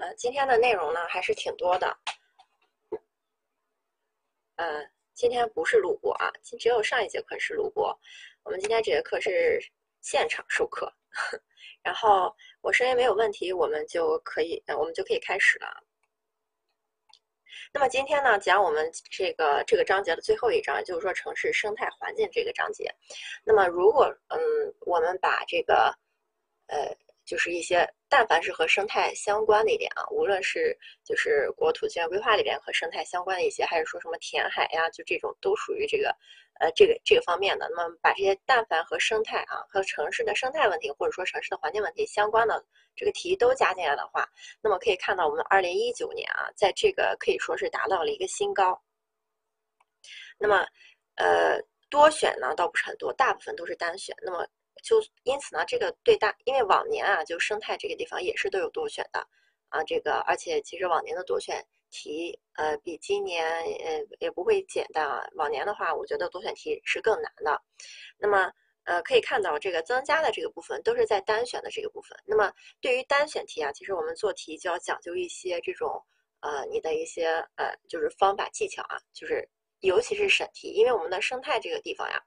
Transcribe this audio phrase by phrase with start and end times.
[0.00, 1.94] 呃，今天的内容呢还是挺多的。
[4.56, 7.94] 呃，今天不是录播啊，今只有上一节课是录播。
[8.42, 9.60] 我们今天这节课是
[10.00, 10.90] 现场授课，
[11.84, 15.66] 然后我声音没有问题，我们就可以，呃，我们就可以开始了。
[17.70, 22.90] 那么今天呢，讲我们这个这个章节的最后一章，就是说城市生态环境这个章节。
[23.44, 24.38] 那么如果嗯，
[24.80, 25.94] 我们把这个
[26.68, 26.96] 呃。
[27.24, 36.14] 就是一些，但凡是和生态相关的一点啊，无论是就是国土资源规划里边和生态相关的一些，还是说什么填海呀，就这种都属于这个，
[36.60, 37.68] 呃，这个这个方面的。
[37.70, 42.64] 那么把这些但凡和生态啊，和城市的生态问题或者说城市的环境问题相关的
[42.96, 44.28] 这个题都加进来的话，
[44.60, 48.82] 那么可以看到我们二零一九年啊，在这个可以说是达到了一个新高。
[50.36, 50.66] 那么，
[51.14, 54.16] 呃，多选呢倒不是很多，大部分都是单选。
[54.22, 54.44] 那么。
[54.82, 59.26] 就因此呢，这个对大，因为往年啊，就生态这个地方也是都有多选的
[59.68, 63.46] 啊，这个而且其实往年的多选题，呃，比今年
[63.84, 65.26] 呃也不会简单啊。
[65.34, 67.60] 往年的话，我觉得多选题是更难的。
[68.18, 68.50] 那么
[68.84, 72.18] 呃，可以看到这个增加的这个部分都是在单选的这个部分。
[72.24, 76.02] 那么对于单选题啊，其实我们做题就要讲究一些这种
[76.40, 79.48] 呃你的一些呃就是方法技巧啊，就是
[79.80, 82.20] 尤其是审题，因为我们的生态这个地方呀。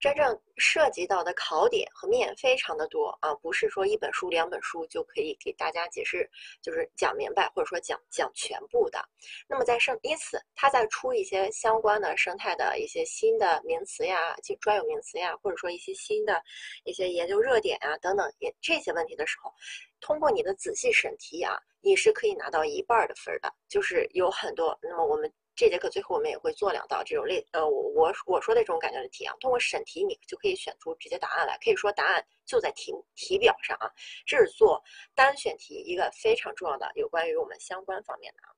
[0.00, 6.30] 真正涉及到的考点和面非常的多啊，不是说一本书、两本书就可以给大家解释，
[6.62, 9.04] 就是讲明白或者说讲讲全部的。
[9.48, 16.40] 那么在生，因此他在出一些相关的生态的一些新的名词呀、就专有名词呀，或者说一些新的
[16.84, 19.52] 一些研究热点啊等等也这些问题的时候，
[20.00, 24.78] 通过你的仔细审题啊，你是可以拿到一半的分的，就是有很多。
[24.80, 25.32] 那么我们。
[25.58, 33.90] 这节课最后我们也会做两道这种类，呃，我我我说的这种感觉的题啊，通过审题你就可以选出直接答案来，可以说答案就在题题表上啊。
[34.24, 34.80] 这是做
[35.16, 38.54] 单选题一个非常重要的有关于我们相关方面的啊。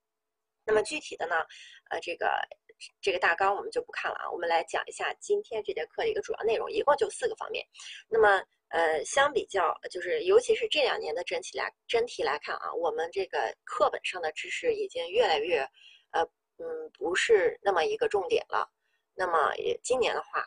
[0.63, 1.37] 那么具体的呢，
[1.89, 2.39] 呃，这个
[3.01, 7.67] 这个大纲我们就不看了啊，我们来讲一下今天这节课的一个主要内容，一共就四个方面。
[8.11, 15.67] 那么呃，相比较就是尤其是这两年的真题来真题来看啊，我们这个课本上的知识已经越来越
[16.11, 16.29] 呃。
[16.61, 18.71] 嗯，不是那么一个重点了。
[19.15, 20.47] 那么也今年的话，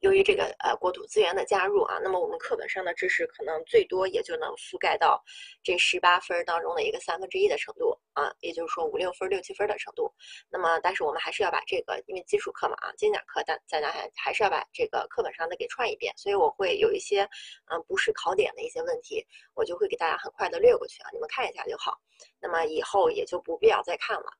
[0.00, 5.22] 由于这个呃国土资源的加入啊，那么我们课本上的知识可能最多也就能覆盖到
[5.62, 10.10] 这十八分当中的一个三分之一的程度啊，也就是说五六分、六七分的程度。
[10.48, 16.14] 那么，但是我们还是要把这个，因为基础课嘛啊，精讲课，但大家还还是要把这个课本上的给串一遍。
[16.16, 17.28] 所以我会有一些
[17.66, 21.98] 嗯不是考点的一些问题，我就会给大家很快的略过去啊，你们看一下就好。
[22.40, 24.32] 那么以后也就不必要再看了。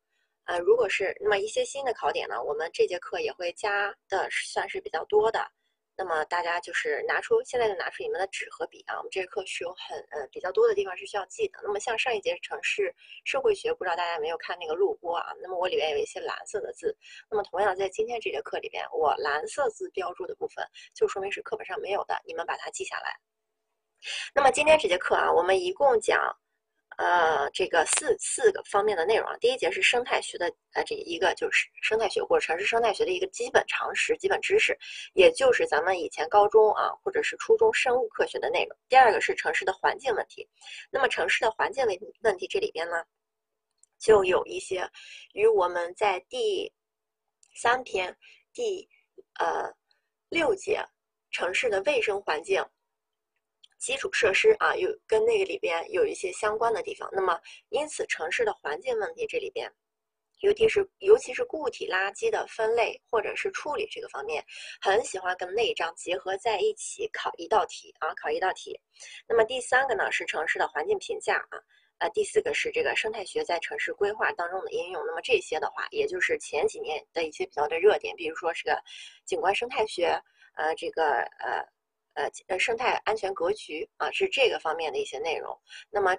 [0.48, 5.46] 呃，如果是那么一些新的考点呢，我们这节课也会加的算是比较多的。
[5.94, 11.58] 那么大家就是拿出现在就拿出你们的纸和笔啊，我们这节课是有很呃比较多的地方是需要记的。
[11.62, 12.94] 那么像上一节城市
[13.26, 15.26] 社会学，不知道大家有没有看那个录播啊？
[15.42, 16.96] 那么我里面有一些蓝色的字，
[17.30, 23.14] 那么同样在今天这节课里边，我蓝色字标注的部分就说明是课本上没有的，你们把它记下来。
[24.34, 26.34] 那么今天这节课啊，我们一共讲。
[26.98, 34.76] 呃，这个四四个方面的内容啊，第一节是生态学的，呃，这一个就是生态学或者城市生态学的一个基本常识、基本知识，
[35.14, 38.76] 也就是咱们以前高中啊或者是初中生物科学的内容。
[38.88, 40.44] 第二个是城市的环境问题，
[40.90, 42.96] 那么城市的环境问问题这里边呢，
[44.00, 44.84] 就有一些
[45.34, 46.72] 与我们在第
[47.54, 48.16] 三篇
[48.52, 48.88] 第
[49.38, 49.72] 呃
[50.30, 50.84] 六节
[51.30, 52.60] 城市的卫生环境。
[53.78, 57.08] 基础设施啊，有跟那个里边有一些相关的地方。
[57.12, 59.72] 那么，因此城市的环境问题这里边，
[60.40, 64.44] 尤其是尤其是固体垃圾的分类或者是处理这个方面，
[64.80, 68.78] 很喜欢跟那一章结合在一起考一道题啊，考一道题。
[69.28, 71.58] 那么第三个呢是城市的环境评价啊，
[71.98, 75.02] 呃，第四个是这个生态学在城市规划当中的应用。
[75.06, 78.82] 那么这些的话，也就是前几年的一些比较的热点，比如说是个
[79.24, 80.20] 景观生态学，
[80.56, 81.64] 呃，这个呃。
[82.18, 85.56] 呃呃，生态安全格局啊，是这个方面的一些内容。
[85.88, 86.16] 那么，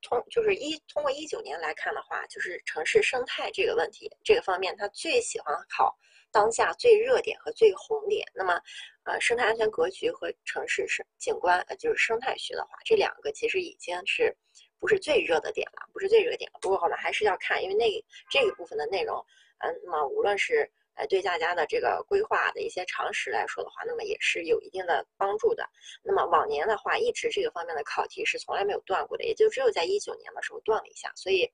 [0.00, 5.94] 通就是一通过一九年来看的话，就是城市生态这个问题这个方面，他最喜欢考
[6.30, 8.26] 当下最热点和最红点。
[8.34, 8.58] 那么，
[9.04, 14.34] 呃，生态安全格局和城市生景观，呃，就是生态学的话，这两个其实已经是
[14.80, 16.58] 不是最热的点了，不是最热点了。
[16.62, 17.84] 不过我们还是要看，因为那
[18.30, 19.22] 这一部分的内容，
[19.58, 20.72] 嗯，那么无论是。
[20.94, 25.66] 呃，对大家的这个规划的一些常识来说的话，那么也是有一定的帮助的。
[26.02, 31.10] 那么往年的话，一直这个方面的考题是从来没有断过的，也就只有在一九年的时候断了一下。
[31.16, 31.50] 所以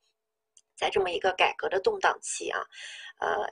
[0.77, 2.61] 在这么一个改革的动荡期啊，
[3.21, 3.49] 呃，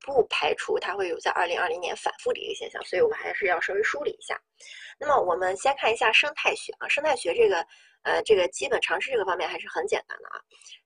[0.00, 2.82] 不排除它会有在二零二零年反复的一个现象。
[2.84, 4.38] 所以我们还是要稍微梳理一下。
[4.98, 7.66] 那么我们先看一下生态学啊，生态学这个
[8.02, 10.40] 呃，这个基本常识这个方面还是很简单的啊。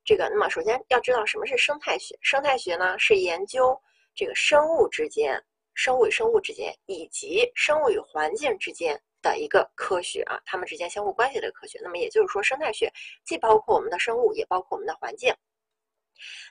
[0.05, 2.17] 这个，那么首先要知道什么是生态学。
[2.23, 3.81] 生态学呢是研究
[4.14, 5.43] 这个生物之间、
[5.75, 11.79] 生物与生物之间以及生物与环境之间的一个科学啊，它们之间相互关系的科学。
[11.82, 12.93] 那么也就是说，生态学
[13.25, 15.35] 既包括我们的生物，也包括我们的环境。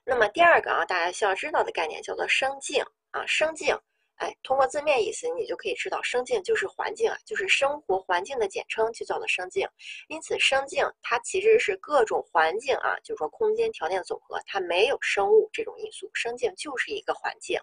[0.03, 3.77] 那么第二个啊，大家需要知道的概念叫做生境啊，生境。
[4.21, 9.68] 哎，通过字面意思，你就可以知道，生境就是环境啊，就是生活环境的简称，就叫做生境。
[10.09, 17.59] 因此，生境它其实是各种环境啊，就是说空间条件的总和，它没有生物这种因素，生境就是一个环境。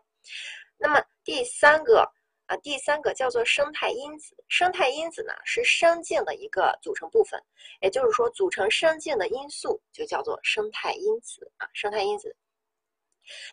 [0.76, 2.10] 那么第三个
[2.46, 4.36] 啊，第三个叫做生态因子。
[4.48, 7.40] 生态因子呢是生境的一个组成部分，
[7.80, 12.34] 也就是说，组成生境的因素就叫做生态因子啊，生态因子。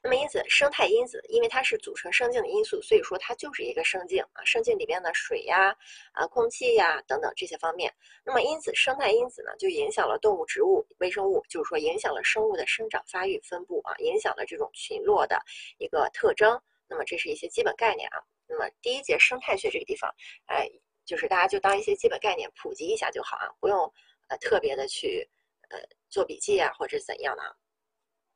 [0.04, 4.44] 那么因此，生态因子因为它是组成生境的因素，所以说它就是一个生境啊。
[4.44, 5.76] 生境里边的水呀、
[6.14, 7.94] 啊空气呀等等这些方面，
[8.24, 15.40] 那么因此生态因子呢就影响了动物、植物、微生物，就是说影响了生物的生长、发育、分布啊，影响了这种群落的
[15.78, 16.62] 一个特征。
[16.88, 18.22] 那么这是一些基本概念啊。
[18.48, 20.14] 那么第一节生态学这个地方，
[20.46, 20.70] 哎，
[21.04, 23.92] 就是大家就当一些基本概念普及一下就好啊，不用
[24.28, 25.28] 呃特别的去
[25.70, 25.80] 呃
[26.10, 27.56] 做笔记啊或者怎样的啊。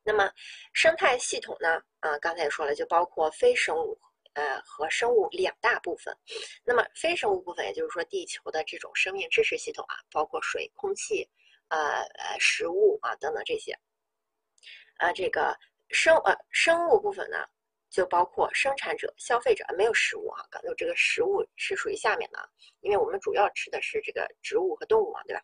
[0.09, 0.27] 那么，
[0.73, 1.79] 生态系统呢？
[1.99, 3.95] 啊，刚才也说了，就包括非生物，
[4.33, 6.11] 呃，和生物两大部分。
[6.65, 11.29] 那么，非生物部分，也就是说，地球的这种生命支持系统啊，包括水、空气，
[11.67, 13.71] 呃呃，食物啊等等这些。
[14.97, 15.55] 啊，这个
[15.91, 17.45] 生呃生物部分呢？
[17.89, 22.47] 就包括生产者、消费者，没有食物啊，刚有这个食物是属于下面的啊，
[22.81, 25.41] 因为我们主要吃的是这个植物和动物嘛，对吧？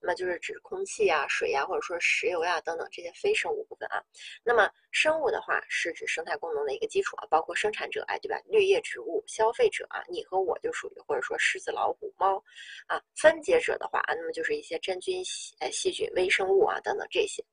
[0.00, 4.02] 那么就是指空气呀、水呀，或者说石油呀等等这些非生物部分啊。
[4.44, 8.40] 那么生物的话是指生态功能的一个基础啊，包括生产者，哎，对吧？
[8.46, 12.42] 绿叶植物，消费者啊，你和我就属于或者说狮子、老虎、猫
[12.86, 13.02] 啊。
[13.16, 17.44] 分解者的话啊，那么就是一些真菌、细细菌、微生物啊等等这些。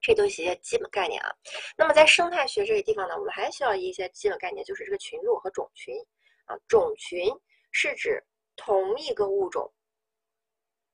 [0.00, 1.30] 这都是一些基本概念啊。
[1.76, 5.94] 那么在生态学这个地方呢，我们还需要一些基本概念，就是这个群落和种群
[6.46, 6.56] 啊。
[6.66, 7.30] 种群
[7.70, 8.22] 是指
[8.56, 9.72] 同一个物种，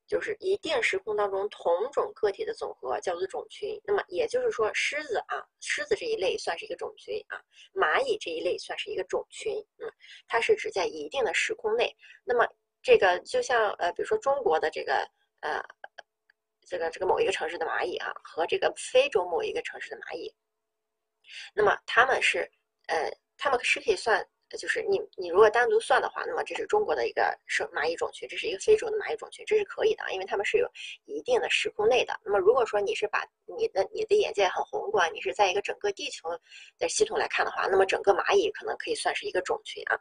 [0.07, 3.79] 就是一定时空当中同种个体的总和，叫做种群。
[3.83, 7.41] 那么也就是说，狮子啊，狮子这一类算是一个种群啊，
[7.73, 9.53] 蚂蚁这一类算是一个种群。
[9.77, 9.89] 嗯，
[10.27, 11.95] 它是指在一定的时空内。
[12.23, 12.47] 那么
[12.81, 15.09] 这个就像呃，比如说中国的这个
[15.39, 15.63] 呃。
[16.67, 20.35] 这个这个某一个城市的蚂蚁啊，和这个非洲某一个城市的蚂蚁，
[21.55, 22.39] 那么他们是，
[22.87, 24.21] 呃，他们是可以算，
[24.59, 30.69] 就是你你如果单独算的话，那么这是中国的一个生蚂蚁种群，这是一个非洲的蚂蚁种群，这是可以的，因为他们是有
[31.05, 32.19] 一定的时空内的。
[32.21, 36.27] 那么如果说你是把你的你的眼界很宏观，你是在一个整个地球
[36.77, 39.97] 的系统来看的话，那么整个蚂蚁可能可以算是一个种群啊。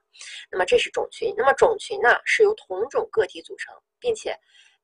[0.51, 4.37] 那么这是种群，那么种群呢是由同种个体组成，并且。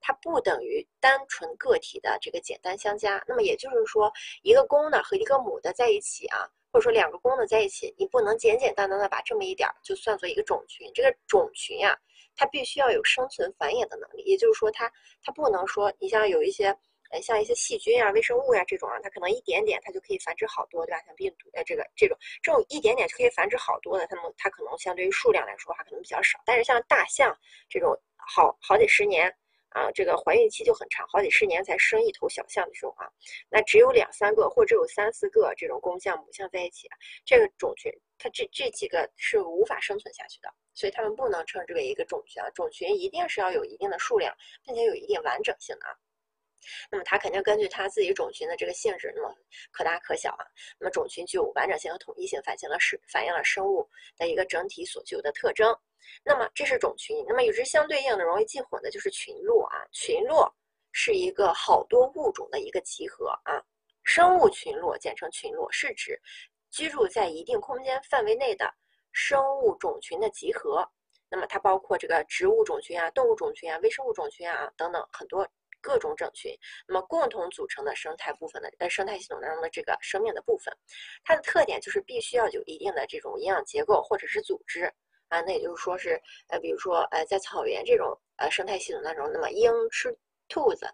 [0.02, 4.12] 它不等于单纯个体的这个简单相加，那么也就是说，
[4.43, 10.90] 一个公的和一个母的在一起啊，或者说两个公的在一起，你不能简简单单的把这么一点儿就算作一个种群。
[10.93, 11.96] 这个种群呀，
[12.37, 14.90] 它必须要有生存繁衍的能力，也就是说，它
[15.22, 16.76] 它不能说，你像有一些，
[17.10, 21.00] 呃，像一些细菌啊、微生物呀这种啊，它可能一点点它就可以繁殖好多，对吧？
[21.06, 27.37] 像病毒呃这个这种这种一点点就可以繁殖好多的，它们它可能相对于数量来说话可能比较少，但是像大象
[27.69, 29.32] 这种好好几十年。
[29.75, 33.09] 啊，这个怀孕期就很长，好几十年才生一头小象的时候啊，
[33.50, 36.88] 那只有两三个或者有三四个这种公象母象在一起，
[37.25, 45.97] 这个种群它这这几个是无法生存下去的，所以它们不能称之为一个种群啊，种群一定是要有一定的数量，并且有一定完整性的啊。
[46.90, 49.35] 那么它肯定根据它自己种群的这个性质，那么
[49.71, 50.45] 可大可小啊。
[50.78, 55.76] 那么种群具有完整性和统一性，反映了是反映了生物的一个整体所具有的特征。
[56.25, 59.78] 那么这是种群，那么与之相对应的容易记混的就是群落啊。
[59.92, 60.52] 群落
[60.92, 63.62] 是一个好多物种的一个集合啊。
[64.04, 66.21] 生物群落简称群落，是指
[66.71, 68.69] 居住在一定空间范围内的
[69.12, 70.85] 生物种群的集合。
[71.28, 75.49] 那么它包括这个植物种群啊、动物种群啊、微生物种群啊等等很多。
[75.83, 80.73] 各种种群，那么共同组成的生态部分的呃生态系统当中的这个生命的部分，
[81.25, 84.85] 它的特点就是必须要有一定的这种营养结构或者是组织
[85.29, 90.17] 啊，那也就是说是呃比如说呃在草原这种呃生态系统当中，那么鹰吃
[90.49, 90.87] 兔子，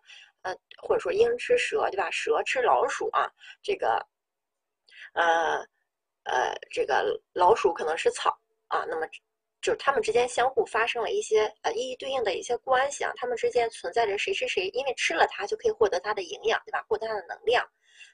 [0.43, 2.11] 呃或者说鹰吃蛇对吧？
[2.11, 3.31] 蛇吃老鼠啊，
[3.63, 4.05] 这个
[5.13, 5.59] 呃
[6.25, 8.37] 呃这个老鼠可能是草
[8.69, 9.07] 啊，那么。
[9.61, 16.85] 就是它们之间相互发生了一些呃一一对应的一些关系啊，它们之间存在着谁吃谁，因为吃了它就可以获得它的营养，对吧？
[16.89, 17.67] 获得它的能量，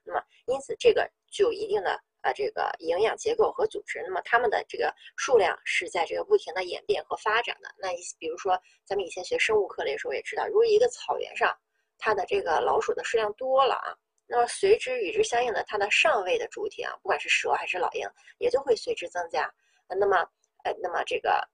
[0.04, 7.68] 那么因此这个具有一定的呃这个营养结构和组织，那么它们的这个数量是在这个不停的演变和发展的。
[7.78, 11.54] 那比如说咱们以前学生物课的时候也知道，如果一个草原上
[11.98, 13.94] 它的这个老鼠的数量多了啊，
[14.26, 18.08] 那么随之与之相应的，它的上位的主体啊，不管是蛇还是老鹰，
[18.38, 19.52] 也就会随之增加。
[19.86, 20.26] 那么，
[20.64, 21.48] 呃，那么这个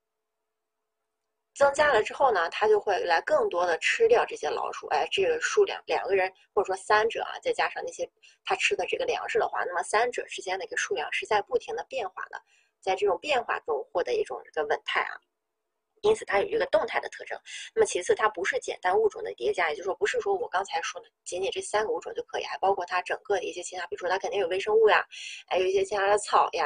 [1.55, 4.87] 增加了之后呢，它就会来更多的吃掉这些老鼠。
[4.89, 8.09] 哎，这个数量两个人或者说三者啊，再加上那些
[8.45, 12.41] 它吃的这个粮食的话，那么三者之间的一个数量是在不停的变化的，
[12.81, 15.21] 在这种变化中获得一种这个稳态啊。
[16.03, 17.39] 因此，它有一个动态的特征。
[17.75, 25.05] 那么，其次，它不是简单物种的叠加，也就是说，不是说我刚才说的仅仅这三个物种就可以，还包括它整个的一些其他，比如说它肯定有微生物呀，
[25.47, 26.65] 还有一些其他的草呀，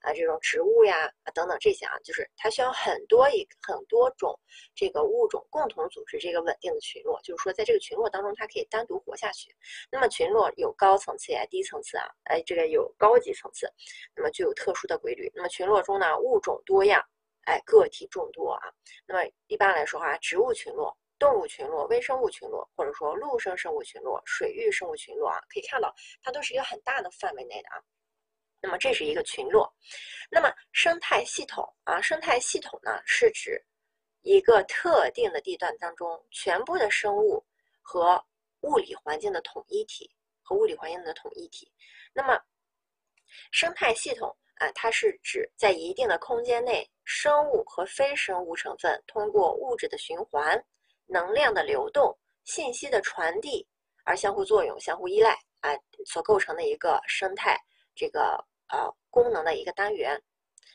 [0.00, 4.38] 啊，这种植物呀，啊等等这些啊，就是它需要很多一很多种
[4.74, 9.54] 这个物种共同组织这个稳定的群落，就是说，在这个群落当中，它可以单独活下去。
[9.90, 13.68] 那么，群落有高层次呀、低层次啊，哎，这个有高级层次，
[14.14, 15.30] 那么具有特殊的规律。
[15.34, 17.02] 那么，群落中呢，物种多样。
[17.46, 18.60] 哎，个体众多啊。
[19.06, 27.82] 那么一般来说哈，植物群落、动物群落、微生物群落，或者说陆生生物群落、水域生物群落啊，可以看到它都是一个很大的范围内的啊。
[28.60, 29.72] 那么这是一个群落。
[30.30, 33.64] 那么生态系统啊，生态系统呢是指
[34.22, 37.44] 一个特定的地段当中全部的生物
[37.82, 38.24] 和
[38.60, 40.10] 物理环境的统一体
[40.42, 41.70] 和物理环境的统一体。
[42.12, 42.40] 那么
[43.50, 44.36] 生态系统。
[44.58, 50.58] 啊，它是指在一定的空间内，生物和非生物成分通过物质的循环、
[51.04, 53.68] 能量的流动、信息的传递
[54.04, 57.54] 而相互作用、相互依赖啊，所构成的一个生态
[57.96, 60.22] 这个呃功能的一个单元。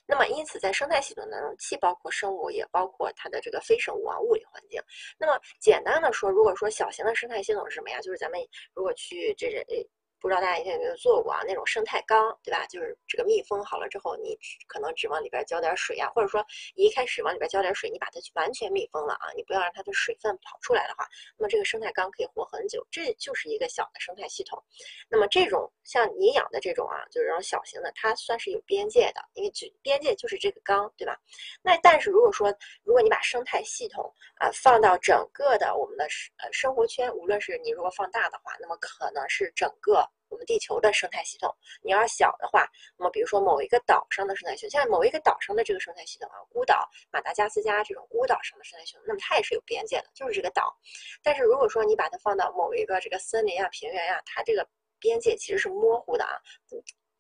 [0.05, 4.81] 那么，因此在生态系统当中，既包括生物，也包括它的这个非生物啊物理环境。
[5.17, 8.01] 那么，简单的说，如果说小型的生态系统是什么呀？
[8.01, 8.37] 就是咱们
[8.73, 9.87] 如果去这这诶。
[10.21, 11.41] 不知道大家以前有没有做过啊？
[11.47, 12.63] 那种生态缸，对吧？
[12.67, 14.37] 就是这个密封好了之后，你
[14.67, 22.85] 可能只往里边浇点水啊，或者说你一开始往里边浇点水，你把它完全密封了啊，你不要让它的水分跑出来的话，那么这个生态缸可以活很久。
[22.91, 24.63] 这就是一个小的生态系统。
[25.09, 31.17] 那么这种像你养的这种啊，就是这种小型的，它算是有边界的，因为就边界就是这个缸，对吧？
[31.63, 40.07] 那但是如果说如果你把生态系统啊放到整个的我们的生呃生活圈，无论是你如果放大的话，那么可能是整个。
[40.29, 42.65] 我们地球的生态系统，你要小的话，
[42.97, 50.73] 那么比如说某一个岛上的生态系统，像某一个岛上的这个生态系统啊，孤岛马达加斯加这种孤岛上的生态系统，那么它也是有边界的，就是这个岛。
[51.21, 54.65] 但是如果说你把它放到某一个这个森林啊、平原呀，它这个
[54.99, 56.39] 边界其实是模糊的啊，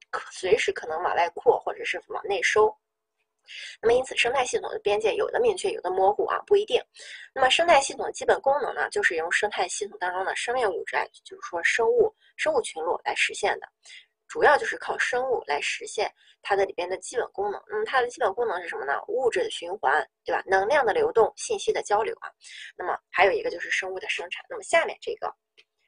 [0.09, 2.73] 可随时可能往外扩或者是往内收。
[3.81, 6.81] 那么，因此生态系统的边界有的明确，有的模糊啊，不一定。
[7.33, 13.67] 那么，生态系统的基本功能呢，就是用生态系统当中的生命物质，就是说生物、生物群落来实现的，
[14.27, 17.61] 主要就是靠生物来实现它的里边的基本功能。
[17.67, 19.01] 那么，它的基本功能是什么呢？
[19.07, 20.41] 物质的循环，对吧？
[20.45, 22.29] 能量的流动，信息的交流啊。
[22.77, 24.45] 那么，还有一个就是生物的生产。
[24.49, 25.33] 那么，下面这个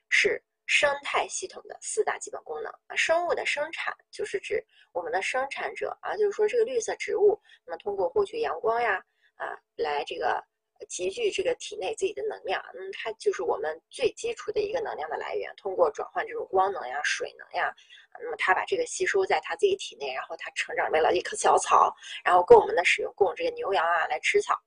[0.10, 0.44] 是。
[0.76, 8.96] 生态系统的四大基本功能啊，生物的生产就是指我们的生产者啊，就是说这个绿色植物，那么通过获取阳光呀
[9.36, 10.44] 啊，来这个
[10.90, 15.54] 集聚这个体内自己的能量，那嗯，它就是我们最基础的一个能量的来源。
[15.58, 17.72] 通过转换这种光能呀、水能呀，
[18.20, 24.60] 那么它把这个吸收在它自己体内，然后它成长为了一棵小草，然后供我们的使用，供这个牛羊啊来吃草，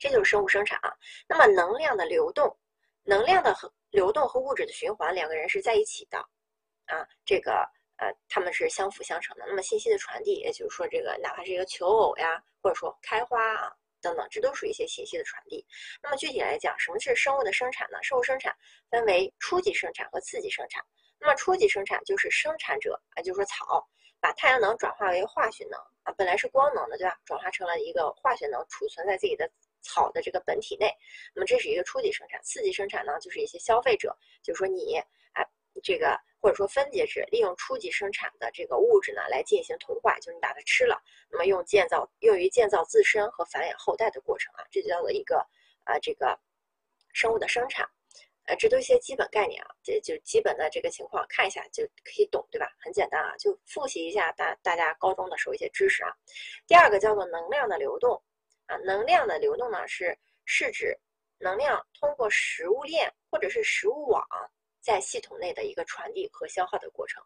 [0.00, 0.90] 这就是生物生产啊。
[1.28, 2.56] 那么能量的流动，
[3.04, 6.18] 能量的和流动和物质的循环，两个人是在一起的，
[6.86, 7.52] 啊，这个
[7.98, 9.44] 呃，他们是相辅相成的。
[9.46, 13.70] 那么信息的传递，也就是说，这个哪怕是一个求偶呀，或者说开花啊
[14.00, 15.64] 等等，这都属于一些信息的传递。
[16.02, 18.02] 那么具体来讲，什么是生物的生产呢？
[18.02, 18.56] 生物生产
[18.90, 20.82] 分为初级生产和次级生产。
[21.20, 23.86] 那么初级生产就是生产者啊，就是说草
[24.20, 27.14] 把太阳能转化为化学能啊，本来是光能的，对吧？
[27.26, 29.48] 转化成了一个化学能，储存在自己的。
[29.82, 30.90] 草的这个本体内，
[31.34, 32.40] 那么这是一个初级生产。
[32.42, 34.96] 次级生产呢，就是一些消费者，就是说你
[35.32, 35.44] 啊，
[35.82, 45.36] 这个或者说分解质，利用初级生产的这个物质呢来进行同化，就是你把它吃了，那么用建造用于建造自身和繁衍后代的过程啊，这就叫做一个
[45.84, 46.38] 啊这个
[47.12, 47.88] 生物的生产。
[48.46, 52.66] 呃，这都一些基本概念啊，这就基本的这个情况看一下就可以懂，对吧？
[52.80, 56.10] 很简单啊，就复习一下大大家高中的时候一些知识啊。
[56.66, 58.20] 第二个叫做能量的流动。
[58.78, 60.98] 能量的流动呢，是是指
[61.38, 64.24] 能量通过食物链或者是食物网
[64.80, 67.22] 在系统内的一个传递和消耗的过程。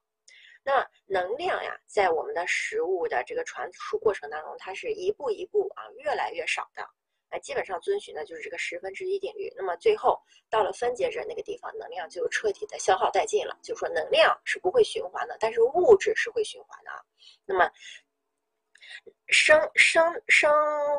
[0.62, 6.84] 那能量呀，在我们的食物的这个传输过程当中，它是一步一步啊，越来越少的。
[7.30, 9.52] 那，基本上遵循的就是这个十分之一定律。
[9.56, 13.58] 那么最后到了分解者那个地方，能量就彻底的消耗殆尽了。
[13.62, 17.00] 就是说，能量是不会循环的，但是物质是会循环的啊。
[17.44, 17.70] 那么。
[19.28, 20.52] 生生生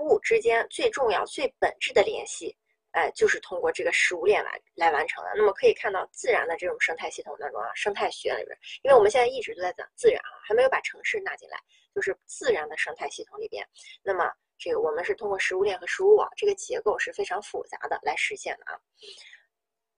[0.03, 2.55] 物之间最重要、最本质的联系，
[2.91, 5.31] 哎，就是通过这个食物链来来完成的。
[5.35, 11.57] 那么可以看到，自然的这种生态系统当中啊，生态学里边，因为我们现在一直都在讲自然啊，还没有把城市纳进来，
[11.93, 13.65] 就是自然的生态系统里边。
[14.03, 18.79] 那么这个我们是通过食物链和食物网这个结构是非常复杂的来实现的啊。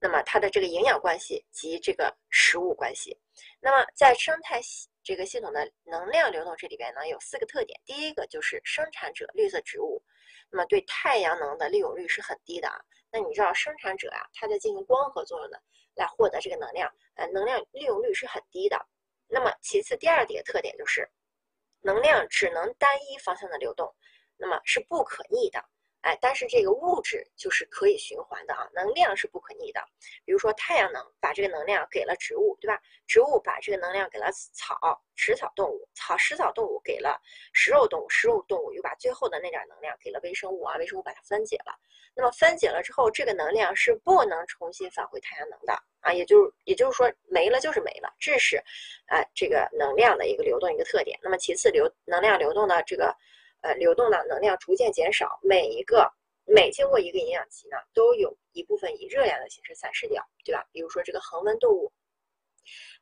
[0.01, 3.17] 那么它的这个营养关系及这个食物关系，
[3.59, 7.81] 那么在生态系这个系统的能量流动这里边呢，有四个特点。
[7.83, 10.03] 第一个就是生产者绿色植物，
[10.51, 12.79] 那么对太阳能的利用率是很低的啊。
[13.11, 15.59] 那你知道生产者啊，它在进行光合作用的
[15.95, 18.85] 来获得这个能量，呃，能量利用率是很低的。
[19.27, 21.09] 那么其次第二点特点就是，
[21.81, 23.91] 能量只能单一方向的流动，
[24.37, 25.65] 那么是不可逆的。
[26.01, 29.83] 哎，但是这个物质就是可以循环的啊，能量是不可逆的。
[30.23, 32.79] 比如说太阳能把这个能量给了植物，对吧？
[33.05, 34.77] 植物把这个能量给了草、
[35.15, 37.19] 食草动物，草、食草动物给了
[37.51, 41.77] 食肉动物，食肉动物又把最后的那点能量给了微生物啊，微生物把它分解了。
[42.15, 48.55] 那么分解了之后，这个能量是不能重新返回太阳能的啊，也就也就是说没了就是没了，这是
[49.07, 51.19] 啊这个能量的一个流动一个特点。
[51.21, 53.13] 那么其次流能量流动的这个。
[53.61, 56.11] 呃，流动的能量逐渐减少，每一个
[56.45, 60.65] 每经过一个营养期呢，都有一部分以热量的形式散失掉，对吧？
[60.71, 61.91] 比如说这个恒温动物，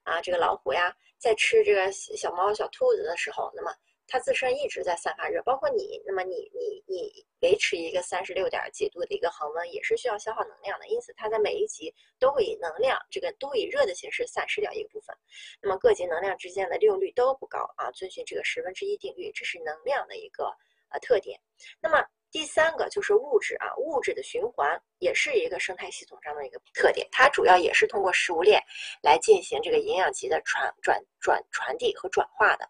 [0.03, 3.71] 啊，这个老虎呀，在吃这个小猫、小兔子的时候，那么。
[4.07, 10.87] 它自身一直在散发热，包括你，那么你你你维持一个三十六点几度的一个恒温，也是需要消耗能量的。
[10.87, 15.15] 因此，它在每一级都会以能量，这个都以热的形式散失掉一个部分。
[15.61, 20.45] 那么各级能量之间的利用率都不高啊，遵循这个十分之一定律，这是能量的一个
[20.89, 21.37] 呃特点。
[21.81, 28.61] 那么第三个就是物质啊，物质的循环也是一个生态系统上的一个特点，它主要也是通过食物链
[29.01, 32.69] 来进行这个营养级的传转转传递和转化的。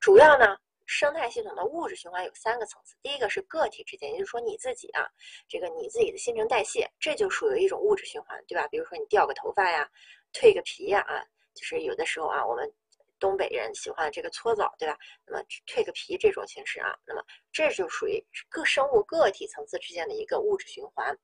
[0.00, 2.96] 主要呢，生态系统的物质循环有三个层次。
[3.02, 5.08] 第一个是个体之间，也就是说你自己啊，
[5.48, 8.66] 这个你自己的新陈代谢，这就属于一种物质循环，对吧？
[8.68, 9.88] 比如说你掉个头发呀，
[10.32, 11.22] 蜕个皮呀，啊，
[11.54, 12.70] 就是有的时候啊，我们
[13.18, 14.96] 东北人喜欢这个搓澡，对吧？
[15.26, 21.16] 那么蜕个皮这种形式啊，那么这就属于各生物个体层次之间的一个物质循环。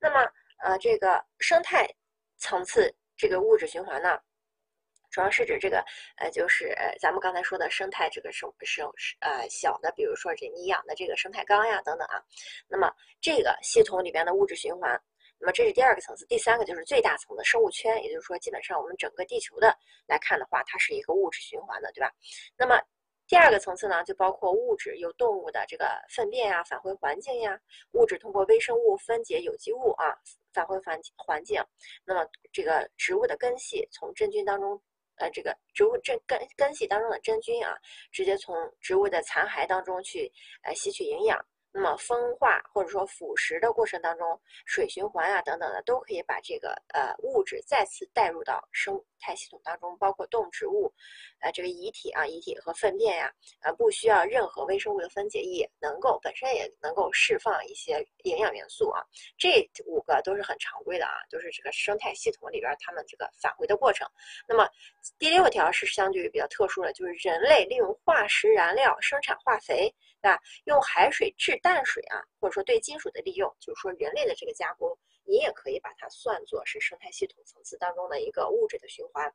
[0.00, 0.28] 那么
[0.64, 1.88] 呃，这个生态
[2.38, 4.18] 层次这个物质循环呢？
[5.12, 5.84] 主要是指这个，
[6.16, 12.16] 呃，就是，咱们刚才说的生态这个生生呃小的，比如说这你养的这个生态缸呀等等啊，
[12.66, 14.98] 那么这个系统里边的物质循环，
[15.38, 22.10] 那么这是第二个层次，第三个就是最大层的生物圈，也就是说，基本上我们整个地球的来看的话，它是一个物质循环的，对吧？
[22.56, 22.80] 那么
[23.28, 27.60] 第二个层次呢，就包括物质由动物的这个粪便呀返回环境呀，
[27.92, 30.16] 物质通过微生物分解有机物啊
[30.54, 31.62] 返回环环境，
[32.06, 34.82] 那么这个植物的根系从真菌当中。
[35.22, 37.76] 呃，这个植物真根根系当中的真菌啊，
[38.10, 40.30] 直接从植物的残骸当中去
[40.64, 41.38] 呃吸取营养。
[41.74, 50.92] 那么风化或者说腐蚀的过程当中，水循环啊等等的，都可以把这个呃物质再次带入到生态系统当中，包括动植物，
[51.40, 53.32] 呃这个遗体啊遗体和粪便呀，
[53.62, 59.00] 呃不需要任何微生物的分解，也能够本身也能够释放一些营养元素啊。
[59.38, 64.06] 这五个都是很常规的啊，都是这个生态系统里边它们这个返回的过程。
[64.46, 64.68] 那么
[65.18, 69.94] 第六条是相对于比较特殊的，就是人类利用化石燃料生产化肥。
[70.22, 79.34] 对吧用海水制淡水啊，或者说对金属的利用，就是说人类的这个加工，你也可以把它算作是生态系统层次当中的一个物质的循环。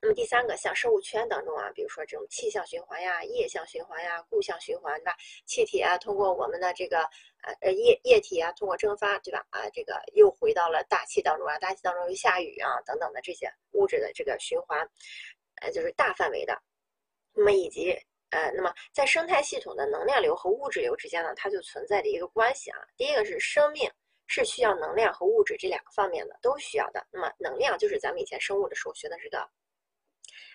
[0.00, 5.16] 那么第三个，像生物圈当中啊，比如说这种气象循环呀、液相循环呀、固相循环，对吧？
[5.46, 7.00] 气体啊，通过我们的这个
[7.42, 9.46] 呃呃液液体啊，通过蒸发，对吧？
[9.50, 14.78] 啊，这个又回到了大气当中啊，大气当中又下雨啊，等等的这些物质的这个循环，
[15.62, 16.60] 呃，就是大范围的。
[17.32, 17.98] 那么以及。
[18.30, 22.78] 呃，那么在生态系统的能量流和物质流之间呢，它就存在着一个关系啊。
[22.96, 23.88] 第一个是生命
[24.26, 27.06] 是需要能量和物质这两个方面的，都需要的。
[27.10, 29.48] 那么能量就是咱们以前生物的时候学的这个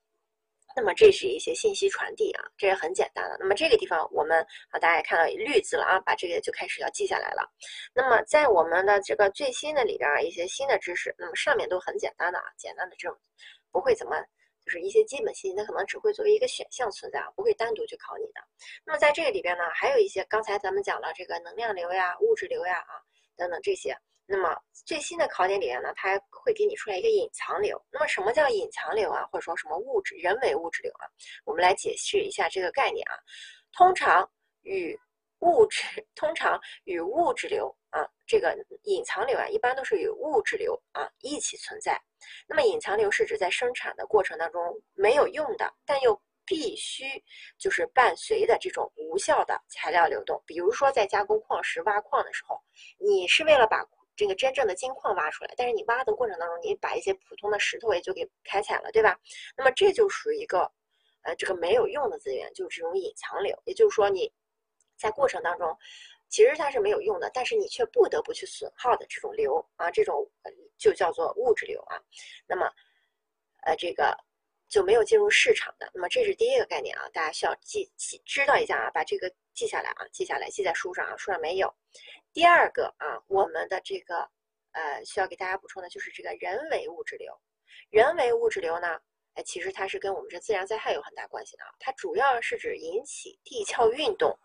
[0.76, 3.38] 那么这是一些信息传递啊，这也很简单的。
[3.40, 4.42] 那么这个地方我们
[4.72, 7.48] 啊，大家也看到绿字了啊，把这个就开始要记下来了。
[7.94, 13.16] 那么在我们的这个最新的里边啊，一些新的知识，那么上面都很简单的啊，简单的这种
[13.72, 14.16] 不会怎么
[14.66, 18.42] 就是一些基本信息，它可能只会作为一个选项存在啊，不会单独去考你的。
[18.86, 23.02] 那么在这个里边呢，还有一些刚才咱们讲了这个能量流呀、物质流呀啊
[23.36, 23.96] 等等这些。
[24.26, 27.80] 那么最新的考点里面呢，它还会给你出来一个隐藏流。
[27.92, 29.28] 那么什么叫隐藏流啊？
[29.30, 31.04] 或者说什么物质、人为物质流啊？
[31.44, 33.20] 我们来解释一下这个概念啊。
[33.74, 34.28] 通常
[34.62, 34.98] 与
[35.40, 35.84] 物质，
[36.16, 42.02] 通常与物质流啊，这个隐藏流啊，一般都是与物质流啊一起存在。
[42.48, 47.06] 那么隐藏流是指在生产的过程当中没有用的，但又必须
[47.58, 50.42] 就是伴随的这种无效的材料流动。
[50.46, 52.60] 比如说在加工矿石挖矿的时候，
[52.98, 59.18] 你是为了把这个真正的金矿挖出来，但是你挖的过程当中，你把一些普通的石头也就给开采了，对吧？
[59.56, 60.72] 那么这就属于一个，
[61.24, 63.58] 呃，这个没有用的资源，就是这种隐藏流。
[63.66, 64.32] 也就是说，你
[64.98, 65.76] 在过程当中，
[66.34, 70.28] 其实它是没有用的，但是你却不得不去损耗的这种流啊，这种
[70.80, 72.02] 就叫做物质流啊。
[72.48, 72.66] 那么，
[73.68, 74.18] 呃，这个
[74.68, 75.88] 就没有进入市场的。
[75.94, 81.72] 那么这是第一个概念啊，大家需要记记知道一下啊，把这个记下来啊，记下来，记在书上啊，书上没有。
[82.34, 84.28] 第二个啊，我们的这个
[84.72, 87.32] 呃需要给大家补充的就是这个人为物质流。
[87.92, 89.00] 人为物质流呢，
[89.36, 91.70] 哎，其实它是跟我们这自然灾害有很大关系的啊。
[91.80, 94.36] 它主要是指引起地壳运动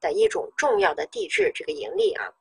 [0.00, 2.32] 的一种重要的地质这个盈利啊，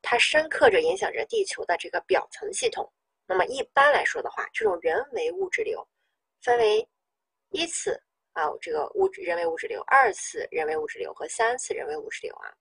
[0.00, 2.90] 它深刻着影响着地球的这个表层系统。
[3.26, 5.86] 那么一般来说的话，这种人为物质流
[6.40, 6.86] 分为
[7.50, 12.52] 一次啊这个物质人为物质流、二次人为物质流和三次人为物质流啊。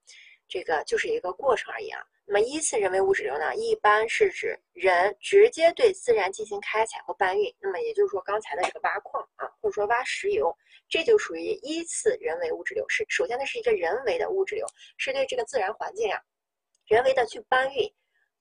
[0.47, 2.01] 这个就是一个过程而已啊。
[2.25, 7.53] 那么，依次人为物质流呢，一般是指人直接对自然进行开采和搬运。
[7.59, 10.55] 那么，也就是说，刚才的这个挖矿啊，或者说挖石油，
[10.87, 12.85] 这就属于依次人为物质流。
[12.87, 14.65] 是首先，它是一个人为的物质流，
[14.97, 16.21] 是对这个自然环境呀，
[16.87, 17.91] 人为的去搬运。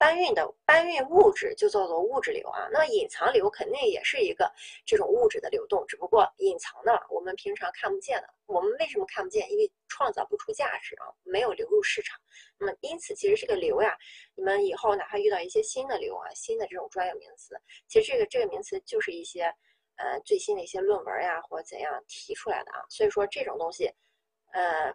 [0.00, 4.50] 搬运的搬运物质就叫做物质流啊，那隐藏流肯定也是一个
[4.86, 8.34] 这种物质的流动，只不过隐藏的我们平常看不见的。
[8.46, 9.52] 我们为什么看不见？
[9.52, 12.18] 因为创造不出价值啊，没有流入市场。
[12.56, 13.94] 那么因此，其实这个流呀，
[14.34, 17.54] 你们以后哪怕遇到一些新的流啊，新的这种专业名词，
[17.86, 19.54] 其实这个这个名词就是一些
[19.96, 22.80] 呃最新的一些论文呀或者怎样提出来的啊。
[22.88, 23.92] 所以说这种东西，
[24.54, 24.94] 呃。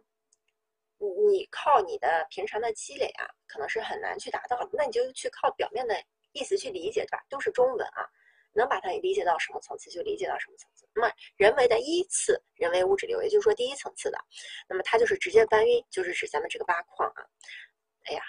[0.98, 4.70] 你你靠你的平常的积累啊，可能是很难去达到的。
[4.74, 5.96] 那你就去靠表面的
[6.32, 7.26] 意思去理解，对吧？
[7.30, 8.08] 都是中文啊，
[8.54, 10.88] 能把它理解到什么层次就理解到什么层次。
[10.94, 14.18] 那么人为的一次人为物质流，也就是说第一层次的，
[14.70, 17.22] 那么它就是直接搬运，就是指咱们这个挖矿啊。
[18.06, 18.22] 哎呀，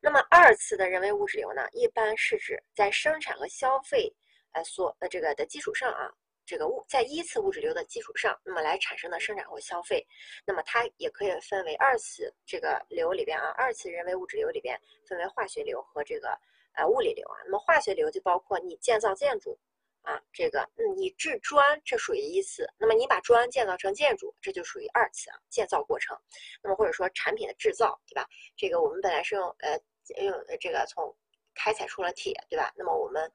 [0.00, 4.10] 那么二次的人为物质流呢，一般是指在生产和消费
[4.52, 6.10] 呃所呃这个的基础上啊。
[6.48, 10.02] 这个物在一次物质流的基础上，那么来产生的生产或消费，
[10.46, 16.30] 那么它也可以分为二次这个流里边啊，二次人为物质流里边分为化学流和这个
[16.72, 17.36] 呃物理流啊。
[17.44, 19.58] 那么化学流就包括你建造建筑
[20.00, 26.16] 啊，这个嗯你制砖这属于一次，那么你把砖建造成建筑，这就属于二次啊建造过程。
[26.62, 28.26] 那么或者说产品的制造，对吧？
[28.56, 29.78] 这个我们本来是用呃
[30.22, 31.14] 用这个从
[31.54, 32.72] 开采出了铁，对吧？
[32.74, 33.30] 那么我们。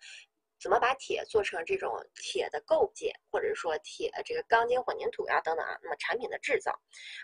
[0.64, 5.78] 怎么把铁做成这种铁的构件，或者说铁这个钢筋混凝土呀等等啊？
[5.84, 6.72] 那么产品的制造，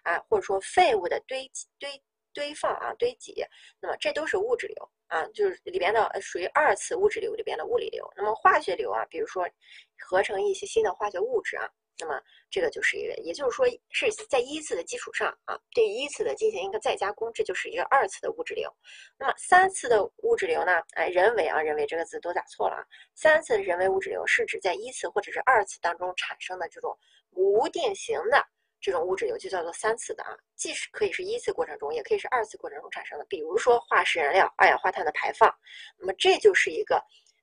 [0.03, 1.49] 啊，或者说废物的堆
[1.79, 1.89] 堆
[2.33, 3.33] 堆放啊堆积，
[3.79, 8.05] 那么这都是物质流啊，就是里边的属于二次物质流里边的物理流。
[8.17, 9.49] 那么化学流啊，比如说
[9.97, 11.65] 合成一些新的化学物质啊，
[12.01, 12.17] 那么
[12.49, 18.73] 这个就是一个，也就是说是在一次的基础上啊，对一次的进行一个再加工，这就是一个二次的物质流。
[19.17, 20.81] 那么三次的物质流呢？
[20.93, 22.81] 哎，人为啊，人为这个字都打错了啊。
[23.15, 26.97] 三次人为物质流是指在一次或者是二次当中产生的这种
[27.31, 28.41] 无定型的
[28.79, 30.31] 这种物质流，就叫做三次的啊。
[30.55, 33.25] 既是可以是一次过程中，也可以是二次过程中产生的。
[33.25, 35.53] 比如说化石燃料二氧化碳的排放，
[35.97, 36.95] 那么这就是一个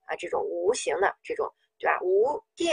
[0.06, 1.46] 啊这种无形的这种
[1.78, 2.00] 对吧？
[2.00, 2.72] 无定。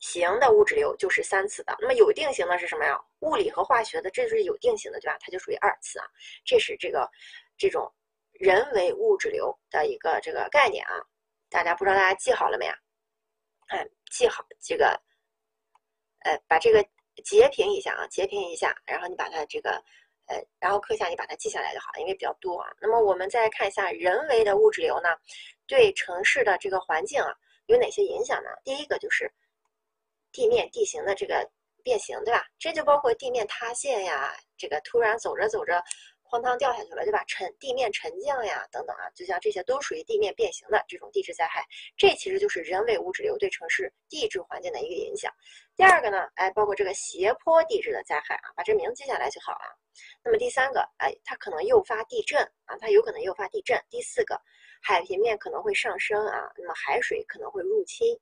[0.00, 2.98] 型的物质流就是三次的，那么有定型的是什么呀？
[3.20, 5.16] 物理和化学的，这就是有定型的，对吧？
[5.20, 6.06] 它就属于二次啊。
[6.42, 7.06] 这是这个
[7.58, 7.92] 这种
[8.32, 10.94] 人为物质流的一个这个概念啊。
[11.50, 12.74] 大家不知道大家记好了没呀？
[13.68, 14.98] 哎，记好这个，
[16.20, 16.82] 呃，把这个
[17.22, 19.70] 截屏一下啊，截屏一下，然后你把它这个，
[20.28, 22.70] 呃，然后课下你把它记下来就好，因为比较多啊。
[22.80, 25.10] 那么我们再看一下人为的物质流呢，
[25.66, 27.34] 对城市的这个环境啊
[27.66, 28.48] 有哪些影响呢？
[28.64, 29.30] 第一个就是。
[30.32, 31.48] 地面地形的这个
[31.82, 32.44] 变形，对吧？
[32.58, 35.82] 这就包括地面塌陷呀，这个突然走着走着，
[36.30, 37.24] 哐当掉下去了，对吧？
[37.26, 41.64] 沉地面沉降呀，等等啊，就像这些都属于地面变形的这种地质灾害。
[41.96, 45.32] 这其实就是人为物质流对城市地质环境的一个影响。
[45.74, 49.66] 第二个呢，哎，包括这个斜坡地质的灾害啊，把这名字记下来就好啊。
[50.22, 53.82] 那么第三个，哎，它可能诱发地震啊，它有可能诱发地震。
[53.90, 54.40] 第四个，
[54.82, 58.16] 海平面可能会上升啊，那么海水可能会入侵。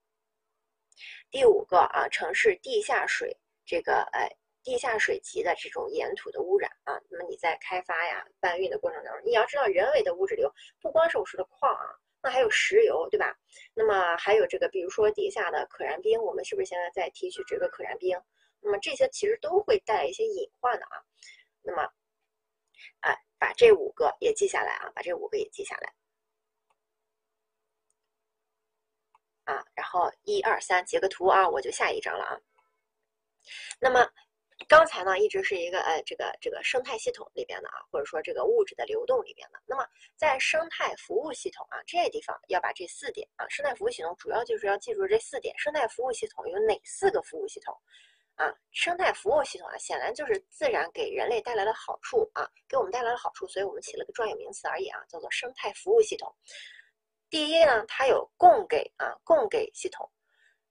[1.31, 4.29] 第五个啊，城市地下水这个哎，
[4.63, 11.87] 地下水级的这种岩土的污染啊，那么你在开发呀、搬运的过程当中，你要知道人为的物质流不光是我说的矿啊，
[12.23, 13.37] 那还有石油，对吧？
[13.75, 18.21] 那么还有这个，比如说地下的可燃冰，我们是不是现在在提取这个可燃冰？
[18.61, 20.99] 那么这些其实都会带来一些隐患的啊。
[21.63, 21.83] 那么，
[23.01, 25.93] 哎，把这五个也记下来啊，把这五个也记下来。
[29.49, 32.39] 啊，然后一二三截个图啊，我就下一张了啊。
[33.81, 34.07] 那么
[34.69, 39.59] 刚才呢，一直是一个呃，这个这个生态系统里边的啊，或者说这个物质的流动里边的。
[39.65, 45.59] 那么在生态服务系统啊这地方，要把这四点啊，生态服务系统主要就是要记住这四点。
[45.59, 47.75] 生态服务系统有哪四个服务系统
[48.35, 48.53] 啊？
[48.73, 56.31] 生态服务系统啊，显然就是自然给人类带来了好处啊，给我们带来了好处，所以我们起了个专有名词而已啊，叫做生态服务系统。
[57.31, 60.11] 第一呢，它有供给啊，供给系统，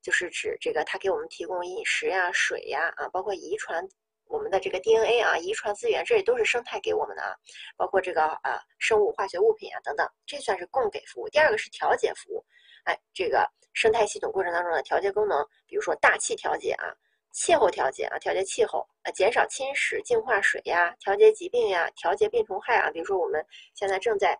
[0.02, 3.88] 就是指这个它给我们提供饮食呀、水呀啊，包括遗传
[4.26, 7.36] 我们的这个 DNA 啊，遗传资源，这也都是生态给我们的啊，
[7.76, 11.30] 包括这个啊生物化学物品啊等等，这算是供给服务。
[11.30, 12.44] 第二个是调节服务，
[12.86, 16.90] 哎，这个生态系统过程当中的调节功能，比如说大气调节啊、
[17.34, 24.40] 气候调节啊、调节气候啊、减少侵蚀、净化水呀、调节疾病呀、调节病虫害啊，比如说我们现在正在。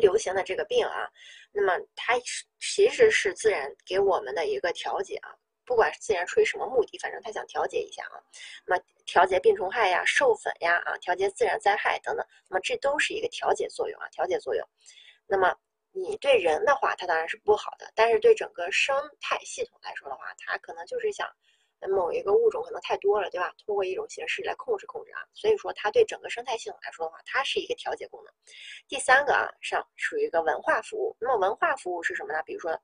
[0.00, 1.08] 流行的这个病啊，
[1.52, 2.18] 那么它
[2.58, 5.30] 其实是自然给我们的一个调节啊，
[5.64, 8.18] 不管是自然出于什么目的，反正它想调节一下啊，
[8.66, 14.66] 那么调节病虫害呀、授粉呀啊，调节自然灾害等等，那么这都是一个调节作用啊，调节作用。
[15.26, 15.54] 那么
[15.92, 21.28] 你对人的话，它当然是不好的，但是对整个生态系统来说的话，它可能就是想。
[21.88, 23.54] 某一个物种可能太多了，对吧？
[23.64, 28.34] 通过一种形式来控制控制啊，所以说它对整个生态系统来说的话，它是一个调节功能。
[28.86, 31.16] 第三个啊，上属于一个文化服务。
[31.18, 32.42] 那么文化服务是什么呢？
[32.44, 32.78] 比如说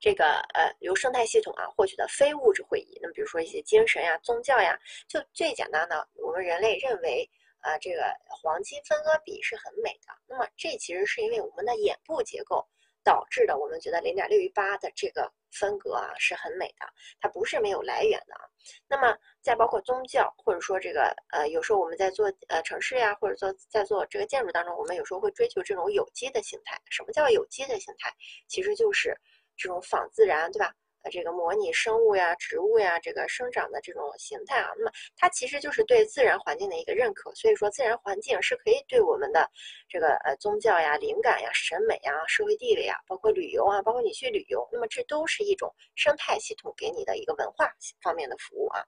[0.00, 2.98] 这个呃，由生态系统啊获取的非物质会议。
[3.02, 7.28] 那么比如说一些精神呀、宗教呀，就最简单的，我们人类认为
[7.60, 10.14] 啊，这个黄金分割比是很美的。
[10.26, 12.66] 那么这其实是因为我们的眼部结构。
[13.04, 16.86] 导致的，我们觉得零点六一八的这个分隔啊是很美的，
[17.20, 18.44] 它不是没有来源的啊。
[18.86, 26.80] 那么再包括宗教，或者说这个呃，有时候我们在做呃城市呀，或者做在做这个建筑当中，我们有时候会追求这种有机的形态。
[26.90, 28.12] 什么叫有机的形态？
[28.48, 29.16] 其实就是
[29.56, 30.74] 这种仿自然，对吧？
[31.10, 37.34] 这个模拟生物呀、植物呀，这个生长的这种形态啊，那么它其实就是对自然环境的一个认可。
[37.34, 39.50] 所以说，自然环境是可以对我们的
[39.88, 47.68] 这个呃宗教呀、灵感呀、审美呀、社会地位啊，包括旅游啊，包括你去旅游，那么这都是一种生态系统给你的一个文化
[48.02, 48.84] 方面的服务啊。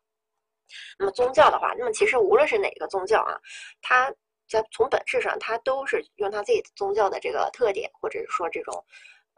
[0.99, 3.39] 那么宗教的话，那么其实无论是哪个宗教啊，
[3.81, 4.13] 它
[4.49, 8.85] 在从本质上它都是用它自己宗教的这个特点，或者是说这种。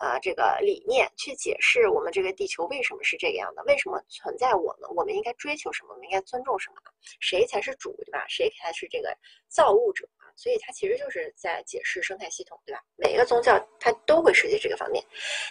[0.01, 6.77] 啊，这个理念去解释我们这个地球为什么是这个样的，为什么存在我们，我们应该追求什么，我们应该尊重什么，
[7.21, 8.25] 谁才是主，对吧？
[8.27, 9.15] 谁才是这个
[9.49, 10.09] 造物者？
[10.41, 12.81] 所以它其实就是在解释生态系统，对吧？
[12.97, 15.05] 每一个宗教它都会涉及这个方面。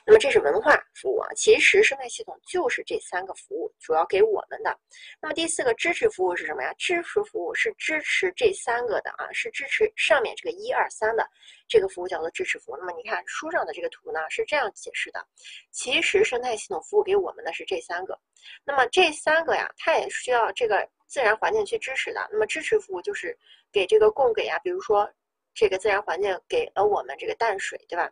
[0.04, 4.76] 那么这是文化服务啊，其实生态系统就是这三个服务主要给我们的。
[5.22, 6.74] 那么第四个支持服务是什么呀？
[6.80, 11.24] 支持服务是支持这三个的啊，是支持上面这个一二三的
[11.68, 12.78] 这个服务叫做支持服务。
[12.78, 15.24] 那么你看书上的这个图呢是这样解释的，
[15.70, 18.20] 其实生态系统服务给我们的是这三个。
[18.64, 20.90] 那么这三个呀，它也需要这个。
[21.10, 23.36] 自然环境去支持的，那么支持服务就是
[23.72, 25.12] 给这个供给啊，比如说
[25.54, 28.12] 这个自然环境给了我们这个淡水，对吧？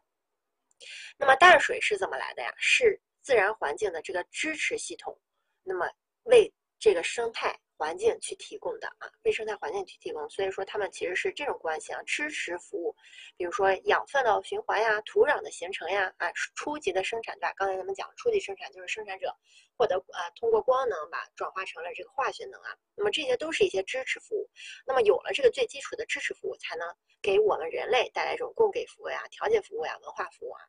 [1.18, 2.54] 那么淡水是怎么来的呀？
[2.58, 5.20] 是自然环境的这个支持系统，
[5.64, 5.90] 那么
[6.24, 7.60] 为这个生态。
[7.80, 12.96] 环境去提供的啊，为生态环境去提供，所以说他们其实是这种关系啊，支持服务，
[13.38, 17.54] 比如说养分的循环呀，土壤的形成呀，啊，初级的生产对吧？
[17.56, 19.32] 刚才咱们讲初级生产就是生产者
[19.78, 24.50] 获得呃，通过光能把转化成了这个化学能啊，那么这些都是一些支持服务。
[24.86, 26.88] 那么有了这个最基础的支持服务，才能
[27.22, 30.62] 给我们人类带来这种供给服务呀、调节服务呀、文化服务啊。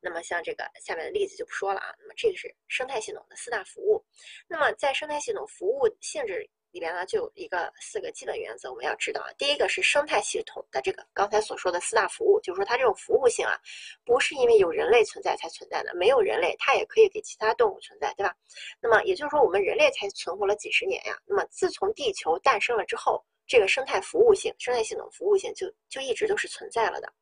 [0.00, 1.94] 那么像这个下面的例子就不说了啊。
[1.98, 4.04] 那么这个是生态系统的四大服务。
[4.48, 9.30] 那么在生态系统服务性质里边呢，就有一个四个基本原则，我们要知道啊。
[9.38, 13.56] 第一个是生态系统的这个刚才所说的四大服务，就是说它这种服务性啊，
[14.04, 18.34] 不是因为有人类存在才存在的，没有人类它也可以给其他动物存在，对吧？
[18.80, 21.16] 那么也就是说我们人类才存活了几十年呀。
[21.26, 27.14] 那么自从地球诞生了之后，这个生态服务性、生态系统服务性就就一直都是存在了的。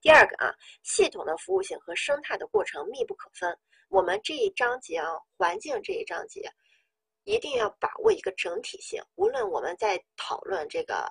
[0.00, 0.54] 第二个啊，
[0.84, 3.58] 系统的服务性和生态的过程密不可分。
[3.88, 6.48] 我们这一章节啊，环境这一章节，
[7.26, 9.02] 一定要把握一个整体性。
[9.16, 11.06] 无论我们在讨论这个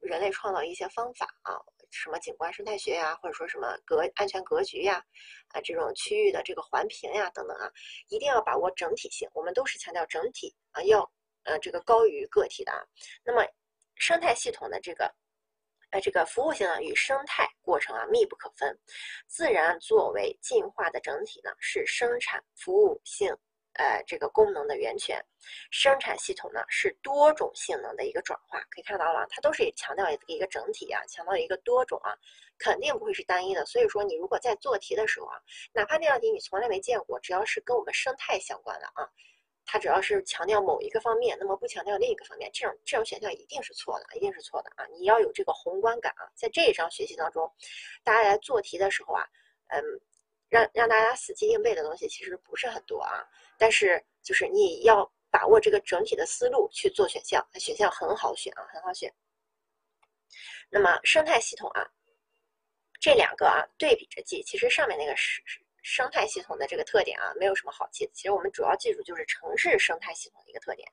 [0.00, 1.54] 人类创造一些方法啊，
[1.90, 5.00] 什么景观生态学呀，或者说什么格安全格局呀，
[5.48, 7.70] 啊这种区域的这个环评呀等等啊，
[8.08, 9.28] 一定要把握整体性。
[9.34, 11.08] 我们都是强调整体啊，要
[11.44, 12.78] 呃这个高于个体的啊。
[13.22, 13.46] 那么
[13.94, 15.14] 生态系统的这个。
[15.92, 18.78] 呃，这个服务性呢与生态过程啊密不可分。
[19.26, 23.36] 自然作为进化的整体呢，是生产服务性
[23.74, 25.24] 呃这个功能的源泉。
[25.70, 28.60] 生产系统呢是多种性能的一个转化。
[28.70, 32.14] 可以看到了，它都是强调一个整体啊，强调一个多种啊，
[32.58, 33.64] 肯定不会是单一的。
[33.66, 35.36] 所以说，你如果在做题的时候啊，
[35.72, 39.08] 哪怕那道题你从来没见过，只要是跟我们生态相关的啊。
[39.66, 44.84] 它只要是强调某一个方面，那么不强调另一个方面，这种这种选项一定是错的，一定是错的啊！
[44.98, 47.48] 你要有这个宏观感啊，在这一章学习当中，
[48.02, 49.24] 大家来做题的时候啊，
[49.68, 49.80] 嗯，
[50.50, 53.24] 让让大家死记硬背的东西其实不是很多啊，
[53.56, 59.10] 但是就是你要把握这个整体的思路去做选项，选项很好选啊，很好选。
[60.68, 61.88] 那么生态系统啊，
[63.00, 65.42] 这两个啊对比着记，其实上面那个是。
[65.82, 68.12] 生态系统的这个特点啊，没有什么好记的。
[68.14, 70.86] 其实我们主要记住就是城市生态系统的一个特点。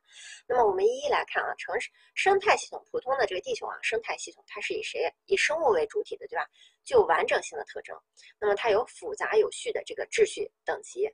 [0.47, 5.11] 那么我们一一来看啊，城市生态系统，普通的这个地球啊，生态系统它是以谁？
[5.25, 6.45] 以生物为主体的，对吧？
[6.83, 7.97] 具有完整性的特征。
[8.39, 11.05] 那么它有复杂有序的这个秩序等级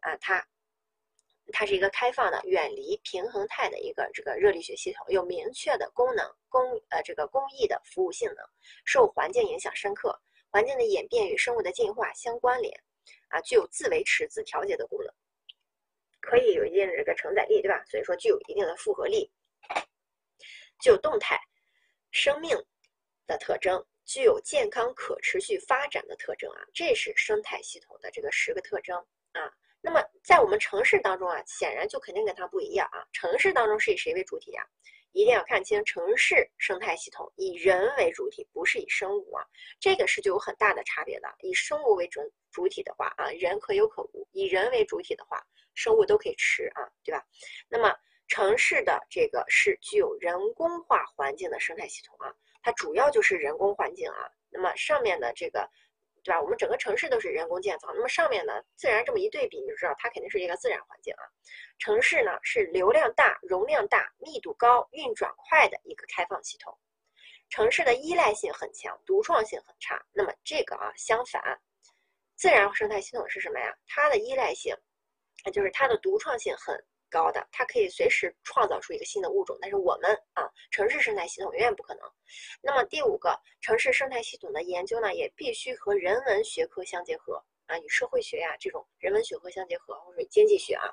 [0.00, 0.44] 啊，它
[1.52, 8.44] 它是一个开放的、远离平衡态的一个这个热力学系统，有明确的功能公呃这个公益的服务性能，
[8.84, 10.16] 受环境影响深刻，
[10.50, 12.80] 环境的演变与生物的进化相关联。
[13.30, 15.12] 啊，具有自维持、自调节的功能，
[16.20, 17.82] 可以有一定的这个承载力，对吧？
[17.86, 19.32] 所以说具有一定的复合力，
[20.80, 21.40] 具有动态
[22.10, 22.56] 生命
[23.26, 28.96] 的特征，具有健康可持续发展的特征啊，这是生态系统的这个十个特征
[29.32, 29.50] 啊。
[29.80, 33.06] 那么在我们城市当中啊，显然就肯定跟它不一样啊。
[33.12, 34.62] 城市当中是以谁为主体呀？
[35.12, 39.44] 一定要看清城市生态系统以人为主体，不是以生物啊，
[39.78, 41.28] 这个是就有很大的差别的。
[41.40, 42.20] 以生物为主
[42.50, 45.42] 主体的话啊，人可有可无；以人为主体的话，
[45.74, 47.24] 生物都可以吃啊，对吧？
[47.68, 47.94] 那么
[48.28, 54.30] 城市的这个是具有人工化环境的生态系统啊，它主要就是人工环境啊。
[54.48, 55.68] 那么上面的这个。
[56.30, 56.40] 吧？
[56.40, 61.22] 我们整个城市都是人工建造，那么上面呢，自然这么一对比，你就知道它肯定是一个自然环境啊。
[61.78, 66.76] 城市呢是流量大、容量大、密度高、运转快的一个开放系统。
[67.48, 70.00] 城市的依赖性很强，独创性很差。
[70.12, 71.60] 那么这个啊，相反，
[72.36, 73.76] 自然生态系统是什么呀？
[73.86, 74.74] 它的依赖性，
[75.52, 76.74] 就是它的独创性很。
[77.10, 82.02] 高的，它可以随时创造出一个新的物种，但是我们啊，城市生态系统永远不可能。
[82.62, 90.86] 那么第五个，城市生态系统的研究呢，也必须和人文学科相结合啊，与社会学呀这种人文学科相结合，或者经济学啊，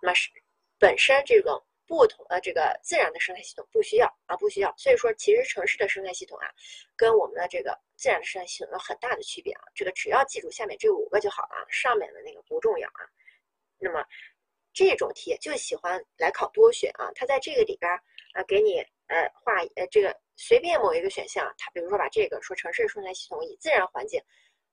[0.00, 0.30] 那么是
[0.78, 4.72] 本身这种不同的这个自然的生态系统不需要啊，不需要。
[4.76, 6.48] 所以说，其实城市的生态系统啊，
[6.96, 9.62] 跟我们的这个自然的生态系统有很大的区别啊。
[9.74, 13.02] 这个只要记住下面这五个就好了啊，上面的那个不重要啊。
[13.78, 14.04] 那么。
[14.76, 17.90] 这种题就喜欢来考多选啊，它在这个里边
[18.34, 24.20] 啊，给你呃画呃这个随便某一个选项，它比如说把这个说城市生态系统以自然环境，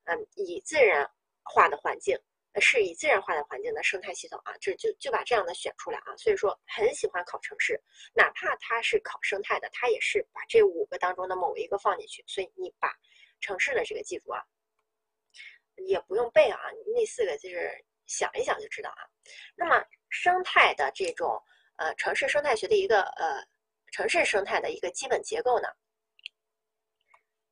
[0.03, 1.09] 嗯，以自然
[1.41, 2.17] 化的环境，
[2.59, 6.17] 是以自然化的环境的生态系统啊，这就就把这样的选出来啊。
[6.17, 7.81] 所以说很喜欢考城市，
[8.13, 12.21] 哪怕它是考生态的，它也是把这五个当中的某一个放进去。
[12.27, 12.93] 所以你把
[13.39, 14.43] 城市的这个记住啊，
[15.87, 16.59] 也不用背啊，
[16.93, 17.71] 那四个就是
[18.05, 19.07] 想一想就知道啊。
[19.55, 21.41] 那么生态的这种
[21.77, 23.43] 呃城市生态学的一个呃。
[23.91, 25.67] 城市生态的一个基本结构呢，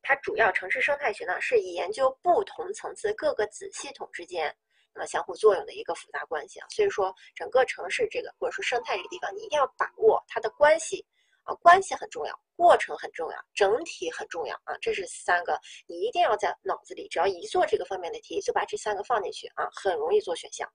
[0.02, 4.52] 它主要城市生态学呢是以研究不同层次各个子系统之间
[4.92, 6.66] 那么相互作用的一个复杂关系啊。
[6.72, 11.06] 所以说，整个城市这个或者说生态这个地方，你一定要把握它的关系
[11.44, 14.76] 啊，关系很重要，过程很重要，整体很重要啊。
[14.82, 20.68] 这是三个，你一定要在脑子里，只要一做这个方面的题，就把这三个放进去啊，很容易做选项。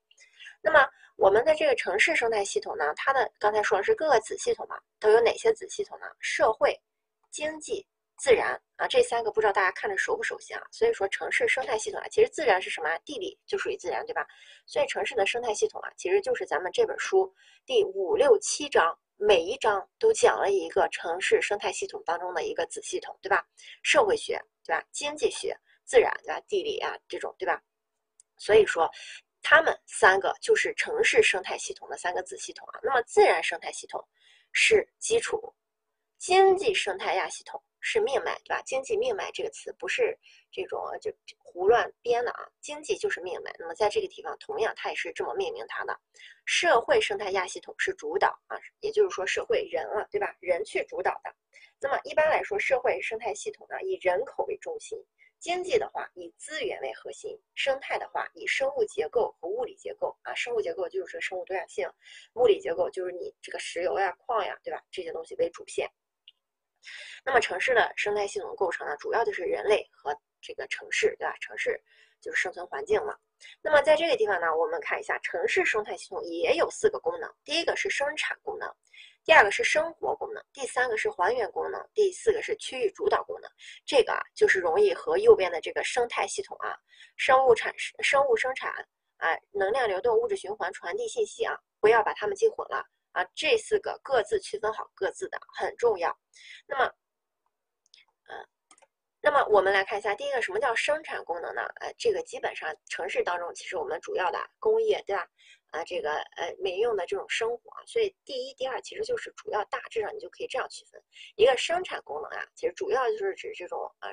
[0.63, 0.87] 那么
[1.17, 6.07] 我们的这个城市生态系统呢，它的刚才说的是各个子系统嘛，都有哪些子系统呢？
[6.21, 6.79] 社会、
[7.31, 7.87] 经济、
[8.19, 10.63] 自然啊，这三个不知道大家看着熟不熟悉啊？
[10.71, 12.99] 所以说城市生态系统啊，其实自然是什么啊？
[13.05, 14.27] 地理就属于自然，对吧？
[14.67, 17.33] 所以城市的生态系统啊，其实就是咱们这本书
[17.65, 23.47] 第五六七章，每一章都讲了一个城市生态系统当中的一个子系统，对吧？
[23.83, 24.85] 社会学，对吧？
[24.93, 26.41] 经济学、自然，对吧？
[26.49, 27.63] 地理啊这种，对吧？
[28.37, 28.91] 所以说。
[29.49, 32.81] 它们三个就是城市生态系统的三个子系统啊。
[32.83, 34.05] 那么自然生态系统
[34.51, 35.55] 是基础，
[36.19, 38.61] 经济生态亚系统是命脉，对吧？
[38.63, 40.19] 经济命脉这个词不是
[40.51, 43.55] 这种就胡乱编的啊，经济就是命脉。
[43.57, 45.97] 那么在这个地方，同样它也是这么命名它的。
[46.45, 50.35] 社会生态亚系统是主导啊，也就是说社会人了，对吧？
[50.41, 51.33] 人去主导的。
[51.79, 54.99] 那么一般来说，社会生态系统呢，以人口为中心。
[55.39, 61.89] 经济的话以资源为核心，生态的话以生物结构和物理结构啊，生物结构就是这个生物多样性，
[62.35, 64.83] 物理结构就是你这个石油呀、矿呀，对吧？
[64.91, 65.89] 这些东西为主线。
[67.25, 71.37] 那么城市的生态系统构成呢，主要就是人类和这个城市，对吧？
[71.41, 71.81] 城市
[72.21, 73.17] 就是生存环境嘛。
[73.61, 78.69] 那么在这个地方呢，我们看一下城市生态系统也有四个功能，第一个是生产功能。
[79.27, 83.51] 第二个是生活功能，第三个是还原功能，第四个是区域主导功能。
[83.85, 86.77] 这个啊，就是容易和右边的这个生态系统啊，
[87.17, 88.71] 生物产生物生产
[89.17, 93.27] 啊，能量流动、物质循环、传递信息啊，不要把它们记混了啊。
[93.35, 96.17] 这四个各自区分好各自的很重要。
[96.65, 96.85] 那么，
[98.29, 98.47] 呃，
[99.21, 101.63] 那么我们来看一下，第一个什么叫生产功能呢？
[101.81, 105.27] 呃，这个基本上城市当中，其实我们主要的工业，对吧？
[105.71, 111.03] 啊，这个呃民用的这种生活啊，所以第一、第二其实就是主要大致上你就可以这样区分。
[111.37, 114.09] 一个生产功能啊，其实主要就是指这种呃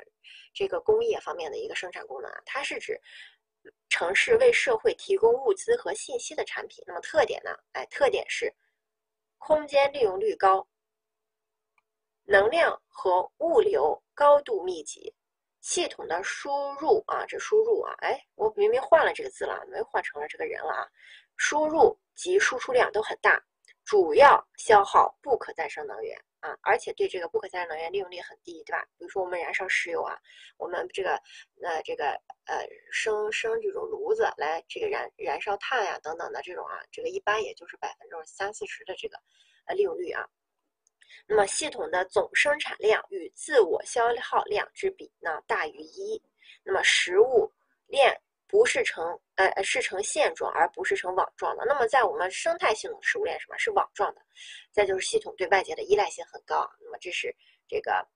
[0.54, 3.00] 这个工业方面的一个生产功能啊，它是指
[3.90, 6.84] 城市为社会提供物资和信息的产品。
[6.88, 7.52] 那么特点呢？
[7.74, 8.54] 哎，特点是
[9.38, 10.68] 空间利用率高，
[12.24, 15.14] 能量和物流高度密集。
[15.62, 20.86] 系统的输入啊，这输入啊，哎，我明明换了这个字了，没换成了这个人了啊。
[21.38, 23.42] 输入及输出量都很大，
[23.86, 28.84] 主要消耗不可再生能源啊，而且对这个不可再生能源利用率很低，对吧？
[28.98, 30.18] 比如说我们燃烧石油啊，
[30.58, 31.16] 我们这个
[31.62, 32.12] 呃这个
[32.46, 39.18] 呃生生这种炉子来这个燃燃烧碳呀等等的这种啊，这个一般也就是百分之三四十的这个
[39.66, 40.28] 呃利用率啊。
[41.28, 46.22] 那么系统的总生产量与自我消耗量之比呢大于一。
[46.64, 47.52] 那么食物
[47.88, 48.20] 链
[48.54, 51.66] 不是呈呃是呈线状，而不是呈网状的。
[51.66, 54.22] 那么在我们生态系统食物链什么是网状的？
[54.72, 56.70] 再就是系统对外界的依赖性很高。
[56.80, 57.36] 那么这是
[57.68, 58.08] 这个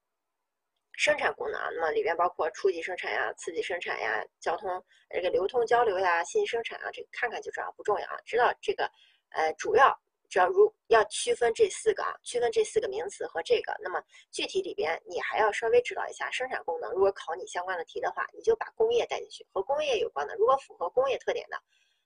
[0.92, 1.68] 生产功能啊。
[1.74, 4.80] 那么里边包括初级生产呀、次级生产呀、交通
[5.10, 8.16] 这个流通交流呀、信息生产啊，这个看看就知道不重要啊。
[8.24, 8.88] 知道这个
[9.30, 9.92] 呃主要。
[10.28, 16.92] 只要如要区分这四个啊，区分这四个名词和这个，那么具体里边你还要稍微知道一下生产功能。
[16.92, 21.56] 如果考你相关的题的话，你就把工业带进去，和工业有关的，如果符合工业特点的，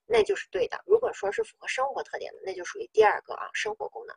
[0.07, 4.17] 那就是对的；如果说是符合生活特点的，那就属于第二个啊，生活功能。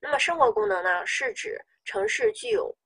[0.00, 2.76] 那么生活功能呢，是指城市具有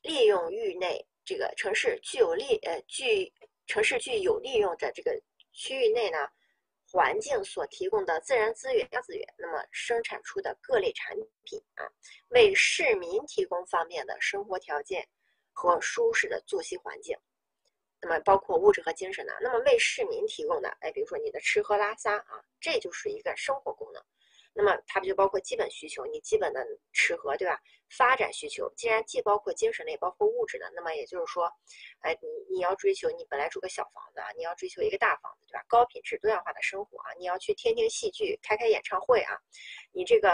[0.00, 3.32] 利用域内这个城市具有利呃具
[3.66, 5.12] 城市具有利用的这个
[5.52, 6.18] 区域内呢。
[6.92, 11.88] 环境所提供的自然资源资源，那么生产出的各类产品啊，
[12.28, 15.08] 为市民提供方便的生活条件
[15.54, 17.16] 和舒适的作息环境，
[18.02, 24.04] 那么包括物质和精神呢，那么为市民提供的，哎，比如说你的吃喝拉撒啊，这就是一个生活功能。
[24.54, 27.58] 那么它不就包括基本需求，你基本的吃喝，对吧？
[27.90, 31.50] 发展需求，既然既包括精神类，包括物质的，那么也就是说，
[32.00, 35.64] 哎，你你要追求你本来住个小房子啊，你要追求一个大房子，对吧？
[35.68, 39.38] 高品质多样化的生活啊，你要去听听戏剧，开开演唱会啊，
[39.92, 40.30] 你这个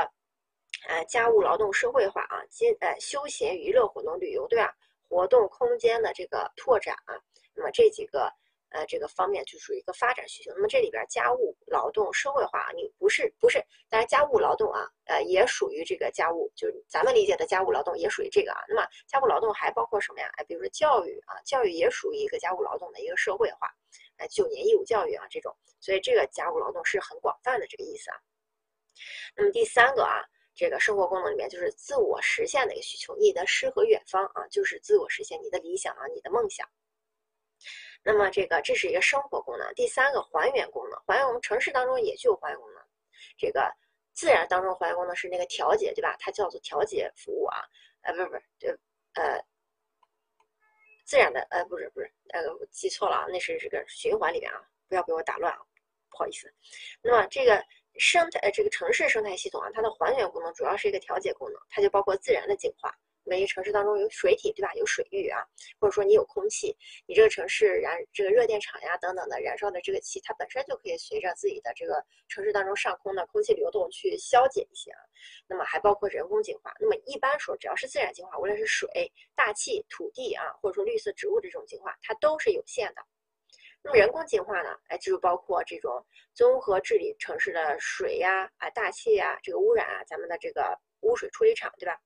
[0.89, 4.73] 呃，家务劳动社会化啊，经呃休闲娱乐活动、旅游对吧？
[5.09, 7.15] 活动空间的这个拓展啊，
[7.55, 8.33] 那么这几个。
[8.71, 10.53] 呃，这个方面就属于一个发展需求。
[10.55, 13.59] 那么这里边家务劳动社会化，你不是不是，
[13.89, 18.61] 当然家务劳动啊，呃，也属于这个家务，就是咱们理解的家务劳动也属于这个啊。
[18.69, 20.31] 那么家务劳动还包括什么呀？
[20.37, 23.73] 哎，比如说教育啊，教育也属于一个家务劳动的一个社会化，
[24.19, 28.17] 哎，九年义务教育啊这种，所以这个家务劳动是很广泛的这个意思啊。
[29.37, 30.21] 那么第三个啊，
[30.55, 36.69] 这个生活功能里面就是自我实现的一个需求，你的诗和远方啊，就是自我实现你的理想啊，你的梦想。
[38.03, 42.83] 那么这个这是一个生活功能，第三个还原功能，还原我们城市当中也具有还原功能。
[43.37, 43.71] 这个
[44.15, 46.17] 自然当中还原功能是那个调节，对吧？
[46.19, 47.63] 它叫做调节服务啊，
[48.03, 48.71] 呃，不是不是，对，
[49.15, 49.45] 呃，
[51.05, 55.61] 自然的，呃，不是不是，呃我，记错了啊，那是这个循环里边啊，不要给我打乱啊，
[56.11, 56.53] 不好意思。
[57.03, 57.63] 那么这个
[57.99, 62.97] 生态，呃，这个城市生态系统啊，它的还原功能主要是一个调节功能，它就包括自然的净化。
[63.29, 64.73] 每一个城市当中有水体，对吧？
[64.75, 65.45] 有水域啊，
[65.79, 66.75] 或者说你有空气，
[67.07, 75.01] 你这个城市燃这个热电厂呀等等的燃烧的这个气，它本身就可以随着自己的这个城市当中上空的空气流动去消解一些啊。
[75.47, 76.73] 那么还包括人工净化。
[76.81, 83.03] 那么一般说，只要是自然净化，无论是水、大气、土地啊，或者说绿色植物这种净化，它都是有限的。
[83.83, 84.71] 那么人工净化呢？
[84.89, 86.05] 哎，就是包括这种
[86.35, 91.97] 综合治理城市的水呀、啊大气呀、这个污染啊，咱们的这个污水处理厂，对吧？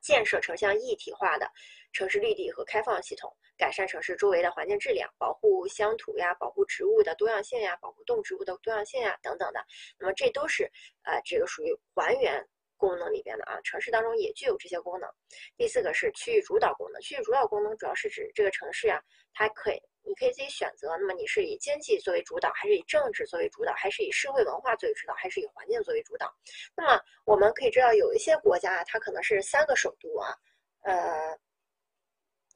[0.00, 1.50] 建设城乡一体化的
[1.92, 9.64] 城市绿地和开放系统，改善城市周围的环境质量，保护乡土呀，保护植物的多样性呀，保护动植物的多样性呀，等等的。
[9.98, 10.64] 那么这都是
[11.02, 12.46] 呃这个属于还原
[12.76, 13.60] 功能里边的啊。
[13.62, 15.08] 城市当中也具有这些功能。
[15.56, 19.02] 第四个是区域主导功能，区域主导功能主要是指这个城市呀，
[19.34, 19.82] 它可以。
[20.02, 26.32] 你可以自己选择，那么你是以经济作为主导，还是以政治作为主导，还是以社会文化作为主导，还是以环境作为主导？
[26.76, 30.34] 那么我们可以知道，有一些国家啊，它可能是三个首都啊，
[30.82, 31.38] 呃，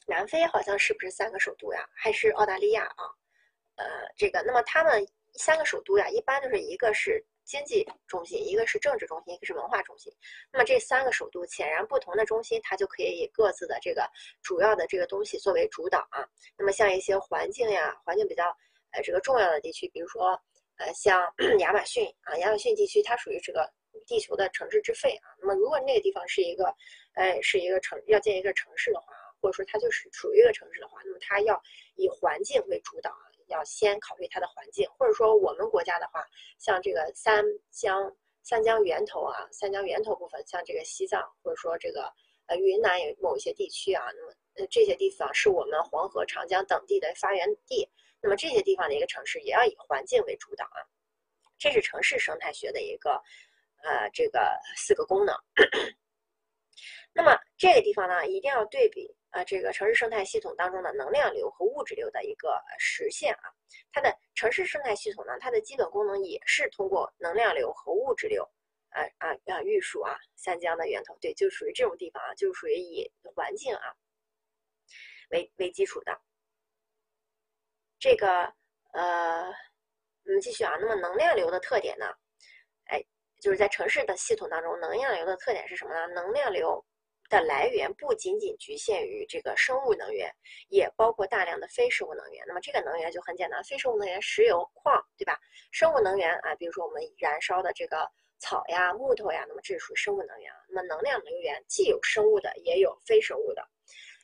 [0.07, 1.88] 南非好像是不是三个首都呀？
[1.95, 3.05] 还是澳大利亚啊？
[3.76, 3.84] 呃，
[4.16, 7.24] 这个，那么他们三个首都呀，一般就是一个是。
[7.45, 10.12] 经济中心，一个是政治中心，一个是文化中心。
[10.53, 14.09] 那么这三个首都，显然不同的中心，它就可以以各自的这个
[14.42, 16.26] 主要的这个东西作为主导啊。
[16.57, 18.45] 那么像一些环境呀，环境比较
[18.92, 20.30] 呃这个重要的地区，比如说
[20.78, 21.20] 呃像
[21.61, 23.70] 亚马逊啊，亚马逊地区它属于这个
[24.07, 25.28] 地球的城市之肺啊。
[25.40, 26.74] 那么如果那个地方是一个
[27.14, 31.61] 呃是一个城要建一个城市的话，或者说它就是属于一个城市的话，那么它要
[31.97, 33.34] 以环境为主导啊。
[33.55, 36.24] 要先考虑它的环境，或者说我们国家的话，
[36.59, 42.12] 像这个三江三江源头啊，三江源头部分，像这个西藏或者说这个
[42.46, 47.88] 呃云南有某一些地区啊，那么呃这些地方是我们黄河、长江等地的发源地，
[48.20, 50.82] 那么这些地方的一个城市也要以环境为主导啊，
[51.59, 53.12] 这是城市生态学的一个
[53.82, 55.34] 呃这个四个功能。
[57.16, 59.14] 那么这个地方呢，一定要对比。
[59.35, 63.51] 啊，这个城市生态系统当中的能量流和物质流的一个实现啊，
[63.93, 68.49] 它的城市生态系统呢，它的基本功能也是通过能量流和物质流，
[68.91, 73.93] 啊啊啊，玉树啊，三江的源头，对，就属于这种地方啊，就属于以环境啊
[75.30, 76.16] 为为基础的。
[77.99, 78.55] 这个
[78.93, 79.47] 呃，
[80.26, 82.07] 我们继续啊，那么能量流的特点呢，
[82.85, 83.03] 哎，
[83.41, 86.07] 就是在城市的系统当中，能量流的特点是什么呢？
[86.14, 86.87] 能量流。
[87.31, 90.31] 的来源不仅仅局限于这个生物能源，
[90.68, 92.45] 也包括大量的非生物能源。
[92.47, 95.39] 那么这个能源就很简单，非生物能源，石油、矿，对吧？
[95.72, 98.09] 生物能源啊，比如说我们燃烧的这个
[98.39, 100.53] 草呀、木头呀，那么这是属于生物能源。
[100.68, 103.66] 那么能量能源既有生物的，也有非生物的。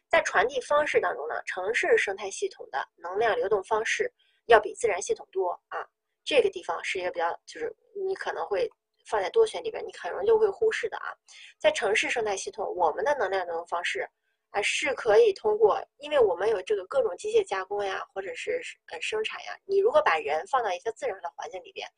[0.08, 4.12] 在传递方式当中呢，城市生态系统的能量流动方式
[4.46, 5.86] 要比自然系统多啊。
[6.24, 7.74] 这个地方是一个比较，就是
[8.06, 8.70] 你可能会。
[9.10, 11.12] 放在多选里边，你很容易就会忽视的啊。
[11.58, 14.08] 在城市生态系统，我们的能量流动方式
[14.50, 19.58] 啊是可以通过，因为我们有这个各种机械加工呀，或者是呃生产呀。
[19.64, 21.88] 你如果把人放到一个自然的环境里边，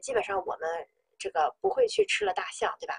[0.00, 0.68] 基本上我们
[1.18, 2.98] 这个不会去吃了大象，对吧？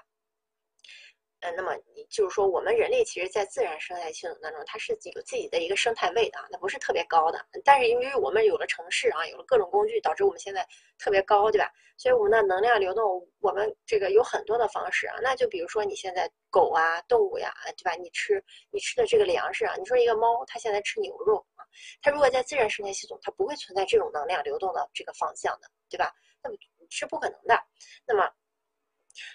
[1.44, 7.38] 嗯，那么你就是说，我们人类其实，在自然生态系统当中，它是有自己的一个生态位的啊，那不是特别高的。
[7.62, 10.66] 但是因为我们有了城市啊，有了各种工具，导致我们现在
[10.98, 11.70] 特别高，对吧？
[11.98, 15.16] 所以我们的能量流动，我们这个有很多的方式啊。
[15.22, 17.92] 那就比如说你现在狗啊，动物呀，对吧？
[17.94, 21.60] 你吃你吃的这个粮食啊，你说一个猫，它现在吃牛肉啊，
[22.00, 26.10] 它如果在自然生态系统，它不会存在这种能量流动的这个方向的，对吧？
[26.42, 26.56] 那么
[26.88, 27.62] 是不可能的。
[28.06, 28.32] 那么。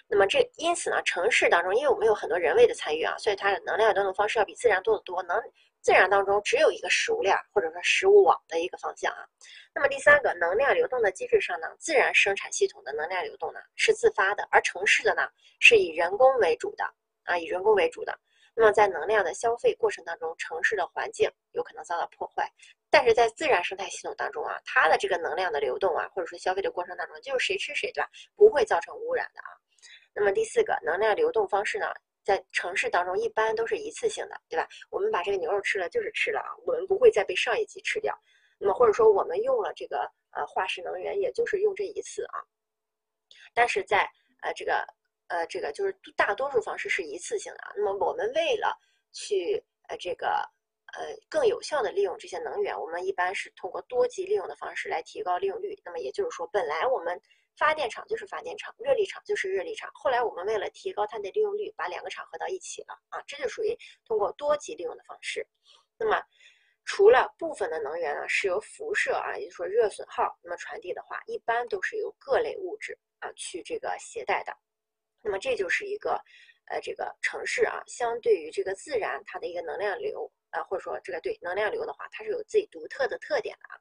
[0.08, 5.22] 那么这因此呢，城市当中，因为我们有很多人为的参与啊，所以它的能量流动方式要比自然多得多。
[5.22, 5.40] 能
[5.82, 9.24] 自然当中只有一个食物链或者说食物网的一个方向啊。
[9.74, 15.26] 那么第三个，能量流动的机制上呢，自然生产系统的能量流动呢是自发的，而城市的呢
[15.58, 16.84] 是以人工为主的
[17.24, 18.18] 啊，以人工为主的。
[18.54, 22.46] 那么在能量的消费过程当中，城市的环境有可能遭到破坏，
[22.90, 28.10] 但是在自然生态系统当中啊，它的这个能量的流动啊，或者说消费的过程当中，就是谁吃谁对吧？
[28.36, 29.48] 不会造成污染的啊。
[30.14, 31.86] 那么第四个，能量流动方式呢，
[32.24, 34.68] 在城市当中一般都是一次性的，对吧？
[34.90, 38.16] 我们把这个牛肉吃了就是吃了啊，我们不会再被上一级吃掉。
[38.58, 42.40] 那么或者说我们用了这个呃化石能源，也就是用这一次啊。
[43.52, 44.08] 但是在
[44.42, 44.84] 呃这个。
[45.32, 47.72] 呃，这个就是大多数方式是一次性的啊。
[47.76, 48.76] 那么我们为了
[49.12, 50.26] 去呃这个
[50.92, 55.80] 呃更有效的利用这些能源，我们一般是通过多级利用的方式来提高利用率。
[55.84, 57.16] 那么也就是说，本来我们
[57.60, 65.46] 发电厂就是发电厂，热力场就是热力场，后来我们为了提高它的利用率，把两个厂合到一起了啊，这就属于通过多级利用的方式。
[65.98, 66.22] 那么
[66.86, 74.56] 除了部分的能源呢是由辐射啊，也就是说热损耗，那么传递的话，一般都是由各类物质啊去这个携带的。
[75.20, 76.18] 那么这就是一个，
[76.64, 83.76] 呃，这个城市啊，相对于这个自然它的一个能量流啊，或者说这个对能量流的话，它是有自己独特的特点的啊。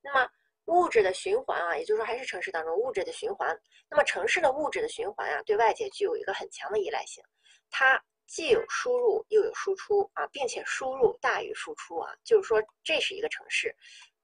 [0.00, 0.30] 那么
[0.66, 3.58] 物质的循环啊，也就是说还是城市当中物质的循环。
[3.90, 7.22] 那么城市的物质的循环啊，对外界具有一个很强的依赖性，
[7.70, 13.74] 它既有输入又有输出啊，并且输入大于输出啊，就是说这是一个城市，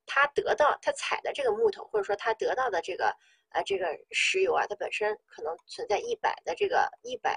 [0.07, 3.15] 它得到它采的这个木头，或者说它得到的这个。
[3.53, 7.37] 啊，这个石油啊，它本身可能存在一百的这个一百，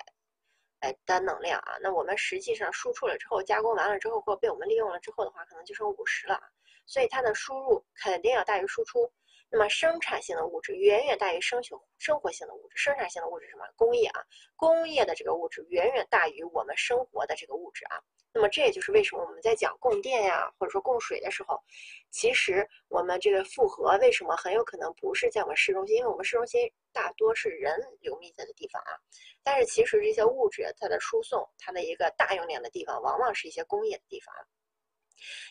[0.82, 1.74] 哎的能量啊。
[1.82, 6.39] 那我们实际上输出了之后，加工完了之后或被我们利用了之后的话，可能就剩五十了。
[6.86, 9.11] 所以它的输入肯定要大于输出。
[9.49, 12.75] 那么生产性的物质远远大于生生生活性的物质。
[12.75, 13.63] 生产性的物质什么？
[13.75, 14.19] 工业啊，
[14.55, 18.01] 工业的这个物质远远大于我们生活的这个物质啊。
[18.34, 21.61] 那么这也就是为什么我们在讲供电呀，或者说供水的时候，
[22.09, 25.97] 其实我们这个负荷为什么很有可能不是在我们市中心？
[25.97, 28.97] 因为我们市中心大多是人流密集的地方啊。
[29.43, 34.34] 但是其实这些物质它的输送，它的一个大用量的地方，往往是一些工业的地方。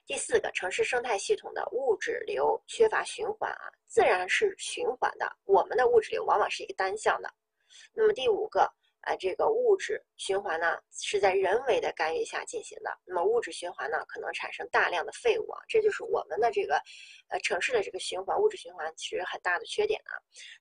[0.07, 7.33] 第四个，城市生态系统的物质流缺乏循环啊，自然是循环的，我们的物质流往往是一个单向的。
[7.93, 8.73] 那么第五个。
[9.05, 12.97] 啊，这个物质循环呢是在人为的干预下进行的。
[13.05, 16.81] 那么物质循环呢可能产生大量的废物啊，这就是我们的这个
[17.27, 20.15] 呃城市的这个循环物质循环其实很大的缺点啊。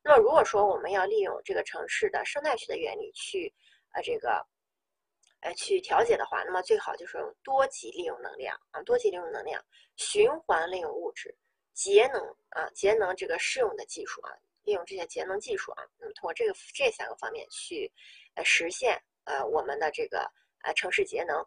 [0.04, 3.54] 那么如果说我们要利用这个城市的生态学的原理去
[3.94, 4.44] 呃这个
[5.42, 9.64] 呃去调节的话，那么最好就是用多级利用能量啊，多级利用能量，
[9.98, 11.36] 循环利用物质，
[11.74, 14.32] 节能啊，节能这个适用的技术啊。
[14.64, 17.92] 利用这些节能技术啊，那么通过这个这三个方面去，
[18.36, 20.20] 呃，实现呃我们的这个
[20.62, 21.44] 呃城市节能。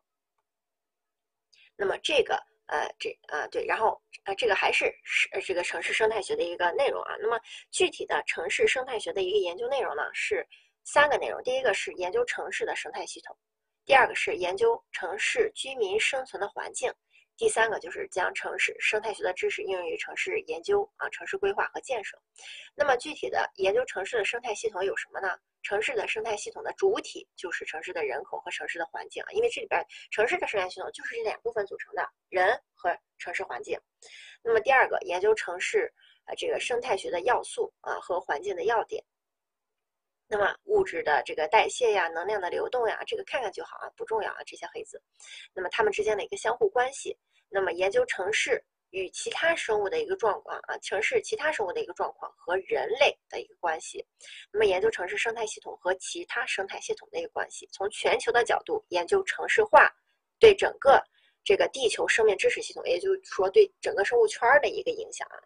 [1.76, 2.34] 那么这个
[2.66, 7.14] 呃这啊对，然后呃这个还是是这个城市生态学的一个内容啊。
[7.20, 7.40] 那么
[7.70, 10.44] 具体的城市生态学的一个研究内容呢是
[10.82, 13.38] 三个内容，第一个是研究城市的生态系统，
[13.86, 16.90] 第二个是研究城市居民生存的环境。
[17.36, 22.16] 第三个就是将城市生态学的知识应用于城市研究啊，城市规划和建设。
[22.74, 25.28] 那么具体的研究城市的生态系统有什么呢？
[25.62, 33.78] 城市的生态系统的主体就是城市的人口和城市的环境啊，因为这里边城市的生态系统就是这两部分组成的，人和城市环境。
[34.42, 35.92] 那么第二个，研究城市
[36.24, 39.04] 啊这个生态学的要素啊和环境的要点。
[40.36, 45.00] 那么物质的这个代谢呀，能量的流动呀，这个看看就好啊，不重要啊，这些黑字。
[45.54, 47.16] 那么它们之间的一个相互关系，
[47.48, 48.60] 那么研究城市
[48.90, 54.04] 与其他生物的一个状况啊，城市其他生物的一个状况和人类的一个关系。
[54.50, 59.88] 那么研究城市生态系统和其他生态系统的一个关系，从全球的角度研究城市化
[60.40, 61.00] 对整个
[61.44, 65.38] 这个地球生命支持系统，也就是说对整个生物圈的一个影响啊。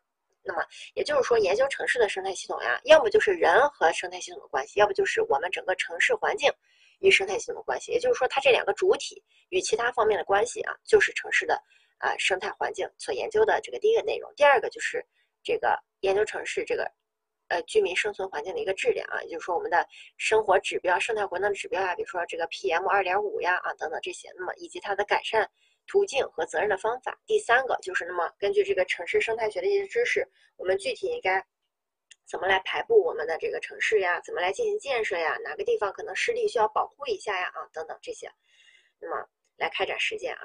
[0.48, 6.50] 那么也就是说，研究城市的生态系统呀，要么就是人和生态系统的关系，要不就是我们整个城市环境
[7.00, 7.92] 与生态系统的关系。
[7.92, 11.62] 也就是说，它这两个主体与其他方面的关系啊，就是城市的
[11.98, 14.32] 啊生态环境所研究的这个第一个内容。
[14.36, 15.04] 第二个就是
[15.42, 16.90] 这个研究城市这个
[17.48, 19.86] 呃居民生存环境的一个质量啊，也就是说我们的
[20.16, 25.46] 生活指标、生态活动指标呀，比如说这个 PM 二点五呀啊等等这些，那么以及它的改善。
[25.88, 27.18] 途径和责任的方法。
[27.26, 30.24] 第三个就是，那么根据这个城市生态学的一些知识，
[30.56, 31.44] 我们具体应该
[32.30, 34.20] 怎么来排布我们的这个城市呀？
[34.20, 35.36] 怎么来进行建设呀？
[35.42, 37.50] 哪个地方可能湿地需要保护一下呀？
[37.54, 38.30] 啊，等等这些，
[39.00, 40.42] 那么来开展实践啊。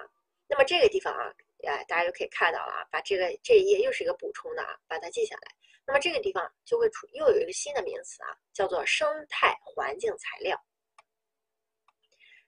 [0.47, 1.31] 那么这个地方啊，
[1.67, 5.51] 哎，大家就可以看到了啊，把这个这一页又是一个补充的啊，把它记下来。
[5.85, 10.57] 那么这个地方就会出又有一个新的名词啊，叫做生态环境材料。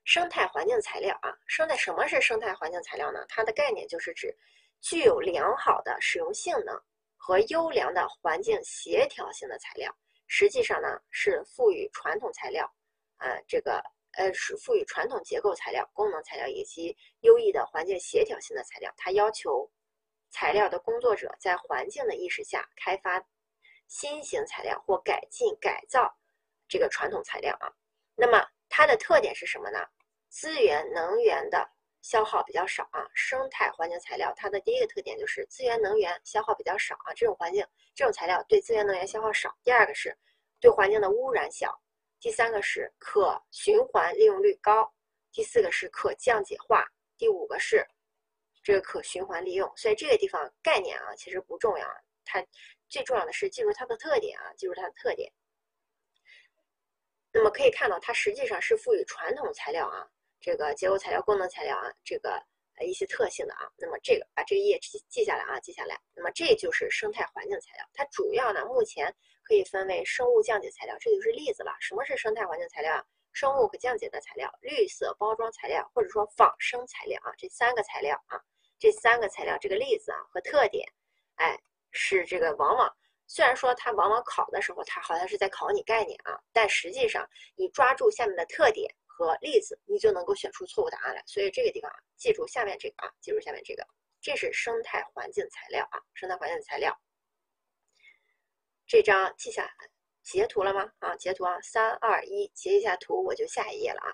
[0.05, 3.25] 生态环境材料啊，生态什么是生态环境材料呢？
[3.27, 4.33] 它的概念就是指
[4.79, 6.79] 具有良好的使用性能
[7.17, 9.93] 和优良的环境协调性的材料。
[10.27, 12.71] 实际上呢，是赋予传统材料，
[13.17, 13.83] 呃，这个
[14.13, 18.93] 呃是赋予传统结构材料、功能材料以及优异的环境协调性的材料。
[18.95, 19.69] 它要求
[20.29, 23.23] 材料的工作者在环境的意识下开发
[23.87, 26.15] 新型材料或改进改造
[26.67, 27.73] 这个传统材料啊。
[28.15, 29.79] 那么它的特点是什么呢？
[30.35, 31.65] 资源能源的
[32.01, 37.65] 消耗比较少啊，生态环境材料它的第一个特点就是资源能源消耗比较少啊，这种环境
[37.95, 39.57] 这种材料对资源能源消耗少。
[39.63, 40.13] 第二个是
[40.59, 41.73] 对环境的污染小，
[42.19, 44.93] 第三个是可循环利用率高，
[45.31, 46.85] 第四个是可降解化，
[47.17, 47.87] 第五个是
[48.61, 49.71] 这个可循环利用。
[49.77, 51.87] 所以这个地方概念啊其实不重要，
[52.25, 52.45] 它
[52.89, 55.31] 最重要的是记住它的特点啊，记住它的特点。
[57.31, 60.05] 那么可以看到它实际上是赋予传统材料啊。
[60.45, 62.29] 这个结构材料、功能材料啊，这个
[62.77, 65.99] 呃一些特性的啊，那么这个把这个页记记下来啊，记下来。
[66.13, 69.11] 那么这就是生态环境材料，它主要呢目前
[69.43, 71.75] 可以分为生物降解材料，这就是例子了。
[71.79, 73.03] 什么是生态环境材料啊？
[73.33, 78.39] 生物可降解的材料、绿色包装材料或者说仿生材料啊，这三个材料啊，
[78.77, 80.87] 这三个材料这个例子啊和特点，
[81.37, 88.93] 哎，是这个往往虽然说它往往考的时候它好像是在考你概念啊，但实际上你抓住下面的特点。
[89.17, 91.23] 和例子，你就能够选出错误答案来。
[91.25, 93.87] 所以这个地方啊，记住下面这个啊，记住下面这个，
[94.21, 96.93] 这是生态环境材料啊，生态环境材料。
[98.85, 99.71] 这张记下
[100.21, 100.91] 截图了吗？
[100.99, 104.11] 啊，截图啊，三二一，截一下图，我就下一页了啊。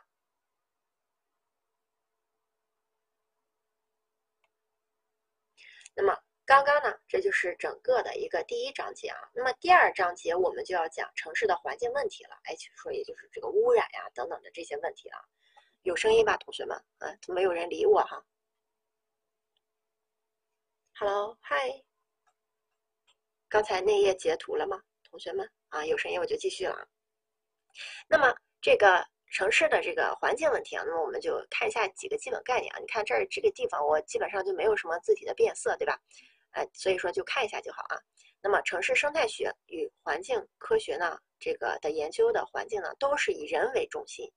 [5.95, 6.15] 那么。
[6.51, 9.17] 刚刚呢，这就是整个的一个第一章节啊。
[9.33, 12.37] 那么第二章节我们就要讲城市的环境问题了。
[12.43, 15.15] 哎，说也就是这个污染呀等等的这些问题了。
[15.83, 16.77] 有声音吧，同学们？
[16.99, 18.21] 嗯，没有人理我哈
[20.95, 21.81] ？Hello，嗨。
[23.47, 25.49] 刚才那页截图了吗，同学们？
[25.69, 26.85] 啊，有声音我就继续了。
[28.09, 29.07] 那么这个。
[29.33, 32.79] 城市的这个环境问题啊，那么我们就看一下几个基本概念啊。
[32.79, 35.97] 你看这儿这个地方，我基本上就没有什么字体的变色，对吧？
[36.51, 37.97] 哎，所以说就看一下就好啊。
[38.41, 44.29] 那么城市生态学与环境科学呢，这个的研究的环境呢，都是以人为中心。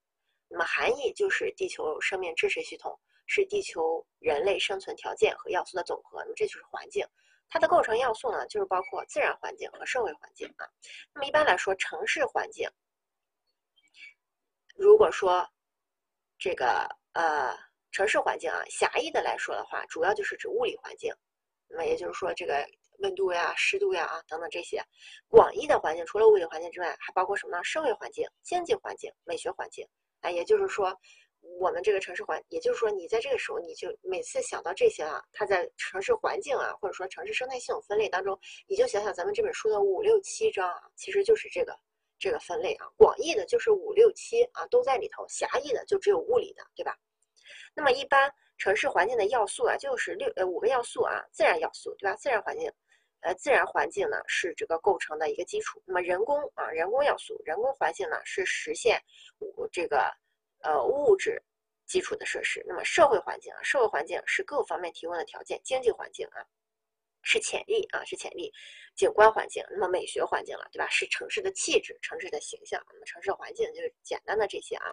[0.48, 6.20] 那么含义就是地球生命支持系统是地球人类生存条件和要素的总和。
[6.22, 7.04] 那么这就是环境，
[7.48, 10.68] 它的构成要素呢，就是包括自然环境和社会环境啊。
[11.14, 12.68] 那么一般来说，城市环境。
[14.76, 15.48] 如果说
[16.38, 17.56] 这个呃
[17.90, 21.14] 城市环境啊，狭义的来说的话，主要就是指物理环境，
[21.74, 22.64] 那么也就是说这个
[23.00, 24.80] 温度呀、湿度呀啊等等这些。
[25.26, 27.64] 广义的环境除了物理环境之外，还包括什么呢？
[27.64, 29.84] 社会环境、经济环境、美学环境。
[30.20, 30.96] 啊，也就是说，
[31.58, 41.76] 我们这个城市环，也就是说你在这个时候，你就每次想到这些啊，它在城市环境啊，或者说城市生态系统分类当中，你就想想咱们这本书的五六七章啊，其实就是这个。
[42.16, 46.96] 这个分类啊，广义的就是五六七啊都在里头，狭义的就只有物理的，对吧？
[47.74, 52.16] 那么一般城市环境的要素啊，就是六呃五个要素啊，自然要素对吧？
[52.16, 52.72] 自然环境，
[53.20, 55.82] 呃自然环境呢是这个构成的一个基础。
[55.84, 59.00] 那么人工啊人工要素，人工环境呢是实现
[59.72, 60.10] 这个
[60.60, 61.42] 呃物质
[61.86, 62.64] 基础的设施。
[62.66, 65.60] 那么社会环境啊，社会环境是各方面提供的条件。
[65.64, 66.44] 经济环境啊。
[67.26, 68.52] 是潜力啊，是潜力，
[68.94, 70.86] 景观环境，那么美学环境了，对吧？
[70.90, 74.92] 是城市的气质，城市的形象，那么城市环境就是简单的这些啊。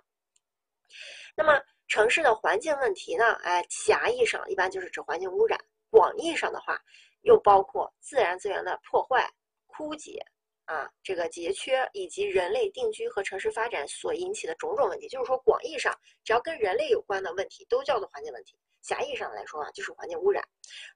[1.35, 1.61] 那么
[1.91, 3.33] 城市的环境问题呢？
[3.43, 6.79] 哎，狭义上一般就是指环境污染，广义上的话
[7.23, 9.29] 又包括自然资源的破坏、
[9.67, 10.25] 枯竭
[10.63, 15.09] 啊，这个劫缺以及人类定居和城市发展所引起的种种问题。
[15.09, 20.41] 就是说，广义上只要跟人类有关的问题都叫做环境问题，狭义上来说啊，就是环境污染。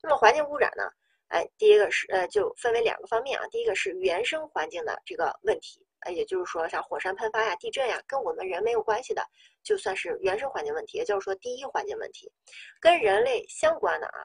[0.01, 0.85] 那么环境污染呢？
[1.27, 3.45] 哎，第一个是呃，就分为两个方面啊。
[3.51, 9.21] 第一个是原生环境的这个问题，呃，也就是说像火山喷发呀、地震呀，跟我们人没有关系的，
[9.63, 12.31] 就算是原生环境问题，也就是说第一环境问题。
[12.79, 14.21] 跟人类相关的啊，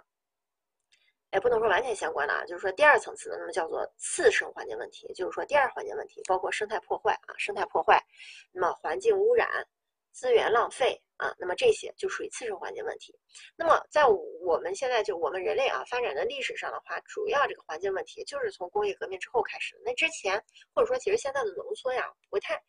[1.32, 8.00] 也不能说完全相关的啊，就是说第二层次的，那么叫做次生环境问题，也就是说第二环境问题，包括生态破坏啊，生态破坏，
[8.52, 9.48] 那么环境污染。
[10.12, 13.14] 资源浪费啊，那么这些就属于次生环境问题。
[13.56, 19.82] 那么在我们现在就我们人类啊发展的历史上的话，主要这个环境问题就是从工业革命之后开始的。
[19.84, 20.42] 那之前
[20.74, 22.60] 或者说其实现在的农村呀不太，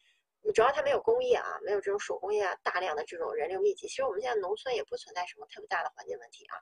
[0.54, 6.56] 主要它没有工业啊，没有这种手工业啊，大量的这种人流密集，其实我们现在农村也不存在什么特别大的环境问题啊。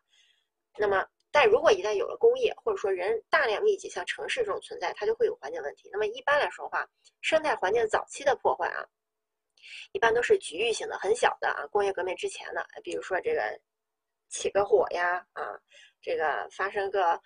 [0.77, 5.89] 那么但如果一旦有了工业，或者说人大量密集，像城市这种存在，它就会有环境问题。
[5.91, 6.88] 那么一般来说的话，
[7.21, 8.86] 生态环境早期的破坏啊，
[9.91, 11.66] 一般都是局域性的、很小的啊。
[11.68, 13.41] 工业革命之前的，比如说这个
[14.30, 15.60] 起个火呀，啊，
[16.01, 17.20] 这个发生个。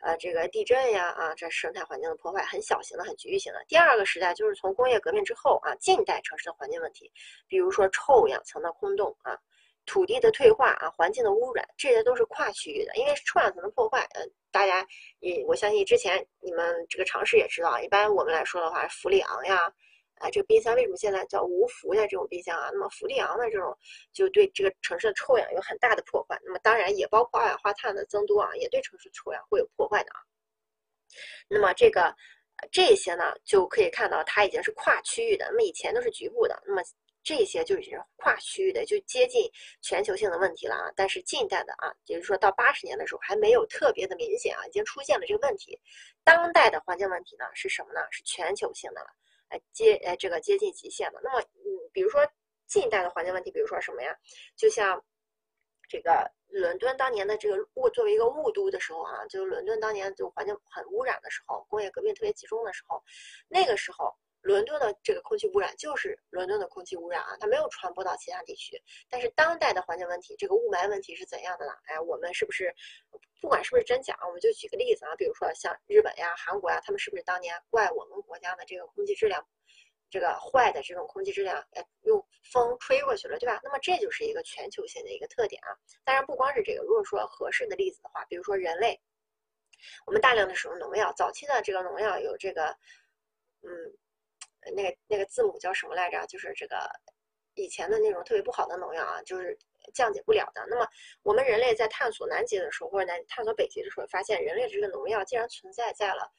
[0.00, 3.64] 呃，这个地震呀，啊，这生态环境的破坏很小型的、很局域性的。
[3.66, 7.10] 第二个时代就是从工业革命之后啊，近代城市的环境问题，
[7.48, 9.38] 比如说臭氧层的空洞啊，
[9.86, 12.94] 土地的退化啊，环境的污染，这些都是跨区域的。
[12.96, 14.20] 因为臭氧层的破坏，呃，
[14.50, 14.86] 大家
[15.20, 19.72] 也我相信之前你们这个常识也知道，一般我们来说的话，氟利昂呀。
[20.16, 22.70] 啊，这个冰箱为什么现在叫无氟的这种冰箱啊？
[22.72, 23.76] 那么氟利昂的这种
[24.12, 26.40] 就对这个城市的臭氧有很大的破坏。
[26.44, 30.20] 那么当然也包括二氧化碳的增多啊，也对城市臭氧会有破坏的啊。
[31.48, 32.14] 那么这个
[32.70, 35.46] 这些呢，就可以看到它已经是跨区域的。
[35.50, 36.82] 那么以前都是局部的，那么
[37.22, 39.50] 这些就已经是跨区域的，就接近
[39.82, 40.92] 全球性的问题了啊。
[40.94, 45.78] 但是近代的啊，也就是说到八十年的时候还没有特别的明显啊，已经出现了这个问题。
[46.22, 48.00] 当代的环境问题呢是什么呢？
[48.10, 49.08] 是全球性的了。
[49.72, 51.20] 接呃这个接近极限的。
[51.22, 52.20] 那么嗯，比如说
[52.66, 54.16] 近代的环境问题，比如说什么呀？
[54.56, 55.02] 就像
[55.88, 63.02] 这个伦敦当年的这个雾，作为一个雾都的时候啊，就是伦敦当年就环境很污染的时候，工业革命特别集中的时候，
[63.48, 64.14] 那个时候。
[64.44, 68.78] 伦敦的这个空气污染就是伦敦的空气污染啊，它没有传播到其他地区。
[69.08, 71.72] 但是当代的环境问题，这个雾霾问题是怎样的呢？
[71.86, 72.70] 哎，我们是不是
[73.40, 79.42] 不管是不是真假，我们就举个例子啊，比如说像日本呀、韩国呀，他们是不是当年怪我们国家的这个空气质量，
[80.10, 82.22] 这个坏的这种空气质量，哎，用
[82.52, 83.58] 风吹过去了，对吧？
[83.64, 85.72] 那么这就是一个全球性的一个特点啊。
[86.04, 89.00] 当然不光是这个，如果说合适的例子的话，比如说人类，
[90.04, 92.76] 我们大量的使用农药，早期的这个农药有这个，
[93.62, 93.96] 嗯。
[94.72, 96.24] 那个那个字母叫什么来着？
[96.26, 96.76] 就是这个
[97.54, 99.56] 以前的那种特别不好的农药啊，就是
[99.92, 100.66] 降解不了的。
[100.68, 100.86] 那么
[101.22, 106.32] 我们人类在探索南极的时候，或者在探索北极的时候，发现人类这个农药竟然存在在了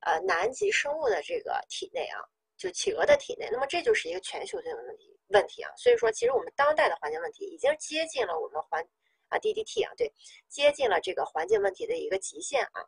[0.00, 2.20] 呃南极生物的这个体内啊，
[2.56, 3.48] 就企鹅的体内。
[3.50, 5.72] 那么这就是一个全球性的问题问题啊。
[5.76, 8.86] 所以说，其实我们当代的环境问题已经接近了我们环
[9.28, 10.12] 啊 DDT 啊，对，
[10.48, 12.86] 接近了这个环境问题的一个极限啊。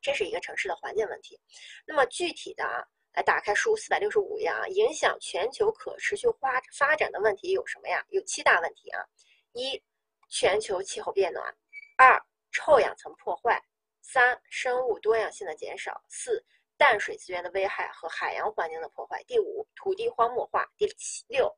[0.00, 1.40] 这是一个城市的环境问题。
[1.86, 2.84] 那么具体的啊。
[3.14, 8.04] 来打开书四百六十五页啊，影响全球可持续发发展的问题有什么呀？
[8.08, 9.06] 有七大问题啊：
[9.52, 9.80] 一、
[10.28, 11.44] 全球气候变暖；
[11.96, 13.56] 二、臭氧层破坏；
[14.02, 16.44] 三、生物多样性的减少；四、
[16.76, 20.84] 淡水资源的危害和海洋环境的破坏；第五、土地荒漠化；第
[21.28, 21.48] 六、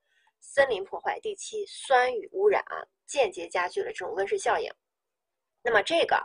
[0.41, 4.71] 森林破坏；第七、酸雨污染啊，间接加剧了这种温室效应。
[5.63, 6.23] 那么这个。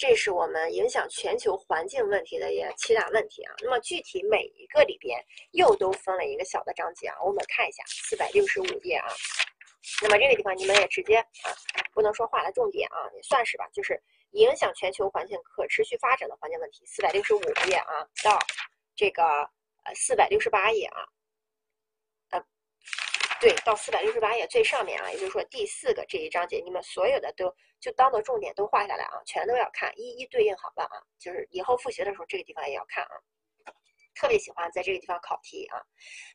[0.00, 3.54] 这是我们影响全球环境问题的也七大问题啊。
[3.60, 5.22] 那么具体每一个里边
[5.52, 7.16] 又都分了一个小的章节啊。
[7.22, 9.08] 我们看一下四百六十五页啊。
[10.00, 11.52] 那么这个地方你们也直接啊，
[11.92, 16.82] 不能说画了重点啊，也算是吧，就是影响全球环境可持续发展的环境问题。
[16.86, 18.38] 四百六十五页啊，到
[18.96, 19.22] 这个
[19.84, 21.04] 呃四百六十八页啊。
[23.40, 31.00] 对，到四百六十八页最上面啊，也就是说第四个这一章节，你们所有的都就当做重点都画下来啊，全都要看，一一对应好了啊。
[31.18, 33.10] 就是以后复习的时候，这个地方也要看啊。
[34.14, 35.80] 特别喜欢在这个地方考题啊。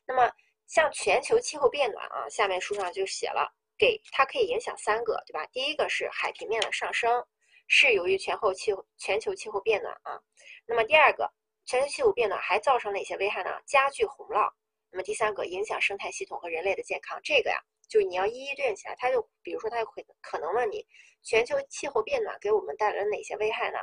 [0.04, 0.28] 那么
[0.66, 5.46] 像全球气候变暖啊，下面书上就写了，给它可以影响三个，对吧？
[5.52, 7.24] 第一个是海平面的上升，
[7.68, 10.20] 是由于全后气候全球气候变暖啊。
[10.66, 11.32] 那么第二个，
[11.66, 13.60] 全球气候变暖还造成哪些危害呢？
[13.64, 14.50] 加剧洪涝。
[14.96, 18.96] 那么第三个影响生态系统和人类的健康，这个呀，就你要一一对应起来。
[18.96, 20.86] 他就比如说，他会可能问你，
[21.22, 23.78] 全球气候变暖给我们带来了哪些危害呢？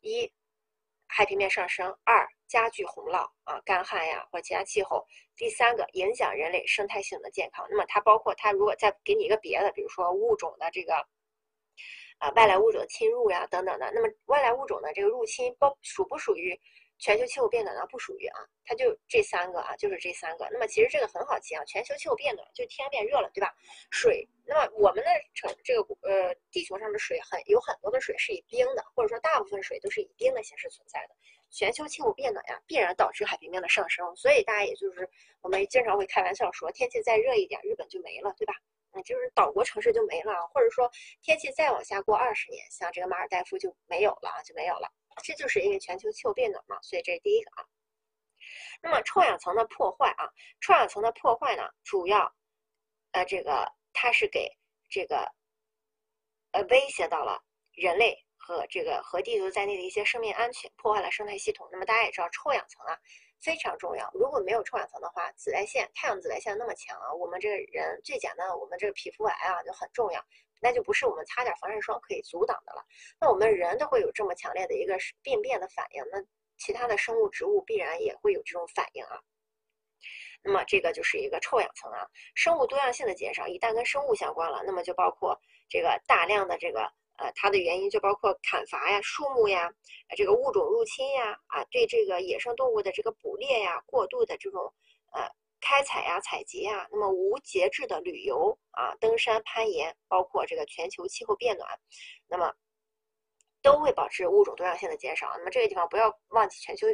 [0.00, 0.28] 一，
[1.06, 7.64] 海平面上升；二，加剧洪涝啊，干旱呀或其他气候；第三个，影响人类生态系统的健康。
[7.70, 10.96] 那么它包括它如果再给你一个别的，比如说物种的这个
[12.18, 13.88] 啊外来物种的侵入呀等等的。
[13.94, 16.60] 那么外来物种的这个入侵包属不属于？
[17.00, 20.46] 全球气候变暖呢不属于啊，它就这三个啊，就是这三个。
[20.52, 23.50] 那么其实这个很好记啊，全球气候变暖就天变热了，对吧？
[23.90, 31.16] 水，那么我们的城这个呃地球上的水很有很多的水是以冰的，或者说大部分水都是以冰的形式存在的。
[31.50, 35.08] 全球气候变暖呀，必然导致海平面的上升，所以大家也就是
[35.40, 38.52] 我们经常会开玩笑说，天气再热一点，日本就没了，对吧？
[38.92, 40.90] 嗯，就是岛国城市就没了，或者说
[41.22, 44.92] 天气再往下过二十年，像这个马尔代夫就没有了啊，就没有了。
[45.22, 47.66] 这就是因为全球气候变暖嘛，所以这是第一个啊。
[48.82, 50.28] 那么臭氧层的破坏啊，
[50.60, 52.34] 臭氧层的破坏呢，主要
[53.12, 54.50] 呃这个它是给
[54.88, 55.30] 这个
[56.52, 57.42] 呃威胁到了
[57.72, 61.68] 人类和这个和地球在内的一些生命安全，破坏了生态系统。
[61.70, 62.98] 那么大家也知道，臭氧层啊，
[63.42, 64.10] 非常重要。
[64.14, 70.24] 如果没有臭氧层的话，紫外线、太阳紫外线那么强啊，我们这个人最简单的，我们这个皮肤癌啊就很重要，
[70.60, 72.84] 那就不是我们擦点防晒霜可以阻挡的了。
[73.20, 76.22] 那我们人都会有这么强烈的一个病变的反应，那
[76.58, 79.20] 其他的生物植物必然也会有这种反应啊。
[80.42, 85.38] 那么这个就是一个臭氧层啊，生物多样性的减少，一旦跟生物相关了，那么就包括
[85.68, 86.80] 这个大量的这个
[87.18, 89.70] 呃，它的原因就包括砍伐呀、树木呀、
[90.16, 94.72] 这个物种入侵呀啊，对这个野生动物的这个捕猎呀、过度的这种
[95.12, 95.28] 呃
[95.60, 101.68] 开采呀、采集呀，那么无节制的旅游啊、登山攀岩，包括这个全球气候变暖，
[102.26, 102.52] 那么
[103.62, 105.30] 都会导致物种多样性的减少。
[105.36, 106.86] 那么这个地方不要忘记全球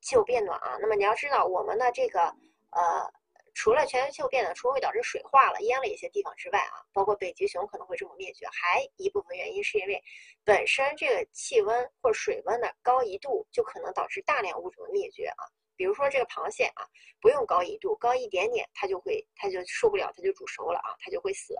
[0.00, 0.76] 气候变暖啊。
[0.80, 2.34] 那么你要知道我们的这个。
[2.76, 3.08] 呃，
[3.54, 10.02] 除了全球气候变暖，除了会导致水化了、淹了一些地方之外啊，包括北极熊可能会这么灭绝，还一部分原因是因为
[10.42, 15.46] 本身这个气温或水温的高一度就可能导致大量物种的灭绝啊。
[15.76, 16.86] 比如说这个螃蟹啊，
[17.20, 21.54] 不用高一度，高一点点它就会它就受不了，它就煮熟了啊，它就会死。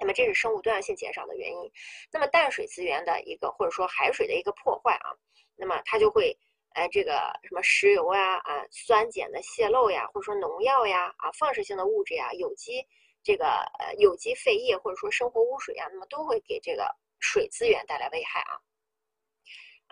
[0.00, 1.72] 那么这是生物多样性减少的原因。
[2.10, 5.10] 那么淡水资源的一个或者说海水的一个破坏啊，
[5.56, 6.38] 那么它就会。
[6.74, 7.12] 哎，这个
[7.42, 12.82] 什么石油呀，啊，酸碱的泄漏呀，或者说农药呀，啊，放射性的物质呀，有机
[13.22, 13.44] 这个
[13.78, 16.88] 呃有机废液或者说生活污水啊，那么都会给这个
[17.20, 18.56] 水资源带来危害啊。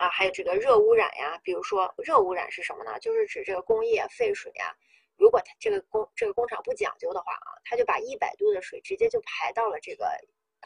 [0.01, 2.99] 啊，还有这个热污染呀，比如说热污染是什么呢？
[2.99, 4.75] 就是指这个工业废水呀，
[5.17, 10.05] 如果它这个工这个工厂不讲究的话啊，它就把一百度的水直接就排到了这个。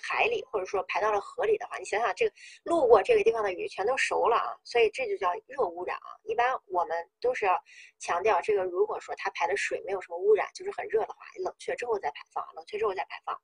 [0.03, 6.19] 海里或者说排到了河里的话，你想想这个路过这个地方的鱼全都熟了啊，所以这就叫热污染啊。
[6.25, 7.57] 一般我们都是要
[7.97, 13.39] 强调这个，如果说它排的水没有什么污染，就是很热的话，冷却之后再排放，冷却之后再排放。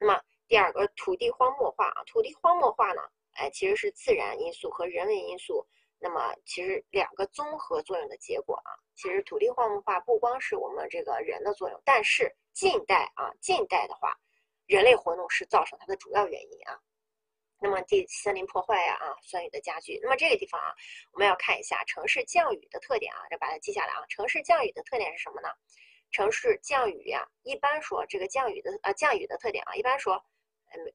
[0.00, 3.02] 那么第二个土地荒漠化啊，土地荒漠化呢，
[3.34, 5.66] 哎，其实是自然因素和人为因素，
[5.98, 8.70] 那么其实两个综合作用的结果啊。
[8.94, 14.16] 其实土地荒漠化不光是我们这个人的作用，但是近代啊，近代的话。
[14.68, 16.80] 人类活动是造成它的主要原因啊。
[17.60, 19.98] 那么第森林破坏呀啊，酸雨的加剧。
[20.02, 20.72] 那么这个地方啊，
[21.12, 24.06] 我们要看一下城市降雨的特点啊，要把它记下来啊。
[24.08, 25.48] 城市降雨的特点是什么呢？
[26.10, 30.14] 城市降雨呀，一般说这个降雨的啊降雨的特点啊，一般说，
[30.70, 30.94] 嗯，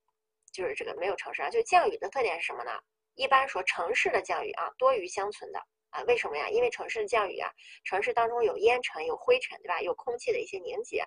[0.52, 2.72] 就是这个没有城市啊，就降雨的特点是什么呢？
[3.16, 5.60] 一般说城市的降雨啊多于乡村的。
[5.90, 6.50] 啊，为什么呀？
[6.50, 7.50] 因为城市的降雨啊，
[7.86, 9.80] 城市当中有烟尘、有灰尘，对吧？
[9.80, 11.02] 有空气的一些凝结。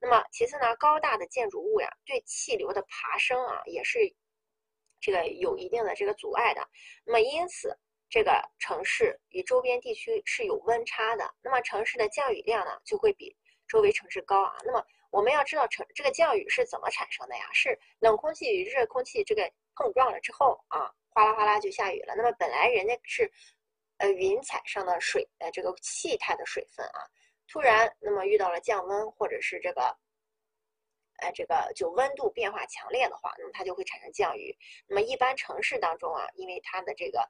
[0.00, 3.98] 那么其次呢，高大的建筑物呀，对气流的爬升啊，也是
[5.00, 6.64] 这个有一定的这个阻碍的。
[7.04, 7.76] 那么因此，
[8.08, 11.34] 这个城市与周边地区是有温差的。
[11.42, 13.36] 那么城市的降雨量呢，就会比
[13.66, 14.54] 周围城市高啊。
[14.64, 17.50] 那么我们要知道，城这个降雨是怎么产生的呀？
[17.52, 22.14] 是冷空气与热空气这个碰撞了之后啊，哗啦哗啦就下雨了。
[22.16, 23.30] 那么本来人家是。
[24.02, 27.04] 呃，云彩上的水，呃，这个气态的水分啊，
[27.46, 29.94] 突然那么遇到了降温，或者是这个，
[31.18, 34.56] 呃，这个就温度变化强烈的话，那么它就会产生降雨。
[34.88, 37.20] 那么一般城市当中啊，因为它的这个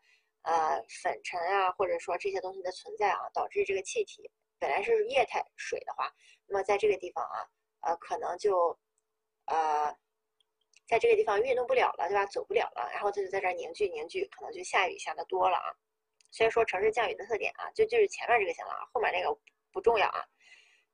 [0.42, 6.08] 呃粉尘啊，或者说这些东西的存在啊，导致这个气体本来是液态水的话，
[6.46, 7.50] 那么在这个地方啊，
[7.80, 8.78] 呃，可能就
[9.46, 9.94] 呃
[10.86, 12.26] 在这个地方运动不了了，对吧？
[12.26, 15.72] 走不了了，然后它就在这儿凝聚凝聚，可能就下雨下的多了啊。
[16.30, 19.36] 所以说城市降雨的特点啊，就就是前面这个行了啊，后面那个
[19.72, 20.24] 不重要啊。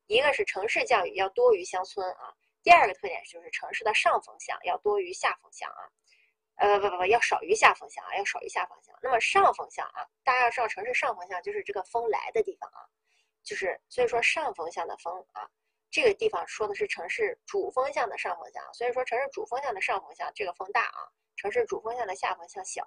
[0.06, 2.32] 一个是城市降雨要多于乡村啊，
[2.62, 5.82] 第二个特点就是城市的上风向要多于下风向啊，
[6.56, 8.96] 呃不不不要少于下风向啊，要少于下风向。
[9.02, 12.86] 那么上风向啊，大家要知道城市上风向就是这个风来的地方啊，
[13.42, 15.50] 就是所以说上风向的风啊，
[15.90, 21.00] 这个地方说的是城市主风向的上风向，所以说城市主风向的上风向这个风大啊，
[21.36, 22.82] 城市主风向的下风向小。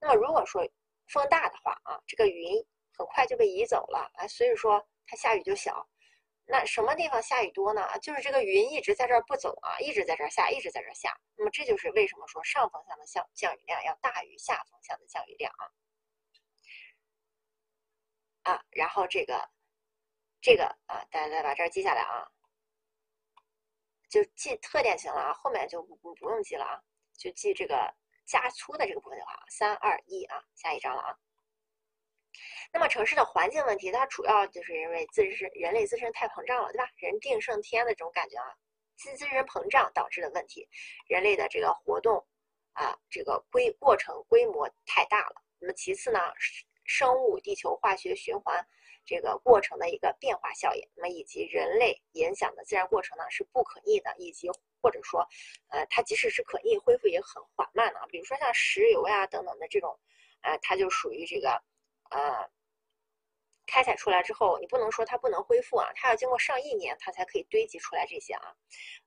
[0.00, 0.66] 那么如果说
[1.08, 2.54] 风大的话啊，这个云
[2.92, 5.88] 很快就被移走了，哎，所以说它下雨就小。
[6.50, 7.86] 那什么地方下雨多呢？
[8.00, 11.14] 就是这个云一直在这儿不走啊，一直在这儿下，一直在这儿下。
[11.36, 15.68] 那么这就是为什么说上风向的降降雨量要大于下风向的降雨量啊。
[18.50, 19.46] 啊，然后这个
[20.40, 22.26] 这个啊，大家再把这儿记下来啊，
[24.08, 26.82] 就记特点行了啊，后面就不不不用记了啊，
[27.16, 27.94] 就记这个。
[28.28, 31.16] 加粗的这个部分就好，三二一啊，下一章了啊。
[32.70, 36.90] 那么城市的环境问题，它主要就是因为自身人类自身太膨胀了，对吧？
[36.96, 38.52] 人定胜天的这种感觉啊，
[38.98, 40.68] 自自身膨胀导致的问题，
[41.06, 42.22] 人类的这个活动
[42.74, 45.42] 啊，这个规过程规模太大了。
[45.58, 46.20] 那么其次呢，
[46.84, 48.62] 生物地球化学循环
[49.08, 54.48] 这个过程的一个变化效应，那么以及人类影响的自然过程呢是不可逆的，以及。
[54.80, 55.26] 或者说，
[55.70, 58.00] 呃，它即使是可逆，恢复也很缓慢的。
[58.10, 59.98] 比如说像石油呀等等的这种，
[60.42, 61.60] 呃，它就属于这个，
[62.10, 62.48] 呃，
[63.66, 68.54] 开采出来之后，你不能说它不能恢复啊，它要经过上亿年，它才可以堆积出来这些啊。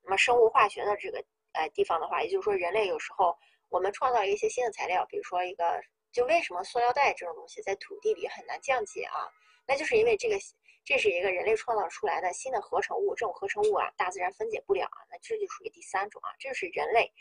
[0.03, 1.23] 那么生物化学的这个
[1.53, 3.33] 呃地方的话，也就是说人类有时候
[3.69, 5.81] 我们创造一些新的材料，比如说一个，
[6.11, 9.31] 就为什么塑料袋这种东西在土地里很难降解啊？
[9.67, 10.37] 那就是因为这个
[10.83, 17.11] 这是一个人类创造出来的新的合成物，这种合成物啊，大自然分解不了啊，那这就属于第三种啊，这是人类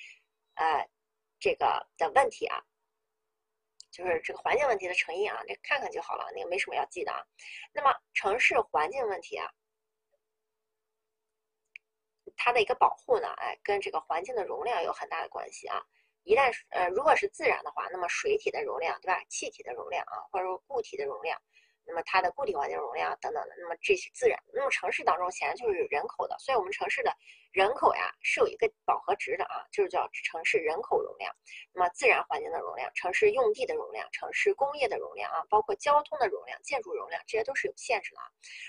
[0.54, 0.88] 呃
[1.38, 2.62] 这个的问题啊。
[3.90, 7.26] 就是这个环境问题的成因啊，你看看就好了，那个没什么要记的啊。
[7.72, 9.50] 那么城市环境问题啊，
[12.36, 15.82] 它的一个保护呢，哎，跟这个环境的容量有很大的关系啊。
[16.22, 19.20] 一旦呃，如果是自然的话，那么水体的容量，对吧？
[19.28, 21.42] 气体的容量啊，或者说固体的容量。
[21.86, 24.38] 那么它的固体环境容量等等的，那么这是自然。
[24.52, 27.12] 那么城市当中显然就是人口的，所以我们城市的
[27.52, 31.34] 人口呀是有一个饱和值的啊，就是叫城市人口容量。
[31.72, 38.26] 那么自然环境的容量、城市用地的容量、城市工业的容量啊，包括交通的容量、建筑容量，这些都是有限制的啊。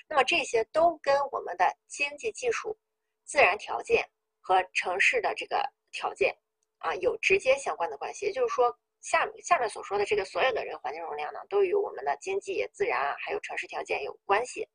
[0.07, 2.75] 那么这些都跟我们的经济技术、
[3.23, 4.09] 自然条件
[4.39, 6.35] 和城市的这个条件
[6.79, 8.75] 啊有直接相关的关系，也就是说。
[9.01, 14.67] 下下面所说的这个所有的这个环境容量呢，都与我们的经济、自然啊，还有城市条件有关系。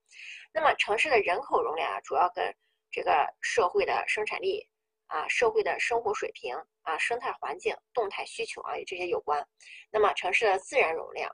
[0.53, 2.55] 那么城市的人口容量啊，主要跟
[2.91, 4.68] 这个社会的生产力
[5.07, 9.47] 啊、社会的生活水平啊、生态环境、动态需求啊与这些有关。
[9.91, 11.31] 那么城市的自然容量，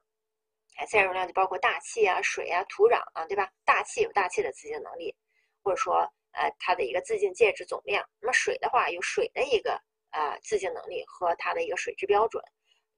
[0.76, 3.50] 哎，自然容量就包括大气啊、水啊、土壤啊，对吧？
[3.64, 5.16] 大气有大气的自净能力，
[5.62, 5.94] 或者说
[6.32, 8.06] 呃它的一个自净介质总量。
[8.20, 9.80] 那么水的话，有水的一个
[10.10, 12.42] 呃自净能力和它的一个水质标准。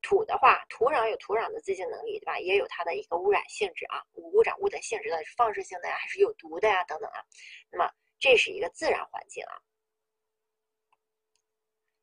[0.05, 2.39] 土的话，土壤有土壤的自净能力，对吧？
[2.39, 7.25] 也有它的一个污染性质啊，污染物的性质的，放射性的呀，还是有毒的呀，等等啊。
[7.71, 7.91] 那么
[8.21, 9.57] 这是一个自然环境啊。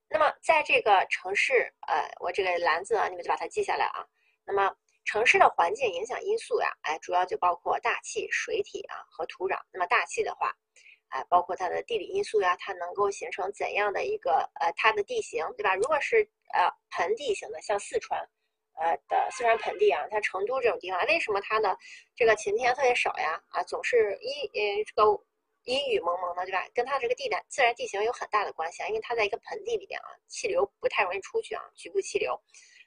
[0.10, 4.06] 那么在这个城市，呃，我这个篮子啊，你们就把它记下来啊。
[4.44, 4.76] 那么
[5.06, 9.58] 城市的环境影响因素呀，哎，主要就包括大气、水体啊和土壤。
[9.72, 10.54] 那么大气的话，
[11.12, 15.76] 啊，包括它的地理因素呀，它能够形成怎样的一个呃它的地形，对吧？
[15.76, 18.18] 如果是呃盆地型的，像四川，
[18.80, 21.78] 呃的四川盆地啊，像成都这种地方，为什么它的
[22.16, 23.44] 这个晴天特别少呀？
[23.50, 25.24] 啊，总是阴呃这个
[25.66, 26.66] 阴雨蒙蒙的，对吧？
[26.74, 32.42] 跟它这个地带自然地形有很大的关系啊，因为它在一个盆地里边啊，气流不太容易出去啊，局部气流。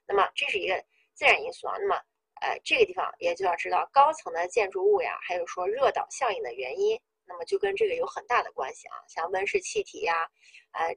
[0.07, 1.77] 那么这是一个自然因素啊。
[1.79, 1.95] 那么
[2.41, 6.99] 呃这个地方也就要知道高层的建筑物呀，还有说热岛效应的原因。
[7.27, 10.29] 那么就跟这个有很大的关系啊，像温室气体呀，
[10.73, 10.95] 呃，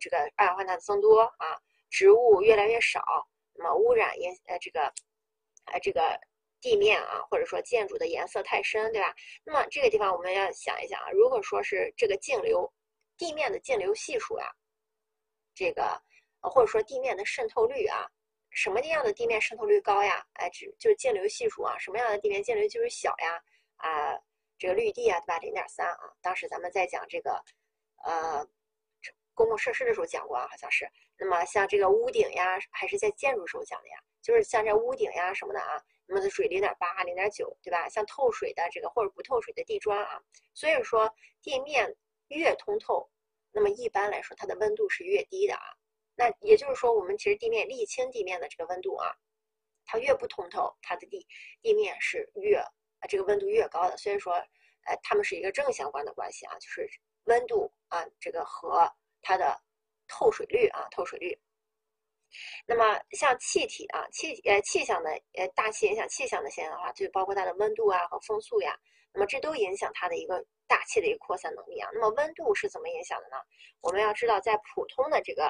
[0.00, 1.58] 这个二氧化碳增多啊，
[1.90, 3.02] 植物越来越少，
[3.54, 4.80] 那么污染也呃这个，
[5.66, 6.18] 呃这个
[6.60, 9.14] 地面啊，或者说建筑的颜色太深，对吧？
[9.44, 12.72] 那么这个地方我们要想一想啊，如果说是这个径流
[13.16, 14.46] 地面的径流系数啊，
[15.54, 16.02] 这个
[16.40, 18.06] 或者说地面的渗透率啊，
[18.50, 20.24] 什么样的地面渗透率高呀？
[20.34, 23.42] 哎，只就是径流系数啊，什么样的地面径流系数小呀？
[23.76, 24.18] 啊？
[24.58, 25.38] 这个绿地啊，对吧？
[25.38, 27.42] 零点三啊，当时咱们在讲这个，
[28.04, 28.46] 呃，
[29.34, 30.88] 公共设施的时候讲过啊，好像是。
[31.16, 37.88] 那么像这个屋顶呀，还是在建筑时候讲的呀，就是像这屋顶呀什么的啊，那么的水零点八、零点九，对吧？
[37.88, 40.20] 像透水的这个或者不透水的地砖啊，
[40.54, 41.94] 所以说地面
[42.28, 43.10] 越通透，
[43.52, 45.62] 那么一般来说它的温度是越低的啊。
[46.16, 49.14] 那也就是说，我们其实地面沥青地面的这个温度啊，
[49.84, 51.26] 它越不通透，它的地
[51.60, 52.64] 地面是越。
[53.06, 54.32] 这个温度越高的，所以说，
[54.86, 56.88] 呃，它们是一个正相关的关系啊，就是
[57.24, 58.90] 温度啊，这个和
[59.22, 59.60] 它的
[60.08, 61.38] 透水率啊，透水率。
[62.66, 68.78] 那么像气体啊，气呃气象的呃大气影响气象的现象的话，就包括它的温度啊和风速呀，
[69.12, 71.88] 那么这都影响它的一个大气的一个扩散能力啊。
[71.92, 73.36] 那么温度是怎么影响的呢？
[73.80, 75.44] 我们要知道，在普通的这个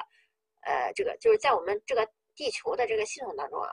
[0.61, 3.71] 呃这个就是在我们这个地球的这个系统当中啊，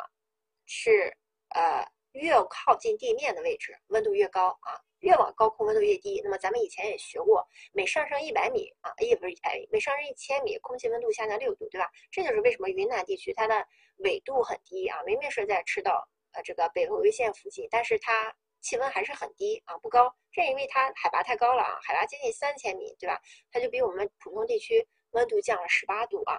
[0.67, 1.17] 是
[1.51, 1.87] 呃。
[2.13, 6.21] 越靠近地面的位置，温度越高啊；越往高空，温度越低。
[6.23, 11.91] 那么咱们以前也学过，每上升一百米啊，也不是一百米，每上升一千米，空气温度下降六度，对吧？
[12.11, 20.15] 这就是为什么云南地区它的纬度很低啊，明明是在赤道呃这个北回归线附近，但是它气温还是很低啊，不高。
[20.31, 23.21] 这因为它海拔太高了啊，海拔接近三千米，对吧？
[23.51, 26.39] 它就比我们普通地区温度降了十八度啊。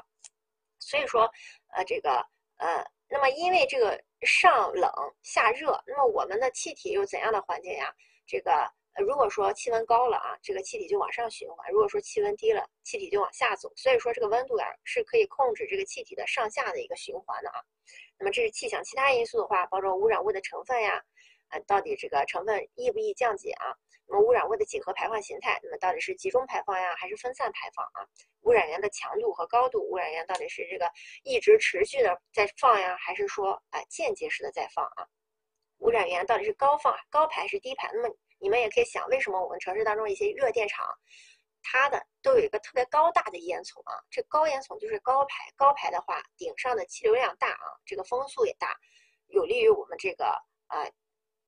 [0.80, 1.32] 所以说，
[1.69, 2.26] 呃，这个
[2.57, 2.86] 呃。
[3.14, 4.91] 那么，因为这个上冷
[5.22, 7.93] 下热，那么我们的气体又怎样的环境呀？
[8.26, 13.72] 这个如果说气温高了啊，这个气体就往上循环；如果说气温低了，气体就往下走。
[13.76, 17.61] 所以说，这个温度呀是可以控制这个气体的上下的一个循环的啊。
[18.18, 20.99] 那么这是气象，其他因素的话，包括污染物的成分呀，
[21.61, 23.73] 到底这个成分易不易降解啊？
[24.05, 28.05] 那么污染物的几何排放形态，那么到底是集中排放呀，还是分散排放啊？
[28.41, 30.91] 污染源的强度和高度，污染源到底是这个
[31.23, 35.07] 一直持续的在放呀，还是说啊间接式的在放啊？
[35.80, 37.89] 污染源到底是高放高排还是低排？
[37.93, 40.85] 那么你们也可以想，为什么我们城市当中一些热电厂，
[41.61, 43.95] 它的都有一个特别高大的烟囱啊？
[44.11, 48.77] 这高烟囱就是高排，高排的话，顶上的气流量大啊，这个风速也大，
[49.27, 50.25] 有利于我们这个
[50.67, 50.84] 啊，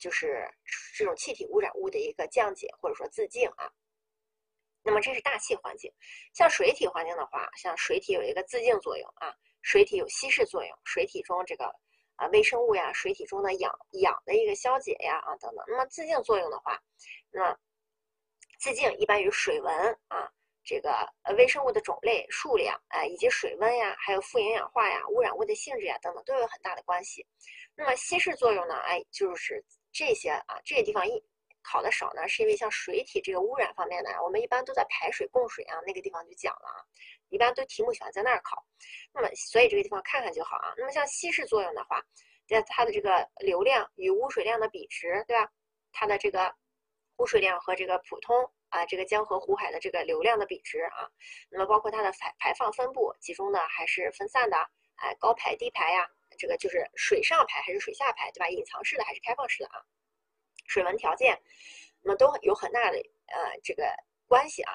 [0.06, 0.48] 就是
[0.96, 3.68] 这种气体污染物的一个降解或者说自净啊。
[4.84, 5.92] 那么这是大气环境，
[6.32, 9.34] 像水体环境的话，像水体有一个自净作用啊，
[9.64, 11.66] 水体有稀释作用，水体中这个
[12.18, 15.66] 啊微生物呀，水体中的氧氧的一个消解呀啊等等。
[15.68, 16.80] 那么自净作用的话，
[17.32, 17.58] 那么
[18.60, 19.74] 自净一般与水文
[20.08, 20.30] 啊，
[20.64, 20.92] 这个
[21.24, 27.26] 呃微生物的种类、数量啊，以及水温呀，还有富营养化呀、污染物的性质呀等等都有很大的关系。
[27.74, 29.66] 那么稀释作用呢，哎，就是
[29.96, 31.24] 这些啊这些地方一。
[31.68, 36.78] 考的少呢，是因为像水体这个污染方面的，我们一般都在排水供水啊那个地方就讲了啊，
[37.30, 38.64] 一般都题目喜欢在那儿考，
[39.12, 40.76] 那么所以这个地方看看就好啊。
[40.78, 42.00] 那么像稀释作用的话，
[42.48, 45.52] 在它的这个流量与污水量的比值，对吧？
[45.92, 46.54] 它的这个
[47.18, 51.10] 污水量和这个普通啊这个江河湖海的这个流量的比值啊，
[51.50, 54.56] 那么包括它的排排放分布，集中的还是分散的，
[54.98, 58.50] 哎高排低排呀，这个就是水上排还是水下排，对吧？
[58.50, 59.82] 隐藏式的还是开放式的啊？
[60.68, 61.40] 水文条件，
[62.02, 62.98] 那么都有很大的
[63.28, 63.86] 呃这个
[64.28, 64.74] 关系啊。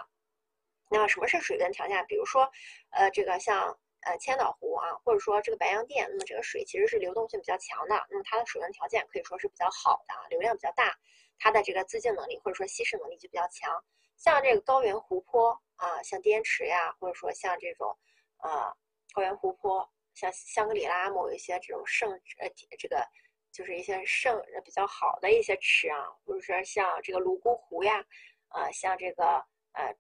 [0.89, 2.05] 那么什么是水文条件？
[2.07, 2.51] 比如说，
[2.91, 10.99] 呃，这个像呃千岛湖啊，或者说这个白洋淀，那么这个水其实是流动性比较强的，那么它的水文条件可以说是比较好的啊，流量比较大，
[11.39, 13.85] 它的这个自净能力或者说稀释能力就比较强。
[14.16, 17.97] 像这个高原湖泊啊，像滇池呀，或者说像这种
[18.43, 18.77] 呃
[19.12, 23.05] 高原湖泊，像香格里拉某一些这种圣呃这个。
[23.53, 27.99] 就是一些圣比较好的一些池啊，或者说像这个泸沽湖呀，
[28.47, 29.93] 啊，像这个呃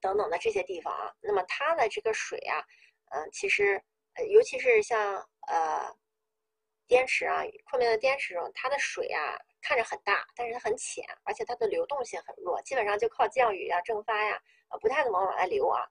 [0.00, 2.64] 等等的这些地方啊，那么它的这个水啊，
[3.10, 3.82] 嗯，其实
[4.14, 5.16] 呃，尤其是像
[5.48, 5.92] 呃
[6.86, 15.84] 滇池啊，昆明的滇池中，它的水啊看着很大，但是它很浅，而且它的流动性很弱，基本上就靠降雨呀、蒸发呀，呃，不太能往外流啊。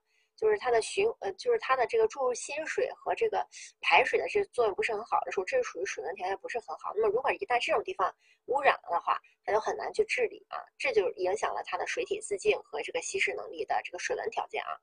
[0.44, 3.46] 就是它的循呃，就是它的这个注入新水和这个
[3.80, 6.92] 排水的这作用不是很好的时候，这是属于水文条件不是很好。
[6.94, 8.14] 那么如果一旦这种地方
[8.44, 14.76] 污染了的话，它就很难去治理啊，这就影响了它的水体自净和这个稀释能力的这个水文条件啊，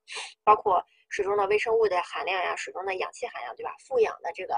[0.43, 3.75] 包括水中的微生物的含量呀，水中的氧气含量，对吧？
[3.85, 4.55] 富氧的这个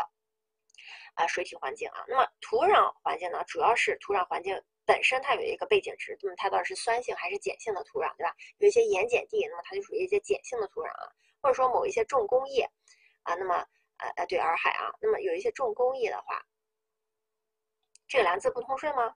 [1.15, 4.57] 啊水体环境啊，那么土壤环境呢，主要是土壤环境。
[4.85, 8.35] 本身它有一个背景值，那么它到底是酸性还是碱性的土壤，对吧？
[8.57, 11.11] 有一些盐碱地，那么它就属于一些碱性的土壤啊，
[11.41, 12.69] 或者说某一些重工业
[13.23, 13.55] 啊，那么
[13.97, 16.45] 呃呃对洱海啊，那么有一些重工业的话，
[18.07, 19.15] 这个蓝字不通顺吗？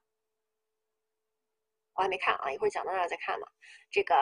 [1.94, 3.48] 我还没看啊，一会儿讲到那儿再看吧。
[3.90, 4.14] 这个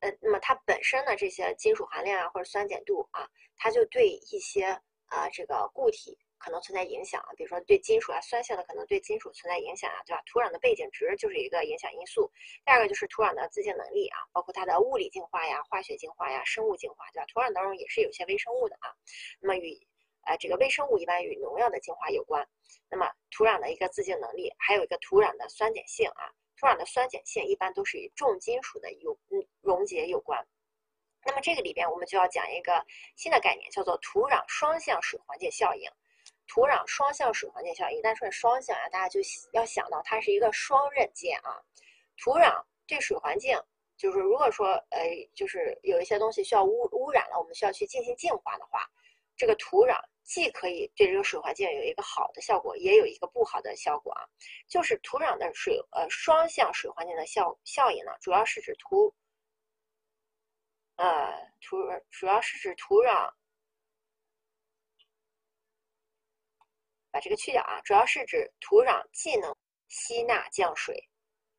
[0.00, 4.66] 呃，那么它本身的这些金属含量啊或者酸碱度啊，它就对一些
[5.06, 6.18] 啊这个固体。
[6.38, 10.22] 可能存在影响啊，比如说对金属啊，酸性的可能对金属存在影响啊，对吧？
[10.26, 12.30] 土壤的背景值就是一个影响因素。
[12.64, 17.26] 第二个就是土壤的自净能力啊，包括它的物理净化呀、化学净化呀、生物净化，对吧？
[17.26, 18.92] 土壤当中也是有些微生物的啊。
[19.40, 19.78] 那么与
[20.26, 22.46] 呃这个微生物一般与农药的净化有关。
[22.88, 30.46] 那么土壤的一个自净能力，还有一个土壤的酸碱性啊，土壤的酸碱性一般都是与重金属的有嗯溶解有关。
[31.24, 32.84] 那么这个里边我们就要讲一个
[33.16, 35.90] 新的概念，叫做土壤双向水环境效应。
[36.46, 39.20] 土壤双向水环境效应，一旦说双向啊，大家就
[39.52, 41.60] 要想到它是一个双刃剑啊。
[42.16, 43.58] 土壤对水环境，
[43.96, 45.00] 就是如果说呃，
[45.34, 48.88] 就是有一些东西需要污污染了，我们需要去进行净化的话，
[49.36, 54.22] 这个土壤既可以对这个水环境有一个好的效果，也有一个不好的效果啊。
[54.68, 59.12] 就是土壤的水呃双向水环境的效效应呢，主要是指土
[60.94, 61.76] 呃土
[62.10, 63.30] 主要是指土壤。
[67.16, 69.56] 把这个去掉啊，主要是指土壤既能
[69.88, 71.02] 吸纳降水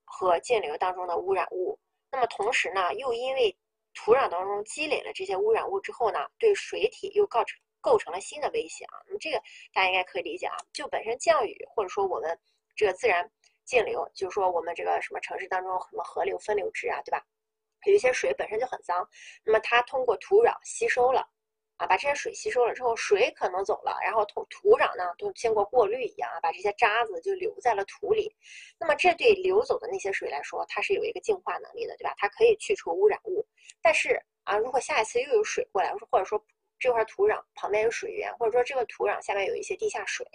[0.06, 1.80] 和径流当中的污染物，
[2.12, 3.58] 那么同时呢，又因为
[3.96, 9.02] 土壤当中积累了这些污染物之后呢，对水体又构成构成了新的威胁啊。
[9.08, 9.42] 那么这个
[9.74, 12.40] 大家应该可以理解啊，就本身降雨或者说我们
[12.76, 13.28] 这个自然
[13.66, 17.26] 径流，就是说我们这个什么城市当中什么河流分流制啊，对吧？
[17.88, 19.10] 有一些水本身就很脏，
[19.44, 21.28] 那么它通过土壤吸收了。
[21.78, 28.36] 啊，把这些水吸收了之后，水可能走了，然后土土壤呢都经过过滤一样啊，把这些渣子就留在了土里。
[28.80, 32.14] 那么这对流走的那些水来说，它是有一个净化能力的，对吧？
[32.18, 33.46] 它可以去除污染物。
[33.82, 36.44] 但是啊，如果下一次又有水过来，或者说
[36.80, 40.26] 这块土壤旁边有水源，或者说这个土壤下面有一些地下水，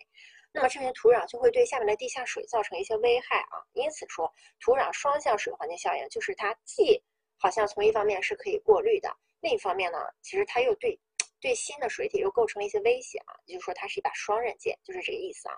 [0.52, 3.58] 那么这些土壤就会对下面的地下水造成一些危害啊。
[3.72, 7.02] 因此说，土壤双向水环境效应就是它既
[7.36, 10.96] 好像从一方面是可以过滤的，另一方面呢，其实它又对。
[11.42, 15.54] 对新的水体又构成了一些威胁啊，也就是说它是一把双刃剑，就是这个意思啊。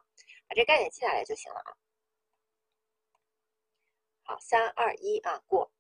[0.48, 1.70] 把这概念记下来就行了啊。
[4.24, 5.70] 好，三二一啊，过。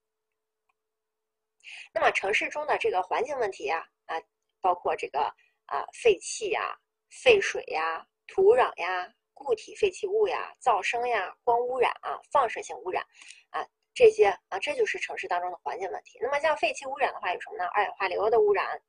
[1.94, 4.20] 那么城市中的这个环境问题呀，啊，
[4.60, 5.20] 包括这个
[5.66, 6.78] 啊废气呀、
[7.08, 13.02] 废水呀、土壤呀、固体废弃物呀、噪声呀、光污染啊、放射性污染
[13.50, 16.18] 啊这些啊，这就是城市当中的环境问题。
[16.20, 17.64] 那么像废气污染的话，有什么呢？
[17.68, 18.82] 二氧化硫的污染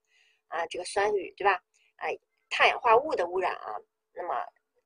[0.47, 1.53] 啊，这个酸雨对吧？
[1.97, 2.07] 啊，
[2.49, 3.75] 碳氧化物的污染啊，
[4.13, 4.35] 那么。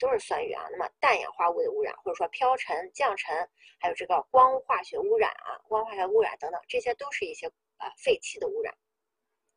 [0.01, 3.35] 都是酸雨啊，那么氮氧化物的污染，或者说飘尘、降尘，
[3.81, 8.73] 还有这个光化学污染啊，光化学污染等等，这些都是一些啊废气的污染。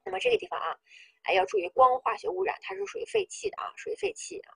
[0.05, 0.77] 那么这个地方啊，
[1.23, 4.51] 哎要注意光化学污染，它是属于废气的啊，属于废气啊。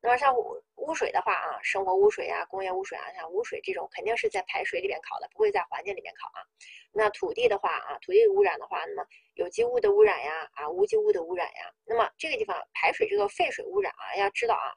[0.00, 6.42] 那么像污污水的话啊，生活污水啊，工业污水啊，像污水这种肯定是在排水里面考的，不会在环境里面考啊。
[6.98, 14.74] 那土地的话啊，土地污染的话，那么有机物的污染呀，啊无机物的污染呀，那么这个地方排水这个废水污染啊，要知道啊。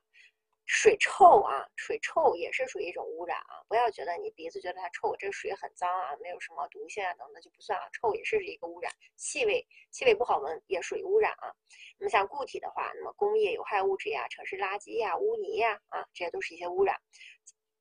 [0.68, 3.60] 水臭啊，水臭也是属于一种污染啊！
[3.68, 8.90] 不要觉得你鼻子觉得它臭，这个水很脏啊，没有什么毒性啊等等就不算啊，臭也是一个污染。
[9.18, 11.52] 气味，气味不好闻也属于污染啊。
[11.98, 16.96] 那么像固体的话，那么工业有害物质呀、城市垃圾呀、污泥呀啊，这些都是一些污染。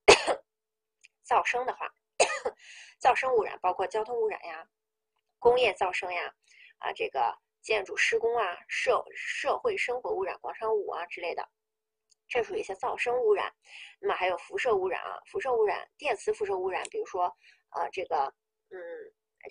[1.28, 1.94] 噪声的话，
[3.00, 4.66] 噪声污染包括交通污染呀、
[5.38, 6.34] 工业噪声呀
[6.78, 11.48] 啊，这个建筑施工啊、社社会生活污染、广场舞啊之类的。
[12.28, 13.52] 这属于一些噪声污染，
[13.98, 17.24] 那么还有辐射污染啊，辐射污染、电磁辐射污染，比如说，
[17.70, 18.32] 呃，这个，
[18.70, 18.78] 嗯，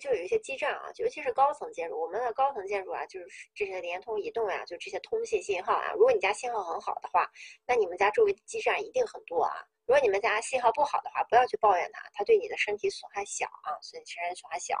[0.00, 7.30] 就有一些基站啊，尤其是高层建筑，我们的高层建筑啊，就是这些联通、移动呀，就这些通信信号啊，如果你家信号很好的话，
[7.66, 9.52] 那你们家周围的基站一定很多啊。
[9.90, 14.80] 如果你们家信号不好的话，不要去抱怨它，它对你的身体损害小啊，所以身体损害小。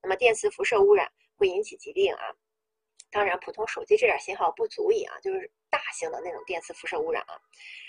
[0.00, 2.30] 那么电磁辐射污染会引起疾病啊。
[3.10, 7.36] 当然，普通手机这点信号不足以啊，就是大型的那种电磁辐射污染啊。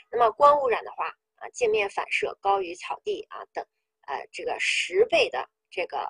[0.10, 3.64] 那么光污染的话啊，镜面反射高于草地啊等，
[4.08, 6.08] 呃，这个十倍的这个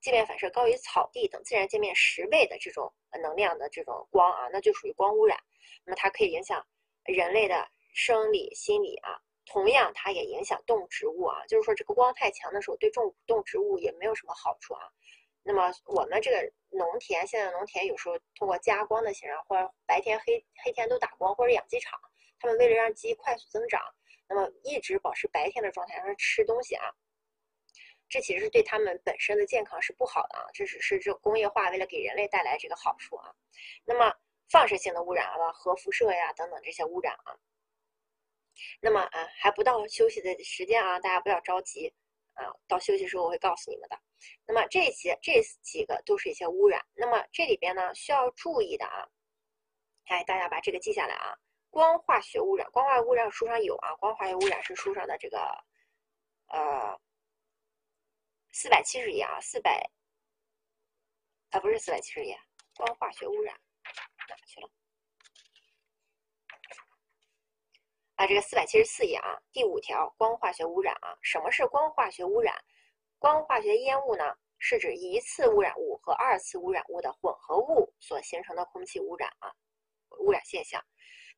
[0.00, 2.90] 镜面反射高于草地等自然界面十倍的这种
[3.20, 5.38] 能量的这种光啊，那就属于光污染。
[5.84, 6.66] 那么它可以影响
[7.04, 11.44] 人类的生理、心理啊，同样它也影响动植物啊。
[11.46, 14.82] 就是说这个光太强的时候，对动动植物也没有什么好处啊。
[15.42, 22.00] 那么我们这个农田，现在农田有时候通过加光的形式，或者白天黑黑天都打光，或者养鸡场，
[22.38, 23.82] 他们为了让鸡快速增长，
[24.26, 26.90] 那么一直保持白天的状态，让它吃东西啊，
[28.08, 33.30] 这其实是对它们本身的健康是不好的啊，这只是这工业化为了给人类带来这个好处啊。
[33.84, 34.10] 那么
[34.48, 37.36] 放射性的污染啊，核辐射呀等等这些污染啊，
[38.80, 41.92] 那么啊还不到休息的时间啊，大家不要着急
[42.34, 44.00] 啊，到休息时候我会告诉你们的。
[44.46, 46.84] 那么这些这几个都是一些污染。
[46.94, 49.08] 那么这里边呢需要注意的啊，
[50.06, 51.36] 哎，大家把这个记下来啊。
[51.70, 53.94] 光化学污染，光化学污染书上有啊。
[53.96, 55.38] 光化学污染是书上的这个
[56.46, 57.00] 呃
[58.52, 59.90] 四百七十页啊，四百
[61.50, 62.38] 啊不是四百七十页，
[62.76, 63.60] 光化学污染
[64.28, 64.70] 哪去了？
[68.16, 72.54] 啊，这个四百七十四页啊，第五条光化学污染啊，什么是光化学污染？
[73.18, 74.24] 光化学烟雾呢，
[74.58, 79.52] 是指一次污染物和二次污染物的混合物所形成的空气污染啊，
[80.20, 80.80] 污染现象。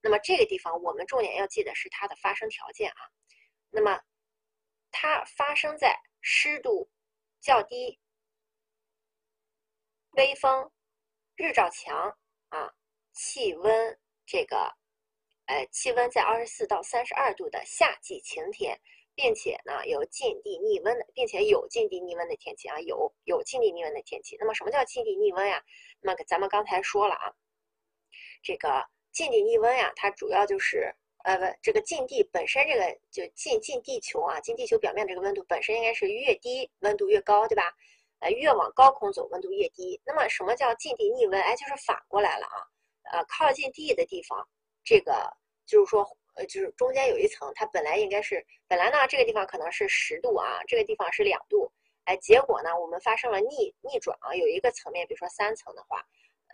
[0.03, 3.01] 那么这个地方我们重点要记得是它的发生条件啊。
[3.71, 3.99] 那么
[4.91, 6.91] 它发生在湿度
[7.41, 7.99] 较低、
[10.11, 10.71] 微风、
[11.37, 12.17] 日照强
[12.51, 12.71] 啊、
[13.13, 14.77] 气温这个
[15.47, 18.79] 呃气温在二十四到三十二度的夏季晴天。
[19.19, 24.37] 并且呢，有近地逆温的，并且有近地逆温的天气啊，有有近地逆温的天气。
[24.39, 25.59] 那么什么叫近地逆温呀？
[26.03, 27.33] 那么咱们刚才说了啊，
[28.43, 30.95] 这个近地逆温呀，它主要就是
[31.25, 37.73] 呃不，这个近地本身这个就近近地球啊，近地球表面这个温度本身应该是越低温度越高，对吧？
[38.19, 39.99] 呃，越往高空走温度越低。
[40.05, 41.41] 那么什么叫近地逆温？
[41.41, 42.69] 哎，就是反过来了啊，
[43.13, 44.47] 呃，靠近地的地方，
[44.87, 45.13] 这个
[45.67, 46.09] 就是说。
[46.39, 51.73] 呃，就是中间有一层，它本来应该是本来呢，这个地方可能是十度啊，这个地方是两度，
[52.05, 56.05] 哎，结果呢，我们发生了逆逆转啊，有一个层面，比如说三层的话，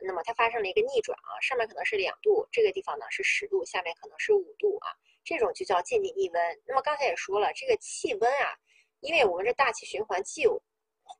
[0.06, 4.94] 那么它发生了一个逆转啊，上面可能是两度，这个地方呢是十度，下面可能是五度啊，
[5.24, 6.62] 这种就叫近地逆温。
[6.64, 8.54] 那么刚才也说了，这个气温啊，
[9.00, 10.62] 因为我们这大气循环既有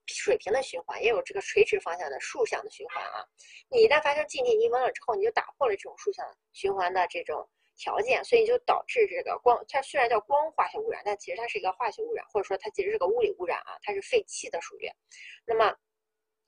[0.07, 3.25] 水平的循环，也有这个垂直方向的竖向的循环啊，
[3.71, 7.49] 你一旦发生近地逆温了之后，你就打破了这种竖向循环的这种。
[7.75, 14.89] 条件，所以就导致这个光，它虽然叫光化学污染，但其实它是一个化学污染，或者说它其实是个物理污染啊，它是废气的属于。
[15.47, 15.75] 那么，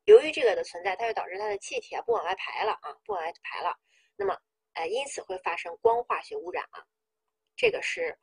[0.05, 3.75] 由于这个的存在，它就导致它的气体啊不往外排了啊，不往外排了。
[4.17, 4.39] 那么，
[4.75, 6.85] 呃，因此会发生光化学污染啊。
[7.57, 8.17] 这个是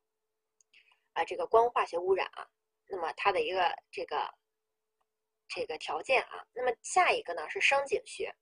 [1.14, 2.48] 啊这个光化学污染啊，
[2.88, 4.32] 那么它的一个这个
[5.54, 8.34] 这个条件啊，那么下一个呢是声景学。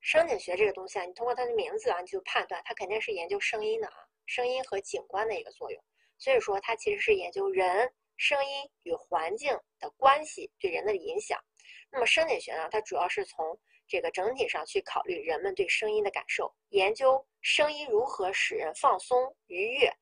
[0.00, 3.94] 声景学这个东西啊，你通过它的名字啊，你就判断它肯定是研究声音的啊，
[4.26, 5.84] 声音和景观的一个作用。
[6.18, 11.42] 所以说，它其实是研究人声音与环境的关系对人的影响。
[11.90, 13.58] 那么声景学呢，它主要是从
[13.88, 19.92] 这个整体上去考虑人们对声音的感受，研究声音如何使人放松愉悦，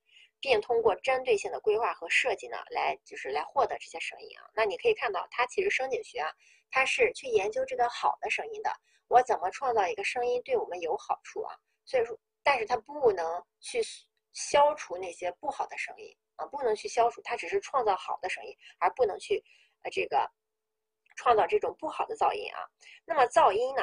[0.43, 4.45] 并通过针对性的规划和设计呢，来就是来获得这些声音啊。
[4.53, 6.29] 那你可以看到，它其实声景学啊，
[6.71, 8.71] 它是去研究这个好的声音的。
[9.07, 11.55] 我怎么创造一个声音对我们有好处啊？
[11.85, 13.81] 所以说，但是它不能去
[14.33, 19.43] 消除那些不好的声音啊，不能去消除，它只是创造好的声音，而不能去
[19.83, 20.29] 呃这个
[21.15, 22.67] 创造这种不好的噪音啊。
[23.05, 23.83] 那么噪音呢，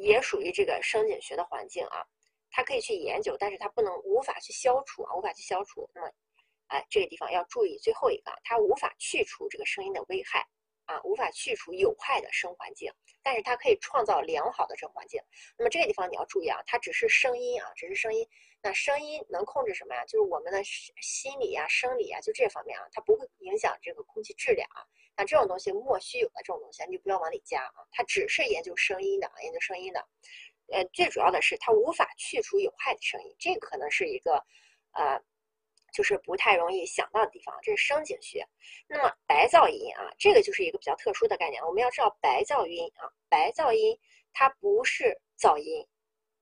[0.00, 2.04] 也属于这个声景学的环境啊，
[2.52, 5.90] 它可以去研究，但是它不能无法去消除啊，无法去消除。
[5.92, 6.12] 那么，
[6.68, 10.46] 哎，这个地方要注意最后一个，它无法去除这个声音的危害。
[10.84, 12.92] 啊，无法去除有害的声环境，
[13.22, 15.22] 但是它可以创造良好的声环境。
[15.56, 18.28] 那么这个地方你要注意啊，它只是声音啊，只是声音。
[18.60, 20.04] 那声音能控制什么呀？
[20.06, 24.82] 就是我们的心理啊、生理啊，就这方面啊，它不会影响这个空气质量啊。
[25.16, 27.86] 那这种东西莫须有的这种东西，你就不要往里加啊。
[27.92, 30.04] 它只是研究声音的，研究声音的。
[30.72, 34.44] 呃，最主要的是它无法去除有害的声音，这可能是一个
[34.92, 35.22] 呃。
[35.94, 38.42] 就是不太容易想到的地方，这是声景学。
[38.88, 41.62] 那么白噪音啊，这个就是一个比较特殊的概念。
[41.66, 43.94] 我们要知道白噪音啊，白噪音
[44.32, 45.86] 它不是噪音，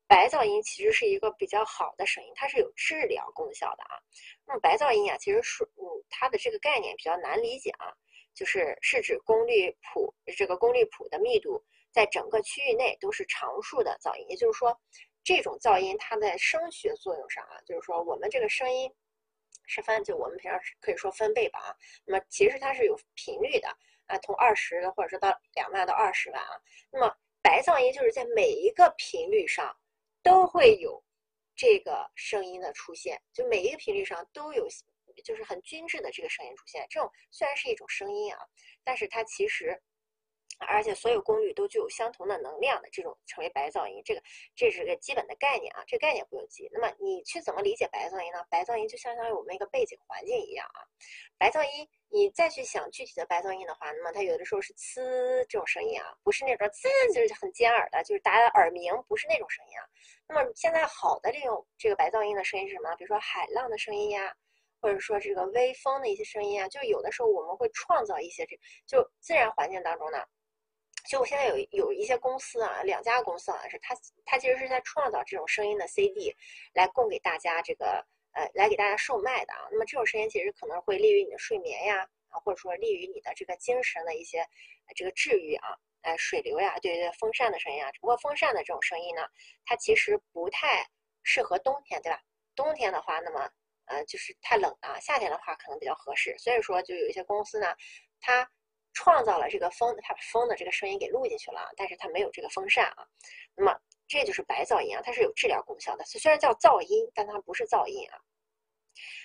[0.06, 3.98] 白噪音其实是一个比较好的声音，它是有治疗功效的啊。
[4.46, 7.90] 那么白噪音啊，其实是嗯，它的这个概念比较难理解啊，
[8.32, 11.60] 就是是指功率谱这个功率谱的密度
[11.92, 14.80] 在整个区域内都是常数的噪音，也就是说，
[15.22, 18.92] 这种噪音它在声学作用上啊，就是说我们这个声音。
[19.66, 23.68] 是分，就我们平常可以说分贝吧啊，那么其实它是有频率的
[24.06, 26.60] 啊，从二十或者说到两万到二十万啊，
[26.90, 29.76] 那么白噪音就是在每一个频率上
[30.24, 31.00] 都会有
[31.54, 34.66] 这个声音的出现，就每一个频率上都有
[35.22, 38.40] 就是很均质的这个声音出现，这种虽然是一种声音啊，
[38.82, 39.80] 但是它其实。
[40.66, 44.22] 而且所有功率都具有相同的能量的这种称为白噪音，这个
[44.54, 46.68] 这是个基本的概念啊，这个概念不用记。
[46.72, 48.44] 那么你去怎么理解白噪音呢？
[48.50, 50.84] 白噪音就相当于我们一个背景环境一样啊。
[51.38, 55.00] 白噪音你再去想具体的白噪音的话，那么它有的时候是呲
[55.48, 59.84] 这种声音啊，不是那种呲就是很尖耳的，就是大家耳鸣，不是那种声音啊。
[60.28, 62.94] 那么现在好的这种这个白噪音的声音是什么？
[62.96, 64.34] 比如说海浪的声音呀，
[64.80, 68.56] 或者说这个微风的一些声音啊，就有的时候我们会创造一些这
[68.86, 70.18] 就自然环境当中呢。
[71.08, 73.94] 就我现在有有一些公司啊，两家公司好像是它，
[74.24, 76.34] 它其实是在创造这种声音的 CD，
[76.74, 79.68] 来供给大家这个呃，来给大家售卖的啊。
[79.70, 84.46] 那么这种声音其实可能会利于你的睡眠呀，啊，或者说利于你的这个精神的一些
[84.94, 87.90] 这个治愈啊，呃，水流呀，对对，风扇的声音啊。
[87.92, 89.22] 只不过风扇的这种声音呢，
[89.64, 90.86] 它其实不太
[91.22, 92.20] 适合冬天，对吧？
[92.54, 93.50] 冬天的话，那么
[93.86, 96.36] 呃，就是太冷了；夏天的话，可能比较合适。
[96.38, 97.74] 所以说，就有一些公司呢，
[98.20, 98.50] 它。
[98.92, 103.06] 创造了这个风，它把风的这个声音给录进去了，但是它没有这个风扇啊。
[103.54, 103.76] 那么
[104.08, 106.04] 这就是白噪音啊，它是有治疗功效的。
[106.04, 108.18] 虽然叫噪音，但它不是噪音啊。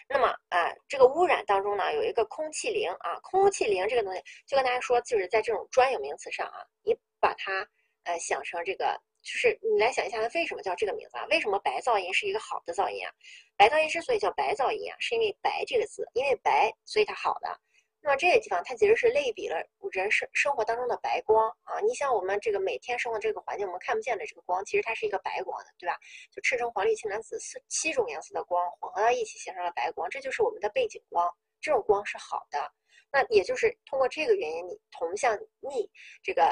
[0.07, 7.67] 那么啊，这个污染当中呢，有一个空气灵啊，空气灵这个东西，就跟大家说，就是在这种专有名词上啊，你把它
[8.03, 11.25] 呃想成这个，就是你来想一下，它为什么叫这个名字啊？
[11.31, 13.11] 为什么白噪音是一个好的噪音啊？
[13.57, 17.59] 白噪音之所以叫白噪音啊，是因为白这个字，因为白，所以它好的。
[18.05, 19.57] 那么这个地方，它其实是类比了
[19.91, 21.79] 人生生活当中的白光啊。
[21.79, 25.97] 你像我们这个每天生活这个环境，我们看不见的这个光，其实它是一个白光的，对吧？
[26.31, 31.27] 就赤橙黄绿青蓝紫四七种颜色的光混合到一起，形成了白光，这就是我们的背景光。
[31.59, 32.71] 这种光是好的。
[33.11, 35.89] 那也就是通过这个原因，你同向逆
[36.21, 36.43] 这个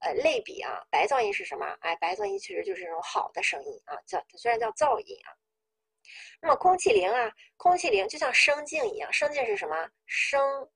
[0.00, 1.64] 呃类比啊，白噪音是什么？
[1.80, 5.32] 哎，白噪音其实就是这种好的声音啊，叫它虽然叫噪音啊。
[6.42, 9.88] 那么空气灵啊，空气灵就像声镜一样，声镜是什么？
[10.04, 10.68] 声。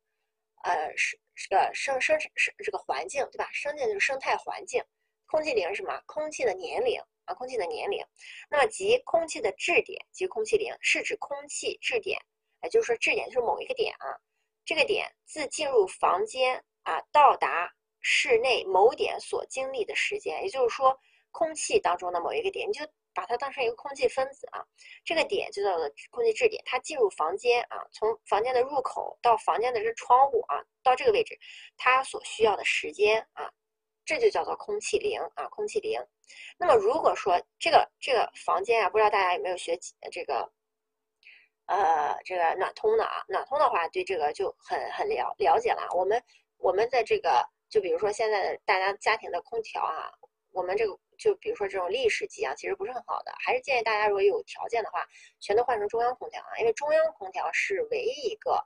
[0.65, 3.49] 呃，是这个生生是这个环境，对吧？
[3.53, 4.83] 生境就是生态环境。
[5.27, 6.01] 空气龄是什么？
[6.07, 8.05] 空气的年龄啊，空气的年龄。
[8.51, 12.19] 那么即空气的质点即空气龄，是指空气质点，
[12.63, 14.07] 也就是说质点就是某一个点啊。
[14.65, 17.71] 这个点自进入房间啊到达
[18.01, 20.99] 室内某点所经历的时间，也就是说
[21.31, 22.85] 空气当中的某一个点，你就。
[23.15, 24.65] 把它当成一个空气分子啊，
[25.05, 26.63] 这个点就叫做空气质点。
[26.67, 31.39] 它进入房间啊，从房间的入口到房间的这窗户啊，到这个位置，
[31.77, 33.51] 它所需要的时间啊，
[34.05, 36.01] 这就叫做空气零啊，空气零。
[36.59, 39.79] 那么如果说这个这个房间啊，不知道大家有没有学
[40.11, 40.51] 这个
[41.67, 45.87] 呃这个暖通的啊，暖通的话对这个就很很了了解了。
[45.95, 46.23] 我们
[46.59, 50.11] 我们的这个就比如说现在大家家庭的空调啊，
[50.51, 55.07] 我们这个就比如说这种立式机啊，其实不是很好的，还是建议大家如果有条件的话，
[55.41, 58.65] 全都换成中央空调啊，因为中央空调是唯一一个。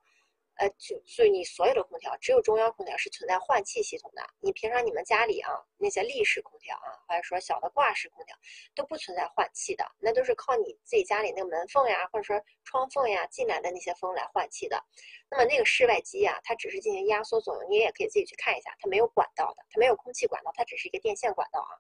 [0.61, 4.21] 呃，就所以你所有的空调只有中央空调是存在换气系统的。
[4.41, 8.37] 你平常你们家里啊那些立式空调啊，或者说小的挂式空调
[8.75, 14.83] 都不存在换气的，那都是靠你自己家里那个门缝呀，或者说窗缝呀进来的那些风来换气的。
[15.31, 21.71] 那么那个室外机啊，它只是进行压缩作用，你也可以自己去看一下，它没有管道的，它没有空气管道，它只是一个电线管道啊。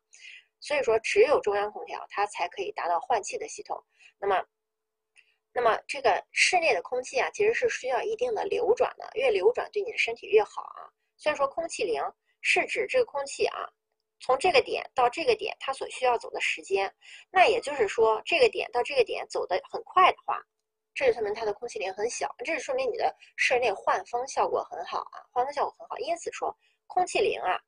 [0.61, 3.83] 所以说只有中央空调它才可以达到换气的系统。
[4.19, 4.45] 那么。
[5.51, 10.87] 那么这个室内的空气啊，其实是需要一定的流转的，越流转对你的身体越好啊。
[11.17, 12.01] 虽然说空气零
[12.43, 13.67] 是指这个空气啊，
[14.21, 16.95] 从这个点到这个点它所需要走的时间，
[17.33, 20.41] 那也就是说这个点到这个点走的很快的话，
[20.95, 25.99] 这就说明它的空气零很小，这是说明你的室内换风效果很好啊，换风效果很好。
[25.99, 26.57] 因此说
[26.87, 27.59] 空气零啊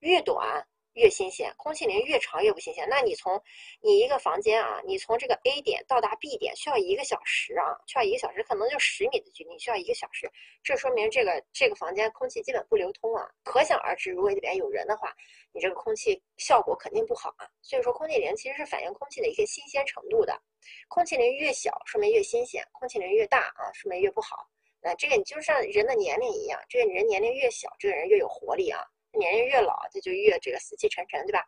[0.00, 0.64] 越短。
[0.94, 2.88] 越新鲜，空气零越长越不新鲜。
[2.88, 3.40] 那你从
[3.80, 10.30] 你一个房间啊，你从这个 A 点到达 B 点需要一个小时啊，需要一个小时，可能就十米的距离需要一个小时，
[10.62, 13.28] 这说明这个这个房间空气基本不流通啊。
[13.42, 15.14] 可想而知，如果里边有人的话，
[15.52, 17.46] 你这个空气效果肯定不好啊。
[17.60, 20.40] 所以说，空气零其实是反映空气的一个新鲜程度的。
[20.88, 24.48] 空气零越小，说明越新鲜；空气零越大啊，说明越不好。
[24.80, 28.80] 那这个你就像人的年龄一样，这个人年龄越小，这个人越有活力啊。
[29.16, 31.46] 年龄越老，它就越这个死气沉沉，对吧？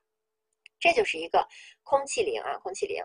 [0.78, 1.48] 这就是一个
[1.82, 3.02] 空气灵啊，空气灵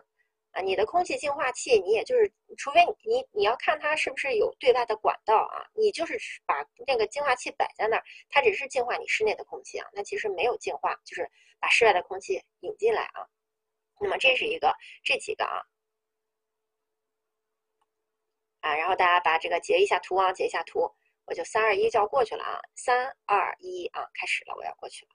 [0.50, 0.60] 啊。
[0.60, 13.26] 你的空气净化器，你也就是，除非你你要看它是不是有对外的管道啊，你就是把那个净化器摆在那儿，它只是净化你室内的空气啊，那其实没有净化，就是把室外的空气引进来啊。
[13.98, 15.62] 那么这是一个这几个啊
[18.60, 20.94] 啊，然后大家把这个截一下图啊，截一下图。
[21.24, 25.10] 我就三二一就要过去了啊，三二一啊，开始了，我要过去了。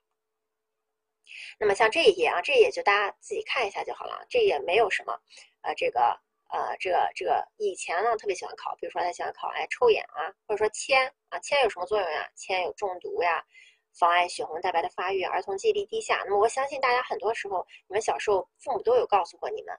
[1.60, 5.12] 那么像这一页啊，这一页就大家自己看一下就好了，这也没有什么，
[5.60, 6.18] 呃，这个
[6.50, 12.28] 呃，这个这个以前呢特别喜欢考，比如说他喜欢考哎抽眼啊，或者说铅啊，铅有什么作用呀？
[12.34, 13.44] 铅有中毒呀，
[13.92, 16.22] 妨碍血红蛋白的发育，儿童记忆力低下。
[16.24, 19.78] 那么我相信大家很多时候，你们小时候父母都有告诉过你们，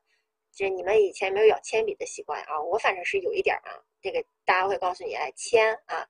[0.53, 6.07] 就是你们以前没有咬铅笔的习惯啊，我反正是有一点啊，这个大家会告诉你哎铅啊。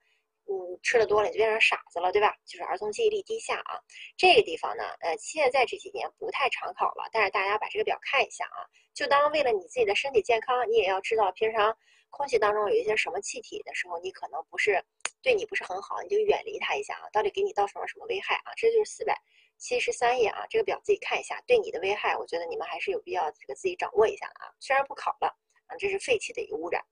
[0.49, 2.35] 嗯，吃的多了你就变成傻子了，对吧？
[2.43, 3.77] 就是儿童记忆力低下啊。
[4.17, 8.65] 这个地方呢，呃，现在这几年不太常考了，但是大家把这个表看一下啊，
[8.95, 11.77] 就当为了你自己的身体健康，你也要知道平常
[12.09, 14.83] 空气当中有一些什么气体的时候，你可能不是
[15.21, 17.05] 对你不是很好，你就远离它一下啊。
[17.13, 18.51] 到底给你造成了什么危害啊？
[18.57, 19.15] 这就是四百
[19.59, 24.49] 七十三页啊，这个表自己看一下，对你的危害，我觉得你们还是有必要这个自己掌握一下的啊。
[24.59, 25.27] 虽然不考了
[25.67, 26.83] 啊，这是废气的一个污染。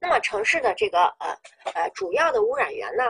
[0.00, 1.36] 那么城市的这个呃
[1.74, 3.04] 呃主要的污染源呢，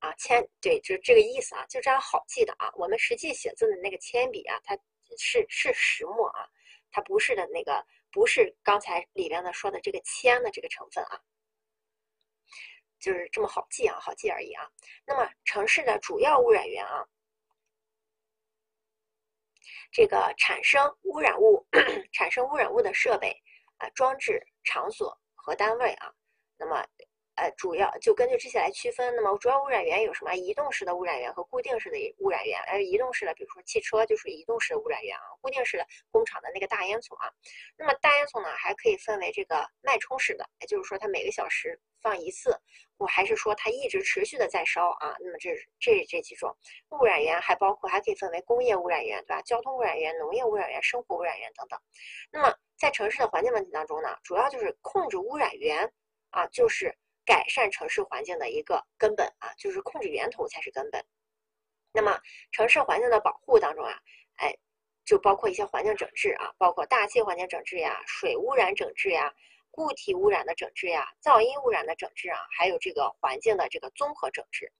[0.00, 2.70] 啊铅对，就这个意思啊，就这样好记的啊。
[2.76, 4.76] 我们实际写字的那个铅笔啊，它
[5.18, 6.48] 是是石墨啊，
[6.90, 11.20] 它不是的那个不是刚才里边的说的这个铅的这个成分啊，
[13.00, 14.68] 就是这么好记啊，好记而已啊。
[15.06, 17.04] 那么城市的主要污染源啊，
[19.90, 21.66] 这个产生污染物
[22.12, 23.34] 产生污染物的设备
[23.78, 24.46] 啊装置。
[24.68, 26.12] 场所和单位啊，
[26.58, 26.84] 那么，
[27.38, 29.14] 呃，主要就根据这些来区分。
[29.14, 30.34] 那么，主要污染源有什么？
[30.34, 32.60] 移动式的污染源和固定式的污染源。
[32.66, 35.22] 而移动式的，比如说汽车，就属于移动式的污染源啊。
[35.40, 37.30] 固定式的，工厂的那个大烟囱啊。
[37.76, 42.58] 那么，大烟囱呢，还可以分为这个脉冲式的，也就是说，它每个小时放一次，
[42.96, 45.14] 我还是说它一直持续的在烧啊。
[45.20, 46.52] 那么，这这这几种
[46.90, 49.42] 污染源还包括，还可以分为工业污染源，对吧？
[49.42, 51.78] 交通污染源、农业污染源、生活污染源等等。
[52.32, 55.92] 那么，在城市的环境问题当中呢，主要就是控制污染源
[56.30, 56.94] 啊，就是
[57.28, 61.04] 改善城市环境的一个根本啊，就是控制源头才是根本。
[61.92, 62.18] 那么
[62.52, 64.00] 城市环境的保护当中啊，
[64.36, 64.56] 哎，
[65.04, 69.30] 就包括一些环境整治啊，包括大气环境整治呀、水污染整治呀、
[69.70, 74.72] 固体污染的整治呀、噪音污染的整治啊，还有这个环境的这个综合整治。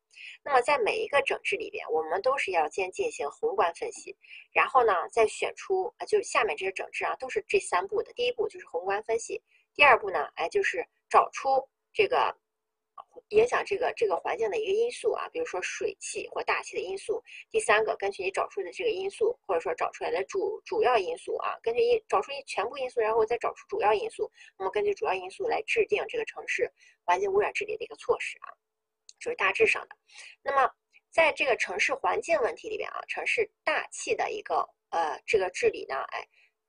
[0.43, 4.17] 那么在每一个整治里边，我们都是要先进行宏观分析，
[4.53, 8.11] 然后呢再选出啊，就下面这些整治啊，都是这三步的。
[8.15, 9.43] 第一步就是宏观分析，
[9.75, 11.69] 第二步呢，哎，就是找出
[11.99, 12.33] 这个
[13.31, 17.21] 影响这个这个环境的一个因素啊，比如说水汽或大气的因素。
[17.51, 26.73] 第三个，根据你找出的这个因素，或者说找出来的主主要因素啊，根据因找出一全部因素，然后再找出主要因素，那么根据主要因素来制定这个城市
[27.05, 28.55] 环境污染治理的一个措施啊。
[29.19, 29.97] 就是大致上的，
[30.41, 30.73] 那么
[31.11, 36.25] 在这个城市环境问题里边啊，城市大气的一个呃这个治理呢，哎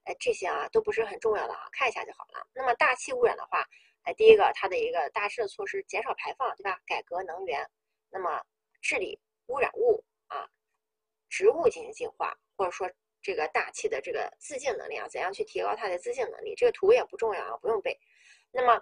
[0.06, 2.48] 哎，这些啊都不是很重要的啊，看一下就好了。
[2.56, 3.64] 那么大气污染的话，
[4.14, 6.80] 第一个它的一个大致的措施，减少排放，对吧？
[6.86, 7.66] 改革能源，
[8.10, 8.44] 那么
[8.82, 10.48] 治理污染物啊，
[11.30, 12.90] 植物进行净化，或者说
[13.22, 16.56] 这个大气的这个自净能力啊，怎样去提高它的自净能力？
[16.56, 18.00] 这个图也不重要啊，不用背。
[18.52, 18.82] 那么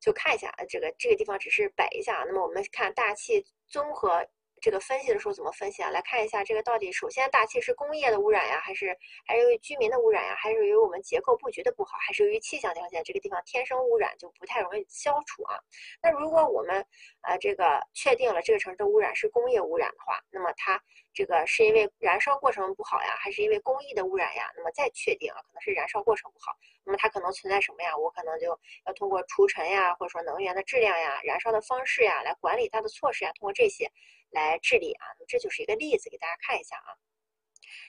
[0.00, 2.24] 就看一下，这个这个地方只是摆一下。
[2.26, 4.28] 那么我们看大气综合。
[4.62, 5.90] 这个分析的时候怎么分析啊？
[5.90, 15.58] 来看一下这个到底，首先大气是工业的污染呀，还是还是由于居民的污染呀，还是由于我们结构布局的不好，还是由于气象条件这个地方天生污染就不太容易消除啊？
[16.00, 16.86] 那如果我们
[17.22, 20.80] 呃这个确定了这个城市的污染是工业污染的话，那么它
[21.12, 24.48] 这个是因为燃烧过程不好呀，还是因为工艺的污染呀？
[24.56, 26.52] 那么再确定啊，可能是燃烧过程不好，
[26.84, 27.96] 那么它可能存在什么呀？
[27.96, 28.46] 我可能就
[28.86, 33.90] 要通过除尘呀，或者说能源的质量呀、燃烧的方式呀来管理它的措施呀，通过这些。
[34.32, 36.90] 来治理啊，这就是一个例子，给大家看一下啊。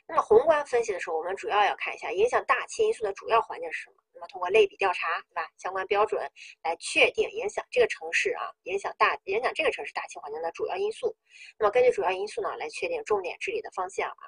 [0.07, 3.95] 那么宏观分析的时候，我们主要要看一下影响大气因素的主要环境是什么。
[4.13, 5.49] 那么通过类比调查，对吧？
[5.57, 6.21] 相关标准
[6.61, 11.15] 来确定影响这个城市啊，影响大影响这个城市大气环境的主要因素。
[11.57, 14.23] 那么根据主要因素呢，来确定重点治理的方向啊。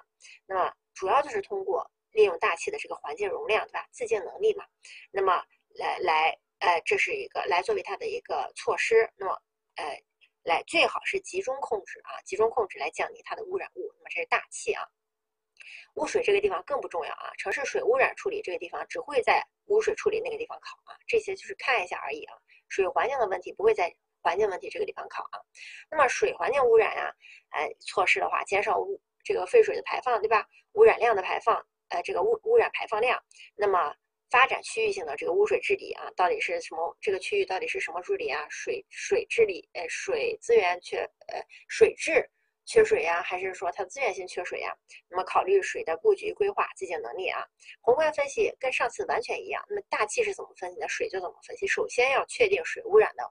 [0.47, 3.85] 那么主要就是通过利用大气的这个环境容量，对吧？
[3.91, 4.65] 自净能力嘛。
[5.11, 5.43] 那么
[5.75, 9.09] 来来，呃，这是一个来作为它的一个措施。
[9.17, 9.33] 那么，
[9.75, 10.01] 呃。
[10.45, 13.91] 来，最好是集中控制啊，集中控制来降低它的污染物。
[13.97, 14.87] 那么这是大气啊，
[15.95, 17.31] 污水这个地方更不重要啊。
[17.39, 22.37] 城市水污染处理这个地方只会在污水处理那个地方考啊，这些就是看一下而已啊。
[22.69, 23.91] 水环境的问题不会在
[24.21, 25.41] 环境问题这个地方考啊。
[25.89, 27.11] 那么水环境污染呀，
[27.49, 30.47] 哎，措施的话，减少污这个废水的排放，对吧？
[30.73, 31.55] 污染量的排放，
[31.89, 33.19] 呃，这个污污染排放量，
[33.55, 33.95] 那么。
[34.35, 36.97] 发展区域性的这个污水治理啊，到底是什么？
[36.99, 38.45] 这个区域到底是什么治理啊？
[38.49, 42.29] 水水治理，呃，水资源缺，呃，水质
[42.65, 44.75] 缺水呀，还是说它资源性缺水呀？
[45.07, 47.45] 那么考虑水的布局规划、自净能力啊。
[47.79, 49.63] 宏观分析跟上次完全一样。
[49.69, 50.89] 那么大气是怎么分析的？
[50.89, 51.65] 水就怎么分析。
[51.65, 53.23] 首先要确定水污染的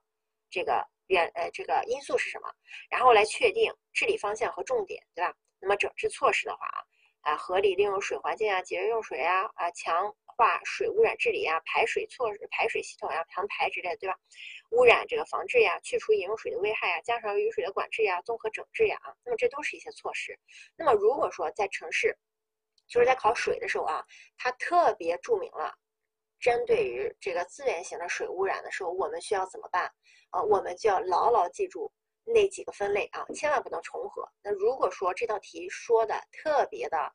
[0.48, 2.48] 这个原，呃，这个因素是什么，
[2.88, 5.34] 然后来确定治理方向和重点，对吧？
[5.60, 10.16] 那么整治措施的话啊，啊，合理利用水环境啊，节约用水啊，啊，强。
[10.36, 14.16] 化水污染治理呀，排水措施、排水系统呀，防排之类的，对吧？
[14.70, 20.38] 污染这个防治呀，去除饮用水的危害呀，加强雨水的管制呀，综合整治呀，啊，那么这都是一些措施。
[20.76, 22.18] 那么如果说在城市，
[22.88, 24.04] 就是在考水的时候啊，
[24.36, 25.74] 它特别注明了，
[26.40, 29.92] 针对于这个资源型的水污染的时候，我们需要怎么办？
[30.30, 31.92] 啊，我们就要牢牢记住
[32.24, 34.28] 那几个分类啊，千万不能重合。
[34.42, 37.12] 那如果说这道题说的特别的。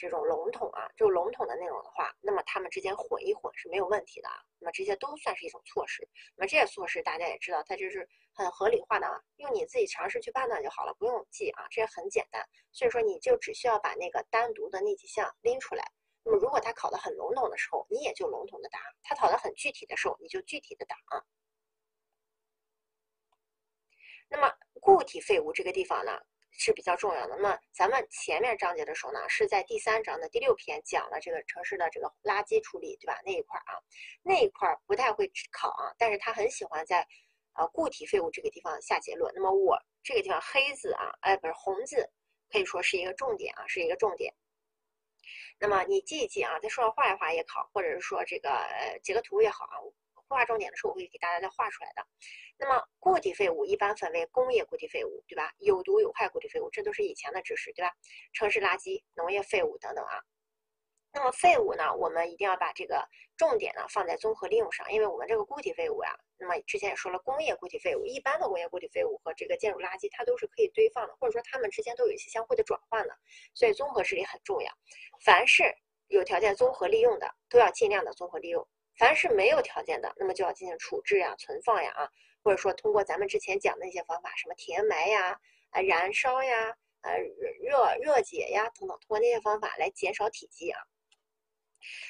[0.00, 4.40] 这种笼统啊，这种笼统的内容的话，那么它们之间混一混是没有问题的啊。
[4.58, 6.08] 那么这些都算是一种措施。
[6.36, 12.42] 那么这些措施大家也知道，它就是很合理化的啊，用你自己常识去判断就好了，不用记啊，这些很简单。
[12.72, 15.84] 所以说你就只需要把那个单独的那几项拎出来。
[16.24, 21.20] 那么如果它考的很笼统的时候，你也就笼统的答；它考的很具体的时候，你就具体的答啊。
[24.30, 24.50] 那么
[24.80, 26.12] 固体废物这个地方呢？
[26.62, 27.34] 是比较重要的。
[27.36, 33.18] 那么咱们前面章节的时候呢，是在第三章的第六篇讲了这个城市的这个垃圾处理，对吧？
[33.24, 33.72] 那一块啊，
[34.22, 37.00] 那一块不太会考啊，但是他很喜欢在
[37.54, 39.32] 呃固体废物这个地方下结论。
[39.34, 42.06] 那么我这个地方黑字啊，哎不是红字，
[42.50, 44.34] 可以说是一个重点啊，是一个重点。
[45.58, 49.76] 那么你记一记啊，在书上画一画也考，或者是说这个呃截个图也好啊。
[50.30, 52.06] 画重点的时候，我会给大家再画出来的。
[52.56, 55.52] 那么固体废物一般分为工业固体废物，对吧？
[55.58, 57.92] 有毒有害固体废物，这都是以前的知识，对吧？
[58.32, 60.22] 城市垃圾、农业废物等等啊。
[61.12, 63.04] 那么废物呢，我们一定要把这个
[63.36, 73.18] 重点呢放在综合利用上，因为我们这个固体废物呀，那么之前也说了，工业固体废物、一般的工业固体废物和这个建筑垃圾，它都是可以堆放的，或者说它们之间都有一些相互的转换的，
[73.54, 74.70] 所以综合治理很重要。
[75.24, 75.64] 凡是
[76.06, 78.64] 有条件综合利用的，都要尽量的综合利用。
[79.00, 82.10] 凡是没有条件的，那么就要进行处置呀、存放呀啊，
[82.44, 85.40] 或者说通过咱们之前讲的那些方法，什么填埋呀、
[85.70, 87.16] 啊燃烧呀、呃
[87.62, 90.78] 热热解呀等等，通过那些方法来减少体积啊。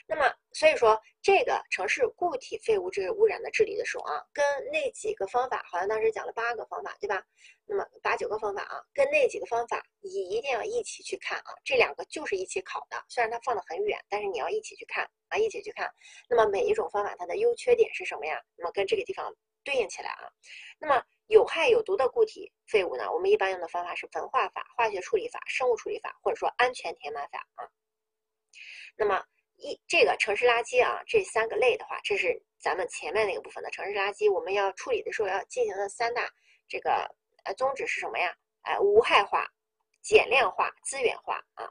[0.09, 7.25] 那么，所以说这个城市固体废物这个污染的治理的时候啊，跟那几个方法，好像当时讲了八个方法，对吧？
[7.73, 11.55] 那么八九个方法啊，跟那几个方法，你一定要一起去看啊。
[11.65, 15.89] 这两个就是一起考的，虽然它放的很远，但是你要一起去看啊，一起去看。
[16.29, 18.43] 那么每一种方法它的优缺点是什么呀？
[18.57, 19.33] 那么跟这个地方
[19.63, 20.27] 对应起来啊。
[20.81, 27.71] 那么有害有毒的固体废物呢，我们一般用的方法是焚化法、化学处理法、生物处理法，或者说安全填埋法啊。
[28.97, 29.25] 那么
[29.59, 36.29] 一这个城市垃圾啊，这三个类的话，这是咱们前面那个部分的城市垃圾，我们要处理的时候要进行的三大
[36.69, 37.09] 这个
[37.45, 38.37] 呃宗旨是什么呀？
[38.63, 39.47] 哎，无害化、
[40.03, 41.71] 减量化、资源化啊。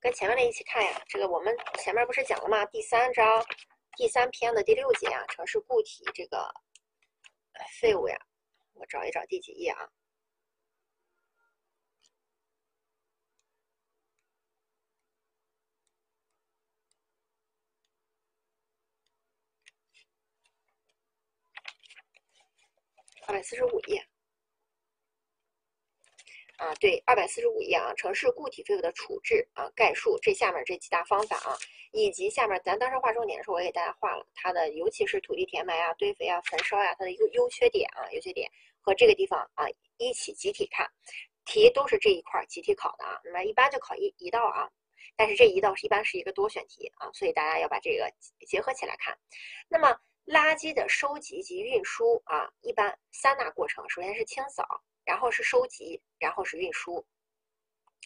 [0.00, 1.02] 跟前面的一起看呀。
[1.08, 2.64] 这个我们前面不是讲了吗？
[2.66, 3.44] 第三章
[3.96, 6.48] 第三篇的第六节啊，城市固体这个
[7.80, 8.16] 废物呀，
[8.74, 9.88] 我找一找第几页啊？
[23.28, 24.02] 二百四十五页。
[26.56, 31.54] 啊，对，二百四十五页啊，城市固体废物的处置啊，概述这下面这几大方法啊，
[31.92, 38.50] 以及下面咱当时画重点的时候，我给大家画了它的，尤其是土地填埋啊、堆肥啊、焚烧呀，它的优优缺点啊、优缺点
[38.80, 39.66] 和这个地方啊
[39.98, 40.90] 一起集体看，
[41.44, 44.68] 题都是这一块集体考的啊，那么一般就考一一道啊，
[45.16, 48.10] 但是这一道是一般是一个多选题啊，所以大家要把这个
[48.46, 49.16] 结合起来看。
[49.68, 49.96] 那么
[50.28, 54.64] 垃圾的收集及运输啊，一般三大过程，首先是清扫。
[55.04, 57.02] 然后是收集，然后是运输，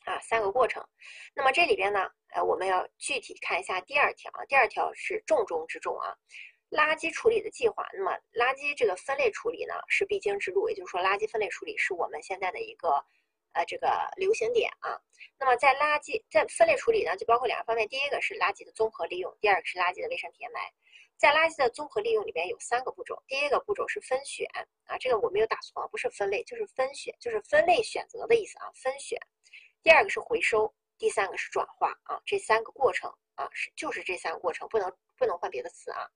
[0.05, 0.89] 啊，三个过程。
[1.35, 4.31] 那么这里边呢，呃，我们要具体看一下第二条。
[4.47, 6.15] 第二条是重中之重啊，
[6.71, 7.85] 垃圾处理的计划。
[7.93, 13.05] 那么垃圾这个分类处理呢，是必经之路，也就是说，垃圾分类处理是我们现在的一个
[13.55, 14.97] 呃这个流行点啊。
[15.41, 20.71] 那么在垃圾在分类处理呢，就包括两个方面，第一个是垃圾的综合利用，第二个是垃圾的卫生填埋。
[21.23, 24.45] 在垃圾的综合利用里边有三个步骤，第一个步骤是分选
[24.87, 29.17] 啊，这个我没有打错啊，不是分类，就是分选，就是分类选择的意思啊，分选。
[29.85, 36.11] 第二个是回收，第三个是转化啊，这三个过程啊是就是这三个过程，不能不能换别的词啊。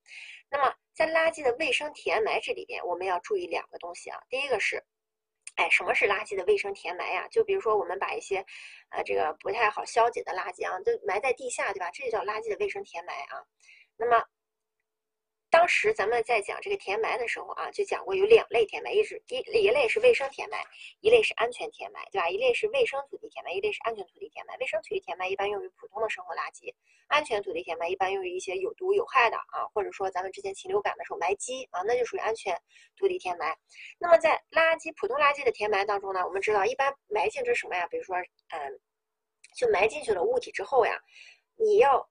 [0.50, 4.84] 那么在垃圾的卫生填埋这里边，我们要注意两个东西啊，第一个是，
[5.54, 7.28] 哎，什么是垃圾的卫生填埋呀？
[7.28, 8.44] 就比如说我们把一些，
[8.88, 11.92] 呃，这个不太好消解的垃圾啊，都埋在地下，对吧？
[11.92, 13.46] 这就叫垃圾的卫生填埋啊。
[13.98, 14.20] 那么
[15.48, 20.62] 当时咱们在讲这个填埋的时候啊，就讲过有两类填埋，一是一一类是卫生填埋，
[21.00, 22.28] 一类是安全填埋，对吧？
[22.28, 24.56] 一类是卫生土地填埋，一类是安全土地填埋。
[24.58, 26.74] 卫生土地填埋一般用于普通的生活垃圾，
[27.06, 32.60] 安全土地填埋一般用于一些有毒有害的啊，或者说咱们之前禽流感的时候埋鸡啊，那就属于安全
[32.96, 33.56] 土地填埋。
[33.98, 37.86] 那么在垃圾普通垃圾的填埋当中呢，我们知道一般埋进去什么呀？
[37.86, 38.80] 比如说，嗯，
[39.56, 40.98] 就埋进去了物体之后呀，
[41.54, 42.10] 你要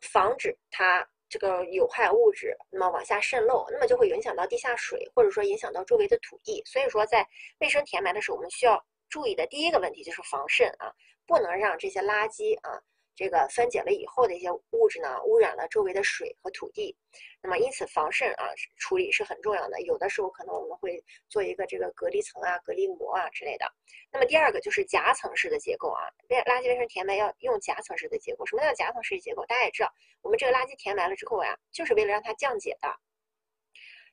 [0.00, 1.06] 防止它。
[1.30, 6.60] 这个有害物质，那么往下渗漏，那么就会影响到地下水，或者说影响到周围的土地。
[6.66, 7.26] 所以说，在
[7.60, 10.92] 卫生填埋的时候，我们需要注意的第一个问题就是防渗啊，
[11.26, 12.82] 不能让这些垃圾啊。
[13.20, 16.96] 这个分解了以后的一些物质呢，污染了周围的水和土地，
[17.42, 18.48] 那么因此防渗啊
[18.78, 19.78] 处理是很重要的。
[19.82, 23.66] 有的时候可能我们会做一个这个隔离层啊、隔离膜啊之类的。
[24.10, 28.46] 那么第二个就是夹层式的结构啊，垃圾卫生填埋要用夹层式的结构。
[28.46, 29.44] 什么叫夹层式的结构？
[29.44, 29.92] 大家也知道，
[30.22, 32.88] 我们这个垃圾填埋了之后呀，就是为了让它降解的。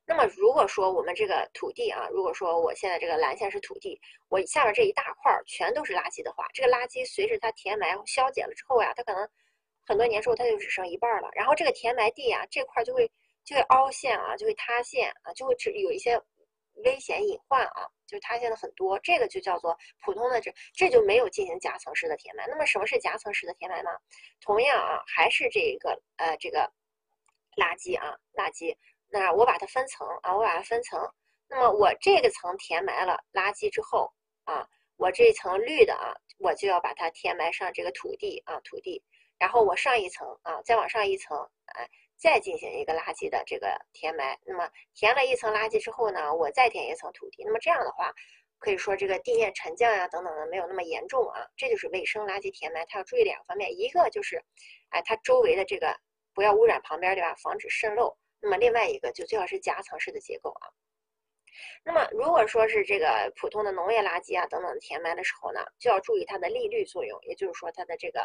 [0.09, 9.29] 那么如果说我们这个土地啊，如果说我现在这个蓝线是土地，我下面这一大块全都是垃圾的话，这个垃圾随着它填埋消解了之后呀，它可能
[9.85, 11.27] 很多年之后它就只剩一半了。
[11.33, 13.11] 然后这个填埋地啊，这块就会
[13.43, 16.17] 就会凹陷啊，就会塌陷啊，就会只有一些
[16.85, 18.97] 危险隐患啊，就是塌陷的很多。
[18.99, 22.47] 这个就叫做普通的这这就没有进行夹层式的填埋。
[22.47, 23.89] 那么什么是夹层式的填埋呢？
[24.39, 26.71] 同样啊，还是这个呃这个
[27.57, 28.73] 垃圾啊垃圾。
[29.09, 30.99] 那我把它分层啊，我把它分层。
[31.49, 34.11] 那么我这个层填埋了垃圾之后
[34.43, 34.67] 啊，
[34.97, 39.01] 我这层绿的啊，我就要把它填埋上这个土地啊，土地。
[39.39, 44.37] 然后我上一层啊，再往上一层，哎，再进行一个垃圾的这个填埋。
[44.45, 47.43] 那么填了一层垃圾之后呢，我再填一层土地。
[47.45, 48.11] 那么这样的话，
[48.59, 51.47] 可以说这个地面沉降呀等等的没有那么严重啊。
[51.55, 54.43] 这就是卫生垃圾填埋，它要注意两个方面，一个就是，
[54.89, 55.95] 哎，它周围的这个
[56.33, 57.35] 不要污染旁边，对吧？
[57.35, 58.17] 防止渗漏。
[58.39, 60.69] 那么另外一个就最好是夹层式的结构啊。
[61.83, 68.19] 那么如果说是这个普通的农业垃圾啊等等填埋的时候呢，就要注意它的利率作用，也就是说它的这个，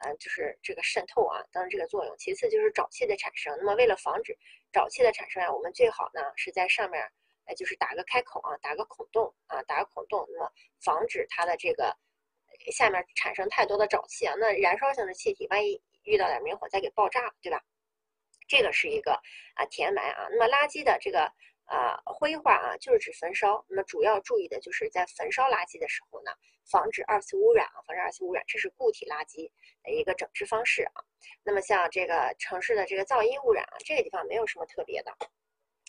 [0.00, 2.16] 呃，就是这个渗透啊等等这个作用。
[2.16, 3.54] 其次就是沼气的产生。
[3.58, 4.34] 那么为了防止
[4.72, 7.02] 沼气的产生啊，我们最好呢是在上面，
[7.44, 10.50] 呃，就是打个开口啊，打个孔洞啊，打个孔洞，那么
[10.82, 11.94] 防止它的这个
[12.72, 14.34] 下面产生太多的沼气啊。
[14.38, 17.62] 那燃烧性的气体，万一遇到点明火再给爆炸，对吧？
[18.50, 19.12] 这个是一个
[19.54, 21.20] 啊填埋啊，那么垃圾的这个
[21.66, 23.64] 啊灰化啊，就是指焚烧。
[23.68, 26.32] 那么主要注意的就是在焚烧垃圾的时候呢，
[26.68, 29.48] 防止二次污染啊，防止二次污染，这是固体垃圾
[29.84, 31.04] 的一个整治方式啊。
[31.44, 35.16] 那么像这个城市的这个噪音污染啊，这个地方没有什么特别的，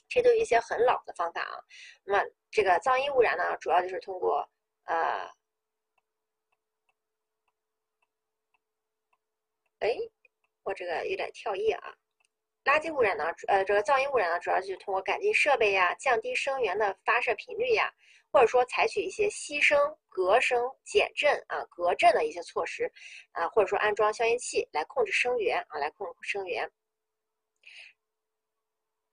[0.08, 1.58] 这都一些很老的方法啊。
[2.04, 4.48] 那么这个噪音污染呢，主要就是通过
[4.84, 5.28] 呃，
[9.80, 9.98] 哎，
[10.62, 11.98] 我这个有点跳页啊。
[12.64, 17.92] 垃圾污染呢，呃，这个噪音污染呢，主要就是通过改进设备呀，降低声源的发射频率呀，
[18.32, 22.92] 或者说采取一些牺牲、隔声、减震啊、隔震的一些措施
[23.32, 26.70] 啊，或者说安装消音器来控制声源啊，来控制声源。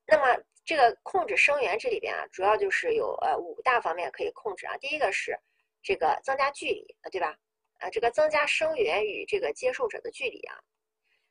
[0.06, 4.76] 那么这个控制声源这里边啊，主要就是有呃五大方面可以控制啊。
[4.76, 5.38] 第一个是
[5.82, 7.34] 这个增加距离啊，对吧？
[7.78, 10.58] 啊，这个增加声源与这个接受者的距离啊。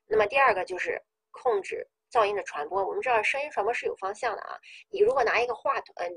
[0.07, 0.99] 那么第二个就是
[1.29, 2.85] 控制噪音的传播。
[2.85, 4.57] 我们知道声音传播是有方向的啊。
[4.89, 6.15] 你如果拿一个话筒，呃，你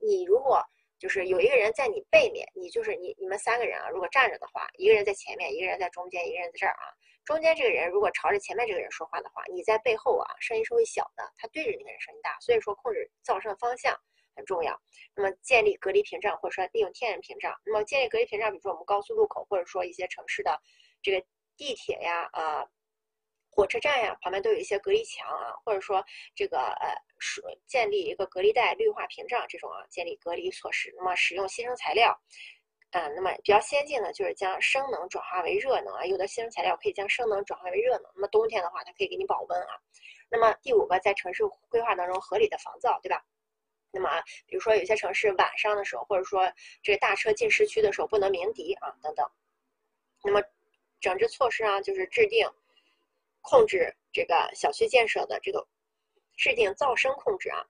[0.00, 0.62] 你如果
[0.98, 6.84] 就是有一个人在你背面，你就是你你们三个人啊，如果站着的话，一个人在前面，一个人在中间，一个人在这儿啊。
[7.24, 12.36] 中间这个人如果朝着前面这个人说话的话，你在背后啊，声音是会小的，他对着那个人声音大。
[12.40, 13.96] 所以说控制噪声的方向
[14.34, 14.80] 很重要。
[15.14, 17.52] 那么建立隔离屏障，或者说利用天然屏障。
[17.64, 20.60] 那么建立隔离屏障，比如说我们高速路口，或者说一些城市的
[21.02, 21.24] 这个
[21.56, 22.66] 地铁呀，啊。
[23.54, 26.02] 火车站呀，旁边都有一些隔离墙啊，或者说
[26.34, 26.88] 这个呃，
[27.66, 30.90] 建立一个隔离带、绿化屏障这种啊，建立隔离措施。
[30.96, 32.18] 那么使用牺牲材料，
[32.92, 38.10] 啊，那么比较先进的就是将生能转化为热能啊，有的牺牲材料可以将生能转化为热能。
[38.14, 39.76] 那么冬天的话，它可以给你保温啊。
[40.30, 43.22] 那么第五个，在城市规划当中合理的防噪，对吧？
[43.90, 46.50] 那么啊，比如说有些城市晚上的时候，或者说
[46.82, 49.30] 这个大车进市区的时候不能鸣笛啊，等等。
[50.24, 50.42] 那么
[51.00, 52.48] 整治措施啊，就是制定。
[53.42, 55.68] 控制这个小区建设的这个
[56.36, 57.66] 制定噪声控制啊，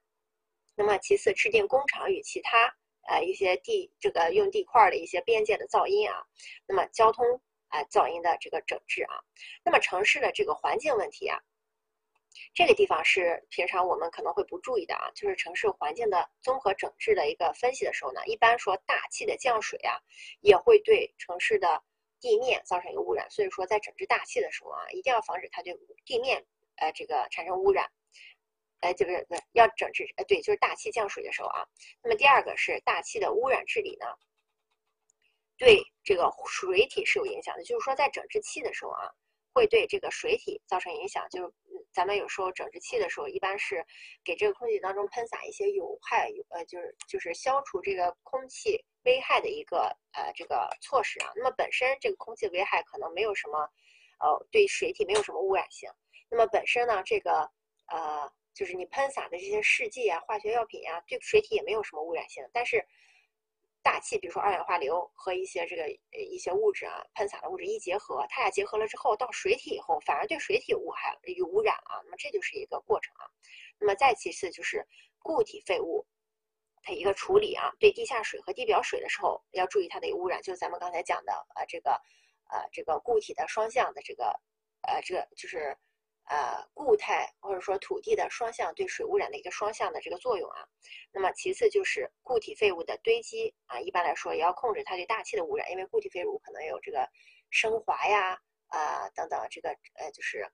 [0.75, 2.73] 那么其次制定工厂与其他
[3.09, 6.23] 呃一些地这个用地块的一些边界的噪音啊，
[6.67, 7.25] 那么交通
[7.67, 9.19] 啊噪音的这个整治啊，
[9.65, 11.37] 那么城市的这个环境问题啊，
[12.53, 19.99] 这个地方是平常我们可能会不注意的啊，就是城市环境的综合整治的一个分析的时候呢，一般说大气的降水啊，
[20.41, 21.83] 也会对城市的。
[22.23, 26.41] 地面造成一个污染，所以说在整治大气的时候啊，一定要防止它对地面
[26.77, 27.91] 呃这个产生污染，
[28.79, 31.67] 呃就是要整治呃对，就是大气降水的时候啊。
[32.01, 34.05] 那么第二个是大气的污染治理呢，
[35.57, 39.11] 对这个水体是有影响的，就是说在整治气的时候啊，
[39.53, 41.27] 会对这个水体造成影响。
[41.29, 41.53] 就是
[41.93, 43.85] 咱们有时候整治气的时候，一般是
[44.23, 48.83] 给这个空气当中喷洒一些有害有呃就是就是消除这个空气。
[49.05, 53.59] 危害的一个呃这个措施啊，那么本身这个空气危害可能没有什么，
[54.19, 55.91] 呃对水体没有什么污染性。
[56.29, 57.51] 那么本身呢，这个
[57.87, 62.41] 呃就是你喷洒的这些试剂啊、化学药品啊，对水体也没有什么污染性。
[62.53, 62.87] 但是
[63.83, 65.87] 大气，比如说二氧化硫和一些这个
[66.17, 72.01] 一些物质啊，喷洒的物质一结合，它俩结合了之后到水体以后，反而对水体有害有污染啊。
[72.05, 73.27] 那么这就是一个过程啊。
[73.77, 74.87] 那么再其次就是
[75.19, 76.07] 固体废物。
[76.85, 81.91] 它一个处理啊，对地下水和地表水的时候要注意它的一个污染，就是咱们刚才讲的呃这个
[82.51, 84.25] 呃这个固体的双向的这个
[84.81, 85.77] 呃这个就是
[86.25, 90.67] 呃固态或者说土地的双向对水污染的一个双向的这个作用啊。
[91.11, 97.09] 那么其次就是固体废物的堆积啊，一般来说也要控制它对大气的污染，因为固体废物可能有这个
[97.49, 100.47] 升华呀啊等等这个呃就是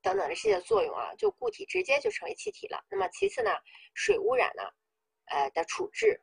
[0.00, 2.84] 等等这些作用啊，就固体直接就成为气体了。
[2.90, 3.50] 那么其次呢，
[3.94, 4.62] 水污染呢？
[5.26, 6.20] 呃的处置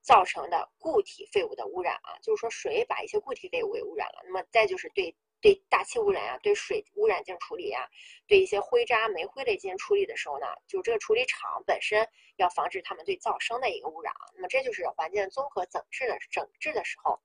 [0.00, 4.22] 造成的固体废物的污染啊，就是说水把一些固体废物给污染了。
[4.24, 7.88] 那么再就是对对大气污染呀，对水污染进行处理呀，
[8.26, 14.26] 对一些灰渣、煤灰类进行处理的时候呢，就这个处理厂本身要防止他们对噪声的一个污染啊。
[14.34, 17.20] 那么这就是环境综合整治的整治的时候，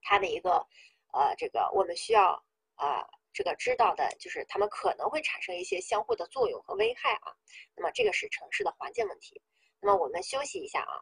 [0.00, 0.66] 它的一个
[1.12, 2.42] 呃这个我们需要
[2.76, 7.34] 啊这个知道的就是它们可能会产生一些相互的作用和危害啊。
[7.76, 9.42] 那么这个是城市的环境问题。
[9.80, 10.96] 那么我们休息一下啊，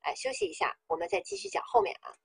[0.00, 2.16] 哎，休息一下，我们再继续讲后面啊。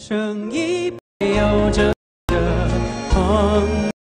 [0.00, 1.92] 声音有着
[2.28, 3.92] 的。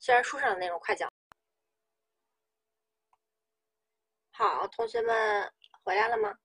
[0.00, 1.08] 虽然书上的内容快讲，
[4.32, 5.52] 好，同学们
[5.84, 6.36] 回来了吗？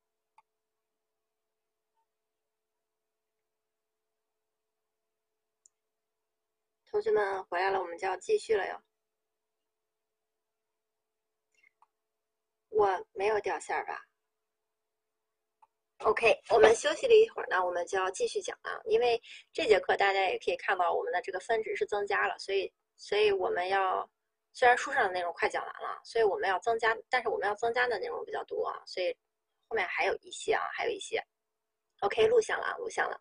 [6.86, 8.84] 同学们回来了，我们就要继续了哟。
[12.70, 14.06] 我没有掉线儿吧
[16.00, 18.82] ？OK，我们休息了一会儿呢，我们就要继续讲了。
[18.86, 19.22] 因为
[19.54, 24.10] 这节课大家也可以看到，我们的这个分值是增加了，所以，所以我们要
[24.54, 29.16] 虽然书上的内容快讲完了，所以我们要增加，但是我们要增加的内容比较多啊，所以
[29.68, 31.22] 后面还有一些啊，还有一些。
[32.00, 33.20] OK，录像了，录像了。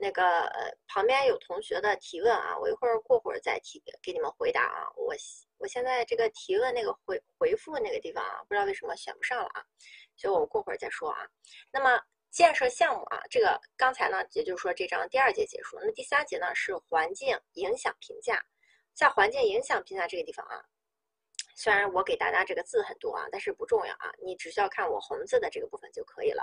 [0.00, 4.88] 那个呃，旁边有同学的提问啊，我一会儿过会儿再提给你们回答啊。
[4.96, 5.14] 我
[5.58, 9.62] 我现在这个提问那个回回复那个地方啊，不知道为什么选不上了啊，
[10.16, 11.28] 所以我过会儿再说啊。
[11.70, 12.00] 那么
[12.30, 18.42] 建设项目啊，这个刚才呢，也就是说这章第二节结束，那第三节呢是环境影响评价，
[18.94, 20.64] 在环境影响评价这个地方啊。
[21.56, 26.42] 虽然我给大家这个字很多啊，但是不重要啊，你只需要看我红字的这个部分就可以了。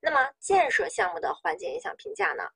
[0.00, 2.48] 那么建设项目的环境影响评价呢？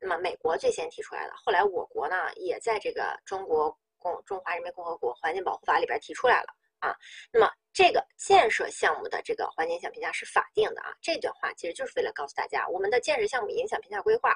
[0.00, 6.48] 那么美国最先提出来了，后来我国呢也在这个中国共中华人民共和国环境保护法里边提出来了
[6.78, 6.94] 啊。
[7.32, 10.94] 那么这个建设项目的这个环境影响评价是法定的啊。
[11.00, 14.34] 这段话其实就是为了告诉大家，我们的建设项目影响评价规划，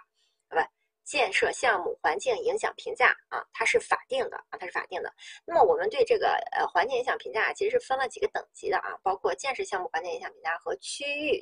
[0.48, 0.56] 不。
[1.02, 5.12] 建设项目环境影响评价啊，它是法定的啊，它是法定的。
[5.44, 11.40] 那么我们对这个呃环境影响评价其实是分了几个等级的啊，包括建设项目环境影响评价和区域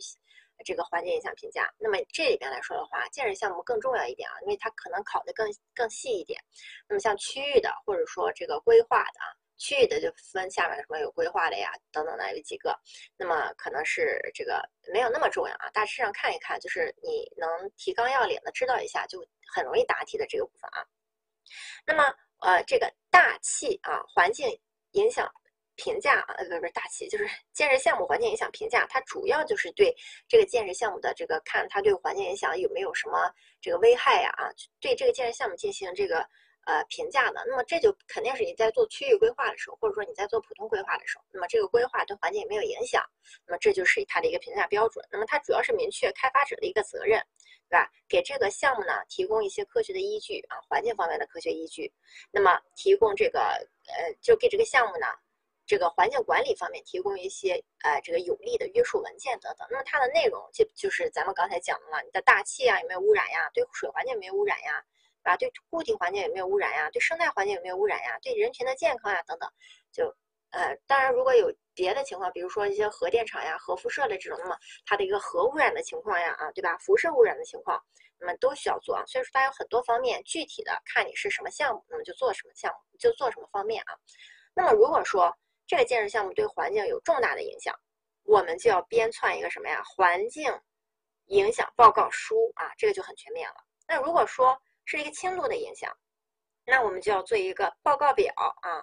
[0.64, 1.68] 这个环境影响评价。
[1.78, 6.40] 那么这里边来说的话，建设项目更重要一点啊，因为它可能考的更更细一点。
[6.88, 9.34] 那么像区域的或者说这个规划的啊。
[9.60, 12.78] 区域的就分下面什么有规划的呀，等等的有几个，
[13.16, 14.62] 那么可能是这个
[14.92, 19.18] 没有那么重要啊，大致上看一看，就是你能提纲要领的知道一下，就
[19.52, 20.86] 很容易答题的这个部分啊。
[21.84, 22.04] 那么
[22.38, 24.48] 呃，这个大气啊，环境
[24.92, 25.28] 影响
[25.78, 29.96] 评价啊，呃不是不是大气，就是建设项目环境影响评价，它主要就是对
[30.28, 33.32] 这个建设项目的这个看它对环境影响有没有什么
[33.62, 36.28] 这个危害呀啊，对这个建设项目进行这个。
[36.66, 43.02] 呃，评价的，那么这就肯定是你在做区域规划的时候，或者说你在做普通规划的时候，那么这个规划对环境没有影响，
[43.46, 45.02] 那么这就是它的一个评价标准。
[45.10, 47.24] 那么它主要是明确开发者的一个责任，
[47.70, 47.90] 对吧？
[48.06, 51.90] 给这个项目呢提供一些科学的依据啊，环境方面的科学依据。
[52.30, 55.06] 那么提供这个呃，就给这个项目呢，
[55.68, 59.68] 这个环境管理方面提供一些呃这个有力的约束文件等等。
[59.70, 63.50] 那么它的内容就就是咱们刚才讲的嘛，你的大气啊有没有污染呀？
[63.52, 64.82] 对水环境有没有污染呀？
[65.24, 66.88] 啊，对固体环境有没有污染呀？
[66.90, 68.18] 对生态环境有没有污染呀？
[68.22, 69.46] 对人群的健康呀等等，
[69.92, 70.06] 就
[70.52, 76.78] 呃，当然如果有别的情况，比如说一些核电厂呀、核辐射的这种，那么它的一个核污染的情况呀，啊，对吧？
[76.78, 77.78] 辐射污染的情况，
[78.18, 79.04] 那么都需要做啊。
[79.04, 83.92] 所以说它有很多方面，具体的看你是什么项目，那么就做什么项目，就做什么方面啊。
[84.54, 85.36] 那么如果说
[85.68, 87.78] 这个建设项目对环境有重大的影响，
[88.24, 89.82] 我们就要编纂一个什么呀？
[89.84, 90.50] 环境
[91.26, 93.56] 影响报告书啊，这个就很全面了。
[93.86, 95.94] 那如果说是一个轻度的影响，
[96.64, 98.32] 那我们就要做一个报告表
[98.62, 98.82] 啊，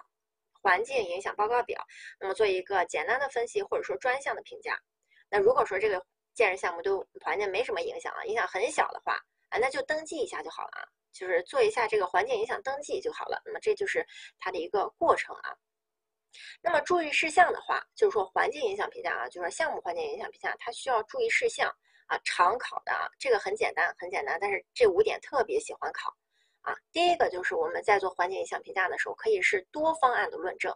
[0.62, 1.84] 环境影响报告表。
[2.20, 4.80] 那么做一个简单的分析或者说专项的评价。
[5.28, 6.00] 那如果说这个
[6.34, 9.14] 建设项目对环境没什么影响啊，影响很小的话
[9.48, 13.42] 啊，那就登记一下就好了啊，就是做一下这个环境影响登记就好了。
[13.44, 14.06] 那么这就是
[14.38, 15.50] 它的一个过程啊。
[16.62, 21.70] 那么注意事项的话，就是说环境影响评价啊，就是说项目环境影响评价，它需要注意事项。
[22.08, 26.14] 啊，常考的啊，这个很简单，很简单，但是这五点特别喜欢考
[26.60, 26.72] 啊。
[26.92, 30.72] 第一个就是我们在做环境影响评价的时候，可以是多方案的论证，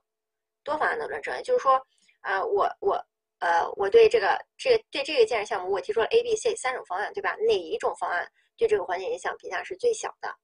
[0.64, 1.80] 多方案的论证，也就是说，
[2.22, 3.00] 啊，我我
[3.38, 7.36] 呃，我对这个这对这个建设项目，我提出了 A、B、C 三种方案，对吧？
[7.46, 10.34] 哪一种方案对这个环境影响评价是最小的？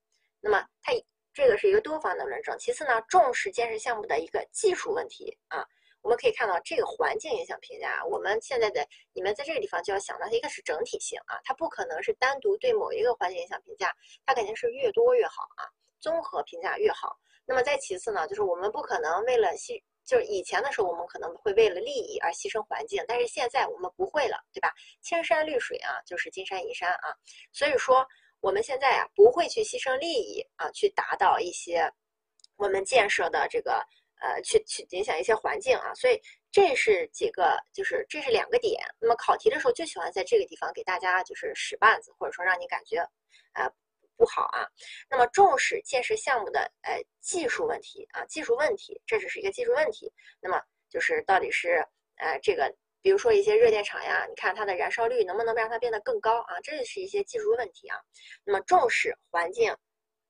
[0.40, 0.92] 那么它
[1.36, 2.56] 这个是一个多方的论证。
[2.58, 5.62] 其次呢，重视建设项目的一个技术问题啊。
[6.00, 8.82] 我们可以看到，这个环境影响评价，我们现在的
[9.12, 13.94] 你们在这个地方就要想到，一个是整体性啊，它不可能是单独对某一个环境影响评价，
[14.24, 15.68] 它肯定是越多越好啊，
[16.00, 17.18] 综合评价越好。
[17.44, 24.72] 那么再其次呢，就是我们不可能为了牺，就是以前的时候我们可能会为了利益而牺牲环境，但是现在我们不会了，对吧？
[25.02, 27.12] 青山绿水啊，就是金山银山啊，
[27.52, 28.06] 所以说
[28.46, 31.92] 我们现在啊不会去牺牲利益啊，去达到一些
[32.56, 33.84] 我们建设的这个。
[34.18, 36.18] 呃，去去影响一些环境啊，所以
[36.50, 38.80] 这是几个，就是这是两个点。
[38.98, 43.06] 那么考题的时候就喜欢在这个地方给大家就是使绊子，或者说让你感觉，
[43.52, 43.70] 呃，
[44.16, 44.66] 不好啊。
[45.10, 50.10] 那么重视建设项目的呃技术问题啊，技术问题，这只是一个技术问题。
[50.40, 50.58] 那么
[50.88, 51.86] 就是到底是
[52.16, 52.74] 呃这个，
[53.06, 56.58] 比如说一些热电厂呀，你看它的燃烧率能不能让它变得更高啊？
[56.60, 57.96] 这是一些技术问题啊。
[58.42, 59.72] 那么重视环境。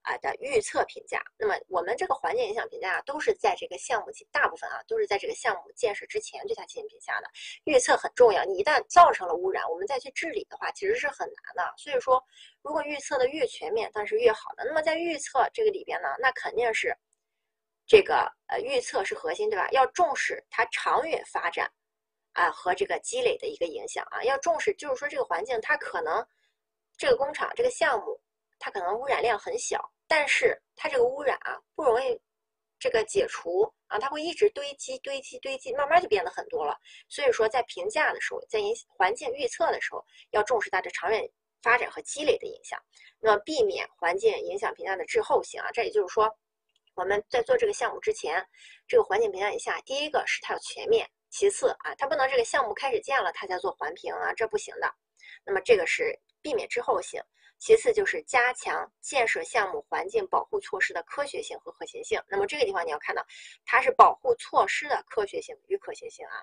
[0.03, 7.27] 啊的预测评价，那么我们这个环境影响评价都是在这个项目大部分啊都是在这个项目建设之前对它进行评价的。
[7.65, 11.73] 预测很重要，你一旦造成了污染，我们再去治理的话，其实是很难的。
[11.75, 12.23] 所以说，
[12.61, 14.63] 如果预测的越全面，当然是越好的。
[14.63, 16.95] 那么在预测这个里边呢，那肯定是
[17.85, 19.67] 这个呃预测是核心，对吧？
[19.71, 21.69] 要重视它长远发展
[22.37, 26.25] 啊和这个积累的一个影响啊，要重视，就是说这个环境它可能
[26.95, 28.21] 这个工厂这个项目
[28.59, 29.91] 它可能污染量很小。
[30.09, 32.17] 但是它这个污染啊不容易
[32.79, 36.77] 这个解除啊，它会一直堆积堆积堆积，慢慢就变得很多了。
[37.09, 41.29] 所以说在评价的时候，在影环境预测的时候，要重视它的长远
[41.61, 42.79] 发展和积累的影响。
[43.19, 46.33] 那么避免环境影响评价的滞后性啊，这也就是说，
[46.95, 48.47] 我们在做这个项目之前，
[48.87, 54.91] 这个环境评价一下，第一个是它要全面，其次啊，它不能这个项目开始建了它才做环评啊，这不行的。
[55.45, 57.21] 那么这个是避免滞后性。
[57.59, 62.19] 其次就是加强建设项目环境保护措施的科学性和可行性。
[62.27, 63.23] 那么这个地方你要看到，
[63.65, 66.41] 它是保护措施的科学性与可行性啊，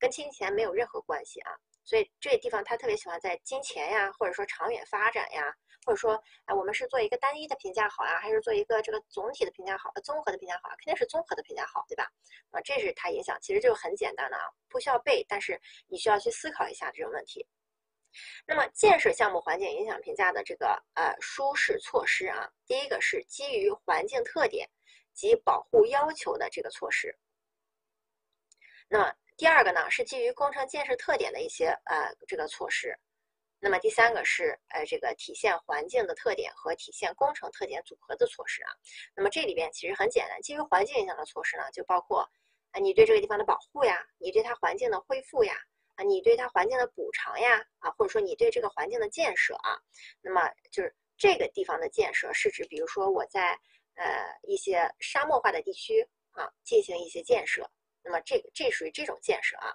[0.00, 1.52] 跟侵权没有任何关系啊。
[1.84, 5.54] 所以这个地方他特别喜欢在金钱呀，或者说长远发展呀，
[5.84, 12.04] 或者说哎我们是做一个单一的评价好呀，还是做一个这个总体的评价好，综合的评价好啊，肯定是综合的评价好，对吧？
[12.50, 17.46] 啊，这是它影响，其实就很简单的啊，不需要背，但是你需要去思考一下这种问题。
[18.46, 24.70] 那么建设项目环境影响评价的这个呃舒适措施啊，第一个是基于环境特点
[25.12, 27.18] 及保护要求的这个措施。
[28.88, 32.96] 那么第二个呢是基于工程建设特点的一些呃这个措施。
[33.58, 38.70] 那么第三个是呃这个体现环境的特点和体现工程特点组合的措施啊。
[39.16, 42.28] 那么这里边其实很简单，基于环境影响的措施呢，就包括
[42.72, 45.54] 啊你对这个地方的保护呀，你对它环境的恢复呀。
[45.96, 49.78] 啊，你对它环境的补偿呀，啊，或者说你对这个环境的建设啊，
[50.20, 53.52] 那么就是这个地方的建设是指，比如说我在
[53.94, 56.02] 呃一些沙漠化的地区
[56.32, 57.70] 啊进行一些建设，
[58.04, 59.74] 那么这这属于这种建设啊，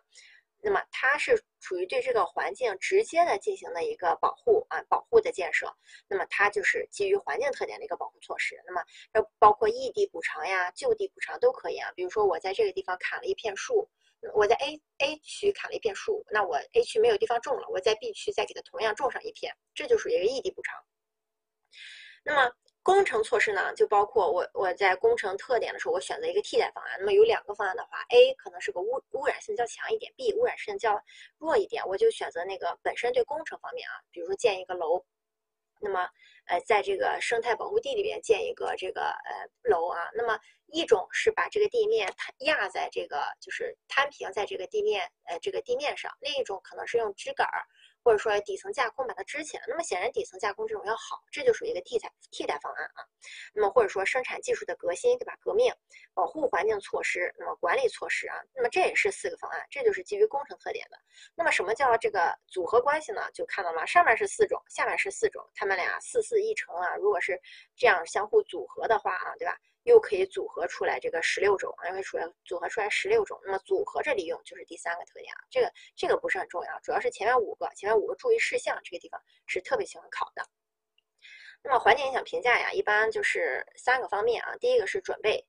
[0.61, 5.75] 那么它是属于对这个环境直接的进行的一个保护啊，保护的建设，
[6.07, 8.81] 那么它就是基于环境特点的一个保护措施，那么
[9.13, 13.89] 要包括异地补偿呀、就地补偿都可以啊，比如说我在这个地方砍了一片树。
[14.35, 20.75] 我在 A A 区砍了一片树，那我 A 区没有地方种了，我在 B 区再给它同样种上一片，这就属于一个异地补偿。
[22.25, 22.53] 那么
[22.89, 26.95] 工程措施呢，就包括我我在工程特点的时候，我选择一个替代方案。
[26.97, 30.99] 那么有两个方案的话，A 可能是个污污染性较强一点，B 污染性较
[31.37, 35.05] 弱一点，我就选择那个本身对工程方面啊，比如说建一个楼。
[35.79, 36.09] 那么，
[36.47, 40.39] 呃，在这个生态保护地里边建一个这个呃楼啊，那么
[40.73, 47.63] 一种是把这个地面摊压在这个就是摊平在这个地面呃这个地面上，另一种可能是用支杆儿。
[48.03, 53.03] 或者说底层架空把它支起来，那么显然底层架空这种要好，这就属于一个替代替代方案啊。
[53.53, 55.35] 那么或者说生产技术的革新，对吧？
[55.41, 55.73] 革命、
[56.13, 60.97] 保护环境措施，那么管理措施啊，那么这也是四个方案，这就是基于工程特点的。
[61.35, 63.21] 那么什么叫这个组合关系呢？
[63.33, 66.95] 就看到了上面是四种，下面是四种，它们俩四四一乘啊。
[66.95, 67.39] 如果是
[67.75, 69.57] 这样相互组合的话啊，对吧？
[69.89, 75.41] 又可以组合出来这个十六种，因为出来组合出来十六种，那么组合着利用就是第三个特点啊。
[75.49, 80.47] 这个这个不是很重要，主要是前面五个，前面五个注意事项这个地方是特别喜欢考的。
[81.63, 84.55] 那么环境影响评价呀，一般就是三个方面啊。
[84.57, 85.43] 第一个是准备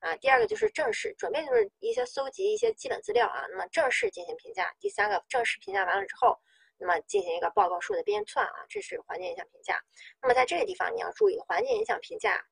[0.00, 3.46] 啊，第二个就是正式准备，就是一些搜集一些基本资料啊。
[3.50, 6.38] 那么正式进行评价，第三个正式评价完了之后，
[6.76, 9.82] 那么进行一个报告书的编纂啊，这是环境影响评价。
[10.20, 12.44] 那么在这个地方你要注意环境影响评价。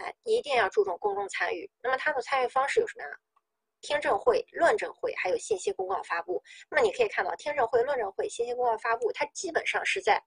[0.00, 1.70] 哎，一定要注重公众参与。
[1.82, 3.10] 那么它的参与方式有什么呀？
[3.80, 6.40] 听证会、论证会，还有信息公告发布。
[6.70, 10.22] 那么你可以看到，听证会、论证会、信息公告发布，它基本上是在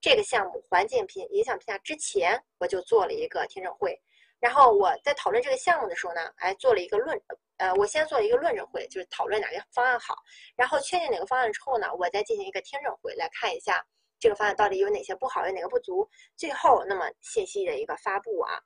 [0.00, 3.96] 这个项目环境评影响评价之前，我就做了一个听证会。
[4.40, 7.16] 然后我在讨论这个项目的时候呢，哎，做了一个论，
[7.58, 10.16] 呃，我先做了一个论证会，就是讨论哪个方案好。
[10.56, 13.80] 然后确定哪个方案之后呢，我再进行一个听证会，来看一下
[14.18, 16.08] 这个方案到底有哪些不好，有哪个不足。
[16.36, 18.60] 最后，那么信息的一个发布啊。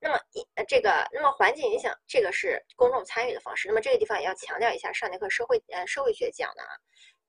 [0.00, 3.68] 那么一呃这个，那么环境影响这个是公众参与的方式。
[3.68, 6.70] 那么这个地方也要强调一下，上节课社会呃社会学讲的啊，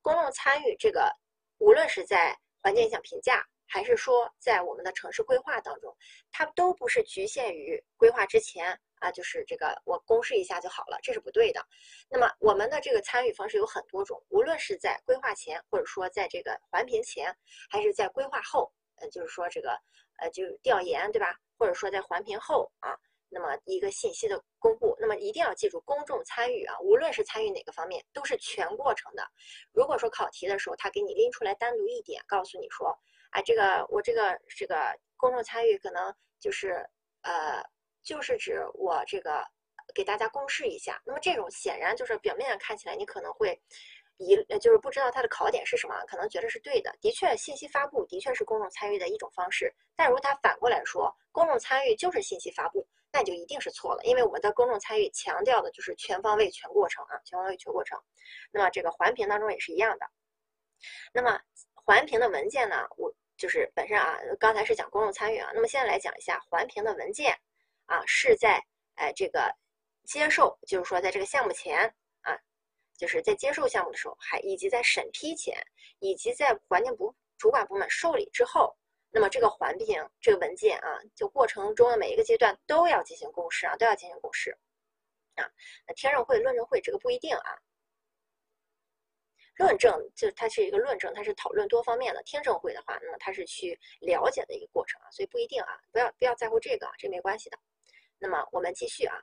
[0.02, 1.12] 公众参与这个，
[1.58, 5.96] 无论是在环境影响评价，还是说在我们的城市规划当中，
[6.32, 11.66] 它都不是局限于规划之前啊，就是这个我公示一下就好了，这是不对的。
[12.08, 17.36] 那么我们的这个参与方式有很多种，无论是在规划前，或者说在这个环评前，
[17.70, 19.72] 还是在规划后，呃，就是说这个
[20.18, 21.36] 呃就调研对吧？
[21.60, 22.96] 或者说在环评后啊，
[23.28, 29.24] 那么一个信息的公布，那么一定要记住公众参与啊，无论是参与哪个方面，都是全过程的。
[29.74, 32.98] 如果说考题的时候他给你拎出来单独一点，告诉你说，
[33.32, 36.90] 哎，这个我这个这个公众参与可能就是
[37.24, 37.62] 呃，
[38.02, 39.46] 就是指我这个
[39.94, 41.02] 给大家公示一下。
[41.06, 43.62] 那么这种显然就是表面上看起来你可能会。
[44.20, 46.94] 一呃就是不知道它的考点是什么，可能觉得是对的。
[47.00, 49.74] 的确，信息发布的确是公众参与的一种方式。
[49.96, 54.04] 但如果它反过来说，公众参与就是信息发布，那你就一定是错了。
[54.04, 57.98] 因为我们的公众参与强调的就是全方位、全过程啊，全方位、全过程。
[58.52, 60.06] 那么这个环评当中也是一样的。
[61.14, 61.40] 那么
[61.74, 67.34] 环评的文件呢，我就是本身啊，刚才是讲公众参与啊，那么现在来讲一下环评的文件
[67.86, 68.62] 啊，是在
[68.96, 69.50] 哎这个
[70.04, 71.96] 接受，就是说在这个项目前。
[73.00, 75.56] 就是在接受项目的时候，还以及在审批前，
[76.00, 78.76] 以及在环境部主管部门受理之后，
[79.10, 84.52] 那么这个环评这个文件啊，就过程中的每一个阶段都要进行公示啊，都要进行公示
[85.36, 85.48] 啊。
[85.88, 87.58] 那听证会、论证会这个不一定啊。
[89.56, 97.58] 论证就它是一个论证，它是讨论多方面的；听证会的话，那么它是去了解的一个过程啊，所以不一定啊，不要不要在乎这个，这没关系的。
[98.18, 99.16] 那么我们继续啊。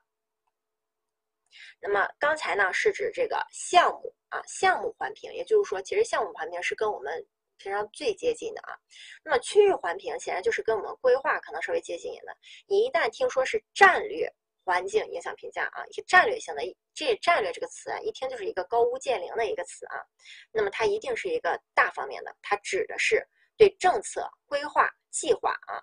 [1.80, 7.26] 那么刚才呢是指这个项目啊，项目环评，也就是说，其实项目环评是跟我们
[7.58, 8.76] 平常最接近的啊。
[9.24, 12.36] 那么区域环评显然就是跟我们规划可能稍微接近一点的。
[12.66, 14.32] 你一旦听说是战略。
[14.66, 16.62] 环境影响评价啊，一些战略性的，
[16.92, 20.02] 这战略这个词啊，一听就是一个高屋建瓴的一个词啊。
[20.50, 23.24] 那么它一定是一个大方面的，它指的是
[23.56, 25.78] 对政策规划计划啊，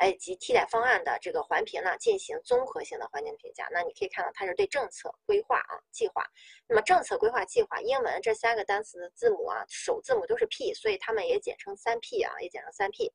[0.00, 3.68] 哎及替代方案的这个环评呢进行综合性的环境评价。
[3.70, 6.24] 那你可以看到，它是对政策规划啊计划。
[6.66, 13.12] 那么政策规划计划，英文这三个单词的字母啊，首字母都是 P，所以他们也简称三 P 啊，也简称三 P。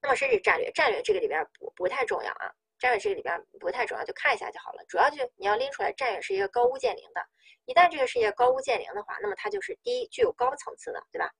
[0.00, 2.50] 那么甚至战略，战略这个里边不不太重要啊。
[2.78, 4.82] 战略这个里边不太重要，就看一下就好了。
[4.88, 7.20] 主要就你要拎出来，战略是一个高屋建瓴的。
[7.66, 11.30] 一旦这个是一个高屋建瓴的话，那么它就是第一具有高层次的，对吧？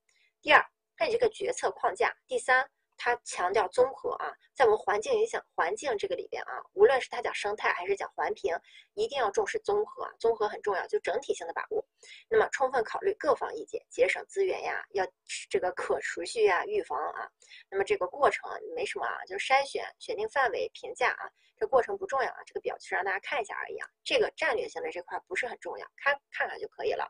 [0.42, 0.62] 第二，
[0.98, 2.14] 它有这个决策框架。
[2.26, 2.68] 第三。
[2.98, 8.54] 它强调综合啊，在我们环境影响环境这个里边啊，无论是它讲生态还是讲环评，
[8.94, 11.82] 一定要重视综合，综合很重要，就整体性的把握。
[12.28, 15.06] 那么充分考虑各方意见，节省资源呀，要
[15.48, 17.26] 这个可持续呀，预防啊。
[17.70, 23.88] 那么这个过程没什么啊，就是筛选、选定范围、评价啊，这过程不重要啊，这个表就是让大家看一下而已啊。
[24.02, 27.08] 这个战略性的这块不是很重要，看看看就可以了。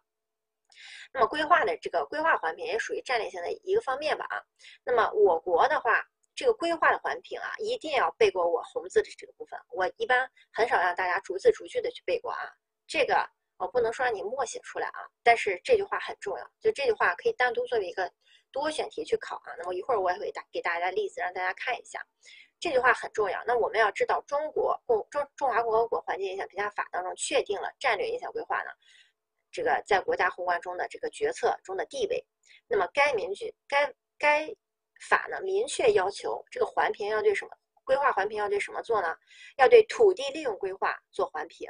[1.12, 4.42] 那么规划的这个规划环评也属于战略性的一个方面吧啊。
[4.84, 6.04] 那么我国的话，
[6.34, 9.58] 这个规划的环评啊，一定要背过我红字的这个部分。
[9.70, 12.38] 我一般很少让大家逐字逐句的去背过啊。
[12.86, 18.10] 这个我不能说让你默写出来啊，但是这句话很重要，就这句话可以单独作为一个
[18.52, 19.52] 多选题去考啊。
[19.58, 22.00] 那么一会儿我也会打给大家例子让大家看一下，
[22.60, 23.42] 这句话很重要。
[23.46, 28.70] 那我们要知道，中国共中中华共和国环境影响评价法当中确定了战略影响规划呢。
[29.58, 32.24] 这个在国家宏观中的这个决策中的地位，
[32.68, 34.48] 那么该明确该该
[35.08, 37.50] 法呢明确要求这个环评要对什么
[37.82, 39.16] 规划环评要对什么做呢？
[39.56, 41.68] 要对土地利用规划做环评，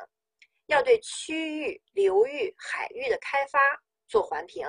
[0.66, 3.58] 要对区域流域海域的开发
[4.06, 4.66] 做环评，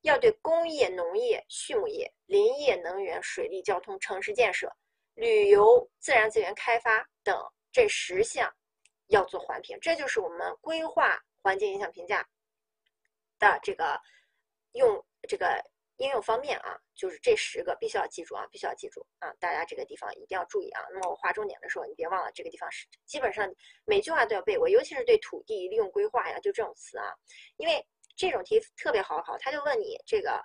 [0.00, 4.68] 要对工业、农业、畜牧业、林业、能源、水利、交通、城市建设、
[5.14, 7.40] 旅游、自然资源开发等
[7.70, 8.52] 这十项
[9.06, 9.78] 要做环评。
[9.80, 11.22] 这就是我们规划。
[11.46, 12.28] 环境影响评价
[13.38, 14.00] 的这个
[14.72, 15.62] 用这个
[15.98, 20.82] 应用方面啊，就是这十个必须要记住啊，必须要记住啊，大家这个地方一定要注意啊。
[20.90, 23.48] 那么我划重点的时候，你别忘了这个地方是基本上
[23.84, 27.14] 每句话都要背过，尤其是对土地利用规划呀，就这种词啊，
[27.58, 27.86] 因为
[28.16, 30.44] 这种题特别好考，他就问你这个。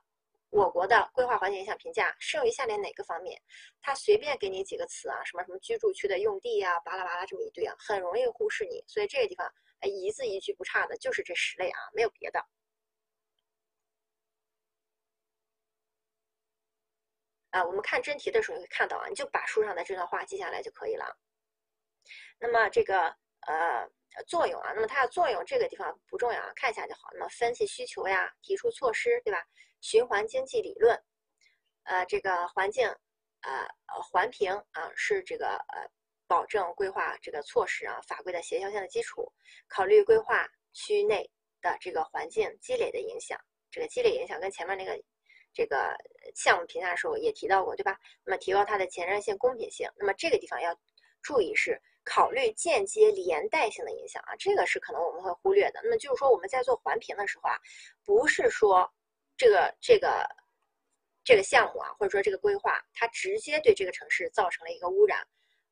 [0.53, 3.41] 我国的规划环境影响评价适用于下列哪个方面？
[3.81, 8.83] 他随便给你几个词啊，什么什么居住区的用地呀，巴拉巴拉这么一堆啊，很容易忽视你。
[8.85, 9.49] 所以这个地方，
[9.81, 12.43] 哎一字一句不差的就是这十类啊，没有别的。
[17.51, 21.17] 啊，我们看真题的时候会看到啊，你就把书上的这段话记下来就可以了。
[22.39, 23.89] 那么这个呃
[24.25, 27.09] 作用啊，那么它的作用这个地方不重要啊，看一下就好。
[27.13, 29.45] 那么分析需求呀，提出措施，对吧？
[29.81, 30.97] 循环经济理论，
[31.83, 32.87] 呃，这个环境，
[33.41, 33.67] 呃，
[34.11, 35.89] 环评啊，是这个呃，
[36.31, 39.29] 保证规划这个措施啊，法规的协调性的基础。
[39.67, 41.29] 考虑规划区内
[41.61, 43.37] 的这个环境积累的影响，
[43.69, 44.97] 这个积累影响跟前面那个
[45.53, 45.93] 这个
[46.33, 47.99] 项目评价的时候也提到过，对吧？
[48.23, 49.89] 那么提高它的前瞻性、公平性。
[49.97, 50.73] 那么这个地方要
[51.21, 55.81] 注意是考虑间接连带性的影响啊，这个是可能我们会忽略的。
[55.83, 57.59] 那么就是说我们在做环评的时候啊，
[58.05, 58.89] 不是说。
[59.37, 60.23] 这个这个
[61.23, 65.25] 这个项目啊，或者说这个规划，它直接对这个城市造成了一个污染，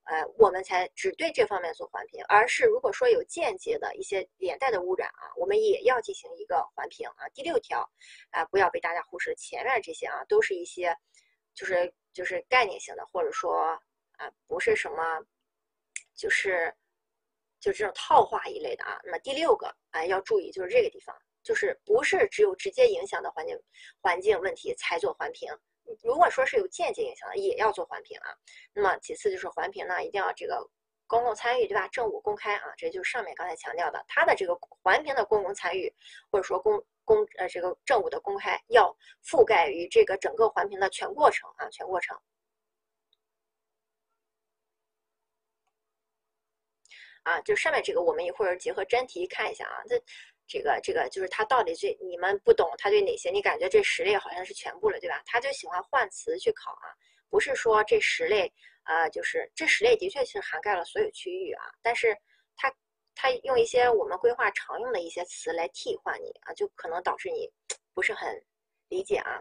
[0.10, 2.19] 呃，我们才只对这方面做环评。
[2.27, 7.30] 而是如果说有间接的一些连带的污染啊，我们也要进行一个环评啊。
[7.30, 7.88] 第六条
[8.31, 10.95] 啊，不要被大家忽视，前面这些啊，都是一些
[11.53, 13.80] 就是就是概念性的，或者说
[14.14, 14.98] 啊，不是什么
[16.15, 16.73] 就是
[17.60, 18.99] 就这种套话一类的啊。
[19.03, 21.15] 那么第六个啊，要注意就是这个地方。
[21.41, 23.57] 就是不是只有直接影响的环境
[24.02, 25.49] 环境问题才做环评，
[26.03, 28.35] 如果说是有间接影响的，也要做环评啊。
[28.73, 30.67] 那么其次就是环评呢，一定要这个
[31.07, 31.87] 公共参与，对吧？
[31.87, 35.93] 政务公开啊，这就是上面刚才强调的，它的这个环评的公共参与
[36.31, 42.17] 或者说公公呃这个政务的公开，要覆盖于这个整个环评的全过程啊，全过程。
[47.23, 50.01] 啊，就上面这个我们一会儿结合真题看一下啊，这。
[50.49, 53.30] 这个这个就是它到底这你们不懂，它对哪些？
[53.30, 55.21] 你感觉这十类好像是全部了，对吧？
[55.26, 56.89] 他就喜欢换词去考啊，
[57.30, 58.51] 不是说这十类
[58.81, 62.17] 啊，就是这十类的确是涵盖了所有区域啊，但是
[62.55, 62.73] 它
[63.13, 67.47] 它用一些我们规划常用的一些词来替换你啊，就可能导致你
[67.93, 68.43] 不是很
[68.88, 69.39] 理解啊。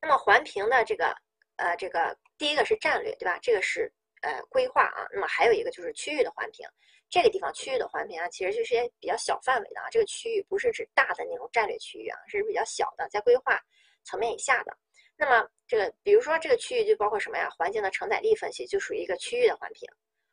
[0.00, 1.12] 那么环评的这个
[1.56, 3.38] 呃这个第一个是战略，对吧？
[3.42, 3.92] 这个是。
[4.20, 6.66] 呃，规划啊，那么还有一个就是区域的环评，
[7.10, 13.58] 这个地方区域的环评啊，其实就是些比较小范围的啊，这个区域不是指大的那种战略区域啊，是比较小的，在规划
[14.04, 14.76] 层面以下的。
[15.16, 17.48] 那么这个，比如说这个区域就包括什么呀？
[17.56, 19.88] 环境的承载力分析就属于一个区域的环评，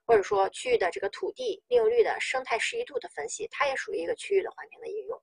[0.05, 5.19] 或者说区域的这个土地利用率的生态适宜度的分析，它也属于一个区域的环评的应用。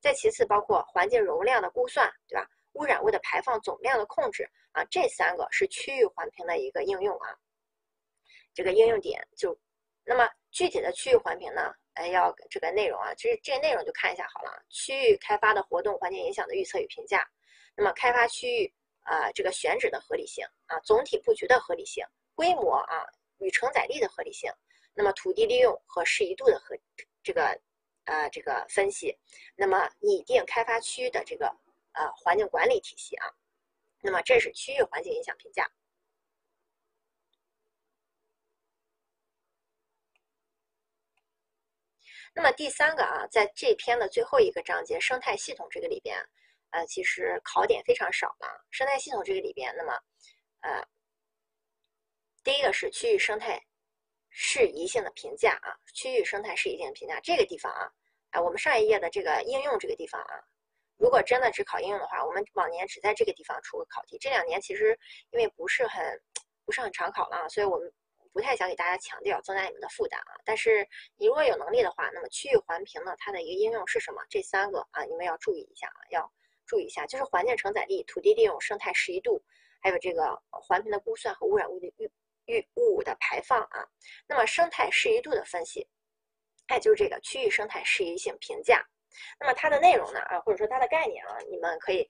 [0.00, 2.48] 再其次，包括环境容量的估算，对吧？
[2.72, 7.28] 污染物的排放总量的控制啊，这三个是区域环评的一个应用啊。
[8.54, 9.58] 这个应用点就，
[10.04, 11.74] 那么具体的区域环评呢？
[11.94, 14.64] 哎，要这个内容啊，其实这个内容就看一下好了。
[14.68, 17.26] 区域开发的活动环境影响的预测与评价，
[17.74, 22.04] 那么开发区域啊，这个选址的合理性啊，总体布局的合理性，
[22.34, 23.04] 规模啊
[23.38, 24.50] 与承载力的合理性，
[24.94, 26.76] 那么土地利用和适宜度的合
[27.22, 27.58] 这个
[28.04, 29.18] 呃这个分析，
[29.56, 31.46] 那么拟定开发区域的这个
[31.92, 33.26] 呃环境管理体系啊，
[34.02, 35.70] 那么这是区域环境影响评价。
[42.34, 46.16] 那么第三个啊，在这篇的最后一个章节生态系统这个里边，
[46.70, 48.64] 呃，其实考点非常少了。
[48.70, 49.92] 生态系统这个里边，那么，
[50.60, 50.82] 呃，
[52.42, 53.62] 第一个是区域生态
[54.30, 57.92] 适宜性的评价啊，区域生态适宜性评价这个地方啊，
[58.30, 60.40] 哎，我们上一页的这个应用这个地方啊，
[60.96, 64.16] 如果真的只考应用的话，我们往年只在这个地方出过考题。
[64.18, 64.98] 这两年其实
[65.32, 66.02] 因为不是很
[66.64, 67.92] 不是很常考了，所以我们。
[68.32, 70.32] 不太想给大家强调，增加你们的负担啊。
[70.44, 74.22] 但是你如果有能力的话，那么区域环评呢，它的一个应用是什么？
[74.30, 76.32] 这三个啊，你们要注意一下啊，要
[76.66, 79.42] 注意一下，就是环境承载力、土地利用、生态适宜度，
[79.80, 82.10] 还有这个环评的估算和污染物的预
[82.46, 83.86] 预物的排放啊。
[84.26, 85.86] 那么生态适宜度的分析，
[86.68, 88.82] 哎，就是这个区域生态适宜性评价。
[89.38, 92.08] 那么它的内容呢啊，或者说它的概念啊，你们可以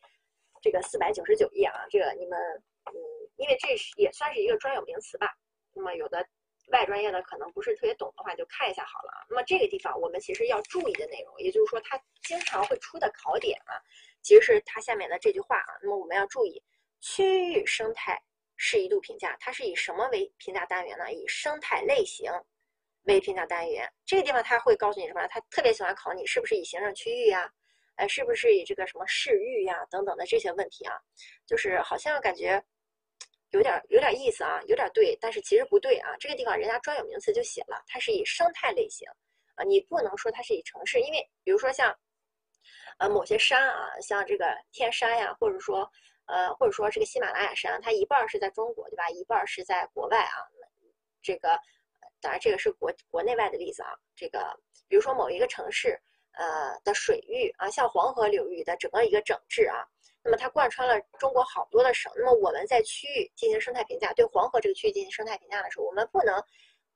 [0.62, 2.38] 这个四百九十九页啊，这个你们
[2.86, 2.94] 嗯，
[3.36, 5.36] 因为这是也算是一个专有名词吧。
[5.74, 6.26] 那么有的
[6.70, 9.26] 外专业的可能不是特别懂的话，就看一下好了。
[9.28, 13.74] 那么这个地方我们其实要注意的内容，也就是说它经常会出的考点啊，
[14.22, 15.78] 其实是它下面的这句话啊。
[15.82, 16.62] 那么我们要注意
[17.00, 18.22] 区域生态
[18.56, 21.12] 适宜度评价，它是以什么为评价单元呢？
[21.12, 22.30] 以生态类型
[23.02, 23.92] 为评价单元。
[24.06, 25.26] 这个地方它会告诉你什么？
[25.26, 27.52] 它特别喜欢考你是不是以行政区域呀，
[27.96, 30.94] 呃，是不是以这个什么市域呀等等的这些问题啊？
[31.44, 32.62] 就是好像感觉。
[33.52, 36.16] 有点有点意思啊，有点对，但是其实不对啊。
[36.18, 39.06] 这个地方人家专有名词就写了，它是以生态类型
[39.56, 41.94] 啊，你不能说它是以城市，因为比如说像
[42.98, 45.86] 呃某些山啊，像这个天山呀，或者说
[46.26, 49.10] 呃或者说这个喜马拉雅山，它一半是在中国对吧？
[49.10, 50.36] 一半是在国外啊。
[51.20, 51.58] 这个
[52.20, 53.90] 当然这个是国国内外的例子啊。
[54.16, 54.58] 这个
[54.88, 56.00] 比如说某一个城市
[56.32, 59.86] 呃的水域啊，像黄河流域的整个一个整治啊。
[60.24, 62.12] 那么它贯穿了中国好多的省。
[62.16, 66.42] 那么我们在区域进行生态评价，对黄河这个区域进行生态评价的时候，我们不能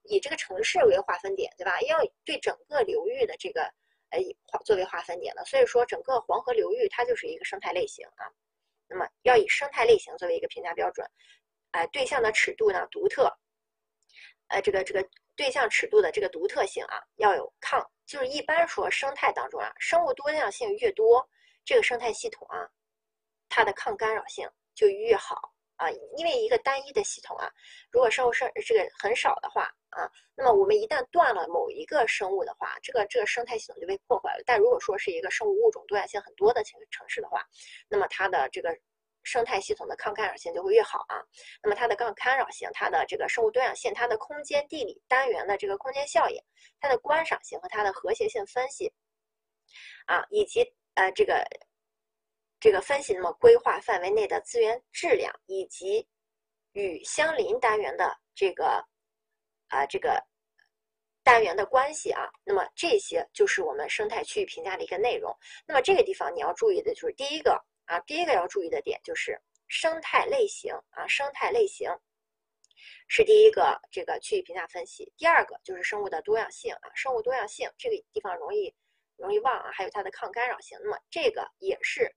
[0.04, 1.80] 以这个城市为划分点，对吧？
[1.82, 3.62] 要对整个流域的这个
[4.10, 5.44] 呃划作为划分点的。
[5.44, 8.30] 所以说，整个黄河流域它就是一个生态类型啊。
[8.88, 11.04] 那么要以生态类型作为一个评价标准，
[11.72, 13.24] 哎，对象的尺度呢独特，
[14.46, 15.04] 呃，这个这个
[15.34, 21.28] 对象尺度的这个独特性啊，要有抗，就是一般说生态当中啊，生物多样性越多，
[21.64, 22.70] 这个生态系统啊。
[23.48, 27.50] 它的抗干扰性就越好啊，因为一个单一的系统啊，
[27.90, 34.42] 如果生物生这个很少的话啊，那么我们一旦断了某一个生物的话，这个这个生态系统就被破坏了。
[34.46, 37.44] 但如果说是一个生物物种多样性很多的城城市的话，
[37.88, 38.74] 那么它的这个
[39.22, 41.20] 生态系统的抗干扰性就会越好啊。
[41.62, 46.42] 那么它的抗干扰性、它的这个生物多样性、它的空间地理单元的这个空间效应、
[46.80, 48.90] 它的观赏性和它的和谐性分析
[50.06, 50.62] 啊，以及
[50.94, 51.46] 呃这个。
[52.66, 56.04] 这个分析，那么规划范围内的资源质量以及
[56.72, 58.84] 与相邻单元的这个
[59.68, 60.20] 啊这个
[61.22, 65.32] 单元的关系啊，那么这些就是我们生态区域评价的一个内容。
[65.64, 67.52] 那么这个地方你要注意的就是第一个
[67.84, 71.88] 啊，第一个要注意的点就是生态类型啊，生态类型
[73.06, 75.12] 是第一个这个区域评价分析。
[75.16, 78.74] 第二个就是生物的多样性啊，生物多样性这个地方容易
[79.16, 80.76] 容易忘啊，还有它的抗干扰性。
[80.82, 82.12] 那么这个也是。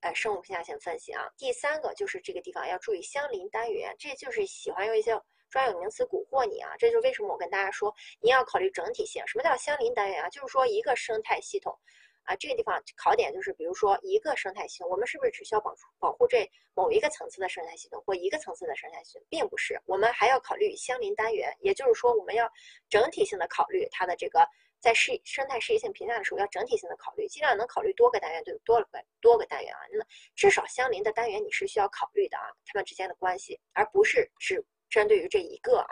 [0.00, 5.20] 哎，生物评价性分析啊，第三个就是这个地方要注意相邻单元，这就是喜欢用一些
[5.50, 9.22] 专有名词蛊惑你啊，这就是为什么我跟大家说，你要考虑整体性。
[9.26, 10.28] 什么叫相邻单元啊？
[10.30, 11.78] 就是说一个生态系统，
[12.22, 22.50] 啊，这个地方考点就是，比如说一个生态系统，我们是不是只需要保保护这某一个层次的生态系统或一个层次的生态系统，并不是，我们还要考虑相邻单元，也就是说，我们要
[22.88, 24.48] 整体性的考虑它的这个
[24.80, 30.04] 在适生态适宜性评价的时候，要整体性的考虑，尽量能考虑多个单元，对多个多个单元啊，那么
[30.34, 35.88] 至少相邻的单元你是需要考虑的啊，它们之间的关系，而不是只针对于这一个啊。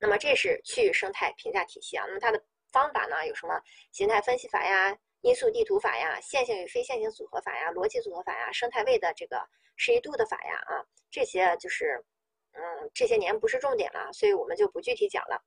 [0.00, 2.44] 那么这是区域生态评价体系啊，那么它的。
[2.72, 3.60] 方法呢有什么
[3.90, 9.44] 形态分析法呀、因素地图法呀、线性与非线性组合法呀、逻辑组合法呀、生态位的这个
[9.74, 12.00] 适宜度的法呀啊，这些就是
[12.52, 15.42] 嗯这些年不是重点了，所以我们就不具体讲了。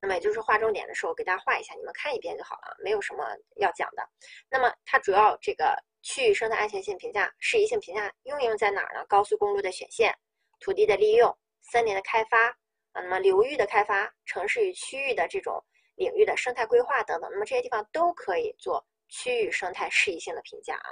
[0.00, 3.24] 那么也就是划重点的时候给大家画一下，你们看一遍就好了，没有什么
[3.56, 4.08] 要讲的。
[4.50, 9.04] 那么它主要这个区域生态安全性评价、适宜性评价应用在哪儿呢？
[9.06, 10.14] 高速公路的选线、
[10.58, 12.48] 土地的利用、森林的开发
[12.92, 15.64] 啊，那么流域的开发、城市与区域的这种。
[15.96, 20.88] 领域的生态规划等等，那么这些地方都可以做区域生态适宜性的评价啊。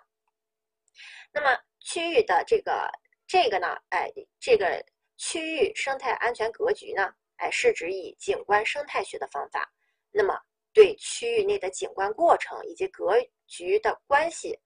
[1.32, 2.90] 那么区域的这个
[3.26, 4.84] 这个呢，哎，这个
[5.16, 9.68] 区域生态安全格局呢，哎，是指以景观生态学的方法，
[10.12, 10.38] 那么
[10.72, 13.14] 对区域内的景观过程以及格
[13.48, 14.56] 局的关系，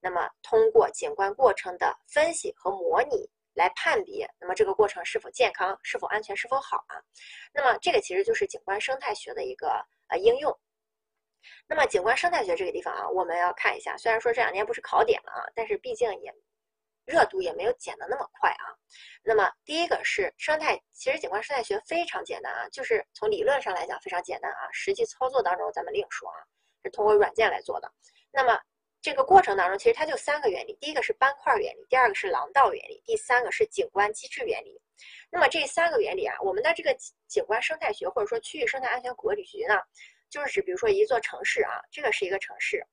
[0.00, 3.28] 那么通过景观过程的分析和模拟。
[3.56, 7.00] 来判别，那么这个过程是否健康、是否安全、是否好啊？
[7.54, 10.54] 那么这个其实就是景观生态学的一个呃应用。
[11.66, 16.30] 那么景观生态学这个地方啊，我们要看一下，虽然说这两年不是考点了啊，但是毕竟也
[17.06, 18.74] 热度也没有减的那么快啊。
[19.22, 26.36] 那么第一个是生态，其实景观生态学非常简单啊，就是从理论上来讲非常简单啊，实际操作当中咱们另说啊，
[26.84, 27.90] 是通过软件来做的。
[28.30, 28.60] 那么
[29.00, 34.80] 这个过程当中，其实它就三个原理：第一个是斑块原理，第二个是廊道原理，第三个是景观机制原理。
[35.30, 36.96] 那么这三个原理啊，我们的这个
[37.28, 39.78] 景观生态学或者说区域生态安全格局呢，
[40.30, 42.84] 就是指比如说一座城市啊，这个是一个城市，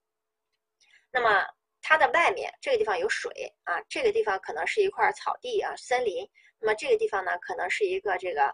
[1.11, 1.47] 那么
[1.83, 3.31] 它的外面这个地方有水
[3.65, 6.27] 啊，这个地方可能是一块草地啊，森林。
[6.59, 8.45] 那么这个地方呢，可能是一个这个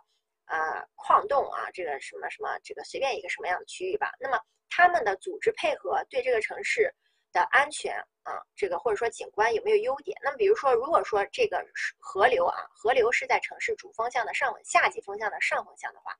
[0.44, 4.12] 啊矿洞啊，这个什么什么这个随便一个什么样的区域吧。
[4.20, 4.38] 那么
[4.70, 6.94] 它们的组织配合对这个城市。
[7.32, 7.94] 的安全
[8.24, 10.18] 啊，这个或者说景观有没有优点？
[10.24, 11.64] 那么比如说，如果说这个
[12.00, 16.12] 河流啊，河流是在城市主风向的上夏季风向的上风向的话，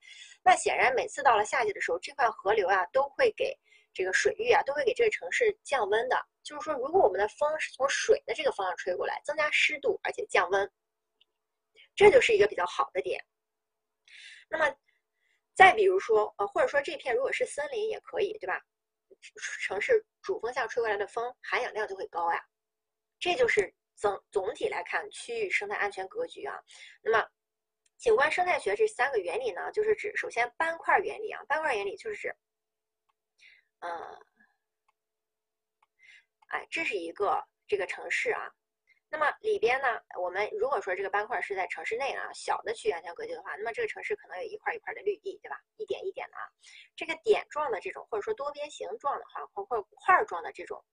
[0.44, 3.58] 那显然每次到了夏季的时候，这块河流啊都会给
[3.92, 6.16] 这个水域啊都会给这个城市降温的。
[6.42, 10.70] 就是说，如果我们的风是从水的这个方向吹过来，增加湿度而且降温，
[11.94, 13.24] 这就是一个比较好的点。
[14.48, 14.74] 那么
[15.54, 18.60] 再比如说，呃，或者说这片如果是森林也可以，对吧？
[19.60, 22.42] 城市主风向吹过来的风含氧量就会高呀，
[23.18, 26.58] 这就是总总体来看区域生态安全格局啊。
[27.02, 27.28] 那么
[27.98, 32.34] 景观生态学这三个原理呢，就是指首先斑块原理啊，斑块原理就是指，
[33.80, 33.90] 嗯，
[36.48, 38.50] 哎，这是一个这个城市啊。
[39.12, 39.88] 那么里边呢，
[40.20, 45.58] 我们如果说这个斑块是在城市内啊，小的区域安全格局的话，那么这个城市可能有一块一块的绿地，对吧？
[45.78, 46.46] 一点一点的啊，
[46.94, 50.84] 这个点状的这种，或者说多边形状的话，或或块状的这种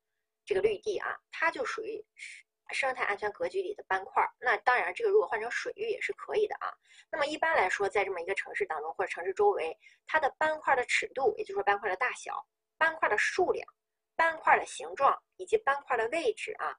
[0.45, 2.03] 这个绿地啊，它就属于
[2.71, 4.27] 生态安全格局里的斑块。
[4.39, 6.73] 那当然，这个如果换成水域也是可以的啊。
[7.11, 9.77] 那么一般来说，在这么一个城市当中或者城市周围，
[10.07, 12.43] 它的斑块的尺度，也就是说斑块的大小、
[12.77, 13.67] 斑块的数量、
[14.15, 16.75] 斑块的形状以及斑块的位置啊。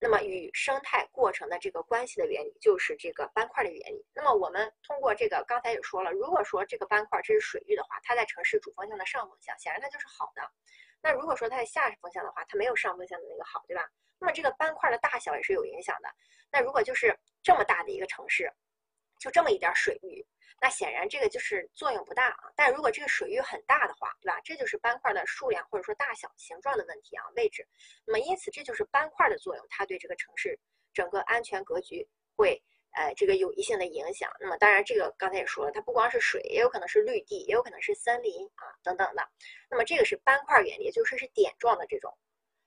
[0.00, 4.04] 那么与生态过程的这个关系的原理就是这个斑块的原理。
[4.12, 10.42] 那么我们通过这个刚才也说了，如果说这个斑块这是水域的话，它在城市主风向的上风向，显然它就是好的。
[11.00, 13.88] 那如果说它在下风向的话，它没有上风向的那个好，对吧？
[14.18, 16.08] 那么这个斑块的大小也是有影响的。
[16.50, 18.52] 那如果就是这么大的一个城市，
[19.24, 20.22] 就这么一点水域。
[20.60, 24.38] 那显然这个就是作用不大啊，但如果这个水域很大的话，对吧？
[24.44, 27.66] 这就是斑块的数量或者说大小、形状的问题啊，位置。
[28.04, 30.58] 那么因此这就是斑块的作用，它对这个城市
[30.92, 32.06] 整个安全格局
[32.36, 34.30] 会呃这个有一性的影响。
[34.38, 39.26] 那么当然这个刚才也说了，它不光是水，也有可能是绿地，也有可能是森林啊等等的。
[39.70, 42.16] 那么这个是斑块原理，就是是点状的这种。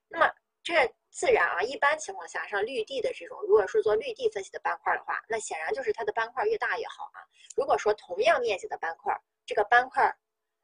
[0.09, 0.31] 那么
[0.68, 7.23] 这自然啊，一般情况下，像绿地的这种，如果是做绿地分析的斑块的话，那显然就是它的斑块越大越好啊。
[7.56, 10.14] 如果说同样面积的斑块，这个斑块，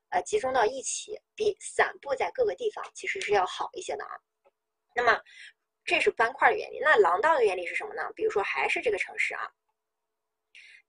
[0.09, 4.11] 呃，集中到一起，比散布在各个地方其实是要好一些的啊。
[4.93, 5.21] 那么，
[5.85, 6.79] 这是斑块的原理。
[6.81, 8.11] 那廊道的原理是什么呢？
[8.13, 9.49] 比如说还是这个城市啊，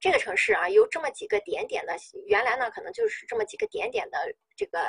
[0.01, 1.97] 这个城市啊，由这么几个点点的，
[2.27, 4.81] 原来呢可能就是这么几个点点的这个。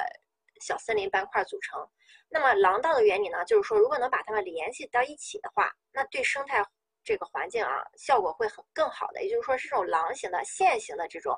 [0.62, 1.88] 小森林斑块组成，
[2.30, 3.44] 那么廊道的原理呢？
[3.46, 6.64] 就是说，如果能把它们联系到一起的话，那对生态
[7.04, 9.24] 这个环境啊，效果会很更好的。
[9.24, 11.38] 也就是说，是这种廊形的、线形的这种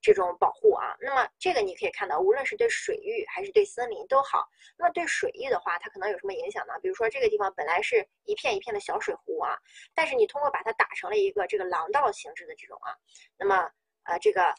[0.00, 0.94] 这种保护啊。
[1.00, 4.48] 那么这个你可以看到，无论是对水域还是对森林都好。
[4.76, 6.74] 那么对水域的话，它可能有什么影响呢？
[6.80, 9.58] 比如说这个地方本来是一片一片的小水湖啊，
[9.94, 12.94] 但是你通过把它打成了一个这个廊道形式的这种啊，
[13.36, 13.70] 那么
[14.04, 14.54] 呃这个。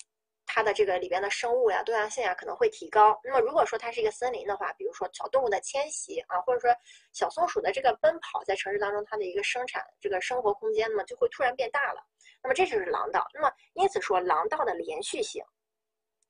[0.51, 3.19] 它的这个里边的生物呀、多样性呀可能会提高。
[3.23, 6.75] 那么如果说它是一个森林的话，比如说小动物的迁徙啊，或者说
[7.13, 12.03] 小松鼠的这个奔跑，在城市当中它的一个生产这个生活空间呢，就会突然变大了。
[12.41, 13.27] 那么这就是廊道。
[13.31, 15.43] 那么因此说，廊道的连续性、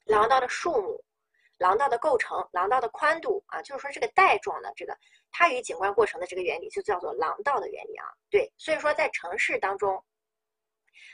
[0.03, 1.01] 廊道的数目、
[1.57, 4.93] 廊道的构成、廊道的宽度啊，就是说这个带状的这个
[5.31, 8.05] 它与景观过程的这个原理，就叫做廊道的原理啊。
[8.29, 10.03] 对，所以说在城市当中。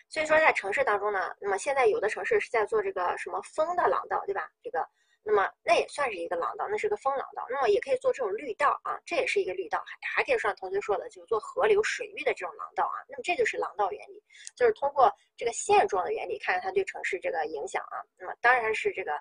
[0.07, 4.49] 所以说，在城市当中呢，那么现在有的城市是在做这个什么风的廊道，对吧？
[4.63, 4.87] 这个，
[5.23, 7.45] 那么那也算是一个廊道，那是个风廊道。
[7.49, 13.03] 那么也可以做这种绿道啊，这也是一个绿道，还还可以像同学说的，就是做河流水域的这种廊道啊。
[13.09, 14.23] 那么这就是廊道原理，
[14.55, 17.99] 就是通过这个线状的原理，看看它对城市这个影响啊。
[18.17, 19.11] 那么当然是这个，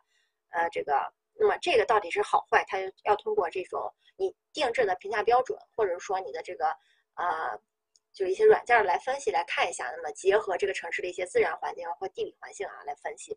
[0.50, 6.66] 呃，这个，那么这个到底是好坏，它要通过这种你定制的评价标准，或者说你的这个，
[7.16, 7.58] 呃。
[8.14, 13.36] 就一些软件来分析来看一下，那么结合这个城市的一些自然环境或地理环境啊来分析。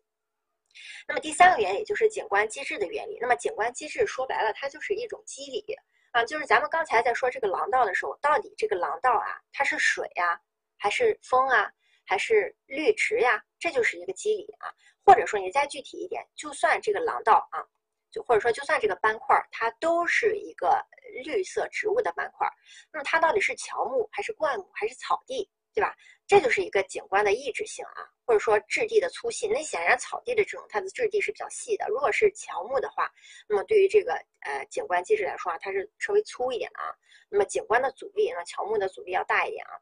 [1.08, 3.18] 那么第三个原理就是景观机制的原理。
[3.20, 5.64] 那么景观机制说白了，它就是一种机理
[6.12, 10.40] 啊，就是咱们刚才在说这个廊道的时候，到底这个廊道啊，它是水呀，
[10.76, 11.72] 还是风啊，
[12.06, 13.42] 还是绿植呀？
[13.58, 14.72] 这就是一个机理啊。
[15.04, 17.66] 或者说你再具体一点，就算这个廊道啊。
[18.10, 20.84] 就或者说，就算这个斑块它都是一个
[21.24, 22.48] 绿色植物的斑块
[22.92, 25.94] 那么它到底是乔木还是灌木还是草地，对吧？
[26.26, 29.48] 这就是一个景观的抑制性啊，或者说质地的粗细。
[29.48, 33.10] 那显然草地的这种它的质地是比较细的，如果是乔木的话，
[33.48, 36.94] 那么对于这个呃景观机制来说啊，它是稍微粗一点的啊。
[37.30, 39.72] 那么景观的阻力，那乔木的阻力要大一点啊，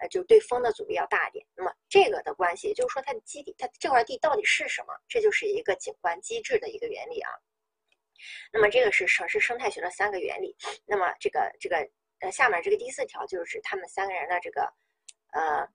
[0.00, 1.46] 呃，就对风的阻力要大一点。
[1.54, 4.94] 那么这个的关系，也就是说它的基底，它这块地到底是什么？
[5.08, 7.30] 这就是一个景观机制的一个原理啊。
[8.52, 10.56] 那么这个是城市生态学的三个原理。
[10.86, 11.76] 那么这个这个
[12.20, 14.62] 呃下面这个第四条就是他们三个人的这个
[15.32, 15.66] 呃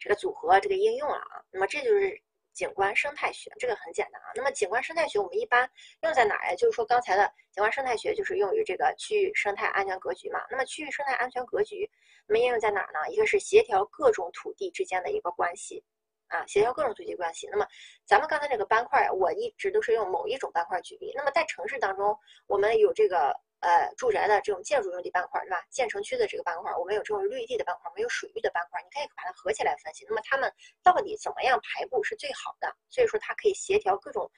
[0.00, 1.42] 这个组合这个应用了啊。
[1.50, 2.20] 那么这就是
[2.52, 4.30] 景观生态学，这个很简单啊。
[4.34, 5.68] 那么景观生态学我们一般
[6.02, 6.54] 用在哪儿呀？
[6.54, 10.40] 就是说刚才的景观生态学就是用于这个区域生态安全格局嘛。
[10.50, 11.90] 那么区域生态安全格局，
[12.28, 13.12] 那么应用在哪儿呢？
[13.12, 15.84] 一个是协调各种土地之间的一个关系。
[16.28, 17.48] 啊，协调各种土地关系。
[17.50, 17.66] 那么，
[18.06, 21.12] 咱们刚才这个斑块，我一直都是用某一种斑块举例。
[21.14, 23.28] 那么，在城市当中，我们有这个
[23.60, 25.62] 呃住宅的这种建筑用地斑块，对吧？
[25.70, 30.04] 建成区的这个斑块，我们有这种绿地的斑块，没有水域的斑块，你可以把它合起来分析。
[30.08, 30.52] 那么，它们
[30.82, 32.74] 到底怎么样排布是最好的？
[32.90, 34.30] 所以说，它可以协调各种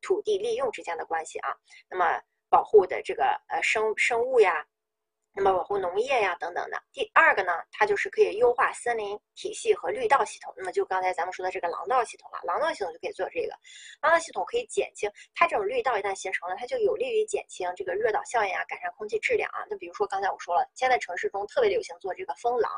[0.00, 1.54] 土地利用之间的关系啊。
[1.90, 4.66] 那么，保护的这个呃生生物呀。
[5.34, 10.52] 那么保护农业呀等等的，第二个呢，它就是可以优化森林体系和绿道系统。
[10.58, 13.54] 那么就刚才咱们说的这个廊道系统了，廊道系统就可以做这个，
[14.02, 19.64] 廊道系统可以减轻它这种绿道一旦形成了，它就有利于减轻这个热岛效应啊，改善空气质量啊。
[19.70, 22.70] 那比如说刚才我说了，现在城市中特别流行做这个风廊，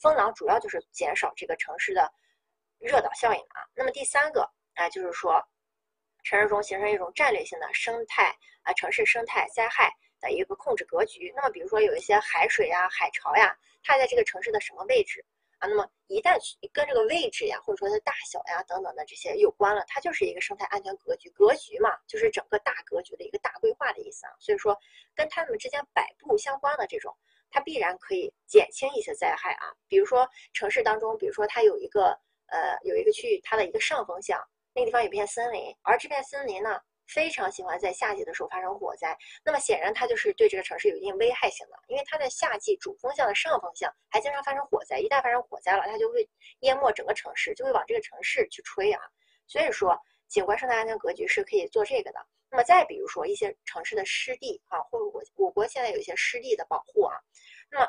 [0.00, 2.12] 风廊主要就是减少这个城市的
[2.80, 3.62] 热岛效应啊。
[3.76, 4.42] 那么第三个
[4.74, 5.40] 啊，就是说
[6.24, 9.88] 城市中形成一种战略性的生态啊，城市生态灾害。
[10.22, 11.30] 的一个控制格局。
[11.36, 15.22] 那么，比如说有一些海水呀、海潮呀，它在这个城市的什么位置
[15.58, 15.68] 啊？
[15.68, 16.38] 那么一旦
[16.72, 21.28] 跟这个位置呀，或者说它大小呀等等的这些有关了，它就是一个生态安全格局。
[21.30, 24.32] 格局嘛，就是整个大格局的一个大规划的意思啊。
[24.38, 24.74] 所以说，
[25.14, 27.14] 跟它们之间摆布相关的这种，
[27.50, 29.74] 它必然可以减轻一些灾害啊。
[29.88, 34.40] 比如说城市当中，比如说它有一个呃有一个区域，它的一个上风向，
[34.72, 36.80] 那个地方有片森林，而这片森林呢。
[37.12, 46.28] 非常喜欢在夏季的时候发生火灾，那么显然它就是对这个城市有一定危害性的，因为它在夏季主风向的上风向还经常发生火灾，一旦发生火灾了，它就会
[46.60, 49.00] 淹没整个城市，就会往这个城市去吹啊。
[49.46, 49.98] 所以说，
[50.28, 52.26] 景观生态安全格局是可以做这个的。
[52.50, 57.16] 那么再比如说一些城市的湿地啊，或者我我国现在有一些湿地的保护啊，
[57.70, 57.86] 那么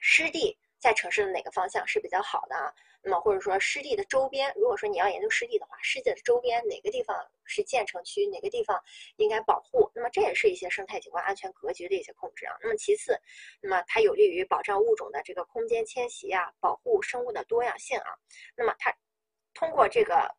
[0.00, 2.72] 湿地在城市的哪个方向是比较好的啊？
[3.02, 8.78] 那么或者说湿地的周边，如果说你要研究湿地的话，湿地的周边哪个地方是建成区，哪个地方
[9.16, 12.56] 应该保护，那么这也是一些生态景观安全格局的一些控制啊。
[12.60, 13.18] 那么其次，
[13.60, 18.10] 那么它有利于保障物种的这个空间迁徙啊，保护生物的多样性啊。
[18.56, 18.92] 那么它
[19.54, 20.34] 通过这个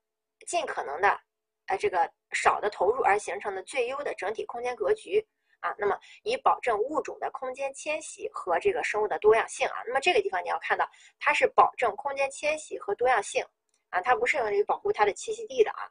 [0.46, 1.20] 尽可能的
[1.68, 5.26] 呃这个少的投入而形成的最优的整体空间格局。
[5.62, 13.46] 啊，那么以保证物种的空间迁徙和这个生物的多样性啊，那么这个地方你要看到，它是保证空间迁徙和多样性
[13.90, 15.90] 啊，它不是用于保护它的栖息地的啊，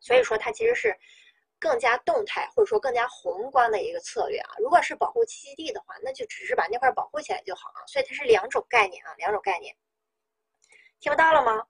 [0.00, 0.96] 所以说它其实是
[1.58, 4.54] 更加动态或者说更加宏观的一个策略啊。
[4.58, 9.76] 如果是保护栖息地的话，那就只是把那块保护起来就好啊，所以它是两种概念啊，两种概念，
[11.00, 11.66] 听不到了吗？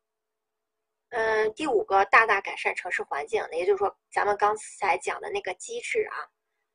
[1.11, 6.29] 嗯，第五个大大改善城市环境，也就是说咱们刚才讲的那个机制啊。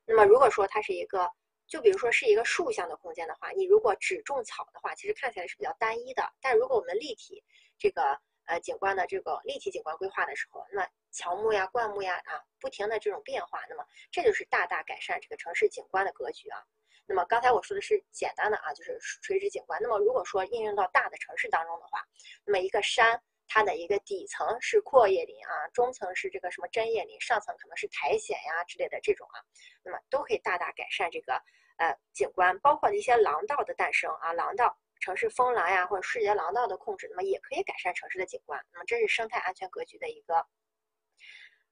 [0.06, 1.30] 那么如果说它是一个，
[1.66, 6.32] 就比如说是一个竖向的空间的话，你如果只种草的话，其实看起来是比较单一的。
[6.40, 7.42] 但如果我们立体
[7.78, 16.62] 这个呃景观的这个立体景观规划的时候，那乔木呀、灌木呀啊，不停的这种变化，那么这就是大大改善这个城市景观的格局啊。
[17.06, 19.80] 那么刚才我说的是简单的啊，就是垂直景观。
[19.82, 22.02] 那么如果说应用到大的城市当中的话，
[22.44, 23.22] 那么一个山。
[23.46, 29.36] 它的一个底层是阔叶林啊，中层是这个什么针叶林，上层可能是苔藓呀之类的这种啊，
[29.82, 31.34] 那么都可以大大改善这个
[31.76, 38.64] 呃景观，包括一些廊道的诞生啊，廊道、城市风廊呀或者视觉廊道的控制，那么也可以改善城市的景观。
[38.72, 40.46] 那么这是生态安全格局的一个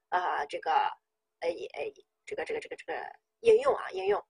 [0.09, 0.71] 呃这个
[1.39, 1.67] 呃也
[2.25, 2.93] 这个这个这个这个
[3.39, 4.23] 应用啊应用。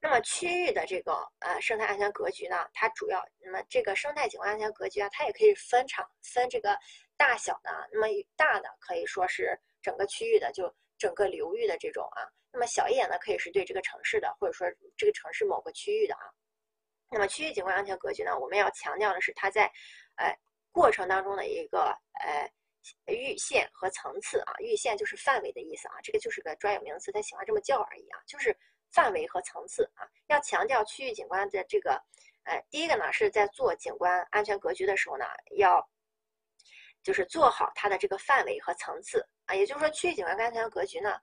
[0.00, 6.78] 那么区域的这个呃生态安全格局呢，它主要那么这个生态景观安全格局啊，它也可以分场分这个
[7.16, 7.88] 大小的。
[7.92, 8.06] 那么
[8.36, 12.28] 大的可以说是整个区域的，就整个流域的这种啊。
[12.52, 14.66] 那么小一点的，可以是对这个城市的，或者说
[14.96, 16.30] 这个城市某个区域的啊。
[17.10, 19.70] 那么区域景观安全格局呢，我们要强调的是它在
[20.16, 20.36] 呃
[20.70, 22.50] 过程当中的一个呃
[23.06, 24.52] 域线和层次啊。
[24.58, 28.56] 域线就是范围的意思啊，这个就是个专有名词，他喜欢这么叫而已啊，就是。
[28.94, 32.00] 范围和层次啊，要强调区域景观的这个，
[32.44, 35.24] 呃，第一个呢是在做景观安全格局的时候呢，
[35.56, 35.84] 要
[37.02, 41.18] 就是做好它的这个范围和层次啊，也就是说区域景观安全格局呢，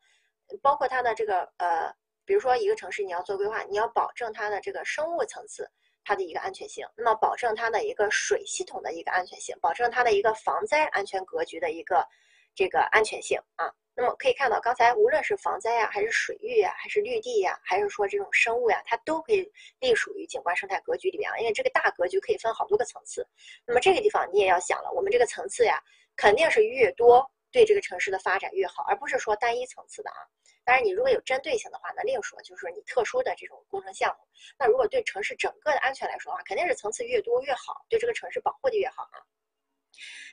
[0.61, 1.89] 包括它的这个呃，
[2.25, 5.65] 比如说一个城市你要做规划，你要保证它的这个生物层次
[6.03, 12.05] 它的一个安全性，那么保证它的一个水系统的一个安全性，保证它的一个防灾安全格局的一个
[12.53, 13.71] 这个安全性啊。
[14.01, 19.47] 那么可以看到，刚才无论是防灾呀，还是水域呀，还是绿地呀，还是说这种生物呀，它都可以
[19.79, 21.37] 隶属于景观生态格局里面啊。
[21.37, 23.23] 因为这个大格局可以分好多个层次。
[23.63, 25.79] 那么这个地方你也要想了，我们这个层次呀，
[26.15, 30.17] 肯定是越多对这个城市的发展越好，而不是说单一层次的啊。
[30.63, 34.27] 当然，你如果有针对性的话，那另说，就是你特殊的这种工程项目。
[34.57, 39.21] 那如果对城市整个的安全来说的话，肯定是层次越多越好，对这个城市保护的越好啊。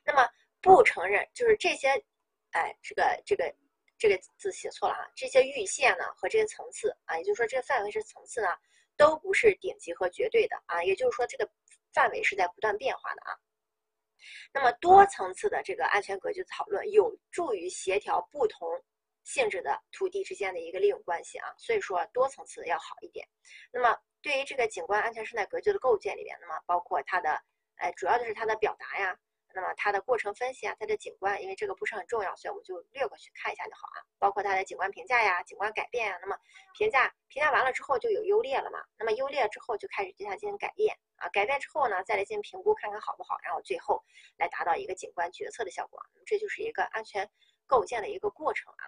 [0.06, 0.26] 那么
[0.62, 2.02] 不承认就是这些。
[2.52, 3.54] 哎，这个这个
[3.98, 5.10] 这个字写错了啊！
[5.14, 8.48] 这些域线呢和这些层次啊，也就是说这个范围是层次呢，
[8.96, 10.82] 都不是顶级和绝对的啊。
[10.82, 11.50] 也就是说这个
[11.92, 13.36] 范围是在不断变化的啊。
[14.52, 18.68] 那么多层次的这个安全格局讨论，有助于协调不同
[19.24, 21.52] 性质的土地之间的一个利用关系啊。
[21.58, 23.28] 所以说多层次要好一点。
[23.70, 27.30] 那么对于这个景观安全生态格局的构建里面，那么包括它的
[27.76, 29.18] 哎，主要就是它的表达呀。
[29.58, 33.98] 那么它的过程分析啊，它的景观，因为这个不是很重要，所以我们就略过去看一下就好啊。
[34.16, 36.16] 包括它的景观评价呀、景观改变呀。
[36.22, 36.38] 那么
[36.76, 38.78] 评价评价完了之后就有优劣了嘛？
[38.96, 41.28] 那么优劣之后就开始对它进行改变啊。
[41.30, 44.00] 改变之后呢，再来进行评估，看看好不好，然后最后
[44.36, 46.00] 来达到一个景观决策的效果。
[46.24, 47.28] 这就是一个安全
[47.66, 48.86] 构建的一个过程啊。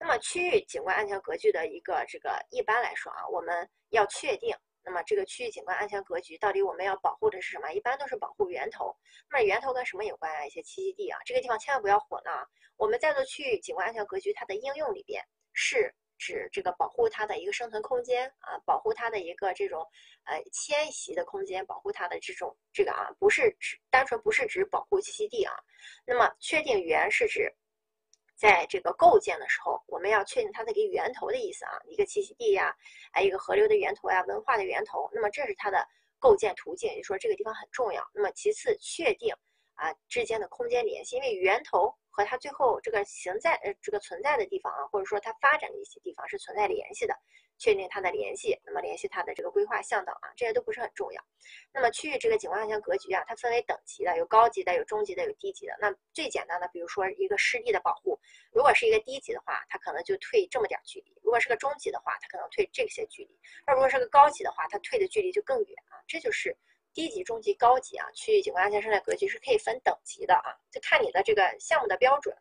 [0.00, 4.52] 那么区域景观安全格局的一个这个一般来说啊，我们要确定。
[4.84, 7.72] 那么这个区域景观安全格局到底我们要保护的是什么？
[7.72, 8.94] 一般都是保护源头。
[9.30, 10.44] 那么源头跟什么有关啊？
[10.44, 12.48] 一些栖息地啊，这个地方千万不要混了。
[12.76, 19.84] 我们在做区域景观安全格局，它的应用里边是指这个保护它的一个生存空间啊，保护它的一个这种
[20.24, 25.54] 呃迁徙的空间，保护它的这种这个啊，不是指单纯不是指保护栖息地啊。
[26.06, 27.52] 那么确定源是指。
[28.36, 32.74] 在这个构建的时候，我们要确定它的一个源头的意思啊，一个栖息地呀，
[33.12, 35.08] 还有一个河流的源头呀，文化的源头。
[35.12, 35.86] 那么这是它的
[36.18, 38.02] 构建途径，也就是说这个地方很重要。
[38.12, 39.34] 那么其次，确定
[39.74, 41.94] 啊之间的空间联系，因为源头。
[42.16, 47.18] 和它最后这个存在呃这个存在的地方啊，或者说它发展的一些地方是存在联系的，
[47.58, 51.20] 确定它的联系，那么联系它的这个规划向导啊，这些都不是很重要。
[51.72, 55.76] 那么区域这个景观安全格局啊，它分为等级的，有高级的，有中级的，有低级的。
[55.80, 58.16] 那最简单的，比如说一个湿地的保护，
[58.52, 63.30] 如果是一个低级的话，它可能就退这么点距离；如果是个中级的话，它可能退这些距离；
[63.66, 65.98] 那如果是个高级的话，它退的距离就更远啊。
[66.06, 66.56] 这就是。
[66.94, 72.34] 低级、中级、高级啊，区域景观安全生态格局是可以分等级的啊，就看你的这个项目的标准。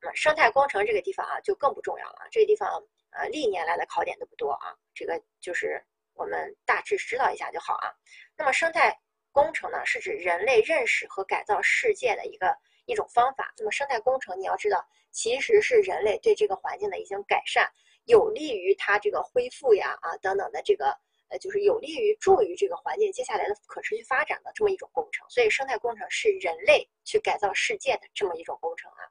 [0.00, 2.26] 那么生态工程这个地方啊，就更不重要了。
[2.32, 2.68] 这个地方
[3.10, 5.80] 呃，历年来的考点都不多啊，这个就是
[6.14, 7.94] 我们大致知道一下就好啊。
[8.36, 8.98] 那么生态
[9.30, 12.52] 工程呢，是指人类认识和改造世界的一个
[12.86, 13.54] 一种方法。
[13.56, 17.72] 那么生态工程你要知道，其实是人类对这个环境的一种改善，
[18.06, 20.98] 有利于它这个恢复呀啊等等的这个。
[21.32, 29.08] 呃，就是有利于助于这个环境接下来的可持续发展的这么一种工程，所以生态工程是人类去改造世界的这么一种工程啊。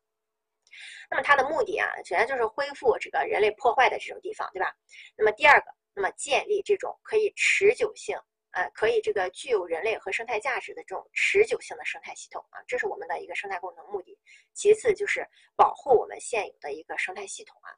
[1.09, 4.71] 那么它的目的啊，首先就是恢复这个人类破坏的这种地方，对吧？
[5.17, 8.15] 那么第二个，那么建立这种可以持久性
[8.51, 14.15] 呃，可以这个具有人类和生态价值的这种持久性的生态系统啊，这是我们的一个生态工程目的。
[14.53, 17.73] 其次就是保护我们现有的一个生态系统啊。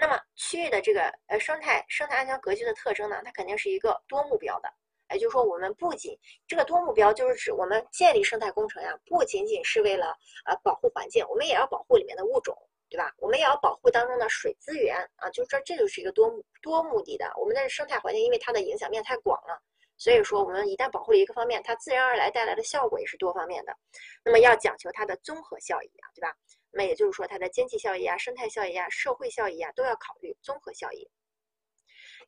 [0.00, 4.72] 那么区域的这个呃生态生态安全格局的特征呢，它肯定是一个多目标的。
[5.10, 10.14] 也就是说，我们不仅这个多目标，就是指我们建立生态工程呀，不仅仅是为了
[10.46, 12.54] 呃保护环境，我们也要保护里面的物种，
[12.88, 13.12] 对吧？
[13.18, 16.30] 我们也要保护当中的水资源啊，就是说这就是一个多
[16.62, 17.28] 多目的的。
[17.40, 19.60] 我们的生态环境，因为它的影响面太广了。
[19.96, 23.74] 所以说，我们一旦保护了一个方面，它自然而然带来的效果也是多方面的。
[24.22, 26.36] 那么要讲求它的综合效益啊，对吧？
[26.70, 31.08] 那也就是说，它的经济效益啊、生态效益啊、社会效益啊都要考虑综合效益。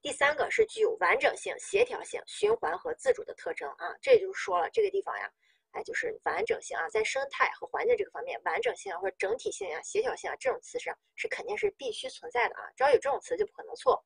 [0.03, 5.31] 第三个是具有完整性、协调性、循环和自主的特征啊，这也就说了这个地方呀，
[5.73, 14.05] 哎，就是完整性啊，在生态和环境这个方面，完整性啊或者整体性啊、协调性啊这种词上是肯定是必须存在的啊，只要有这种词就不可能错。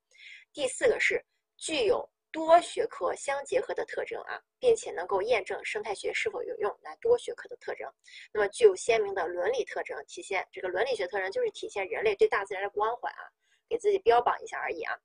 [0.52, 1.24] 第四个是
[1.56, 2.10] 具有。
[2.34, 6.76] 多学科相结合的特征啊，并且能够验证生态学是否有用。
[6.82, 7.88] 来，多学科的特征，
[8.32, 13.22] 那么具有鲜明的伦理特征，体现这个伦理学特征就是体现人类对大自然的关怀啊，
[13.68, 14.98] 给自己标榜一下而已啊。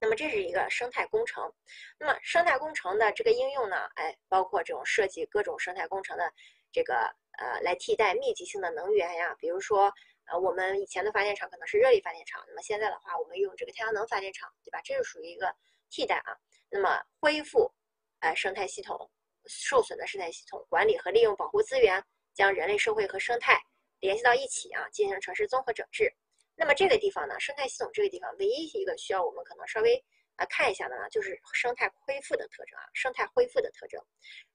[0.00, 1.52] 那么这是一个生态工程。
[1.98, 6.32] 那么生态工程的这个应用呢，哎，包括这种设计各种生态工程的
[6.72, 9.92] 这个呃，来替代密集性的能源呀，比如说
[10.32, 14.80] 呃，我们以前的发电厂可能是热力发电厂，那么现在的话，我们用这个太阳能发电厂，对吧？
[14.82, 15.54] 这是属于一个
[15.90, 16.32] 替代啊。
[16.70, 17.72] 那么恢复，
[18.20, 19.10] 呃，生态系统
[19.46, 22.02] 受损的生态系统管理和利用保护资源，
[22.32, 23.60] 将人类社会和生态
[24.00, 26.12] 联系到一起啊，进行城市综合整治。
[26.56, 30.02] 那么这个地方呢，生态系统这个地方唯一一个需要我们可能稍微
[30.36, 34.00] 啊看一下的呢，就是生态恢复的特征啊，生态恢复的特征。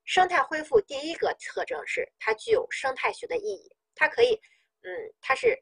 [0.06, 4.34] 生态恢复第一个特征是它具有生态学的意义，它可以，
[4.82, 5.58] 嗯，它是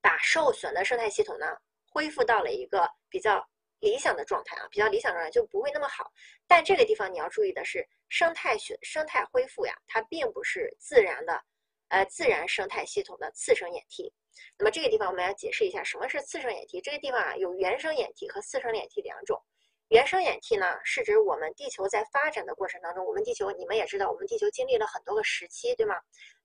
[0.00, 1.46] 把受损的生态系统呢
[1.90, 3.46] 恢复到了一个比较。
[3.80, 6.10] 理想的状态啊，比较理想状态就不会那么好。
[6.46, 11.42] 但这个地方你要注意的是，生态学、生态恢复呀，它并不是自然的，
[11.88, 14.12] 呃，自然生态系统的次生演替。
[14.58, 16.80] 那么这个地方我们要解释一下什么是次生演替。
[16.80, 19.40] 这个地方啊，有原生演替和次生演替两种。
[19.88, 25.94] 原生演替呢，是指我们地球在发展的过程当中，我们地球你们也知道，我们地球经历了很多个时期，对吗？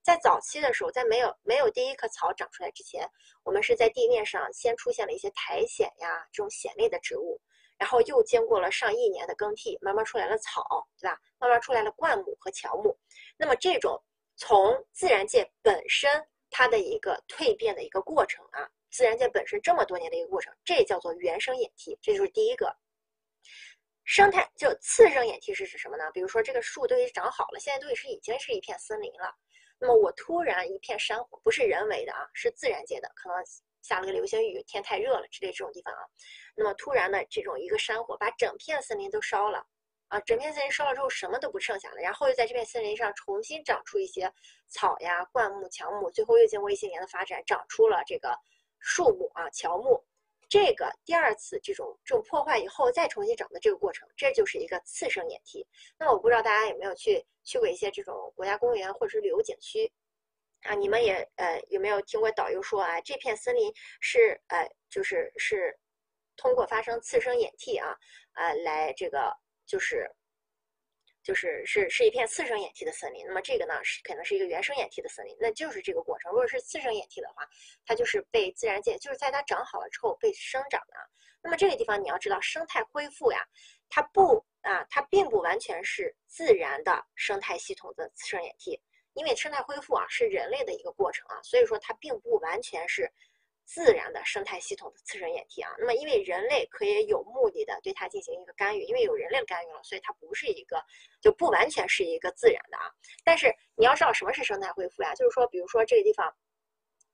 [0.02, 3.08] 在早期的时候，在没有没有第一棵草长出来之前，
[3.44, 7.40] 我们是在地面上先出现了一些苔藓呀这种藓类的植物，
[7.78, 10.64] 然后又经过了上亿年的更替，慢慢出来了草，
[10.98, 11.18] 对吧？
[11.38, 12.98] 慢慢出来了灌木和乔木。
[13.36, 14.02] 那么这种
[14.36, 16.10] 从自然界本身
[16.50, 22.74] 它的一个蜕变的一个过程啊，自然界本身这么多年的一个过程，这叫做原生演替，这就是第一个。
[24.04, 26.10] 生态就次生演替是指什么呢？
[26.12, 29.32] 比如说这个树都已经长好了，现在都已是已经是一片森林了。
[29.80, 33.42] 那么我突然一片山火，不是人为的啊，是自然界的，可能
[33.80, 36.00] 下了个流星雨，天太热了之类这种地方啊。
[36.54, 39.66] 那么突然的这种一个山火，把整片森林都烧了
[40.08, 44.30] 啊，整片森林烧了之后什么都不剩下了，然后又在这片森林上重新长出一些
[44.68, 48.38] 草呀、灌木、乔木，最后又经过一些年的发展，长出了这个
[48.80, 50.04] 树木啊、乔木。
[50.50, 55.66] 这个第二次这种这种破坏以后再重新长的这个过程，这就是一个次生演替。
[55.96, 59.90] 那我不知道大家有没有去去过一些这种国家公园或者是旅游景区
[60.62, 60.74] 啊？
[60.74, 65.78] 你们也呃有没有听过导游说啊，这片森林是呃就是是
[66.36, 67.96] 通过发生次生演替啊
[68.34, 69.32] 呃来这个
[69.64, 70.10] 就是。
[71.22, 76.30] 就是是是一片次生演替的森林，那么这个呢是可能是一个原生演替的森林，那就是这个过程。
[76.32, 77.46] 如果是次生演替的话，
[77.84, 80.94] 它就是被自然界就是在它长好了之后被生长的。
[81.42, 83.44] 那么这个地方你要知道，生态恢复呀，
[83.88, 88.80] 它不啊，它并不完全是自然的生态系统的次生演替，
[89.14, 93.10] 因为生态恢复啊是人类的一个过程啊，所以说它并不完全是。
[93.70, 100.82] 自然的生态系统的次生演替啊，那么因为人类可以有目的的对它进行一个干预，因为有人类干预了，所以它不是一个
[101.20, 102.90] 就不完全是一个自然的啊。
[103.22, 105.14] 但是你要知道什么是生态恢复呀？
[105.14, 106.34] 就是说，比如说这个地方，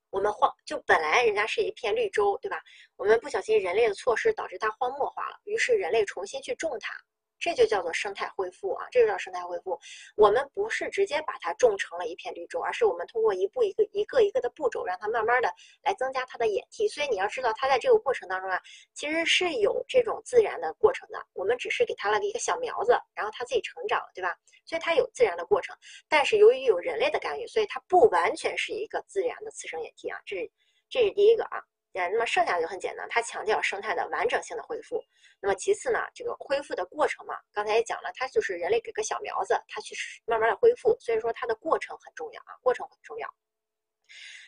[0.09, 2.59] 我们荒就本来人家是一片绿洲，对吧？
[2.97, 6.95] 我们不小心人类的措施导致它荒漠化了，于是人类重新去种它。
[7.39, 9.79] 这就叫做生态恢复啊，这就叫生态恢复。
[10.17, 16.89] 我们不是直接把它种成了一片绿洲，而是我们通过一步一个一个一个的步骤，让它慢慢的来增加它的演替。
[16.89, 18.61] 所以你要知道，它在这个过程当中啊，
[18.95, 21.25] 其实是有这种自然的过程的。
[21.35, 24.37] 我们只是给它了一个小苗子，然后它自己成长了，对吧？
[24.65, 25.77] 所以它有自然的过程。
[26.09, 30.19] 但是由于有人类的干预，所以它不完全是一个自然的次生演替啊。
[30.25, 30.51] 这是
[30.89, 31.63] 这是第一个啊。
[31.93, 35.03] 那么剩下的就很简单，它强调生态的完整性的恢复。
[35.41, 43.29] 那么其次呢，这个恢复的过程嘛，刚才也讲了，它就是人类给个小苗子，它去慢慢的恢复，所以说它的过程很重要啊，过程很重要。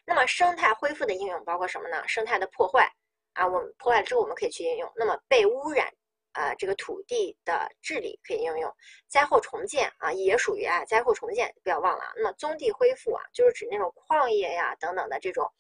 [0.06, 2.06] 那么生态恢复的应用包括什么呢？
[2.08, 2.90] 生态的破坏
[3.34, 4.90] 啊，我们破坏了之后我们可以去应用。
[4.96, 5.92] 那么被污染
[6.32, 8.74] 啊这个土地的治理可以应用，
[9.08, 12.04] 灾后重建啊也属于啊灾后重建，不要忘了。
[12.16, 15.52] 那么棕地恢复啊，就是指那种矿业呀等等的这种，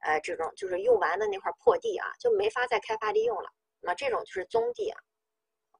[0.00, 3.50] 呃这种就是用完的那块破地啊，就没法再开发利用了。
[3.86, 5.00] 那这种就是棕地啊。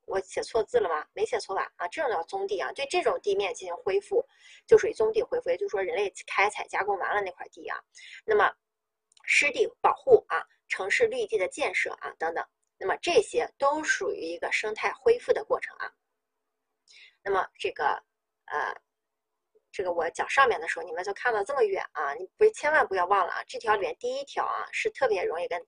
[0.07, 1.05] 我写错字了吗？
[1.15, 1.69] 没写错吧？
[1.75, 4.25] 啊，这种叫棕地啊，对这种地面进行恢复，
[4.65, 7.77] 就属于棕地恢复，也就是说人类开采加工完了那块地啊。
[8.25, 8.49] 那么
[9.25, 12.47] 湿地保护啊，城市绿地的建设啊等等，
[12.79, 15.93] 那么这些都属于一个生态恢复的过程啊。
[17.25, 18.01] 那么这个
[18.45, 18.73] 呃，
[19.73, 25.61] 这个我讲上面的时候，你们就看到这么远啊，你不千万不要忘了啊，这条里面第一条啊是特别容易跟。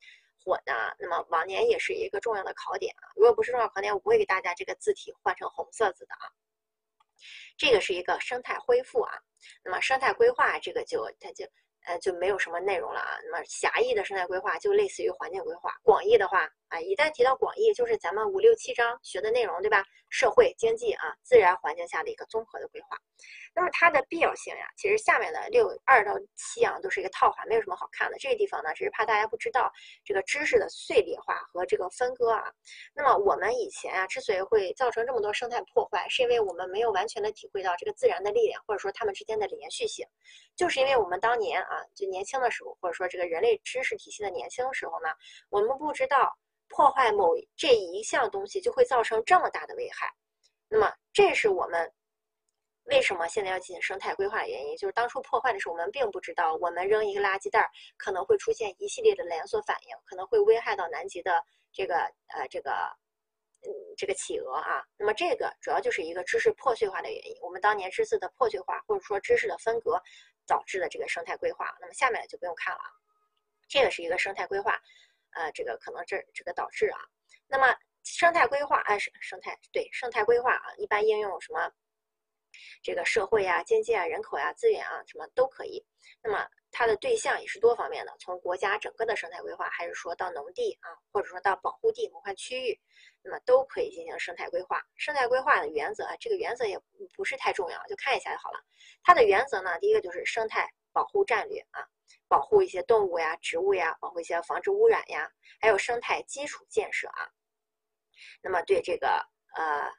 [0.49, 3.13] 我呢，那么往年也是一个重要的考点啊。
[3.15, 6.25] 如果不是重要考点，我不会给大家这个字体换成红色字的啊。
[7.59, 9.13] 这个是一个生态恢复啊，
[9.63, 11.45] 那么生态规划这个就它就。
[11.87, 13.19] 呃，就没有什么内容了啊。
[13.25, 19.85] 那么狭义的生态规划就类似于环境规划，广义的话啊，一旦提到广义，就是咱们五六七章学的内容，对吧？
[20.11, 22.97] 社会经济啊，自然环境下的一个综合的规划。
[23.55, 28.17] 那么它的必要性呀，其实下面的六二到七啊，都是一个套话，没有什么好看的。
[28.19, 29.71] 这个地方呢，只是怕大家不知道
[30.05, 32.45] 这个知识的碎裂化和这个分割啊。
[32.95, 40.07] 那么我们以前啊，之所以会造成这么多生态破坏，是因为我们没有完全的体会到这个自然的力量，或者说它们之间的连续性，
[40.57, 41.79] 就是因为我们当年啊。
[41.95, 45.09] 就年轻的时候，或者说这个人类知识体系的年轻时候呢，
[45.51, 46.39] 我们不知道
[46.69, 50.13] 破坏某这一项东西就会造成这么大的危害。
[50.69, 51.93] 那么，这是我们
[52.85, 61.97] 为什么现在要进行生态规划的原因，就是当初破坏的时候，我们并不知道，我们扔一个垃圾袋儿可能会出现一系列的连锁反应，可能会危害到南极的这个
[62.29, 62.71] 呃这个
[63.63, 64.85] 嗯这个企鹅啊。
[64.97, 70.01] 那么，这个主要就是一个知识破碎化的原因，我们当年知识的破碎化，或者说知识的分隔。
[70.49, 72.81] 导致的这个生态规划，那么下面就不用看了。
[73.69, 74.81] 这个是一个生态规划，
[75.31, 76.99] 呃，这个可能这这个导致啊。
[77.47, 77.75] 那么
[78.05, 81.73] 生态规划，哎，生生态对生态规划啊，一般应用什么？
[82.83, 85.85] 这个社会啊、经济啊、人口呀、资源啊，什么都可以。
[86.23, 92.81] 那么它的对象也是多方面的，从国家整个的生态规划，还是说到农地啊，或者说到保护地某块区域，
[93.23, 94.83] 那么都可以进行生态规划。
[94.97, 96.81] 生态规划的原则啊，这个原则也
[97.15, 98.59] 不是太重要，就看一下就好了。
[99.05, 101.87] 它的原则呢，第一个就是生态保护战略啊，
[102.29, 107.29] 保护一些动物呀、植物呀，保护一些防治污染呀，还有生态基础建设啊。
[108.43, 109.09] 那么对这个
[109.57, 109.91] 呃。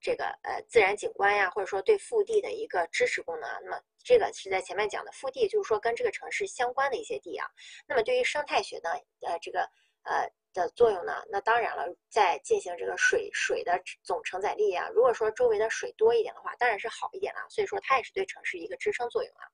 [0.00, 7.44] 这个呃自然景观呀，或者说对腹地的一个支持功能，那么这个是在前面讲的腹地，就是说跟这个城市相关的一些地啊。
[7.84, 8.90] 那么对于生态学呢，
[9.26, 9.68] 呃这个
[10.04, 17.46] 呃的作用呢，那当然了，在进行这个水水的总承载力啊，如果说周围的水多一点的话，当然是好一点了。
[17.48, 19.46] 所以说它也是对城市一个支撑作用啊。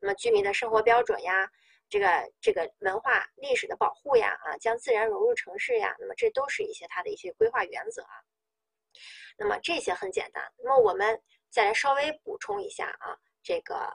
[0.00, 1.50] 那么居民的生活标准呀，
[1.90, 8.16] 这个这个文化历史的保护呀，啊将自然融入城市呀，那么这都是一些它的一些规划原则啊。
[9.36, 13.94] 那么这些很简单，那么我们再来稍微补充一下啊，这个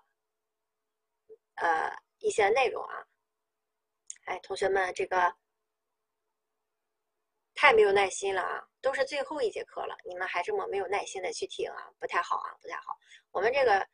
[1.55, 3.03] 呃一些内容啊。
[4.25, 5.33] 哎，同学们，这个
[7.61, 12.97] 太没有耐心了啊，都是最后一节课了，你们还这么没有耐心的去听啊，不太好啊，不太好。
[13.31, 13.87] 我们这个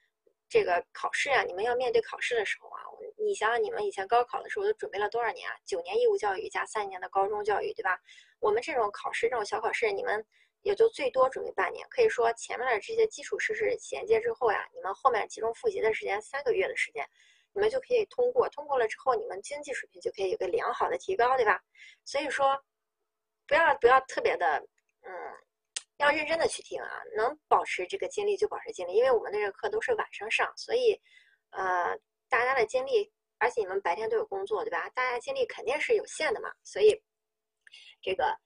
[0.47, 2.79] 这个考试啊，你们要面对考试的时候啊，
[3.17, 5.53] 你想想你们以前高考的时候都准备了多少年啊？
[5.65, 7.99] 九年义务教育加三年的高中教育，对吧？
[8.39, 10.25] 我们这种考试，这种小考试，你们。
[10.63, 17.07] 也就最多准备半年，可以说前面的这些基础知识衔接之后呀，你们后面集中复习的时间三个月的时间，
[17.53, 18.49] 你们就可以通过。
[18.49, 21.61] 通过了之后，你们经济水平就可以有个良好的提高，对吧？
[22.03, 22.61] 所以说，
[23.47, 24.45] 不要不要特别的，
[25.01, 25.11] 嗯，
[25.97, 30.99] 要认真的去听啊，能保持这个精力就保持精力，因为我们的这个课都是晚上上，所以，
[31.51, 31.97] 呃，
[32.29, 34.89] 大家的精力，而且你们白天都有工作，对吧？
[34.89, 37.01] 大家精力肯定是有限的嘛，所以，
[38.01, 38.37] 这个。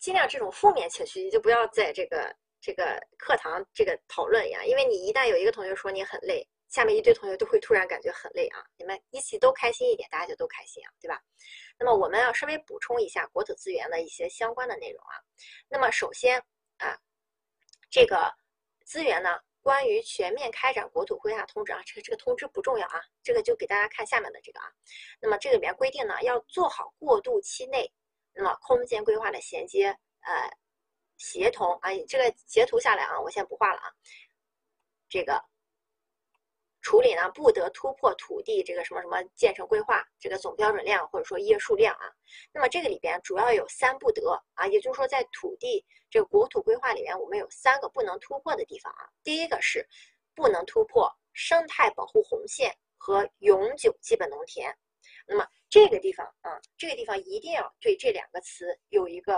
[0.00, 8.62] 尽量这种负面情绪，你就不要在这个这个课堂这个讨论呀，因为你一旦有一个同学说你很累，下面一堆同学都会突然感觉很累啊。
[8.76, 11.18] 你们一起都开心一点，大家就都开心啊，对吧？
[11.78, 15.14] 那么我们要稍微补充一下国土资源的一些相关的内容啊。
[15.68, 16.38] 那么首先
[16.78, 16.98] 啊，
[17.90, 18.32] 这个
[18.84, 24.66] 资源呢，关于全面开展国土规划通知啊，这个这个通知不重要啊，这个就给大家看下面的这个啊。
[25.20, 27.92] 那么这里面规定呢，要做好过渡期内。
[28.36, 30.50] 那么空间规划的衔接，呃，
[31.18, 33.94] 协同啊，这个截图下来啊，我先不画了啊。
[35.08, 35.40] 这个
[36.84, 42.12] 处理呢，不得突破土地这个什么什么建成规划这个总标准量或者说约束量啊。
[42.52, 49.08] 那么这个里边主要有三不得啊，也就是说在土地这个国土规划里面，我们有三个不能突破的地方啊。
[49.22, 49.88] 第一个是
[50.34, 54.76] 不能突破生态保护红线和永久基本农田。
[55.26, 59.34] 那么这个地方啊，这个地方一定要对这两个词有一个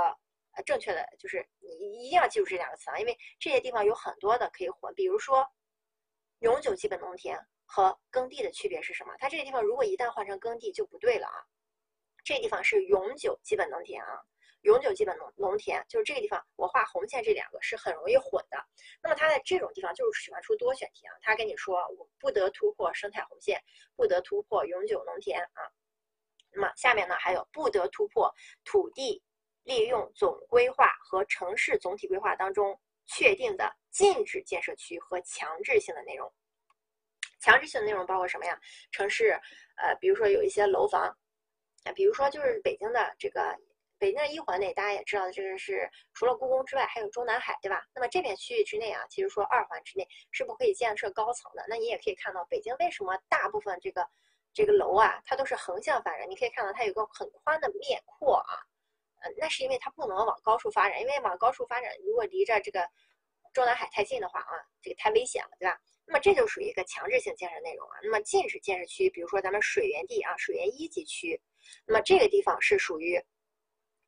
[0.57, 5.49] 呃正确的就是你一定要记住这两个词啊，因为这些地方有很多的可以混，比如说
[6.41, 9.15] 永久基本农田和耕地的区别是什么？
[9.19, 11.45] 它这个地方如果一旦换成耕地就不对了啊，
[12.25, 14.21] 这地方是永久基本农田啊。
[14.63, 18.59] 永久基本农农田就是这个地方，我画红线这两个是很容易混的。
[19.01, 23.63] 那么它在这种地方就是喜欢出多选题啊，他跟你说我不得突破生态红线，
[23.95, 25.63] 不得突破永久农田啊。
[26.51, 28.35] 那么下面呢还有不得突破
[28.65, 29.23] 土地
[29.63, 36.33] 利用总规划和城市总体规划当中确定的禁止建设区和强制性的内容。
[37.41, 38.59] 强制性的内容包括什么呀？
[38.91, 39.41] 城市
[39.77, 41.03] 呃，比如说有一些楼房
[41.85, 43.57] 啊，比如说就是北京的这个。
[43.99, 47.83] 北京的一环内，大家也知道，这个是除了故宫之外，还有中南海，对吧？
[47.95, 51.65] 那么这片区域之内啊，其实说二环之内是不可以建设高层的。
[51.67, 54.07] 那你也可以看到，北京为什么大部分这个
[54.53, 56.29] 这个楼啊，它都是横向发展？
[56.29, 58.61] 你可以看到它有个很宽的面阔啊，
[59.37, 62.89] 那是因为它不能往高处发展，因为往高处发展，如果离着这个
[63.53, 65.79] 中南海太近的话啊，这个太危险了，对吧？
[66.07, 67.99] 那么这就属于一个强制性建设内容啊。
[68.03, 71.41] 那么禁止建设区，比如说咱们水源地啊，水源一级区，
[71.87, 73.21] 那么这个地方是属于。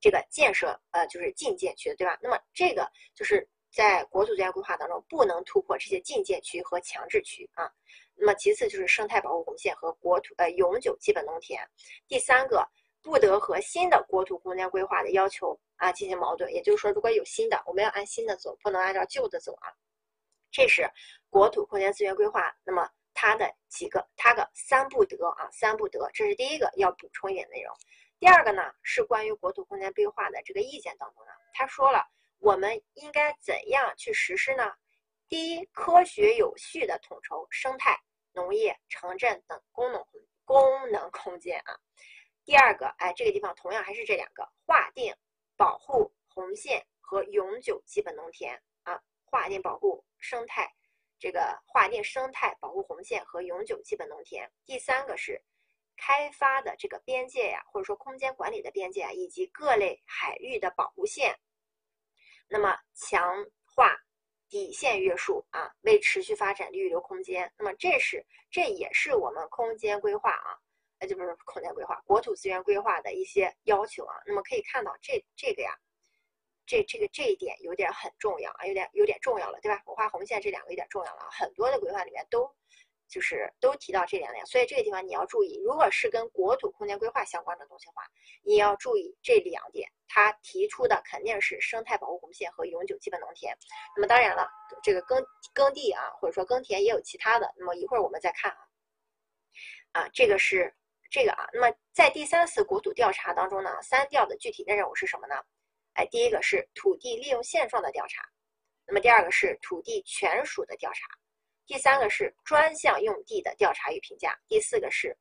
[0.00, 2.16] 这个建设呃就是禁建区，对吧？
[2.22, 7.68] 那么这个就是在国土资源规划当中不能突破这些禁建区和强制区啊。
[8.14, 11.68] 那么其次就是生态保护红线和国土呃永久基本农田。
[12.06, 12.64] 第三个
[13.02, 19.73] 不得和新的国土空间规划的要求啊进行矛盾，也就是说如果有新的，我们要按新的走，不能按照旧的走啊。
[20.51, 20.89] 这是
[21.31, 27.75] 国土空间资源规划，那么它的几个它的三不得啊三不得，这是第一个要补充一点内容。
[28.18, 32.05] 第二个呢，是关于国土空间规划的这个意见当中呢，他说了，
[32.39, 34.73] 我们应该怎样去实施呢？
[35.28, 38.01] 第一，科学有序的统筹生态、
[38.33, 40.05] 农业、城镇等功能
[40.44, 41.78] 功能空间啊。
[42.49, 45.15] 第二个，哎，这个地方同样还是这两个，划定
[45.55, 50.67] 保护红线和永久基本农田啊，划定保护生态，
[51.18, 54.51] 这个划定生态保护红线和永久基本农田。
[54.65, 55.44] 第三个是。
[56.01, 61.36] 开发的这个边界呀，或者说空间管理的边界啊，以及各类海域的保护线，
[62.49, 63.94] 那么强化
[64.49, 67.52] 底线约束啊，为持续发展预留空间。
[67.59, 70.57] 那么这是这也是我们空间规划啊，
[71.01, 74.15] 那就不是空间规划，国土资源规划的一些要求啊。
[74.27, 75.73] 那么可以看到这这个呀，
[76.67, 79.83] 这这个这一点有点很重要啊，有点有点重要了，对吧？
[79.86, 82.51] 我画红线这两个有点重要了，很多的规划里面都。
[83.10, 88.02] 就是都提到这两点，所以这个地方你要注意，如果是跟国土空间规划相关的东西的话，
[88.43, 89.91] 你要注意这两点。
[90.09, 93.57] 他提出的肯定是生态保护红线和永久基本农田。
[93.97, 94.47] 那么当然了，
[94.83, 97.51] 这个耕耕地啊，或者说耕田也有其他的。
[97.57, 98.59] 那么一会儿我们再看啊。
[99.93, 100.77] 啊，这个是
[101.10, 101.48] 这个啊。
[101.52, 105.34] 那么在第三次国土调查当中呢，三调的具体的任务是什么呢？
[105.94, 108.22] 哎，第一个是土地利用现状的调查，
[108.86, 111.08] 那么第二个是土地权属的调查。
[111.66, 115.16] 第三个是专项用地的调查与评价，第四个是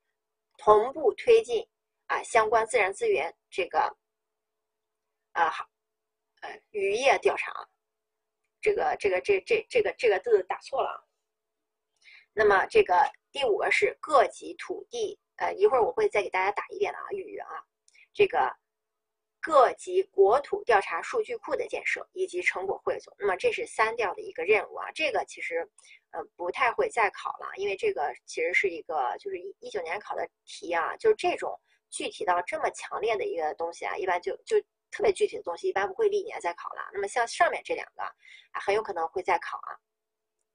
[0.57, 1.67] 同步推进
[2.05, 3.97] 啊相关自然资源这个
[5.33, 5.67] 啊好
[6.41, 7.51] 呃渔业调查，
[8.61, 10.97] 这个这个这这这个这个字打错了啊。
[12.33, 12.95] 那么这个
[13.31, 17.47] 第五个是各级土地呃一会儿我会再给大家打一遍的啊语啊
[18.13, 18.55] 这个。
[19.39, 24.91] 各级国土调查数据库的建设以及成果汇总，那么这是三调的一个任务啊。
[24.93, 25.65] 这个其实，
[26.11, 31.57] 呃，不太会再考了，因为这个其实是一个就是一一九年考的题啊，就是这种
[31.89, 34.59] 具体到这么强烈的一个东西啊，一般就就
[34.91, 36.89] 特别具体的东西，一般不会历年再考了。
[36.91, 39.79] 那么像上面这两个啊，很有可能会再考啊。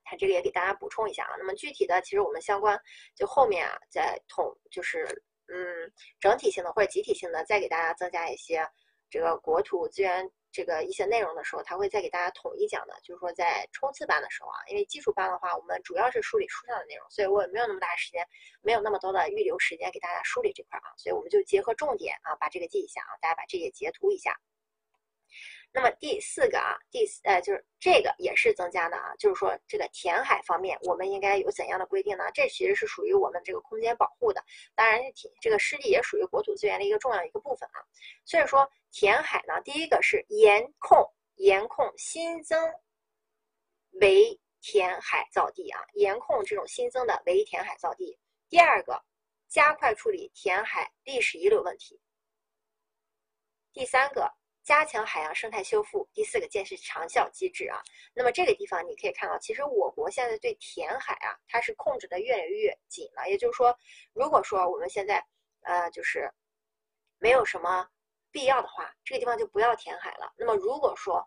[0.05, 1.35] 它这个也给大家补充一下啊。
[1.39, 2.79] 那么具体的，其实我们相关
[3.15, 5.07] 就后面啊，再统就是
[5.49, 8.67] 嗯整体性的或者集体性的，再给大家增加一些。
[9.11, 12.95] 这个国土资源这个一些内容的时候，他会再给大家统一讲的。
[13.05, 18.27] 就是说，在冲刺班的时候啊，因为基础班的话，我们主要是梳理书上的内容，所以我也没有那么大时间，
[18.63, 24.35] 没有那么多的预留时间给大家梳理这块啊，所以我们就结合重点啊，把这个记一下啊，大家把这些截图一下。
[25.75, 32.25] 那么第四个啊，第呃就是这个也是增加的啊，就是说这个填海方面，我们应该有怎样的规定呢？
[32.35, 34.45] 这其实是属于我们这个空间保护的，
[34.75, 37.81] 当然填这个湿地也属于国土资源的一个重要一个部分啊。
[38.27, 42.71] 所以说填海呢，第一个是严控严控新增
[43.93, 48.19] 围填海造地啊，严控这种新增的围填海造地。
[48.51, 49.03] 第二个，
[49.49, 51.99] 加快处理填海历史遗留问题。
[53.73, 54.31] 第三个。
[54.65, 57.81] 加强海洋生态修复，第四个建设长效机制啊。
[58.15, 63.29] 那么这个地方你可以看到，其实我国现在对填海啊，它是控制的越来越紧了。
[63.29, 63.77] 也就是说，
[64.13, 65.25] 如果说我们现在
[65.63, 66.33] 呃就是
[67.19, 67.89] 没有什么
[68.31, 70.33] 必要的话，这个地方就不要填海了。
[70.37, 71.27] 那么如果说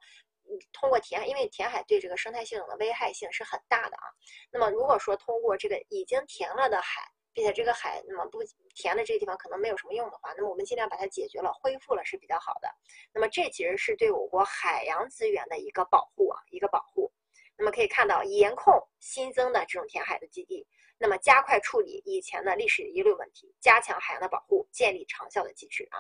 [0.71, 4.03] 通过填，因为填海对这个生态系统的危害性是很大的啊。
[4.51, 7.01] 那么如果说通过这个已经填了的海，
[7.35, 8.41] 并且这个海那么不
[8.73, 12.69] 填的这个地方可能没有什么用的话，那么我们尽量把它解决了，恢复了是比较好的。
[13.13, 17.11] 那么这其实是对我国海洋资源的一个保护啊，一个保护。
[17.57, 20.65] 那么可以看到，严控新增的这种填海的基地，
[20.97, 25.99] 那么加快处理以前的历史遗留问题，加强海洋的保护，建立长效的机制啊。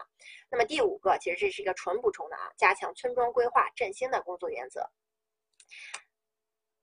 [0.49, 4.89] 那么第五个，其实这是一个纯补充的啊，加强村庄规划振兴的工作原则。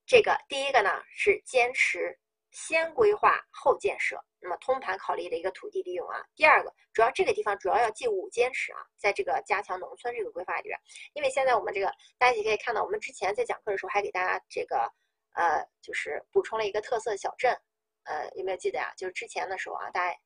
[0.04, 2.18] 这个第一个呢是坚持
[2.52, 4.22] 先规划后建设。
[4.38, 10.78] 那么通盘考虑的一个土地利用啊，第二个主要这个地方主要要记五坚持啊，在这个加强农村这个规划里边，
[11.12, 11.86] 因为现在我们这个
[12.18, 14.92] 大家也可以看到，我们之前在讲课的时候还给大家这个
[15.34, 17.56] 呃就是补充了一个特色小镇，
[18.02, 18.92] 呃有没有记得呀？
[18.96, 20.18] 就是之前的时候啊，大家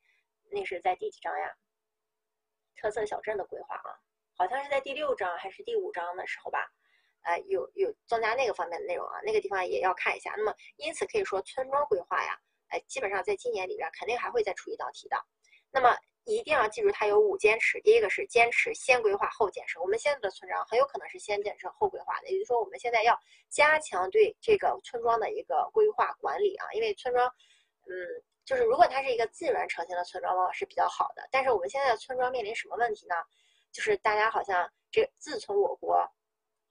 [0.50, 1.54] 那是在第几章呀？
[2.76, 4.00] 特色小镇的规划啊，
[4.34, 6.72] 好像是在第六章还是第五章的时候吧？
[7.26, 10.32] 呃有有增加那个方面的内容啊，那个地方也要看一下。
[10.36, 12.38] 那么因此可以说村庄规划呀。
[12.68, 15.16] 哎，基本上在今年里边肯定还会再出一道题的。
[15.70, 17.80] 那么一定要记住，它有五坚持。
[17.82, 19.80] 第一个是坚持先规划后建设。
[19.80, 23.16] 我们现在的村庄很有可能是先建设后规划的，也就是说，我们现在要
[23.48, 26.66] 加强对这个村庄的一个规划管理啊。
[26.72, 27.24] 因为村庄，
[27.86, 27.94] 嗯，
[28.44, 31.28] 就是如果它是一个自然成型的村庄，往往是比较好的。
[31.30, 33.14] 但是我们现在的村庄面临什么问题呢？
[33.70, 36.04] 就是大家好像这自从我国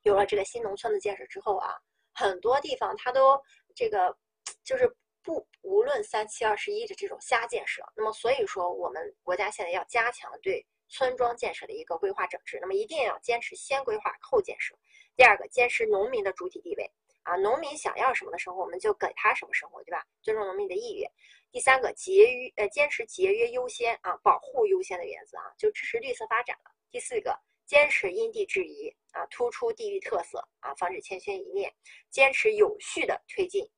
[0.05, 1.75] 有了这个新农村的建设之后啊，
[2.13, 3.39] 很多地方它都
[3.75, 4.17] 这个
[4.63, 4.89] 就是。
[5.25, 14.77] 不，无论三七二十一的这种瞎建设，那么所以说我们国家现在要加强对村庄建设的一个规划整治，那么一定要坚持先规划后建设。
[15.15, 16.87] 第二个，坚持农民的主体地位
[17.23, 20.05] 啊，农民想要什么的时候，我们就给他什么生活，对吧？
[20.21, 21.11] 尊重农民的意愿。
[21.51, 26.71] 第三个，节约呃，坚持节约优先啊，保护优先的原则啊，就支持绿色发展了。
[26.91, 27.35] 第四个，
[27.65, 31.73] 坚持因地制宜啊，突出地域特色啊，防止千轩一面，
[32.09, 33.69] 坚持有序的推进。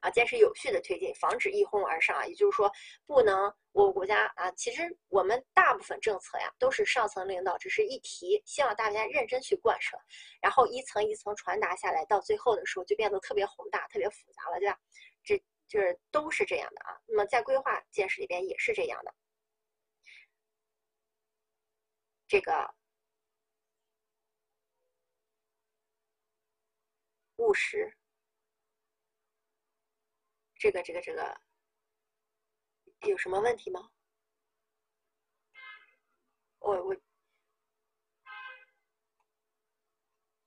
[0.00, 2.70] 啊，坚持有序的推进，防止一哄而上啊，也就是说，
[3.04, 9.98] 不能我国家啊，其实我们大部分政策呀，都是上层领导只是一提，希望大家认真去贯彻，
[10.40, 14.78] 然后一层一层传达下来，到最后的时候就变得特别宏大、特别复杂了，对吧？
[15.24, 15.36] 这
[15.66, 16.96] 就是都是这样的啊。
[17.06, 19.12] 那么在规划建设里边也是这样的，
[22.28, 22.72] 这个
[27.38, 27.96] 务实。
[30.54, 31.40] 这个这个这个
[33.00, 33.90] 有什么问题吗？
[36.58, 36.96] 我我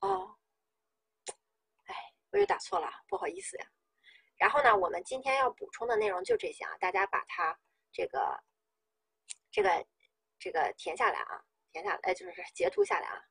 [0.02, 0.38] 哦，
[1.86, 1.96] 哎，
[2.32, 3.72] 我又打错了，不好意思呀。
[4.36, 7.58] 然后呢，我们今天要补充的内容就这些啊，大家把它
[7.94, 8.44] 这个
[9.50, 9.88] 这个
[10.38, 13.31] 这个填下来啊，填下来就是截图下来啊。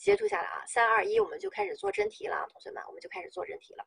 [0.00, 3.86] 截图下来啊，三二一，我们就开始做真题了，同学们，我们就开始做真题了。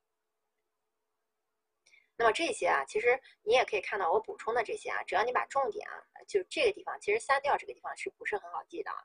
[2.15, 8.97] 那么这些啊，其实你也可以看到我补充的这些啊，只要你把重点啊，就这个地方，其实三调这个地方是不是很好记的啊？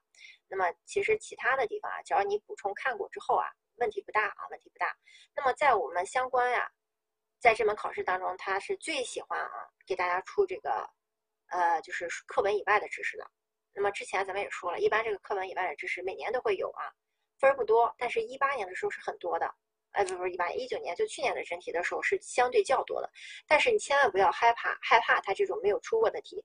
[0.48, 4.94] 那么其实其他的地方啊，只要你补充看过之后啊，问题不大啊，问题不大。
[5.34, 6.70] 那么在我们相关呀，
[7.40, 10.90] 在这门考试当中，他是最喜欢啊，给大家出这个，
[11.46, 13.30] 呃，就是课本以外的知识的。
[13.74, 16.82] 那么之前咱们也说了，一般这个课文以外的知识每年都会有啊，
[17.38, 19.48] 分儿不多，但是一八年的时候是很多的，
[19.92, 23.10] 哎，不不是一八年，一九年就去年的真题的时候是相对较多的。
[23.46, 26.44] 但是你千万不要害怕，害怕它这种没有出过的题，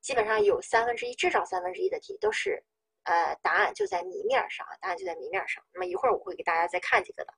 [0.00, 2.62] 基本上有三分之一，至少三分之一的题都是，
[3.04, 5.64] 呃，答案就在谜面上，答案就在谜面上。
[5.72, 7.34] 那么一会儿我会给大家再看几个的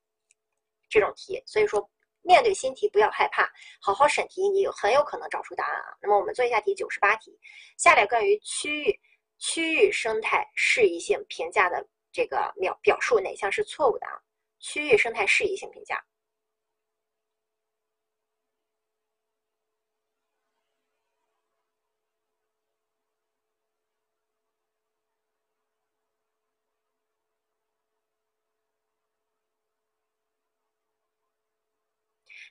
[0.91, 1.91] 这种题，所以说
[2.23, 3.51] 面对新题不要害怕，
[3.81, 5.97] 好好审题，你有很有可能找出答案啊。
[6.03, 7.39] 那么我们做一下题，九十八题，
[7.79, 9.01] 下列关于区域。
[9.41, 14.13] 区域生态适宜性评价的这个表表述哪项是错误的啊？
[14.61, 15.97] 区域生态适宜性评价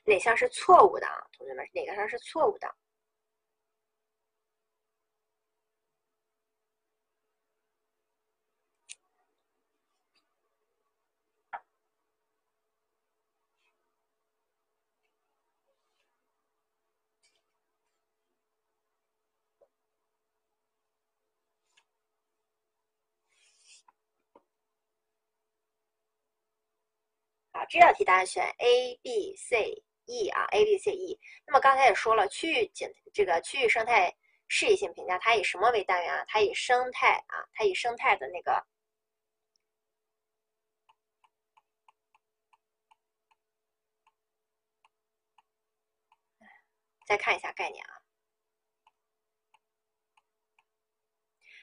[0.06, 1.14] 哪项是错误的啊？
[1.36, 2.74] 同学们，哪个项是错误的？
[27.70, 31.16] 这道题答案选 A、B、C、E 啊，A、B、C、E。
[31.46, 34.12] 那么刚才也说了，区域景这个区域生态
[34.48, 36.24] 适宜性评价，它以什么为单元啊？
[36.26, 38.66] 它以生态啊，它以生态的那个。
[47.06, 47.99] 再看一下概念啊，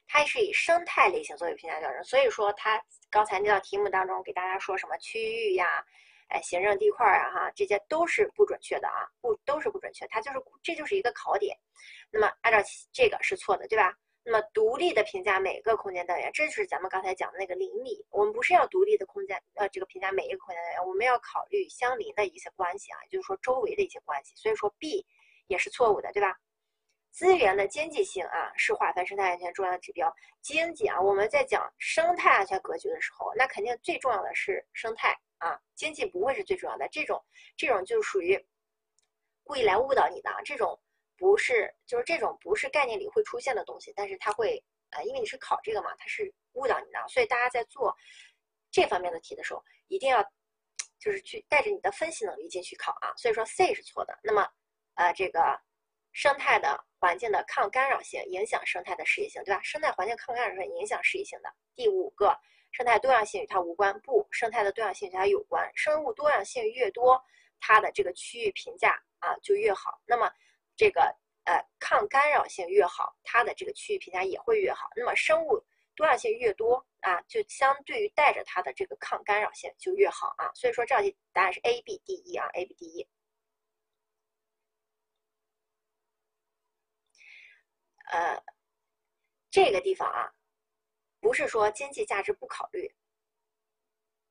[0.08, 5.84] 它是以生态类型作为评价标准，所以说它刚才那道题目当中给大家说什么区域呀？
[6.30, 11.58] 哎，行政地块啊，哈，这些都是不准确的啊，不都是不准确，它就是这就是一个考点。
[12.12, 12.60] 那么按照
[12.92, 13.96] 这个是错的，对吧？
[14.26, 18.06] 那么独立的评价每个空间单元，这就是咱们刚才讲的那个邻里。
[18.10, 24.34] 我们不是要独立的空间，呃，这个评价每一个空间单元，我们要考虑相邻的一些关系啊，就是说周围的一些关系。
[24.36, 25.06] 所以说 B
[25.48, 26.38] 也是错误的，对吧？
[27.18, 30.16] 资源的经济性啊，是划分生态安全重要的指标。
[30.40, 35.18] 经济啊，我们在讲生态安全格局的时候，那肯定最重要的是生态。
[35.40, 37.20] 啊，经济不会是最重要的，这种
[37.56, 38.40] 这种就属于
[39.44, 40.80] 故意来误导你的，这种
[41.18, 47.98] 不是就是这种不是概念里会出现的东西，但是它会呃，因为你是考这个嘛，它是误导你的，所以大家在做
[48.70, 50.24] 这方面的题的时候，一定要
[51.00, 53.12] 就是去带着你的分析能力进去考啊。
[53.18, 54.20] 所以说 C 是错的。
[54.22, 54.48] 那么
[54.94, 55.60] 呃，这个
[56.14, 59.62] 生态的环境的抗干扰性影响生态的适宜性，对吧？
[59.64, 62.38] 生态环境抗干扰性影响适宜性的第五个。
[62.74, 65.72] 生态多样性与它无关，不，生态的多样性与它有关。
[65.74, 67.20] 生物多样性越多，
[67.60, 70.00] 它的这个区域评价啊就越好。
[70.06, 70.30] 那么，
[70.76, 71.02] 这个
[71.46, 74.90] 呃抗干扰性越好，它的这个区域评价也会越好。
[74.96, 75.64] 那么生物
[75.96, 80.52] 多样性越多啊，就相对于带着它的这个抗干扰性就越好啊。
[80.54, 83.08] 所以说这道题答案是 A、B、D、E 啊，A、B、D、E。
[88.12, 88.42] 呃，
[89.50, 90.32] 这个地方啊。
[91.20, 92.90] 不是说经济价值不考虑，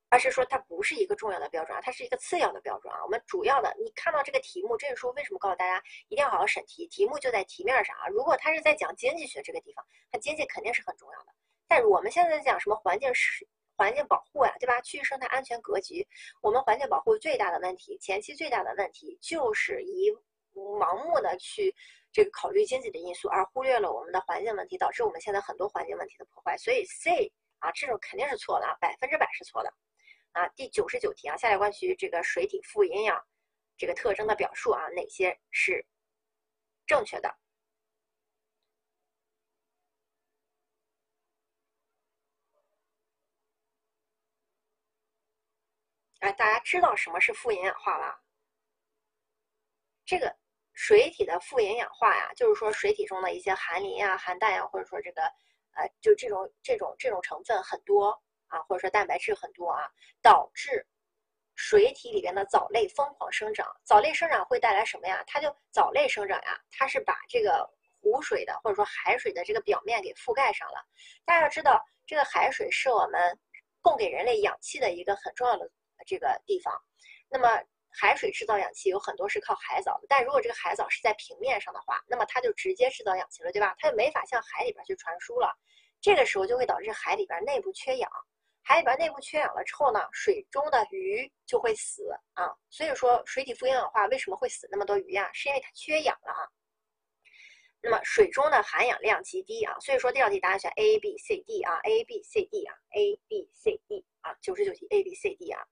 [0.08, 3.02] 而是说它不是一个重要的标准啊，它是一个次要的标准啊。
[3.02, 6.86] 我们主要的，你看到这个题目，这是说为什么告诉大家一定要好好审题？
[6.86, 8.06] 题目就在题面上啊。
[8.06, 11.34] 如果他是在讲经济学这个地方，它经济肯定是很重要的。
[11.66, 13.46] 但是我们现在在讲什么环境是
[13.76, 14.80] 环境保护呀，对吧？
[14.80, 16.06] 区域生态安全格局，
[16.40, 20.16] 我们环境保护最大的问题，前期最大的问题就是以
[20.54, 21.74] 盲目的去。
[22.16, 26.56] 这个考虑经济的因素，而忽略了我们的环境问题，导致我们现在很多环境问题的破坏。
[26.56, 29.70] 所以 C 啊，这种肯定是错的，百分之百是错的。
[30.32, 33.22] 啊，第九十九题啊，下列关于这个水体富营养
[33.76, 35.84] 这个特征的表述啊，哪些是
[36.86, 37.36] 正确的？
[46.20, 48.22] 哎，大家知道什么是富营养化吧？
[50.06, 50.34] 这个。
[50.76, 55.22] 水体的富营养化呀，就是说水体中的一些含磷呀、含氮呀，或者说这个
[55.74, 58.10] 呃，就这种这种这种成分很多
[58.48, 59.90] 啊，或者说蛋白质很多啊，
[60.22, 60.86] 导致
[61.54, 63.66] 水体里边的藻类疯狂生长。
[63.84, 65.24] 藻类生长会带来什么呀？
[65.26, 67.68] 它就藻类生长呀，它是把这个
[68.02, 70.84] 湖水的或者说海水的这个表面给覆盖上了。
[71.24, 73.38] 大家要知道，这个海水是我们
[73.80, 75.70] 供给人类氧气的一个很重要的
[76.06, 76.72] 这个地方。
[77.30, 77.48] 那么
[77.98, 83.74] 海水制造氧气有很多是靠海藻的，但如果这个海藻是在平面上的话，那么它就直接制造氧气了，对吧？
[83.78, 85.50] 它就没法向海里边去传输了，
[86.00, 88.10] 这个时候就会导致海里边内部缺氧，
[88.62, 92.02] 海里边内部缺氧了之后呢，水中的鱼就会死
[92.34, 92.52] 啊。
[92.68, 95.30] 所以说水体富营养化为什么会死那么多鱼呀？
[95.32, 96.44] 是因为它缺氧了啊。
[97.80, 105.14] 那么水中的含氧量极低啊，所以说这道题答案选 A B C D 啊，A B C D 啊，A B C D 啊，九十九题 A B
[105.14, 105.64] C D 啊。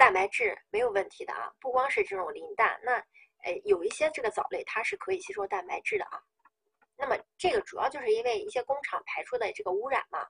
[0.00, 2.96] 蛋白质没有问题的啊，不光是这种磷氮，那
[3.44, 6.22] 诶有一些这个藻类它是可以吸收蛋白质的啊。
[6.96, 10.26] 那么这个主要就是因为一些工厂排出的这个污染嘛。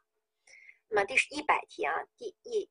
[0.88, 2.68] 那么第一百题啊，第一。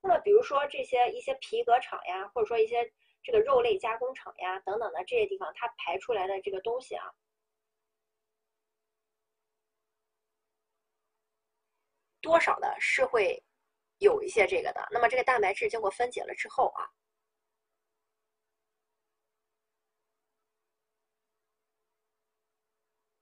[0.00, 2.90] 那么比如说这些一些皮革厂呀，或者说一些
[3.22, 7.12] 这个肉类加工厂呀等等的这些地方，它排出来的这个东西啊。
[12.24, 13.44] 多少的是会
[13.98, 16.88] 有一些这个的，那么这个蛋白质经过分解了之后啊，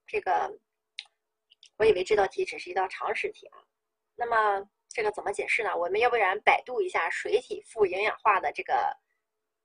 [0.07, 0.57] 这个
[1.75, 3.59] 我以为这道题只是一道常识题啊，
[4.15, 5.75] 那么这个怎么解释呢？
[5.75, 8.97] 我们要不然百度一下水体富营养化的这个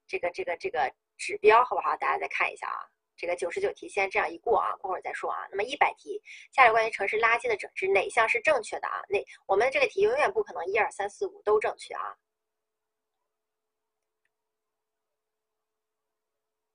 [0.09, 1.97] 这个这个这个指标，好不好？
[1.97, 2.98] 大家再看一下啊。
[3.19, 5.47] 这个九十九题先这样一过啊，过会儿再说啊。
[5.51, 6.23] 那么一百题，
[6.53, 9.03] 下列关于城市垃圾的整治哪项是正确的啊？
[9.09, 12.17] 那我们这个题永远不可能一二三四五都正确啊。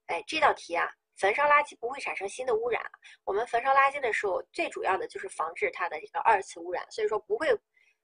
[0.08, 2.84] 哎，这道题啊，焚烧垃圾不会产生新的污染。
[3.24, 7.48] 我们焚烧垃圾的时候，最主要的就是防治它的这个二次污染，所以说不会，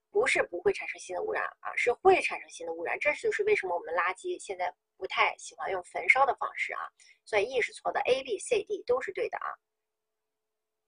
[0.09, 2.98] 不是不会产生新的污染啊，是会产生新的污染。
[3.00, 6.80] 这就是为什么我们垃圾现在不太喜欢用焚烧的方式啊。
[7.26, 9.48] 所以 E 是错的，A、B、C、D 都是对的啊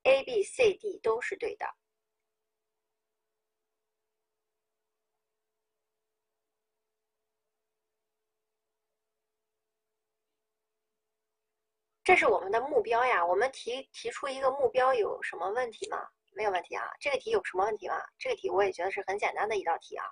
[0.03, 1.65] ，A、B、C、D 都是对的。
[12.03, 15.98] 这是我们的目标呀，我们提提出一个目标有什么问题吗？
[16.31, 16.83] 没有问题啊。
[16.99, 17.95] 这个题有什么问题吗？
[18.17, 20.06] 这个题我也觉得是很简单的一道题啊。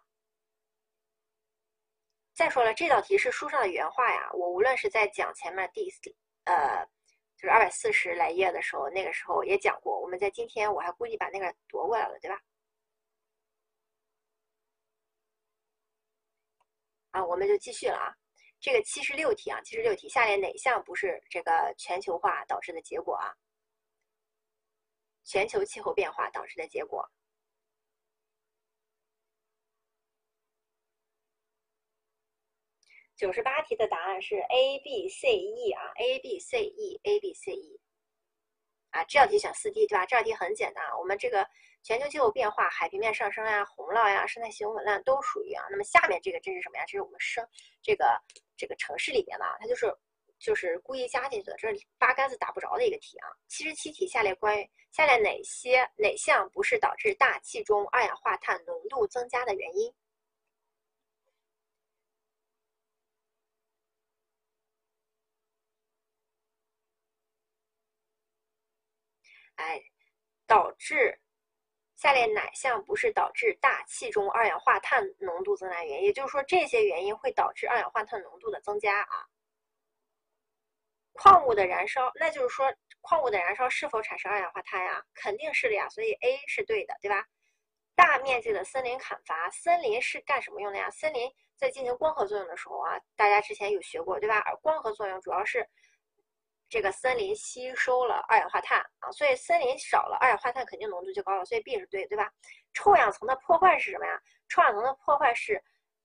[2.39, 5.91] 再说了，这道题是书上的原话呀，我无论是在讲前面第
[6.45, 6.85] 呃，
[7.35, 9.99] 就是二百四十来页的时候，那个时候也讲过。
[9.99, 12.41] 我们在今天我还故意把那个夺过来了，对吧？
[17.11, 18.15] 啊，我们就继续了啊。
[18.61, 23.35] 这个七十六题啊，七十六题，下列哪项不是这个全球化导致的结果啊？
[25.25, 27.05] 全球气候变化导致的结果。
[33.19, 37.77] 九十八题的答案是 A、B、C、E 啊，A、B、C、E，A、B、C、E。
[38.91, 40.05] 啊，这道题选四 D 对吧？
[40.05, 41.45] 这道题很简单啊，我们这个
[41.83, 45.65] 全球气候变化、海平面上升呀、洪涝呀、生态系统紊乱都属于啊。
[45.69, 46.85] 那么下面这个这是什么呀？
[46.85, 47.45] 这是我们生
[47.83, 48.05] 这个
[48.55, 49.93] 这个城市里边的啊，它就是
[50.39, 53.27] 就是故意加进去的，这是八竿子打不着的一个题啊。
[53.49, 59.93] 七十七题，下列关于下列哪些哪项不是导致大气中二氧化碳浓度增加的原因？
[70.47, 71.19] 导致
[71.95, 76.05] 下列哪项不是导致大气中二氧化碳浓度增加原因？
[76.05, 79.27] 也就是说，这些原因会导致二氧化碳浓度的增加啊。
[81.13, 85.03] 矿物的燃烧，那就是说，矿物的燃烧是否产生二氧化碳呀？
[85.13, 87.25] 肯定是的呀，所以 A 是对的，对吧？
[87.95, 90.89] 大面积的森林砍伐，森林是干什么用的呀？
[90.89, 94.39] 森林在进行光合作用的时候啊，大家之前有学过，对吧？
[94.45, 95.67] 而光合作用主要是。
[96.69, 102.31] 这个森林吸收了二氧化碳啊，所以森林少了，二氧化碳肯定浓度就高了，所以 B 是对，对吧？
[102.73, 104.21] 臭氧层的破坏是什么呀？
[104.47, 105.61] 臭氧层的破坏是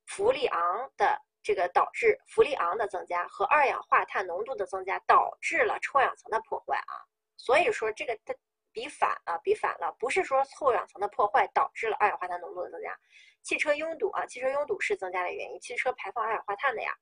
[0.06, 6.96] 氟利昂的这个导致氟利昂的增加和二氧化碳浓度的增加，导致了臭氧层的破坏啊。
[7.36, 8.34] 所以说这个它
[8.72, 12.98] 比反啊，比反了，不是说臭氧层的破坏导致了二氧化碳浓度的增加。
[13.42, 16.96] 汽车拥堵啊，汽车拥堵是增加的原因，汽车排放二氧化碳的呀。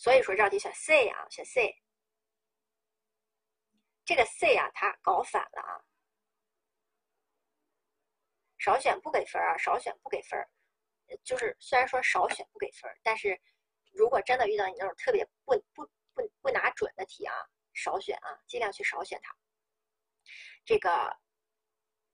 [0.00, 1.76] 所以说这道题选 C 啊，选 C。
[4.02, 5.76] 这个 C 啊，它搞反了啊。
[8.56, 10.42] 少选不给分啊，少选不给分。
[11.22, 13.38] 就是虽然说少选不给分，但是
[13.92, 17.34] 如果真的遇到你那种特别不不不不拿准的题啊，
[17.74, 19.36] 少选啊，尽量去少选它。
[20.64, 21.14] 这个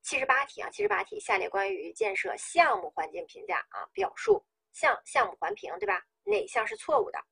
[0.03, 6.05] 七十八题啊，七十八题，下列关于建设项目环境评价啊，表述项项目环评，对吧？
[6.25, 7.25] 哪项是错误的？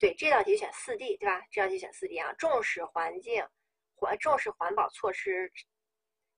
[0.00, 1.40] 对这道题选四 D，对吧？
[1.52, 3.46] 这道题选四 D 啊，重视环境
[3.94, 5.52] 环重视环保措施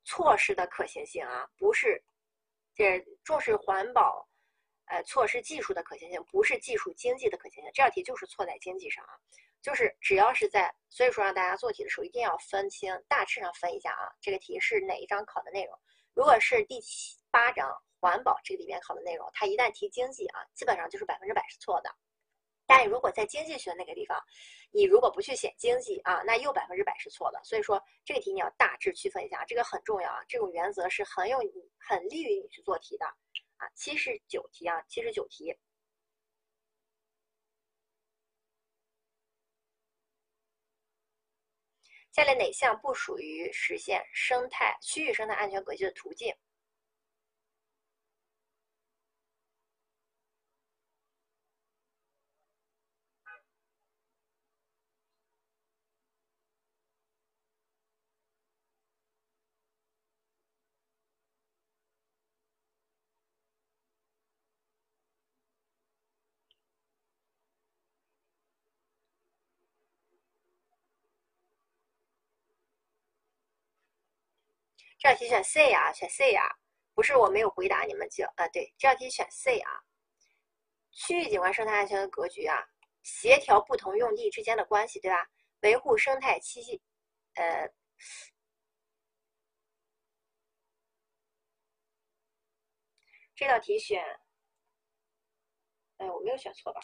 [0.04, 2.02] 措施的可行性啊，不是
[2.74, 4.28] 这重视环保
[4.86, 7.70] 呃措施技术的可行性，不是技术经济的可行性。
[7.72, 9.14] 这道题就是错在经济上啊，
[9.62, 15.78] 就是只要是在，所以说让大家做题的时候一定要分清，大致上分一下啊，这个题是哪一章考的内容？
[16.14, 21.94] 如果是第七八章环保这个里面考的内容，它一旦提经济啊，基本上就是百分之百是错的。
[22.74, 24.18] 但如果在经济学那个地方，
[24.70, 27.38] 你如果不去选经济啊，那又百分之百是错的。
[27.44, 30.24] 所以说这个题你要大致区分一下，这个很重要啊。
[30.26, 31.38] 这种原则是很有
[31.78, 33.04] 很利于你去做题的
[33.58, 33.68] 啊。
[33.74, 35.54] 七十九题啊，七十九题，
[42.12, 46.34] 下列哪项不属于实现生态区域生态安全格局的途径？
[75.02, 76.44] 这道题选 C 啊，选 C 啊，
[76.94, 79.82] 不是我没有回答你们就呃对，这道题选 C 啊。
[80.92, 82.56] 区域景观生态安全的格局啊，
[83.02, 85.28] 协调不同用地之间的关系，对吧？
[85.62, 86.80] 维护生态栖息，
[87.34, 87.68] 呃，
[93.34, 94.04] 这道题选，
[95.96, 96.80] 哎，我没有选错吧？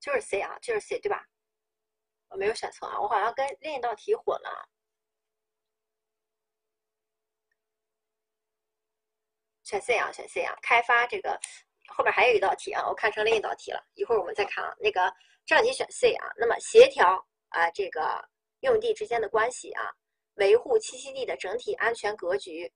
[0.00, 1.24] 就是 C 啊，就是 C 对吧？
[2.28, 4.68] 我没有选错啊，我好像跟另一道题混了。
[9.64, 10.56] 选 C 啊，选 C 啊！
[10.62, 11.38] 开发这个
[11.88, 14.74] 后边还有一道题啊，我看成另一道题了，一会儿我们再看啊。
[14.78, 15.12] 那个
[15.44, 18.26] 这道题选 C 啊，那么协调啊这个
[18.60, 19.92] 用地之间的关系啊，
[20.34, 22.72] 维护栖息地的整体安全格局。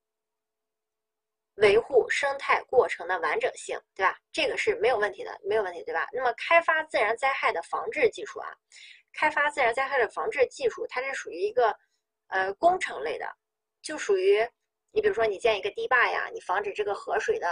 [1.57, 4.19] 维护生态过程的完整性，对吧？
[4.33, 6.09] 这个是没有问题的，没有问题，对吧？
[6.11, 8.49] 那么开发自然灾害的防治技术啊，
[9.13, 11.77] 开发自然灾害的防治技术，它是属于一个
[12.29, 13.27] 呃工程类的，
[13.83, 14.41] 就属于
[14.93, 17.47] 你比如说你建一个堤坝呀，你防止这个河水的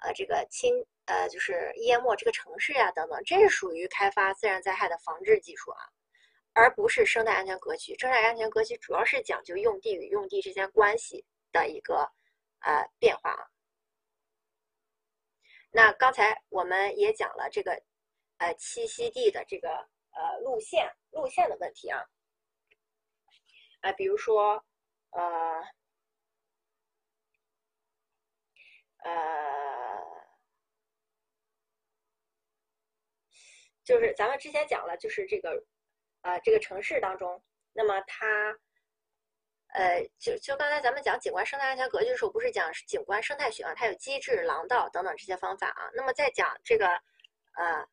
[0.00, 0.74] 呃这个侵
[1.06, 5.80] 呃就是淹没这个城市呀等等，这是属于开发自然灾害的防治技术啊，
[6.52, 7.96] 而不是生态安全格局。
[7.98, 12.06] 生态安全格局主要是讲究用地与用地之间关系的一个。
[12.60, 13.50] 呃，变化啊。
[15.70, 17.72] 那刚才我们也讲了这个
[18.38, 22.04] 呃栖息地的这个呃路线路线的问题啊。
[23.80, 24.64] 啊，比如说
[25.10, 25.62] 呃
[28.98, 29.10] 呃，
[33.84, 35.64] 就是咱们之前讲了，就是这个
[36.22, 38.58] 呃这个城市当中，那么它。
[39.72, 45.90] 呃，就就刚才咱们讲景观生态安全格局的时候，不是讲景观生态学嘛，它有机制、廊道等等这些方法啊。
[45.94, 46.86] 那么在讲这个，
[47.54, 47.86] 呃。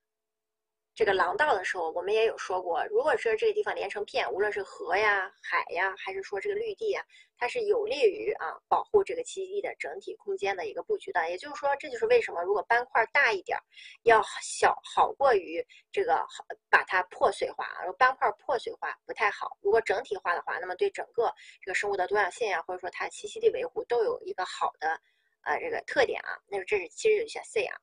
[0.98, 7.06] 这个廊道的时候，我们也有说过，如果说这个地方连成片，无论是河呀、海呀，还是说这个绿地啊，
[7.38, 11.30] 它是有利于啊保护这个栖息地的整体空间的一个布局的。
[11.30, 13.60] 也就是说，这就是为什么如果斑块大一点，
[14.06, 17.86] 要小好过于这个好把它破碎化啊。
[18.00, 19.56] 斑块破碎化不太好。
[19.62, 25.00] 如果整体化的话，那么对整个这个生物的多样性呀，或者说它栖息地维护都有一个好的
[25.44, 26.42] 呃这个特点啊。
[26.48, 27.78] 那这是其实就选 C 啊。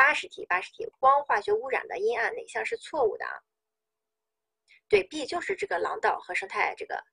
[0.00, 3.36] 八十题，八十题，光化学污染的阴暗哪项是错误的啊？
[4.88, 7.04] 对，B 就是这个廊道和生态这个，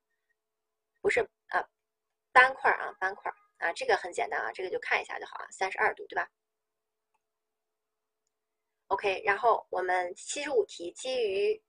[1.02, 1.68] 不是啊，
[2.32, 6.32] 斑块啊，斑块啊，这个很简单啊，这个就看一下就好啊，三十二度对吧
[8.88, 11.62] ？OK，然后我们七十五题，基于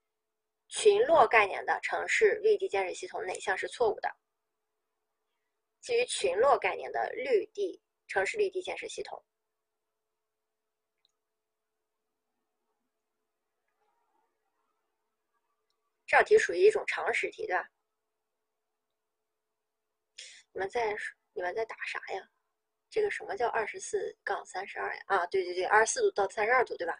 [0.69, 4.09] 群落概念的城市绿地建设系统哪项是错误的？
[5.81, 9.21] 基于群落概念的绿地城市绿地建设系统。
[16.09, 17.69] 这道题属于一种常识题，对吧？
[20.53, 20.97] 你们在
[21.35, 22.28] 你们在打啥呀？
[22.89, 25.03] 这个什么叫二十四杠三十二呀？
[25.07, 26.99] 啊，对对对，二十四度到三十二度，对吧？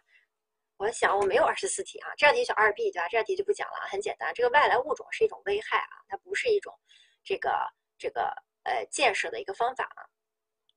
[0.77, 3.07] 我想我没有二十四题啊，这道题选二 B 对吧？
[3.09, 6.71] 这道题就不讲了啊，很简单，这个外来物种是一种危害啊，它不是一种
[7.23, 7.51] 这个
[7.97, 8.31] 这个
[8.61, 10.05] 呃建设的一个方法啊。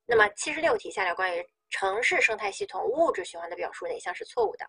[0.06, 4.68] 那么七十六题下列关于城市生态系统物质循环的表述哪项是错误的？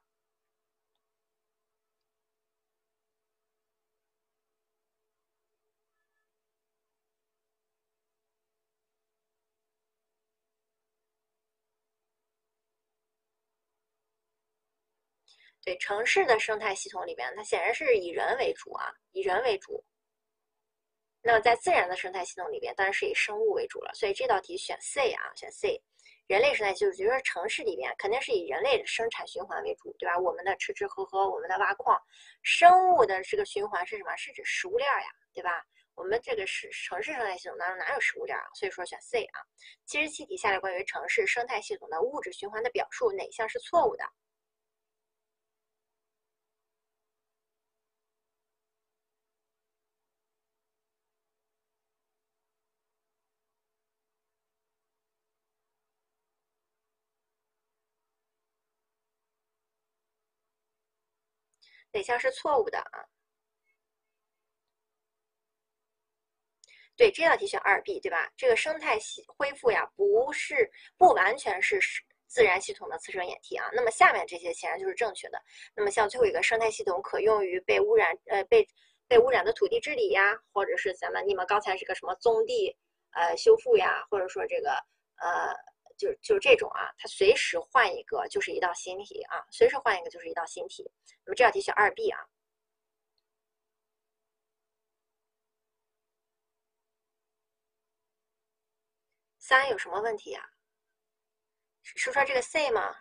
[15.63, 19.83] 对城市的生态系统里边，它显然是以人为主啊，以人为主。
[21.21, 23.91] 那么在自然的生态系统里边，当然是以生物为主了。
[23.93, 25.81] 所以这道题选 C 啊，选 C。
[26.27, 30.17] 人类生态系统就是城市里边肯定是以人类的生产循环为主，对吧？
[30.17, 31.97] 我们的吃吃喝喝，我们的挖矿，
[32.41, 34.15] 生物的这个循环是什么？
[34.17, 35.63] 是指食物链呀，对吧？
[35.95, 38.43] 我们这个是城市生态系统当中哪有食物链啊？
[38.53, 39.39] 所以说选 C 啊。
[39.85, 44.03] 七十七题下列关于城市生态系统的物质循环的表述哪项是错误的？
[61.93, 63.05] 哪项是错误的啊？
[66.95, 68.31] 对，这道题选二 B 对吧？
[68.37, 71.79] 这个生态系恢复呀，不是不完全是
[72.27, 73.67] 自然系统的次生演替啊。
[73.73, 75.41] 那么下面这些显然就是正确的。
[75.75, 78.67] 那么像最后一个生态系统可用于被污染呃被
[79.07, 82.75] 被污染的土地治理呀，或者是咱们你们刚才这个什么宗地
[83.11, 84.71] 呃修复呀，或者说这个
[85.15, 85.51] 呃
[86.03, 90.91] 就就这种啊，它随时换一个就是一道新题啊，随时换一个就是一道新题。
[91.25, 92.19] 那么这道题选二 B 啊。
[99.39, 100.49] 三有什么问题呀？
[101.83, 102.95] 是说这个 C 吗？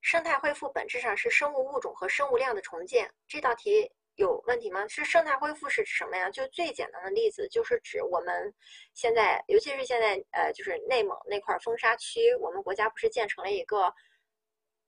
[0.00, 3.14] 生态恢复本质上是生物物种和生物量的重建。
[3.28, 4.86] 这道题有问题吗？
[4.88, 6.28] 是生态恢复是指什么呀？
[6.30, 8.54] 就最简单的例子，就是指我们
[8.92, 13.94] 现在，尤其是现在，呃，就是内蒙那块风沙区，我们国家不是建成了一个，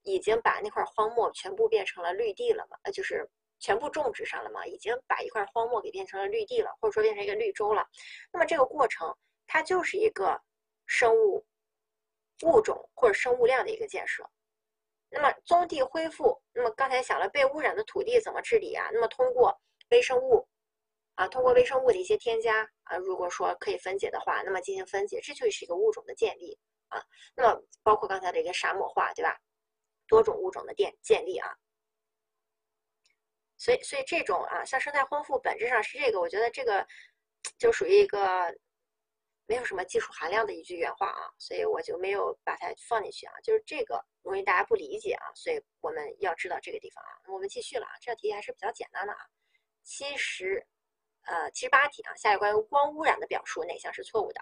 [0.02, 2.76] 已经把那块荒漠全部变成了绿地了吗？
[2.82, 3.26] 呃，就是
[3.58, 4.66] 全部种植上了吗？
[4.66, 7.88] 已经把一块荒漠给变成了绿地了，或者说变成一个绿洲了。
[8.32, 10.38] 那么这个过程，它就是一个
[10.86, 11.46] 生物
[12.42, 14.28] 物种或者生物量的一个建设。
[15.12, 18.88] 那么宗地恢复，那么刚才想了被污染的土地怎么治理啊？
[18.92, 19.54] 那么通过
[19.90, 20.48] 微生物，
[21.14, 26.58] 啊，通过微生物的一些添加啊，如果说可以分解的话，那么进行分解，这就是一个物种的建立
[26.88, 27.02] 啊。
[27.36, 29.38] 那么包括刚才的一个沙漠化，对吧？
[30.08, 31.54] 多种物种的建建立啊。
[33.58, 36.86] 所以，所以这种啊，像生态丰富，本质上是这个，我觉得这个
[37.58, 38.18] 就属于一个。
[39.48, 43.34] 没有什么技术含量的一句原话啊，所以我就没有把它放进去啊。
[43.42, 47.10] 就是这个容易大家不理解啊，所以我们要知道这个地方啊。
[47.28, 49.18] 我们继续了啊，这道题还是比较简单的啊。
[49.82, 50.66] 七十，
[51.22, 54.40] 呃，七十八题啊，下列关于光污染的表述哪项是错误的？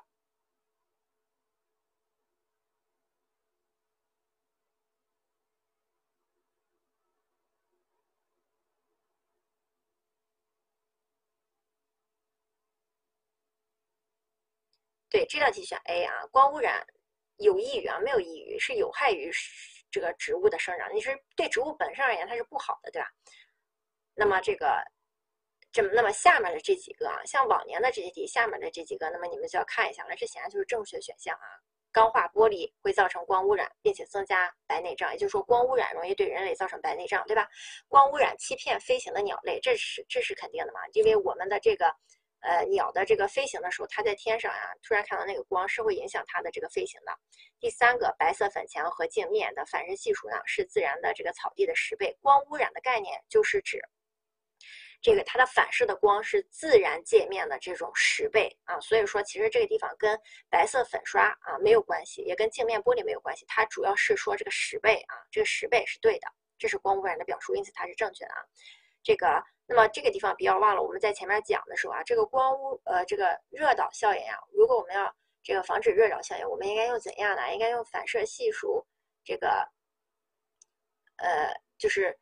[15.09, 16.87] 对，这道题选 A 啊，光污染
[17.41, 19.31] 有益于啊，没有益于，是有害于
[19.91, 20.95] 这个植物的生长。
[20.95, 23.09] 你是对植物本身而言它是不好的，对吧？
[24.15, 24.81] 那么这个，
[25.73, 31.47] 这么那么下面的这几个啊，像往年的这些题，下面的这几个，那么你们就要看一下了，这显然就是正确选项啊。
[31.93, 37.49] 钢化玻璃会造成光污染，并且增加白内障，也就是说光污染容易对人类造成白内障，对吧？
[37.89, 40.81] 光污染欺骗飞行的鸟类，这是这是肯定的嘛？
[40.93, 41.95] 因为我们的这个。
[42.43, 47.13] 呃，鸟的这个飞行的时候，它在天上啊，突然看到那个光，是会影响它的这个飞行的。
[47.59, 52.17] 第三个，白色粉墙和镜面的反射系数呢，是自然的这个草地的十倍。
[52.23, 53.79] 光污染的概念就是指
[55.03, 58.81] 这个它的反射的光是自然界面的这种十倍啊。
[58.81, 66.29] 所以说，其实这个地方跟白色粉刷啊没有关系，也跟镜面玻璃没有关系，它主要是说这个十倍啊，这个十倍是对的，
[66.59, 68.41] 这是光污染的表述，因此它是正确的啊。
[69.03, 69.45] 这个。
[69.73, 77.53] 那么这个地方不要忘了，我们在前面讲的时候啊，这个光污呃这个热岛效应啊，如果我们要这个防止热岛效应，我们应该用怎样的？
[77.53, 78.85] 应该用反射系数，
[79.23, 79.71] 这个
[81.19, 82.19] 呃就是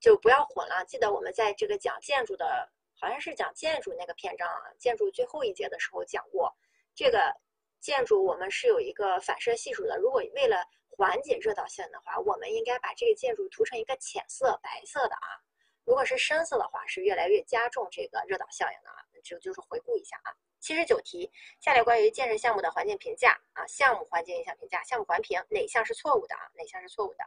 [0.00, 0.84] 就不要混了。
[0.84, 6.54] 记得我们在这个讲建筑的，好像是讲建筑那个篇章啊，建筑最后一节的时候讲过，
[6.94, 7.34] 这个
[7.80, 9.96] 建筑我们是有一个反射系数的。
[9.96, 15.40] 如果为了缓解热岛效应的话，我们应该把这个建筑涂成一个浅色白色的啊。
[15.84, 18.96] 如果是深色的话，是越来越加重这个热岛效应的啊。
[19.22, 21.30] 就就是回顾一下啊，七十九题，
[21.60, 26.50] 下列关于建设项目的环境评价啊，项目环境影响评价，项目环评哪项是错误的啊？
[26.54, 27.22] 哪项是错误的？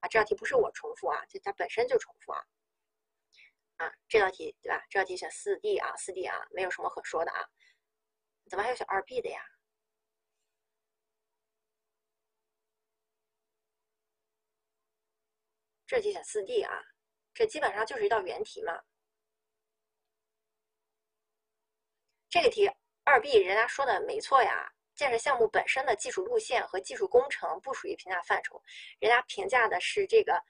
[0.00, 2.44] 啊，这道题不是我重复啊，就它本身就重复啊。
[3.76, 4.84] 啊，这道题对吧？
[4.90, 7.48] 这道题选四 D 啊，四 D 啊，没有什么可说的啊。
[8.50, 9.40] 怎么还有选二 B 的呀？
[15.86, 16.93] 这题选四 D 啊。
[17.34, 18.80] 这基本上就是一道原题嘛。
[22.30, 22.70] 这个题
[23.04, 28.62] 二 B 人家说的没错呀，建设项目本身的技术路线和技术工程不属于评价范畴，
[28.98, 30.40] 人家评价的是这个，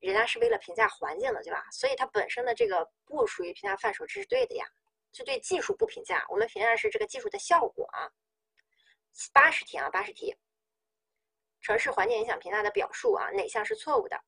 [0.00, 1.66] 人家是为了评价环境的，对吧？
[1.70, 4.66] 所以它本身的这个不属于评价范畴，这是对的呀。
[5.12, 8.10] 就对技术不评价，我们评价是这个技术的效果啊。
[9.32, 10.36] 八十题啊，八十题，
[11.60, 14.20] 城市环境影响评价的表述啊，哪项是错误的？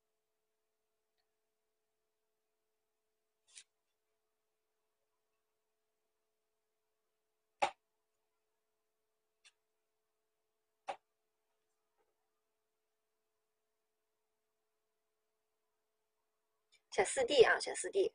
[16.96, 18.10] 选四 D 啊，选四 D。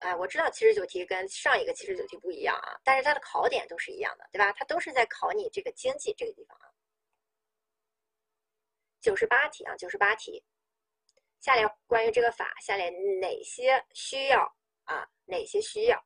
[0.00, 4.52] 哎，我知道七十九题跟上一个七十九题不一样啊，但是它的考点都是一样的，对吧？
[4.52, 6.66] 它都是在考你这个经济这个地方啊。
[9.00, 10.44] 九十八题啊，九十八题，
[11.38, 12.90] 下列关于这个法，下列
[13.20, 14.56] 哪些需要
[14.86, 15.08] 啊？
[15.26, 16.04] 哪些需要？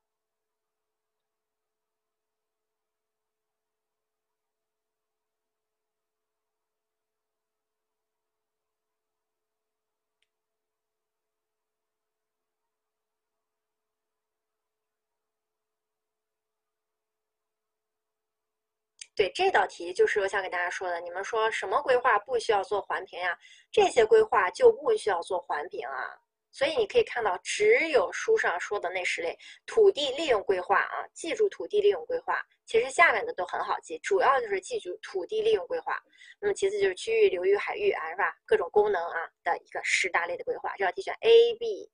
[19.14, 23.36] 对这道题，就是我想给大家说的，你们说什么规划不需要做环评呀？
[23.70, 26.16] 这些规划就不需要做环评啊。
[26.52, 32.42] 所以你可以看到，只有书上说的那十类土地利用规划啊，记住土地利用规划。
[32.66, 35.96] 其实下面的都很好记，主要就是记住土地利用规划。
[36.40, 38.34] 那么其次就是区域、流域、海域啊，是吧？
[38.44, 40.74] 各种功能啊的一个十大类的规划。
[40.76, 41.88] 这道题选 A、B、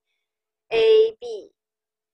[0.68, 1.54] A、B，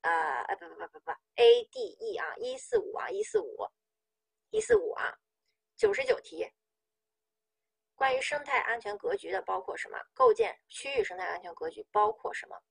[0.01, 3.69] 啊，不不不不不，A、D、E 啊，一四五啊，一四五，
[4.53, 5.19] 一四五啊，
[5.77, 6.47] 九十九题。
[7.95, 9.99] 关于生态安全格局的包括什么？
[10.13, 12.63] 构建区域生态安全格局包括什么？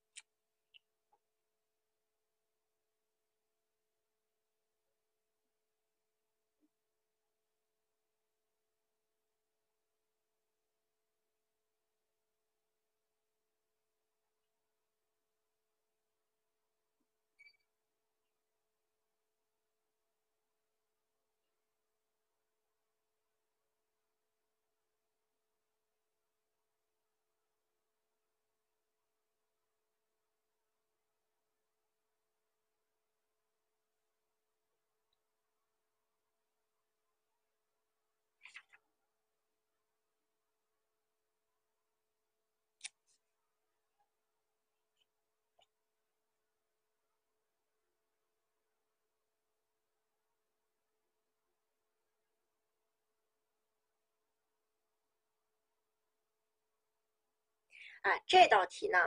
[58.02, 58.98] 啊，这道题呢，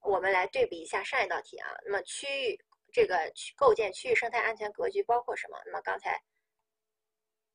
[0.00, 1.68] 我们来对比一下上一道题啊。
[1.84, 5.60] 那么区域这个区构建区域生态安全格局包括什么？
[5.66, 6.20] 那么刚才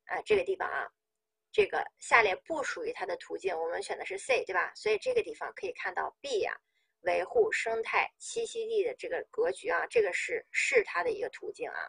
[0.06, 0.88] 啊这个地方啊，
[1.52, 4.72] 这个下列不属于它的途径，我们选的是 C 对吧？
[4.74, 6.56] 所以这个地方可以看到 B 呀，
[7.02, 11.80] 维护生态栖息地的这个格局啊，这个是是它的一个途径啊。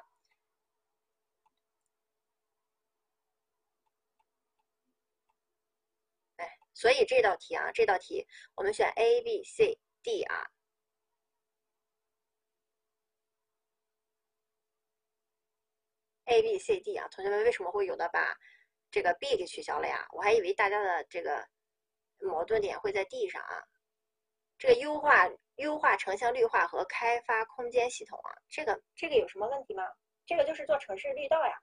[6.80, 8.26] 所以这道题啊，这道题
[8.56, 10.48] 我们选 A、B、C、D 啊
[16.24, 18.34] ，A、B、C、D 啊，同学们为什么会有的把
[18.90, 20.08] 这个 B 给取消了呀？
[20.14, 21.46] 我还以为大家的这个
[22.20, 23.62] 矛盾点会在 D 上啊。
[24.58, 29.84] 这个优化优化城乡绿化和开发空间系统啊，这个这个有什么问题吗？
[30.26, 31.62] 这个就是做城市绿道呀。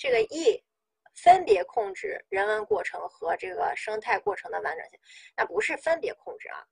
[0.00, 0.64] 这个 E
[1.14, 4.98] 分别控制人文过程和这个生态过程的完整性，
[5.36, 6.66] 那不是分别控制啊，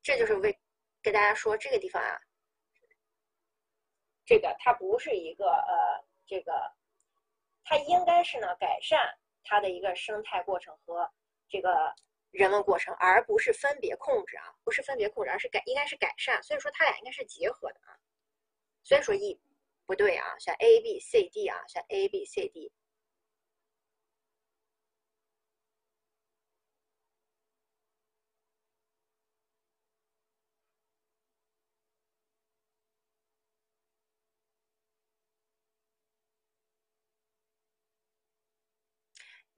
[0.00, 0.56] 这就是为
[1.02, 2.20] 给大家说这个地方啊，
[4.24, 6.52] 这个它不是一个呃，这个
[7.64, 11.10] 它应该是呢改善它的一个生态过程和
[11.48, 11.92] 这个
[12.30, 17.98] 人文过程，而不是分别控制啊，不是分别控制，而是改应该是改善，所以说它俩应该是结合的啊，
[18.84, 19.40] 所以说 E。
[19.90, 22.70] 不对啊，选 A B C D 啊，选 A B C D。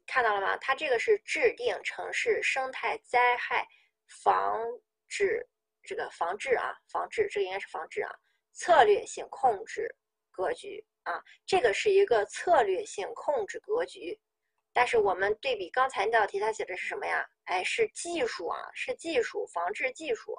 [0.06, 0.56] 看到了吗？
[0.56, 3.68] 它这个是制定城市生态灾害
[4.08, 4.58] 防
[5.08, 5.46] 治
[5.82, 8.10] 这个防治啊，防治这个应该是防治啊，
[8.52, 9.94] 策略性控制。
[10.32, 14.18] 格局啊，这个是一个策略性控制格局，
[14.72, 17.24] 但是我们对比刚才那道题，它写的是什么呀？
[17.44, 20.36] 哎，是技术啊，是技术防治技术。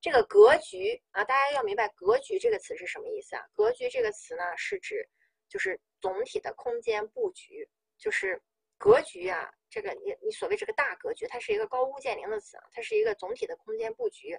[0.00, 5.08] 这个格局啊，大家要明白“格局”这个词是什么意思啊？“格局”这个词呢，是指
[5.48, 7.68] 就是总体的空间布局，
[7.98, 8.40] 就是
[8.76, 9.52] 格局啊。
[9.68, 14.38] 这个你你所谓这个大格局，它是一个高屋建瓴的词啊，它是一个总体的空间布局。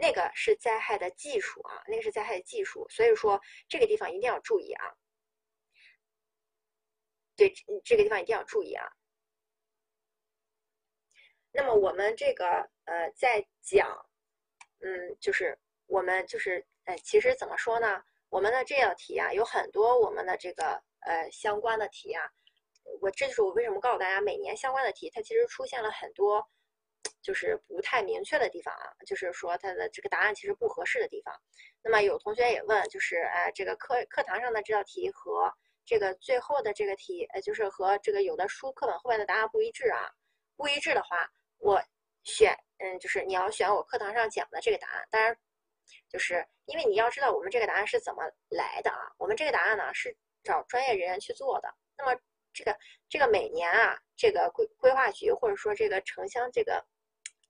[0.00, 3.38] 那个是灾害的技术啊，那个是灾害的技术，所以说
[3.68, 4.84] 这个地方一定要注意啊。
[7.36, 7.52] 对，
[7.84, 8.86] 这个地方一定要注意啊。
[11.52, 14.06] 那么我们这个呃，在讲，
[14.78, 18.02] 嗯，就是我们就是呃，其实怎么说呢？
[18.30, 22.24] 我们的这道题啊，有很多我们的这个呃相关的题啊。
[23.02, 26.48] 我这就是我为什么告诉大家，每年相关的题它其实出现了很多。
[27.22, 31.34] 就是不太明确的地方啊，就是说它的这个答案其实不合适的地方。
[31.82, 35.52] 那么有同学也问，就是呃，这个课课堂上的这道题和
[35.84, 40.10] 这个最后的这个题，呃，就是和这个有的书课本后面的答案不一致啊。
[40.56, 41.26] 不一致的话，
[41.58, 41.82] 我
[42.22, 45.08] 选，嗯，就是你要选我课堂上讲的这个答案。
[45.10, 45.34] 当然，
[46.08, 49.10] 就是因为你要知道我们这个答案是怎么来的啊。
[49.16, 51.74] 我们这个答案呢是找专业人员去做的。
[51.96, 52.20] 那么
[52.52, 52.76] 这个
[53.08, 56.84] 这个每年啊，这个规规划局或者说这个城乡这个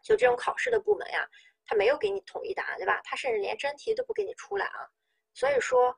[0.03, 1.29] 就这种考试的部门呀，
[1.67, 3.01] 他没有给你统一答案，对吧？
[3.05, 4.89] 他甚至连真题都不给你出来啊。
[5.35, 5.97] 所以说，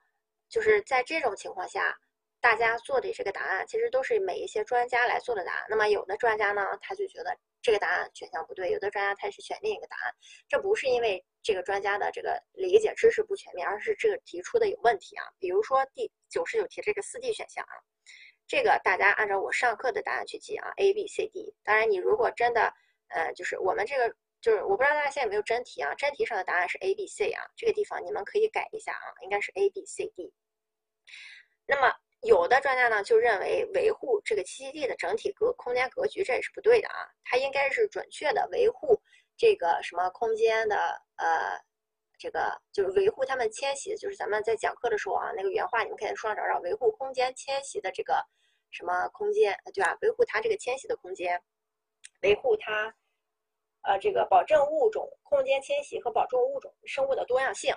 [0.49, 1.99] 就是在这种情况下，
[2.41, 5.67] 大家做的这个答案其实都是每一些专家来做的答案。
[5.69, 10.15] 那么有的专家呢，他就觉得这个答案选项不对；有的专家他是选另一个答案。
[10.49, 15.25] 这不是因为这个专家的这个理解知识不全面，而是这个题出的有问题啊。
[15.39, 17.75] 比如说第九十九题这个四 D 选项啊。
[18.49, 21.55] 这个大家按照我上课的答案去记啊，A B C D。
[21.65, 22.75] 当然，你如果真的，
[23.15, 25.95] 呃，就是我们这个，就是我不知道大家现在有没有真题啊？
[25.95, 30.33] 真题上的答案是 A B C 啊，这个地方你们可以改一下啊，应该是 A B C D。
[31.67, 39.01] 那么有的专家呢就认为维护这个栖息地的整体格空间格局，这也是不对的啊，它应该是准确的维护
[39.37, 40.77] 这个什么空间的，
[41.17, 41.59] 呃，
[42.19, 48.15] 这个就是维护它们迁徙，就是咱们在讲课的时候啊，那个原话你们可以在书上找找，维护空间迁徙的这个。
[48.75, 49.99] 什么空间，对吧？
[50.01, 51.39] 维护它这个迁徙的空间，
[52.23, 52.95] 维护它，
[53.83, 57.75] 呃，这个保证物种空间迁徙和保证物种生物的多样性。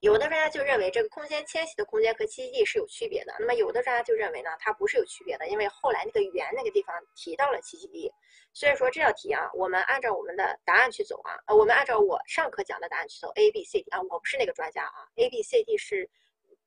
[0.00, 3.32] 有的专家就认为这个空间迁徙的空间和栖息地是有区别的。
[3.38, 8.12] 那么有的专家就认为呢，它不是有区别的，因为后来那个圆那个地方提到了栖息地。
[8.52, 16.10] 所以说这道题啊，我们按照我们的答案去走啊，呃，我们按照我上课讲的答案去走 A B C D 啊，我不是那个专家啊，A B C D 是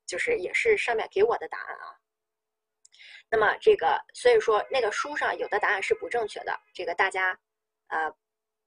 [0.06, 1.92] 就是也是上面给我的答案啊。
[3.30, 7.38] 那么这个，所以说那个书上有的答案是不正确的，这个大家，
[7.88, 8.10] 呃，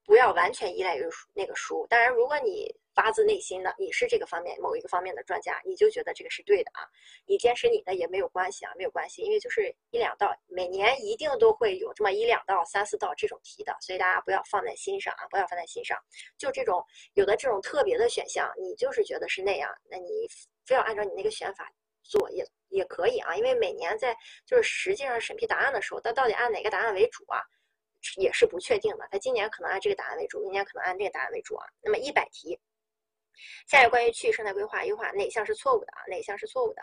[0.09, 1.85] 不要完全依赖于那个书。
[1.87, 6.81] 当然，如果你发自内心的你是这个方面某一个方面的专家，你就觉得这个是对的啊，
[7.27, 15.95] 你坚持你的也没有关系啊，没有关系，因为就是一两道，每年一定都会有这么一两道、三四道这种题的，所以大家不要放在心上啊，不要放在心上。
[16.39, 20.27] 就这种有的这种特别的选项，你就是觉得是那样，那你
[20.65, 21.71] 非要按照你那个选法
[22.01, 22.43] 做也。
[22.71, 24.15] 也可以啊，因为每年在
[24.45, 27.41] 就是实际上审批答案的时候，它到底按哪个答案为主啊，
[28.17, 29.07] 也是不确定的。
[29.11, 31.65] 它今年可能按这个答案为主，明年可能按这个答案为主啊。
[31.81, 32.59] 那么一百题，
[33.67, 36.01] 下列关于区域生态规划优化哪项是错误的啊？
[36.07, 36.81] 哪项是错误的？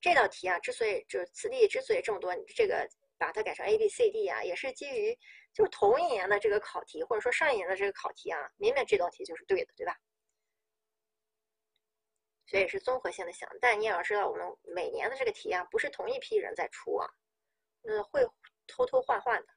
[0.00, 2.88] 这道题啊，之所以就是此地之所以这么多，这个
[3.18, 5.18] 把它改成 A B C D 啊，也是基于。
[5.52, 9.98] 就是同一年的这个考题，或者说上一年的这个考题啊，明明这道题就是对的，对吧？
[12.50, 13.48] 所以是综合性的想。
[13.60, 17.08] 但你也要知道，我们每年的这个题啊，不是同一批人在出啊，
[17.82, 18.26] 那，会
[18.66, 19.48] 偷偷换换的。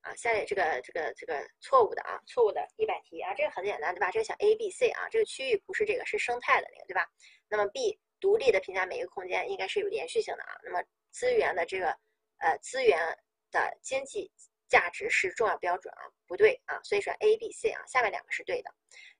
[0.00, 4.10] 啊，下列这个这个这个错误的啊，错误的一百题啊，这个很简单，对吧？
[4.10, 7.08] 这个选 A、B、C 啊，这个区域不是这个，是生态的那个，对吧？
[7.48, 10.58] 那么 B 独立的评价每一个空间应该是有连续性的啊。
[10.64, 11.96] 那么资源的这个
[12.38, 13.16] 呃资源。
[13.52, 14.30] 的经济
[14.68, 18.72] 价值是重要标准啊，不对啊，所以说 A、B、C 啊，下面两个是对的。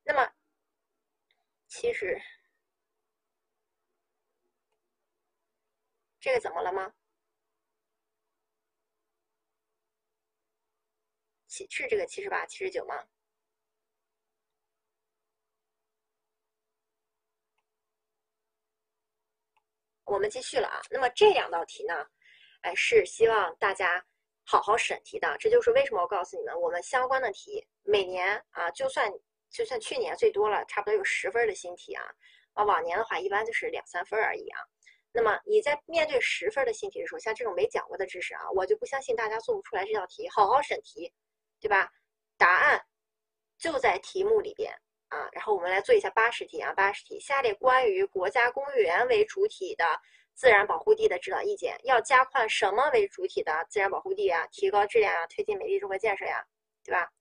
[0.05, 0.33] 那么
[1.70, 2.20] 七十
[6.18, 6.92] 这个怎么了吗？
[11.47, 13.07] 七是这个七十八、七十九吗？
[20.05, 20.81] 我们继续了啊。
[20.90, 21.94] 那么这两道题呢，
[22.62, 24.05] 哎，是希望大家。
[24.42, 29.08] 好好审题的，这就是为什么我告诉你们，我们相关的题每年啊，就算
[29.51, 32.05] 就算去年最多了，差不多有十分的新题啊，
[32.55, 34.61] 啊，往年的话一般就是两三分而已啊。
[35.12, 40.29] 那么你在面对十分的新题的时候，像这种没讲过的知识啊，我就不相信大家做不出来这道题。
[40.29, 41.12] 好好审题，
[41.61, 41.91] 对吧？
[42.39, 42.81] 答案
[43.59, 44.73] 就在题目里边
[45.09, 45.29] 啊。
[45.33, 49.85] 然后我们来做一下八十题啊，八十题，下列关于国家公园为主体的。
[50.33, 54.47] 自然保护地的指导意见要加快什么为主体的自然保护地啊？
[54.51, 56.43] 提高质量啊，推进美丽中国建设呀，
[56.83, 57.12] 对吧？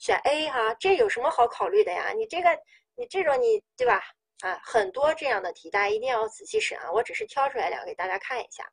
[0.00, 2.10] 选 A 哈，这有什么好考虑的呀？
[2.16, 2.48] 你这个，
[2.96, 4.02] 你这种你对吧？
[4.40, 6.90] 啊，很多这样的题，大家一定要仔细审啊。
[6.90, 8.68] 我只是挑出来两个给大家看一下，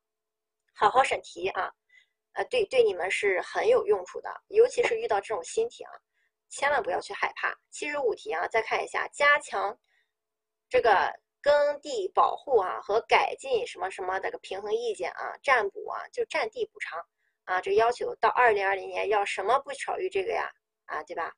[0.74, 1.72] 好好审题啊。
[2.34, 5.92] 呃，对对，你们是很有用处的，尤其是遇到这种新题啊，
[6.50, 7.56] 千万不要去害怕。
[7.70, 9.78] 七十五题啊，再看一下，加强
[10.68, 11.14] 这个。
[11.40, 17.00] 耕地保护啊和改进什么什么的个平衡意见啊，占补啊就占地补偿
[17.46, 20.52] 啊，这要求到二零二零年要什么不少于这个呀
[20.88, 21.34] 啊，对吧？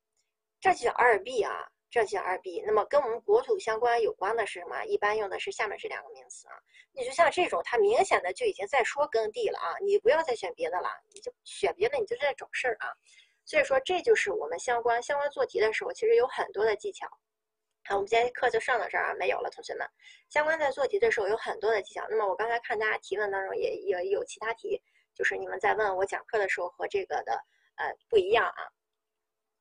[0.59, 2.61] 这就叫二 B 啊，这就叫二 B。
[2.65, 4.83] 那么跟我们国土相关有关的是什么？
[4.85, 6.53] 一般用的是下面这两个名词啊。
[6.91, 12.91] 你就像这种，它明显的就已经在说耕地了啊，你不要再选别的了，你就选别的，你就在找事儿啊。
[13.45, 17.07] 所以说，这就是我们相关相关做题的时候，其实有很多的技巧。
[17.85, 19.87] 好，我们今天课就上到这儿啊，没有了，同学们。
[20.29, 22.05] 相关在做题的时候有很多的技巧。
[22.09, 24.79] 那么我刚才看大家提问当中也也有其他题，
[25.15, 27.33] 就是你们在问我讲课的时候和这个的
[27.77, 28.67] 呃不一样啊。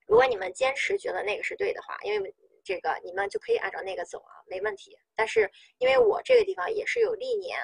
[0.09, 4.99] 如果你们坚持觉得那个是对的话，因为这个你们就可以按照那个走啊，没问题。
[5.15, 7.59] 但是因为我这个地方也是有历年，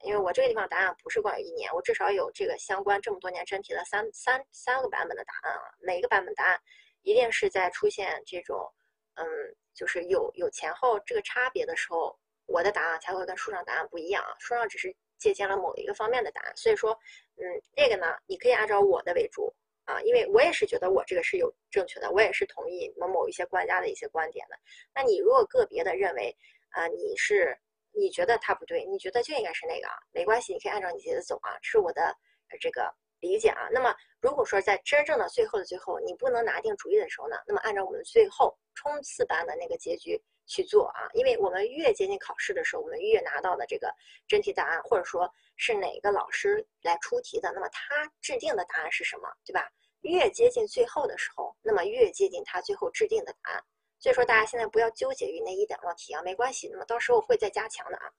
[0.00, 6.60] 因为我这个地方答案不是关于一年，我至少有这个相关这么多年真题的三三三个版本的答案啊，每个版本答案
[7.02, 8.68] 一定是在出现这种
[9.14, 9.24] 嗯，
[9.72, 16.92] 就是有有前后这个差别的时候，我的答案才会跟书上答案不一样啊，书上只是借鉴了某一个方面的答案，所以说
[17.36, 17.42] 嗯，
[17.76, 19.54] 这个呢，你可以按照我的为主。
[19.84, 24.56] 啊，因为我也是觉得我这个是有正确的，我也是同意某某一些专家的一些观点的。
[24.94, 26.36] 那你如果个别的认为，
[26.70, 27.56] 啊，你是
[27.92, 32.16] 你觉得他不对，你觉得就应该是那个啊，没关系，你可以按照你自己的走啊，是我的
[32.60, 33.68] 这个理解啊。
[33.70, 43.92] 那么如果说在真正的最后的最后，你不能拿定主意的时候呢，那么按照我们最后冲刺班的那个结局去做啊，因为我们越接近考试的时候，我们越拿到的这个
[44.26, 45.32] 真题答案，或者说。
[45.56, 47.48] 是哪个老师来出题的？
[47.54, 49.70] 那么他制定的答案是什么，对吧？
[50.00, 53.64] 越接近最后的时候，那么越接近他最后制定的答案。
[54.00, 56.68] 所以说，大家现在不要纠结于那一两道题啊，没关系。
[56.72, 58.10] 那么到时候会再加强的啊。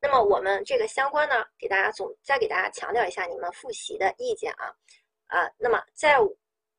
[0.00, 4.72] 那么我们这个相关呢，给大家总再给大家强调一下你们复习的意见啊
[5.26, 5.50] 啊。
[5.58, 6.20] 那么在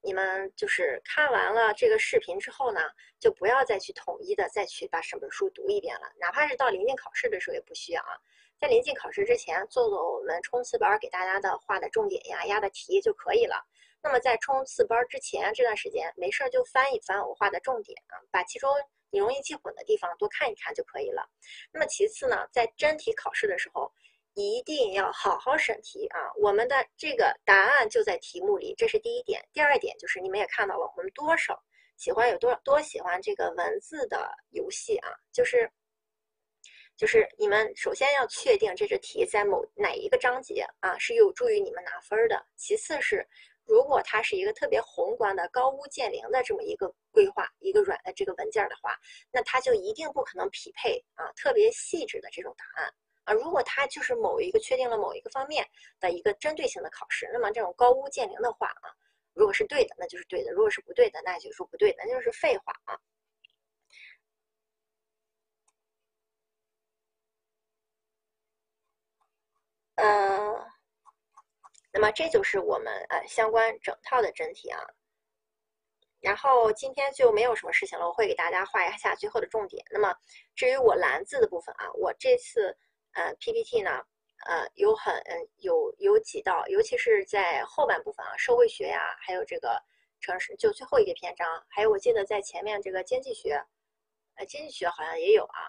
[0.01, 2.81] 你们就是看完了这个视频之后呢，
[3.19, 8.17] 就不要再去统一的再去把整本书读一遍了，哪怕是到临近考试的时候也不需要啊。
[8.57, 13.65] 在临近考试之前，做做我们冲刺班给大家的画的重点呀、压的题就可以了。
[14.01, 18.69] 那么在冲刺班之前这段时间，没事儿就翻一翻我画的重点啊，把其中
[19.11, 21.29] 你容易记混的地方多看一看就可以了。
[21.71, 23.91] 那么其次呢，在真题考试的时候，
[24.39, 26.19] 一定要好好审题啊。
[26.41, 29.41] 我们的这个答案就在题目里，这是第一点。
[29.53, 31.61] 第二点就是你们也看到了，我们多少
[31.97, 35.71] 喜欢有多少多喜欢这个文字的游戏啊，就是。
[36.97, 42.45] 就是你们首先要确定这只题在某哪一个章节啊是有助于你们拿分的。
[42.57, 43.25] 其次是，
[43.63, 48.97] 如果它是一个特别宏观的高屋建瓴的这么一个规划，一个软的这个文件的话，
[49.31, 52.93] 那它就一定不可能匹配啊特别细致的这种答案
[53.29, 53.33] 啊。
[53.33, 55.65] 如果它就是某一个确定了某一个方面
[55.99, 58.89] 的一个针对性的考试，那么这种高屋建瓴的话啊，
[59.33, 62.99] 如果是对的，那就是对的；如果是不对的，那就说不对的，那就是废话啊。
[69.95, 70.65] 呃，
[71.91, 74.79] 那么这就是我们呃相关整套的真题啊。
[76.21, 79.85] 然后今天就没有什么事情了，我会给大家画一下最后的重点。
[79.89, 80.13] 那么
[80.55, 82.77] 至于我蓝字的部分啊，我这次
[83.13, 83.91] 呃 PPT 呢，
[84.45, 85.13] 呃有很
[85.57, 89.81] 有有几道，尤其是在后半部分啊，社会学呀，还有这个
[90.21, 93.61] 城市就最后一个篇章，还有我记得在前面这个经济学，
[94.35, 95.59] 呃经济学好像也有啊，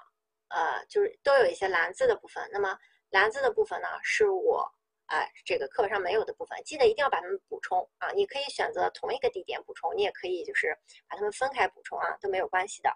[0.49, 2.49] 呃就是都有一些蓝字的部分。
[2.53, 2.79] 那么
[3.11, 4.71] 蓝字的部分呢，是我
[5.07, 8.11] 啊这个课本上没有的部分，记得一定要把它们补充啊。
[8.13, 10.77] 你可以选择同一个地点补充，你也可以就是
[11.09, 12.91] 把它们分开补充啊，都没有关系的。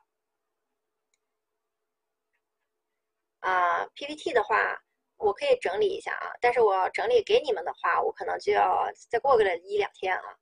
[3.44, 4.82] 啊，PPT 的话，
[5.16, 10.36] 我可以整理一下啊，但是我整理给你们的话，我可能就要再过个一两天啊，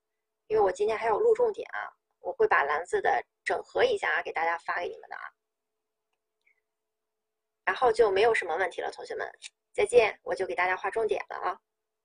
[0.47, 1.91] 因为我今天还有录重点啊，
[2.21, 5.23] 我会把蓝色的整合一下啊，给大家发给你们的啊。
[7.65, 9.31] 然后就没有什么问题了，同学们。
[9.73, 11.59] 再见，我就给大家画重点了啊。